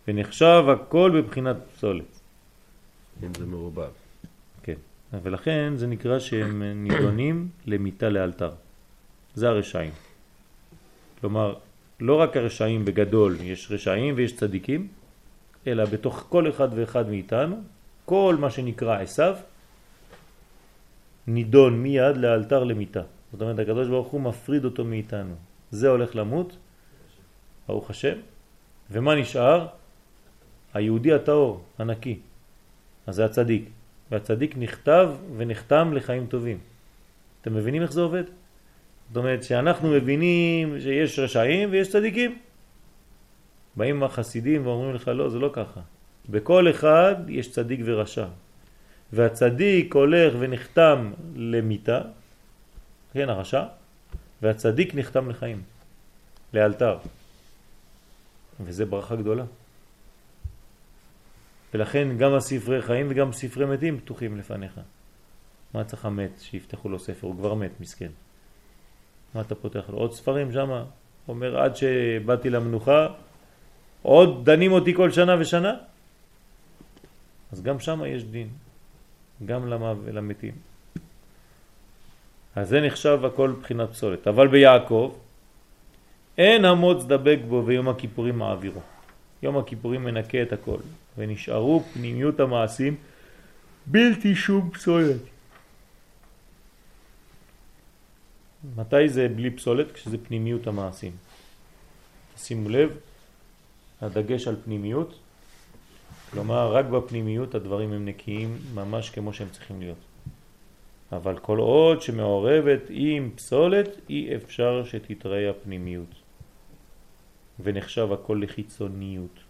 ונחשב 0.09 0.65
הכל 0.69 1.11
בבחינת 1.15 1.57
פסולת. 1.75 2.21
אם 3.23 3.35
זה 3.35 3.47
מרובב. 3.47 3.91
כן, 4.63 4.75
ולכן 5.23 5.73
זה 5.77 5.87
נקרא 5.87 6.19
שהם 6.19 6.63
נידונים 6.85 7.49
למיטה 7.67 8.09
לאלתר. 8.09 8.53
זה 9.35 9.49
הרשעים. 9.49 9.93
כלומר, 11.21 11.55
לא 12.01 12.15
רק 12.15 12.37
הרשעים 12.37 12.85
בגדול, 12.85 13.37
יש 13.41 13.71
רשעים 13.71 14.15
ויש 14.17 14.37
צדיקים, 14.37 14.89
אלא 15.69 15.85
בתוך 15.85 16.27
כל 16.29 16.49
אחד 16.49 16.69
ואחד 16.75 17.09
מאיתנו, 17.09 17.63
כל 18.05 18.37
מה 18.41 18.51
שנקרא 18.51 19.01
עשיו, 19.01 19.37
נידון 21.27 21.83
מיד 21.83 22.17
לאלתר 22.17 22.65
למיטה. 22.65 23.03
זאת 23.33 23.43
אומרת, 23.43 23.59
הקדוש 23.59 23.89
ברוך 23.89 24.09
הוא 24.09 24.21
מפריד 24.21 24.65
אותו 24.65 24.85
מאיתנו. 24.85 25.35
זה 25.71 25.89
הולך 25.89 26.17
למות, 26.17 26.57
ברוך 27.69 27.91
השם, 27.91 28.17
ומה 28.91 29.15
נשאר? 29.15 29.67
היהודי 30.75 31.13
הטהור, 31.13 31.65
הנקי. 31.79 32.19
אז 33.07 33.15
זה 33.15 33.25
הצדיק. 33.25 33.69
והצדיק 34.11 34.57
נכתב 34.57 35.11
ונחתם 35.37 35.93
לחיים 35.93 36.27
טובים. 36.27 36.59
אתם 37.41 37.55
מבינים 37.55 37.83
איך 37.83 37.93
זה 37.93 38.01
עובד? 38.01 38.25
זאת 39.09 39.17
אומרת 39.17 39.45
שאנחנו 39.45 39.91
מבינים 39.91 40.81
שיש 40.81 41.19
רשעים 41.19 41.69
ויש 41.73 41.89
צדיקים. 41.89 42.39
באים 43.79 44.03
החסידים 44.03 44.67
ואומרים 44.67 44.95
לך 44.95 45.09
לא, 45.09 45.31
זה 45.31 45.39
לא 45.39 45.51
ככה. 45.53 45.81
בכל 46.29 46.71
אחד 46.71 47.15
יש 47.29 47.51
צדיק 47.51 47.81
ורשע. 47.85 48.27
והצדיק 49.13 49.95
הולך 49.95 50.35
ונחתם 50.39 51.13
למיטה, 51.37 52.01
כן, 53.13 53.29
הרשע, 53.29 53.65
והצדיק 54.43 54.95
נחתם 54.95 55.31
לחיים, 55.31 55.63
לאלתר. 56.55 56.99
וזה 58.61 58.87
ברכה 58.87 59.17
גדולה. 59.17 59.45
ולכן 61.75 62.19
גם 62.19 62.35
הספרי 62.35 62.83
חיים 62.83 63.07
וגם 63.11 63.33
ספרי 63.33 63.67
מתים 63.67 64.01
פתוחים 64.01 64.39
לפניך. 64.39 64.81
מה 65.75 65.85
צריך 65.85 66.05
המת 66.05 66.41
שיפתחו 66.41 66.89
לו 66.89 66.99
ספר? 66.99 67.27
הוא 67.27 67.37
כבר 67.37 67.55
מת, 67.55 67.81
מסכן. 67.81 68.11
מה 69.35 69.41
אתה 69.41 69.55
פותח 69.55 69.85
לו? 69.89 69.99
עוד 69.99 70.13
ספרים 70.13 70.53
שמה? 70.53 70.85
אומר 71.29 71.59
עד 71.59 71.77
שבאתי 71.77 72.51
למנוחה, 72.51 73.09
עוד 74.09 74.51
דנים 74.51 74.73
אותי 74.73 74.95
כל 74.95 75.13
שנה 75.13 75.37
ושנה? 75.41 75.75
אז 77.53 77.63
גם 77.63 77.81
שם 77.81 78.01
יש 78.07 78.25
דין, 78.25 78.49
גם 79.47 79.69
למתים. 80.07 80.55
אז 82.57 82.69
זה 82.69 82.81
נחשב 82.81 83.25
הכל 83.25 83.53
בחינת 83.61 83.91
פסולת. 83.91 84.27
אבל 84.27 84.49
ביעקב 84.49 85.15
אין 86.39 86.65
המוץ 86.65 87.05
דבק 87.05 87.39
בו 87.49 87.63
ויום 87.67 87.89
הכיפורים 87.89 88.39
מעבירו. 88.39 88.81
יום 89.43 89.57
הכיפורים 89.59 90.05
מנקה 90.05 90.43
את 90.43 90.53
הכל, 90.53 90.81
ונשארו 91.19 91.83
פנימיות 91.93 92.41
המעשים 92.41 92.97
בלתי 93.87 94.35
שום 94.35 94.71
פסולת. 94.71 95.23
מתי 98.77 99.09
זה 99.09 99.29
בלי 99.29 99.51
פסולת? 99.51 99.93
כשזה 99.93 100.17
פנימיות 100.19 100.67
המעשים. 100.67 101.13
שימו 102.37 102.69
לב, 102.69 103.08
הדגש 104.01 104.49
על 104.49 104.57
פנימיות, 104.65 105.19
כלומר 106.31 106.73
רק 106.73 106.85
בפנימיות 106.85 107.55
הדברים 107.55 107.93
הם 107.93 108.05
נקיים 108.05 108.59
ממש 108.75 109.11
כמו 109.11 109.33
שהם 109.33 109.49
צריכים 109.49 109.81
להיות. 109.81 109.99
אבל 111.13 111.39
כל 111.39 111.59
עוד 111.59 112.03
שמעורבת 112.03 112.81
עם 112.91 113.31
פסולת 113.37 113.89
אי 114.11 114.37
אפשר 114.37 114.85
שתתראה 114.85 115.51
הפנימיות 115.51 116.15
ונחשב 117.61 118.13
הכל 118.13 118.41
לחיצוניות. 118.43 119.41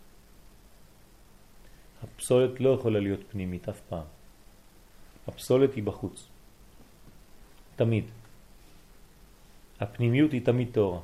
הפסולת 2.02 2.60
לא 2.60 2.70
יכולה 2.70 3.00
להיות 3.00 3.20
פנימית 3.30 3.68
אף 3.68 3.80
פעם. 3.88 4.04
הפסולת 5.28 5.74
היא 5.74 5.82
בחוץ. 5.82 6.28
תמיד. 7.76 8.04
הפנימיות 9.80 10.32
היא 10.32 10.44
תמיד 10.44 10.68
תאורה. 10.72 11.00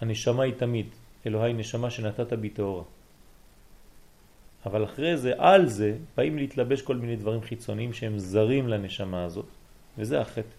הנשמה 0.00 0.42
היא 0.42 0.54
תמיד. 0.54 0.86
אלוהי 1.28 1.52
נשמה 1.52 1.90
שנתת 1.90 2.32
בי 2.32 2.48
תאורה. 2.48 2.82
אבל 4.66 4.84
אחרי 4.84 5.16
זה, 5.16 5.32
על 5.38 5.68
זה, 5.68 5.96
באים 6.16 6.38
להתלבש 6.38 6.82
כל 6.82 6.96
מיני 6.96 7.16
דברים 7.16 7.42
חיצוניים 7.42 7.92
שהם 7.92 8.18
זרים 8.18 8.68
לנשמה 8.68 9.24
הזאת. 9.24 9.46
וזה 9.98 10.20
החטא. 10.20 10.56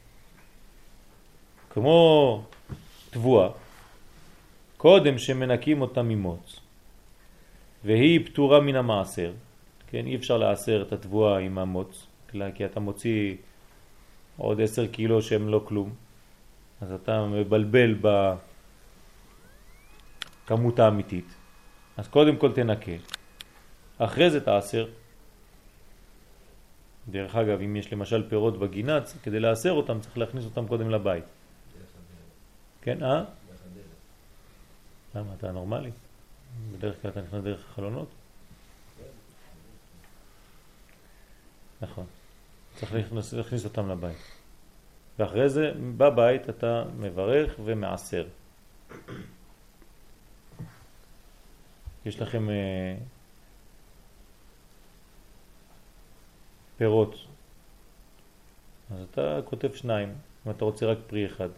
כמו 1.69 2.43
תבואה, 3.09 3.49
קודם 4.77 5.17
שמנקים 5.17 5.81
אותה 5.81 6.01
ממוץ, 6.01 6.59
והיא 7.85 8.25
פטורה 8.25 8.59
מן 8.59 8.75
המעשר, 8.75 9.31
כן, 9.87 10.05
אי 10.05 10.15
אפשר 10.15 10.37
לעשר 10.37 10.83
את 10.87 10.93
התבואה 10.93 11.37
עם 11.37 11.57
המוץ, 11.57 12.07
כי 12.55 12.65
אתה 12.65 12.79
מוציא 12.79 13.35
עוד 14.37 14.61
עשר 14.61 14.87
קילו 14.87 15.21
שהם 15.21 15.47
לא 15.47 15.61
כלום, 15.65 15.93
אז 16.81 16.91
אתה 16.91 17.25
מבלבל 17.25 17.93
בכמות 20.49 20.79
האמיתית. 20.79 21.25
אז 21.97 22.07
קודם 22.07 22.37
כל 22.37 22.53
תנקה, 22.53 22.91
אחרי 23.97 24.29
זה 24.29 24.45
תעשר, 24.45 24.87
דרך 27.09 27.35
אגב, 27.35 27.61
אם 27.61 27.75
יש 27.75 27.93
למשל 27.93 28.29
פירות 28.29 28.59
בגינה, 28.59 28.99
כדי 29.23 29.39
לאסר 29.39 29.71
אותם 29.71 29.99
צריך 29.99 30.17
להכניס 30.17 30.45
אותם 30.45 30.67
קודם 30.67 30.89
לבית. 30.89 31.23
כן, 32.81 33.03
אה? 33.03 33.23
למה, 35.15 35.33
אתה 35.37 35.51
נורמלי? 35.51 35.91
בדרך 36.71 37.01
כלל 37.01 37.11
אתה 37.11 37.21
נכנס 37.21 37.43
דרך 37.43 37.65
החלונות? 37.71 38.07
נכון. 41.81 42.05
צריך 42.75 42.93
להכניס, 42.93 43.33
להכניס 43.33 43.65
אותם 43.65 43.89
לבית. 43.89 44.17
ואחרי 45.19 45.49
זה, 45.49 45.71
בבית 45.97 46.49
אתה 46.49 46.83
מברך 46.97 47.55
ומעשר. 47.65 48.25
יש 52.05 52.21
לכם 52.21 52.49
אה, 52.49 52.95
פירות. 56.77 57.15
אז 58.91 59.01
אתה 59.11 59.39
כותב 59.45 59.73
שניים, 59.73 60.13
אם 60.45 60.51
אתה 60.51 60.65
רוצה 60.65 60.85
רק 60.85 60.97
פרי 61.07 61.25
אחד. 61.25 61.49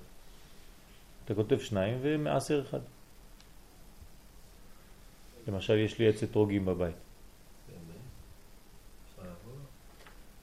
אתה 1.26 1.35
כותב 1.35 1.59
שניים 1.59 1.97
ומעשר 2.01 2.61
אחד. 2.61 2.80
למשל, 5.47 5.77
יש 5.77 5.99
לי 5.99 6.09
עץ 6.09 6.23
אתרוגים 6.23 6.65
בבית. 6.65 6.95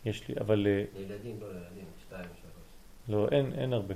יש 0.05 0.29
לי, 0.29 0.35
אבל... 0.41 0.67
אה, 0.67 0.85
לילדים, 0.95 1.41
לא 1.41 1.53
לילדים, 1.53 1.85
שתיים, 2.07 2.25
שלוש. 2.25 2.65
לא, 3.09 3.29
אין, 3.29 3.53
אין 3.53 3.73
הרבה. 3.73 3.95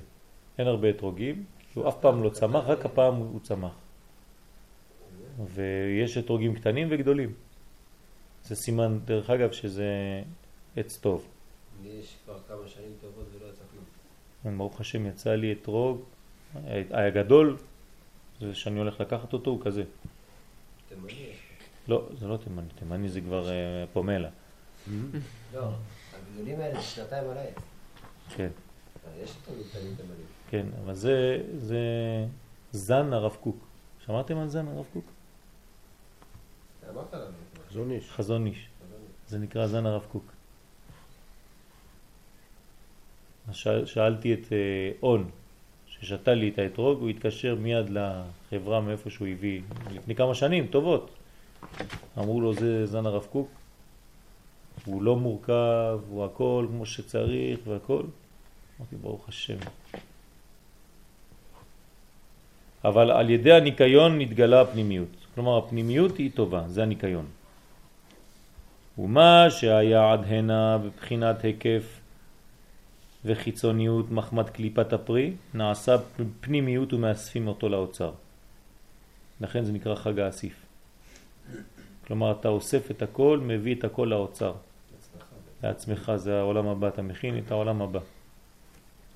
אין 0.59 0.66
הרבה 0.66 0.91
אתרוגים. 0.91 1.45
הוא 1.74 1.89
אף 1.89 1.97
פעם 2.01 2.23
לא 2.23 2.31
צמח, 2.31 2.65
רק 2.65 2.85
הפעם 2.85 3.15
הוא 3.15 3.41
צמח. 3.41 3.73
ויש 5.55 6.19
אתרוגים 6.19 6.55
קטנים 6.55 6.89
וגדולים. 6.91 7.33
זה 8.45 8.55
סימן, 8.57 8.99
דרך 9.05 9.31
אגב, 9.31 9.53
שזה 9.53 9.87
עץ 10.77 10.97
טוב. 10.97 11.29
לי 11.83 11.89
יש 11.89 12.17
כבר 12.25 12.39
כמה 12.49 12.69
שנים 12.69 12.93
טובות 13.01 13.27
ולא 13.39 13.51
יצא 13.51 13.63
כלום. 14.43 14.59
ברוך 14.59 14.81
השם 14.81 15.07
יצא 15.07 15.35
לי 15.35 15.53
אתרוג, 15.53 16.01
הגדול, 16.91 17.57
זה 18.41 18.55
שאני 18.55 18.79
הולך 18.79 19.01
לקחת 19.01 19.33
אותו, 19.33 19.51
הוא 19.51 19.61
כזה. 19.65 19.83
תימני. 20.89 21.31
לא, 21.89 22.09
זה 22.19 22.27
לא 22.27 22.37
תימני, 22.37 22.69
תימני 22.79 23.09
זה 23.09 23.21
כבר 23.21 23.51
אה, 23.51 23.85
פומלה. 23.93 24.29
לא, 25.55 25.69
הגדולים 26.13 26.61
האלה 26.61 26.83
שנתיים 26.83 27.31
על 27.31 27.39
העץ. 27.39 27.55
כן, 28.37 28.49
יש 29.23 29.31
אותו 29.31 29.61
קטנים 29.71 29.95
תימנים. 29.97 30.27
כן, 30.51 30.67
אבל 30.85 30.95
זה 30.95 32.27
זן 32.73 33.13
הרב 33.13 33.37
קוק. 33.41 33.57
שמעתם 34.07 34.39
על 34.39 34.49
זן 34.49 34.69
הרב 34.69 34.87
קוק? 34.93 35.05
אמרת 36.94 37.14
לנו. 37.14 37.24
חזון 37.70 37.90
איש. 37.90 38.10
חזון 38.10 38.47
איש. 38.47 38.66
זה 39.28 39.39
נקרא 39.39 39.66
זן 39.66 39.86
הרב 39.86 40.05
קוק. 40.12 40.24
שאל- 43.52 43.86
שאלתי 43.86 44.35
את 44.35 44.52
אה, 44.52 44.59
און, 45.02 45.31
ששתה 45.86 46.35
לי 46.35 46.48
את 46.48 46.59
האתרוג, 46.59 47.01
הוא 47.01 47.09
התקשר 47.09 47.55
מיד 47.55 47.86
לחברה 47.90 48.81
מאיפה 48.81 49.10
שהוא 49.10 49.28
הביא, 49.28 49.60
לפני 49.94 50.14
כמה 50.14 50.35
שנים, 50.35 50.66
טובות. 50.66 51.10
אמרו 52.19 52.40
לו, 52.40 52.55
זה 52.55 52.86
זן 52.86 53.06
הרב 53.06 53.27
קוק, 53.32 53.48
הוא 54.85 55.02
לא 55.02 55.16
מורכב, 55.16 56.01
הוא 56.09 56.24
הכל 56.24 56.66
כמו 56.70 56.86
שצריך 56.86 57.59
והכל. 57.66 58.02
אמרתי, 58.81 58.97
ברוך 58.97 59.28
השם. 59.28 59.56
אבל 62.85 63.10
על 63.10 63.31
ידי 63.31 63.52
הניקיון 63.52 64.19
נתגלה 64.19 64.60
הפנימיות. 64.60 65.22
כלומר, 65.35 65.59
הפנימיות 65.59 66.17
היא 66.17 66.31
טובה, 66.35 66.69
זה 66.69 66.83
הניקיון. 66.83 67.27
ומה 68.99 69.47
שהיה 69.51 70.13
עד 70.13 70.25
הנה 70.25 70.79
בבחינת 70.79 71.45
היקף 71.45 72.01
וחיצוניות 73.25 74.11
מחמד 74.11 74.49
קליפת 74.49 74.93
הפרי, 74.93 75.33
נעשה 75.55 75.97
פנימיות 76.41 76.93
ומאספים 76.93 77.49
אותו 77.49 77.69
לאוצר. 77.69 78.13
לכן 79.41 79.65
זה 79.65 79.73
נקרא 79.73 79.95
חג 79.95 80.19
האסיף. 80.19 80.67
כלומר, 82.07 82.33
אתה 82.33 82.49
אוסף 82.49 82.91
את 82.91 83.03
הכל, 83.03 83.41
מביא 83.43 83.75
את 83.75 83.85
הכל 83.85 84.05
לאוצר. 84.11 84.53
לעצמך, 85.63 86.13
זה 86.17 86.39
העולם 86.39 86.69
הבא, 86.69 86.89
אתה 86.89 87.03
מכין 87.03 87.39
את 87.39 87.51
העולם 87.51 87.83
הבא. 87.83 88.01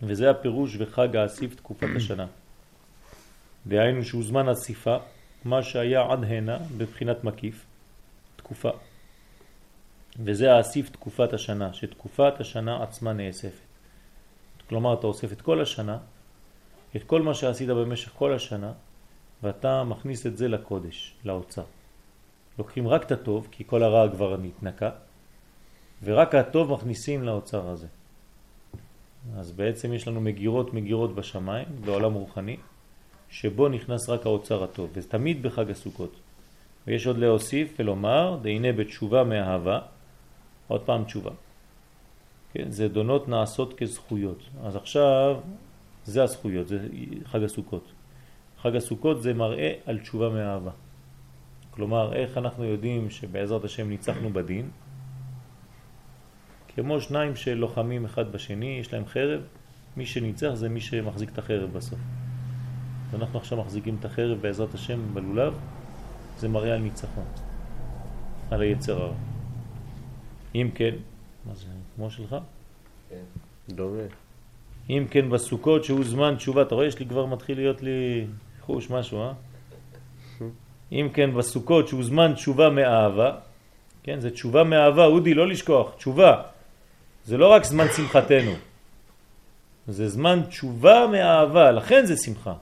וזה 0.03 0.31
הפירוש 0.31 0.77
וחג 0.79 1.17
האסיף 1.17 1.55
תקופת 1.55 1.89
השנה. 1.97 2.27
דהיינו 3.67 4.05
שהוא 4.05 4.25
זמן 4.25 4.49
אסיפה, 4.49 4.97
מה 5.47 5.63
שהיה 5.63 6.13
עד 6.13 6.25
הנה 6.25 6.59
בבחינת 6.77 7.25
מקיף, 7.25 7.67
תקופה. 8.37 8.71
וזה 10.19 10.53
האסיף 10.53 10.91
תקופת 10.91 11.33
השנה, 11.33 11.73
שתקופת 11.73 12.41
השנה 12.41 12.83
עצמה 12.83 13.13
נאספת. 13.13 13.67
כלומר, 14.69 14.95
אתה 14.95 15.07
אוסף 15.07 15.33
את 15.33 15.43
כל 15.43 15.61
השנה, 15.61 15.99
את 16.97 17.05
כל 17.05 17.23
מה 17.23 17.35
שעשית 17.35 17.69
במשך 17.69 18.11
כל 18.15 18.33
השנה, 18.33 18.73
ואתה 19.43 19.85
מכניס 19.85 20.27
את 20.27 20.37
זה 20.37 20.49
לקודש, 20.49 21.15
לאוצר. 21.25 21.65
לוקחים 22.59 22.89
רק 22.89 23.03
את 23.03 23.13
הטוב, 23.13 23.49
כי 23.51 23.65
כל 23.67 23.83
הרע 23.83 24.09
כבר 24.09 24.37
נתנקה, 24.37 24.91
ורק 26.03 26.35
הטוב 26.35 26.73
מכניסים 26.73 27.23
לאוצר 27.23 27.69
הזה. 27.69 27.87
אז 29.37 29.53
בעצם 29.53 29.93
יש 29.93 30.09
לנו 30.09 30.21
מגירות 30.21 30.75
מגירות 30.75 31.15
בשמיים, 31.15 31.67
בעולם 31.85 32.15
רוחני, 32.15 32.57
שבו 33.31 33.69
נכנס 33.69 34.09
רק 34.09 34.27
האוצר 34.27 34.65
הטוב, 34.65 34.91
וזה 34.95 35.09
תמיד 35.09 35.43
בחג 35.43 35.71
הסוכות. 35.71 36.17
ויש 36.87 37.07
עוד 37.07 37.19
להוסיף 37.19 37.75
ולומר, 37.79 38.39
דהנה 38.43 38.73
בתשובה 38.73 39.25
מאהבה, 39.25 39.81
עוד 40.69 40.81
פעם 40.81 41.05
תשובה. 41.05 41.31
כן, 42.53 42.71
זה 42.71 42.89
דונות 42.89 43.29
נעשות 43.29 43.75
כזכויות. 43.79 44.43
אז 44.65 44.77
עכשיו 44.77 45.37
זה 46.05 46.23
הזכויות, 46.23 46.69
זה 46.69 46.89
חג 47.25 47.43
הסוכות. 47.43 47.93
חג 48.59 48.77
הסוכות 48.77 49.23
זה 49.23 49.35
מראה 49.35 49.73
על 49.87 49.99
תשובה 49.99 50.29
מאהבה. 50.29 50.71
כלומר, 51.71 52.13
איך 52.15 52.39
אנחנו 52.39 52.65
יודעים 52.65 53.11
שבעזרת 53.11 53.65
השם 53.65 53.89
ניצחנו 53.89 54.31
בדין? 54.33 54.71
כמו 56.75 57.01
שניים 57.01 57.37
שלוחמים 57.37 58.05
אחד 58.05 58.33
בשני, 58.33 58.79
יש 58.81 58.93
להם 58.93 59.07
חרב, 59.07 59.41
מי 59.97 60.07
שניצח 60.07 60.51
זה 60.55 60.69
מי 60.69 60.81
שמחזיק 60.81 61.31
את 61.33 61.39
החרב 61.39 61.73
בסוף. 61.73 61.99
ואנחנו 63.11 63.39
עכשיו 63.39 63.59
מחזיקים 63.59 63.97
את 64.01 64.05
החרב 64.05 64.39
בעזרת 64.41 64.75
השם 64.75 65.15
בלולב, 65.15 65.55
זה 66.39 66.49
מראה 66.49 66.75
על 66.75 66.81
ניצחון, 66.81 67.25
על 68.51 68.61
היצר 68.61 69.03
הרע. 69.03 69.15
אם 70.55 70.71
כן, 70.75 70.95
מה 71.47 71.55
זה, 71.55 71.65
כמו 71.97 72.11
שלך? 72.11 72.37
כן. 73.11 73.25
דומה. 73.69 74.03
אם 74.91 75.07
כן 75.11 75.31
בסוכות 75.31 75.85
שהוא 75.85 76.05
זמן 76.05 76.35
תשובה, 76.37 76.63
אתה 76.63 76.75
רואה 76.75 76.87
יש 76.87 76.99
לי 76.99 77.07
כבר 77.07 77.27
מתחיל 77.27 77.59
להיות 77.59 77.83
לי 77.83 78.27
חוש 78.61 78.91
משהו, 78.91 79.23
אה? 79.23 79.33
אם 80.93 81.09
כן 81.15 81.35
בסוכות 81.35 81.89
שהוא 81.89 82.05
זמן 82.05 82.35
תשובה 82.35 82.71
מאהבה, 82.71 83.33
כן, 84.03 84.21
זה 84.21 84.31
תשובה 84.31 84.65
מאהבה, 84.65 85.05
אודי, 85.05 85.35
לא 85.35 85.49
לשכוח, 85.49 85.95
תשובה. 85.97 86.43
זה 87.25 87.37
לא 87.37 87.53
רק 87.53 87.65
זמן 87.65 87.87
שמחתנו, 87.97 88.53
זה 89.89 90.09
זמן 90.09 90.43
תשובה 90.49 91.07
מאהבה, 91.13 91.71
לכן 91.71 92.07
זה 92.07 92.17
שמחה. 92.17 92.55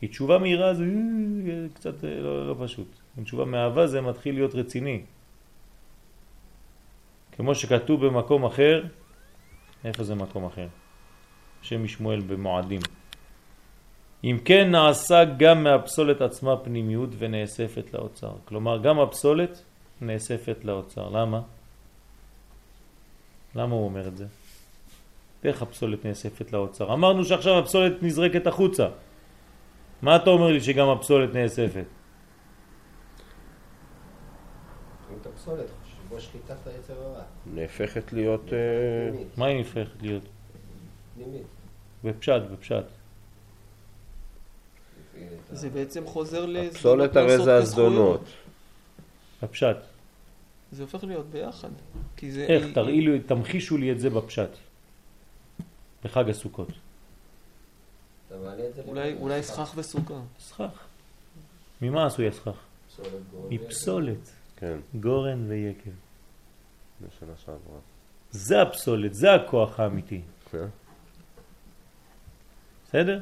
כי 0.00 0.08
תשובה 0.08 0.38
מהירה 0.38 0.74
זה 0.74 0.84
אה, 0.84 1.66
קצת 1.74 2.04
אה, 2.04 2.20
לא, 2.20 2.48
לא 2.48 2.54
פשוט. 2.64 2.86
תשובה 3.22 3.44
מאהבה 3.44 3.86
זה 3.86 4.00
מתחיל 4.00 4.34
להיות 4.34 4.54
רציני. 4.54 5.02
כמו 7.32 7.54
שכתוב 7.54 8.06
במקום 8.06 8.44
אחר, 8.44 8.84
איפה 9.84 10.04
זה 10.04 10.14
מקום 10.14 10.44
אחר? 10.44 10.68
שם 11.62 11.84
משמואל 11.84 12.20
במועדים. 12.20 12.80
אם 14.24 14.38
כן 14.44 14.70
נעשה 14.70 15.24
גם 15.24 15.64
מהפסולת 15.64 16.20
עצמה 16.20 16.56
פנימיות 16.56 17.10
ונאספת 17.18 17.94
לאוצר. 17.94 18.32
כלומר 18.44 18.78
גם 18.78 19.00
הפסולת 19.00 19.62
נאספת 20.00 20.64
לאוצר. 20.64 21.08
למה? 21.08 21.40
למה 23.54 23.74
הוא 23.74 23.84
אומר 23.84 24.08
את 24.08 24.16
זה? 24.16 24.26
איך 25.44 25.62
הפסולת 25.62 26.06
נאספת 26.06 26.52
לאוצר? 26.52 26.92
אמרנו 26.92 27.24
שעכשיו 27.24 27.58
הפסולת 27.58 28.02
נזרקת 28.02 28.46
החוצה. 28.46 28.88
מה 30.02 30.16
אתה 30.16 30.30
אומר 30.30 30.52
לי 30.52 30.60
שגם 30.60 30.88
הפסולת 30.88 31.34
נאספת? 31.34 31.84
נהפכת 37.46 38.12
להיות... 38.12 38.52
אה. 38.52 39.22
מה 39.36 39.46
היא 39.46 39.58
הופכת 39.58 40.02
להיות? 40.02 40.22
בפשט, 42.04 42.42
בפשט. 42.52 42.84
זה 45.50 45.70
בעצם 45.70 46.06
חוזר 46.06 46.46
לזדונות 46.46 46.74
הפסולת 46.74 47.16
הרי 47.16 47.44
זה. 47.44 47.54
הזדונות. 47.54 48.24
בפשט. 49.42 49.76
זה 50.72 50.82
הופך 50.82 51.04
להיות 51.04 51.26
ביחד. 51.26 51.70
איך? 52.22 52.66
תמחישו 53.26 53.76
לי 53.76 53.92
את 53.92 54.00
זה 54.00 54.10
בפשט. 54.10 54.50
בחג 56.04 56.28
הסוכות. 56.30 56.68
אתה 56.68 56.74
מעלה 56.74 56.78
את 56.78 56.78
זה 56.78 58.19
אולי, 59.20 59.42
סכך 59.42 59.72
וסוכה. 59.76 60.14
סכך. 60.38 60.86
ממה 61.82 62.06
עשוי 62.06 62.28
הסכך? 62.28 62.64
מפסולת. 63.50 64.30
כן, 64.56 64.78
גורן 64.94 65.48
ויקב. 65.48 65.90
בשנה 67.00 67.32
שעברה. 67.44 67.78
זה 68.30 68.62
הפסולת, 68.62 69.14
זה 69.14 69.34
הכוח 69.34 69.80
האמיתי. 69.80 70.20
כן. 70.50 70.66
בסדר? 72.84 73.20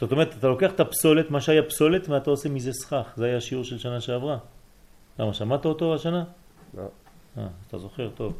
זאת 0.00 0.12
אומרת, 0.12 0.34
אתה 0.38 0.46
לוקח 0.46 0.72
את 0.72 0.80
הפסולת, 0.80 1.30
מה 1.30 1.40
שהיה 1.40 1.62
פסולת, 1.62 2.08
ואתה 2.08 2.30
עושה 2.30 2.48
מזה 2.48 2.72
סכך. 2.72 3.12
זה 3.16 3.24
היה 3.24 3.36
השיעור 3.36 3.64
של 3.64 3.78
שנה 3.78 4.00
שעברה. 4.00 4.38
למה, 5.18 5.34
שמעת 5.34 5.64
אותו 5.64 5.94
השנה? 5.94 6.24
לא, 6.74 6.88
אה, 7.38 7.48
אתה 7.68 7.78
זוכר 7.78 8.10
טוב. 8.10 8.32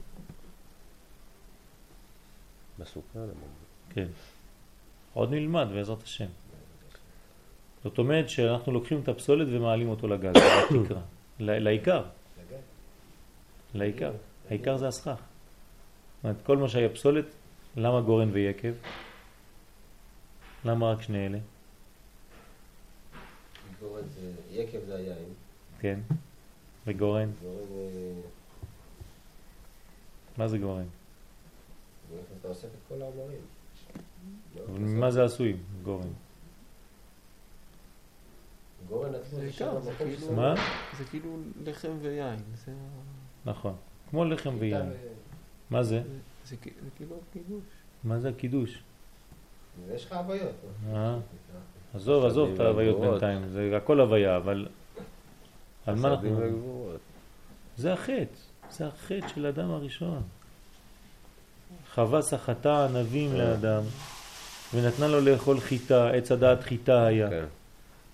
בסוכה 2.78 3.18
למעלה. 3.18 3.32
כן. 3.90 4.06
עוד 5.14 5.30
נלמד 5.30 5.66
בעזרת 5.74 6.02
השם. 6.02 6.26
זאת 7.84 7.98
אומרת 7.98 8.28
שאנחנו 8.28 8.72
לוקחים 8.72 9.00
את 9.00 9.08
הפסולת 9.08 9.48
ומעלים 9.50 9.88
אותו 9.88 10.08
לגג, 10.08 10.36
לתקרה, 10.38 11.00
לעיקר. 11.40 12.02
לעיקר. 13.74 14.12
העיקר 14.50 14.76
זה 14.76 14.88
הסכך. 14.88 15.08
זאת 15.08 16.24
אומרת, 16.24 16.36
כל 16.42 16.56
מה 16.56 16.68
שהיה 16.68 16.88
פסולת, 16.88 17.24
למה 17.76 18.00
גורן 18.00 18.30
ויקב? 18.32 18.72
למה 20.64 20.92
רק 20.92 21.02
שני 21.02 21.26
אלה? 21.26 21.38
זה, 23.80 24.32
יקב 24.50 24.78
זה 24.86 24.96
היין. 24.96 25.32
כן. 25.80 26.00
וגורן? 26.86 27.30
גורם 27.42 27.66
זה... 27.68 28.12
מה 30.36 30.48
זה 30.48 30.58
גורן? 30.58 30.84
אתה 32.40 32.48
אוסף 32.48 32.64
את 32.64 32.88
כל 32.88 33.02
העומרים. 33.02 33.40
אבל 34.68 34.78
ממה 34.78 35.10
זה 35.10 35.24
עשוי, 35.24 35.56
גורן? 35.82 36.08
גורן 38.88 39.12
כאילו- 39.98 40.32
מה? 40.32 40.54
זה 40.98 41.04
כאילו 41.04 41.36
לחם 41.64 41.92
ויין. 42.00 42.38
נכון. 43.44 43.74
כמו 44.10 44.24
לחם 44.24 44.54
ויין. 44.58 44.90
מה 45.70 45.82
זה? 45.82 46.02
זה, 46.44 46.56
כאילו 46.96 47.16
קידוש. 47.32 47.64
מה 48.04 48.18
זה 48.18 48.28
הקידוש? 48.28 48.82
ויש 49.88 50.06
לך 50.06 50.12
הוויות. 50.12 50.54
אה? 50.92 51.18
עזוב, 51.94 52.24
עזוב 52.24 52.50
את 52.54 52.60
ההוויות. 52.60 53.00
בינתיים, 53.00 53.48
זה 53.48 53.76
הכל 53.76 54.00
הוויה, 54.00 54.36
אבל... 54.36 54.68
על 55.86 55.94
מה 55.94 56.08
אנחנו... 56.08 56.38
וגבורות. 56.38 57.00
זה 57.76 57.92
החטא, 57.92 58.36
זה 58.70 58.86
החטא 58.86 59.28
של 59.28 59.46
האדם 59.46 59.70
הראשון. 59.70 60.22
חווה 61.94 62.22
סחטה 62.22 62.84
ענבים 62.84 63.34
לאדם, 63.34 63.82
ונתנה 64.74 65.08
לו 65.08 65.20
לאכול 65.20 65.60
חיטה, 65.60 66.10
עץ 66.10 66.32
הדעת 66.32 66.62
חיטה 66.62 67.06
היה. 67.06 67.30
כן. 67.30 67.44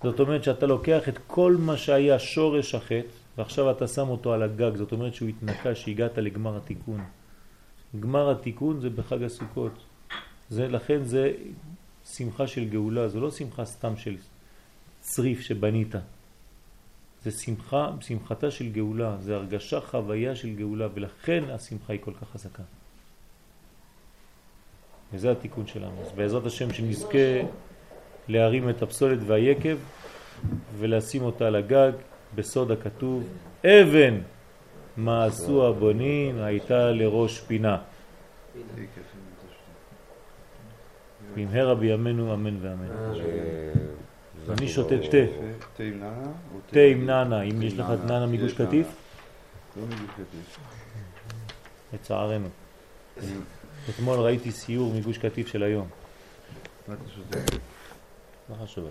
זאת 0.02 0.20
אומרת 0.20 0.44
שאתה 0.44 0.66
לוקח 0.66 1.09
את 1.09 1.18
כל 1.26 1.56
מה 1.59 1.76
שהיה 1.76 2.18
שורש 2.18 2.74
החטא, 2.74 3.09
ועכשיו 3.39 3.70
אתה 3.70 3.86
שם 3.86 4.09
אותו 4.09 4.32
על 4.32 4.43
הגג, 4.43 4.76
זאת 4.76 4.93
אומרת 4.93 5.14
שהוא 5.14 5.28
התנקה, 5.28 5.74
שהגעת 5.74 6.18
לגמר 6.18 6.56
התיקון. 6.56 7.05
גמר 8.01 8.30
התיקון 8.30 8.80
זה 8.80 8.90
בחג 8.90 9.22
הסוכות. 9.22 9.72
זה, 10.51 10.68
לכן 10.68 11.05
זה 11.05 11.32
שמחה 12.05 12.47
של 12.47 12.68
גאולה, 12.68 13.09
זה 13.09 13.20
לא 13.20 13.30
שמחה 13.30 13.64
סתם 13.64 13.97
של 13.97 14.16
צריף 15.01 15.40
שבנית. 15.40 15.94
זה 17.22 17.30
שמחה, 17.30 17.90
שמחתה 18.01 18.51
של 18.51 18.72
גאולה, 18.72 19.16
זה 19.20 19.36
הרגשה, 19.36 19.80
חוויה 19.80 20.36
של 20.36 20.55
גאולה, 20.55 20.89
ולכן 20.94 21.44
השמחה 21.51 21.93
היא 21.93 22.01
כל 22.05 22.12
כך 22.20 22.30
חזקה. 22.32 22.62
וזה 25.12 25.30
התיקון 25.30 25.66
שלנו. 25.66 26.02
אז 26.06 26.12
בעזרת 26.12 26.47
השם 26.47 26.72
שנזכה 26.72 27.43
להרים 28.28 28.70
את 28.70 28.82
הפסולת 28.82 29.18
והיקב 29.26 29.76
ולשים 30.78 31.22
אותה 31.22 31.47
על 31.47 31.56
הגג 31.56 31.93
בסוד 32.35 32.70
הכתוב 32.70 33.28
אבן 33.64 34.20
מה 34.97 35.24
עשו 35.24 35.66
הבונים 35.66 36.43
הייתה 36.43 36.90
לראש 36.90 37.40
פינה 37.40 37.78
במהרה 41.35 41.74
בימינו 41.74 42.35
אמן 42.35 42.56
ואמן 42.60 42.89
אני 44.48 44.68
שותה 44.68 44.94
תה 45.10 45.82
תה 46.70 46.80
עם 46.80 47.06
נענה? 47.06 47.43
אם 47.43 47.62
יש 47.62 47.74
לך 47.74 47.86
נענה. 48.06 48.26
מגוש 48.26 48.52
קטיף 48.52 48.86
לא 49.76 49.82
מגוש 49.86 50.10
קטיף. 50.14 50.59
לצערנו 51.93 52.48
אתמול 53.90 54.19
ראיתי 54.19 54.52
סיור 54.52 54.94
מגוש 54.94 55.19
קטיף 55.19 55.48
של 55.48 55.62
היום? 55.62 55.89
לא 56.89 56.94
חשוב, 58.65 58.89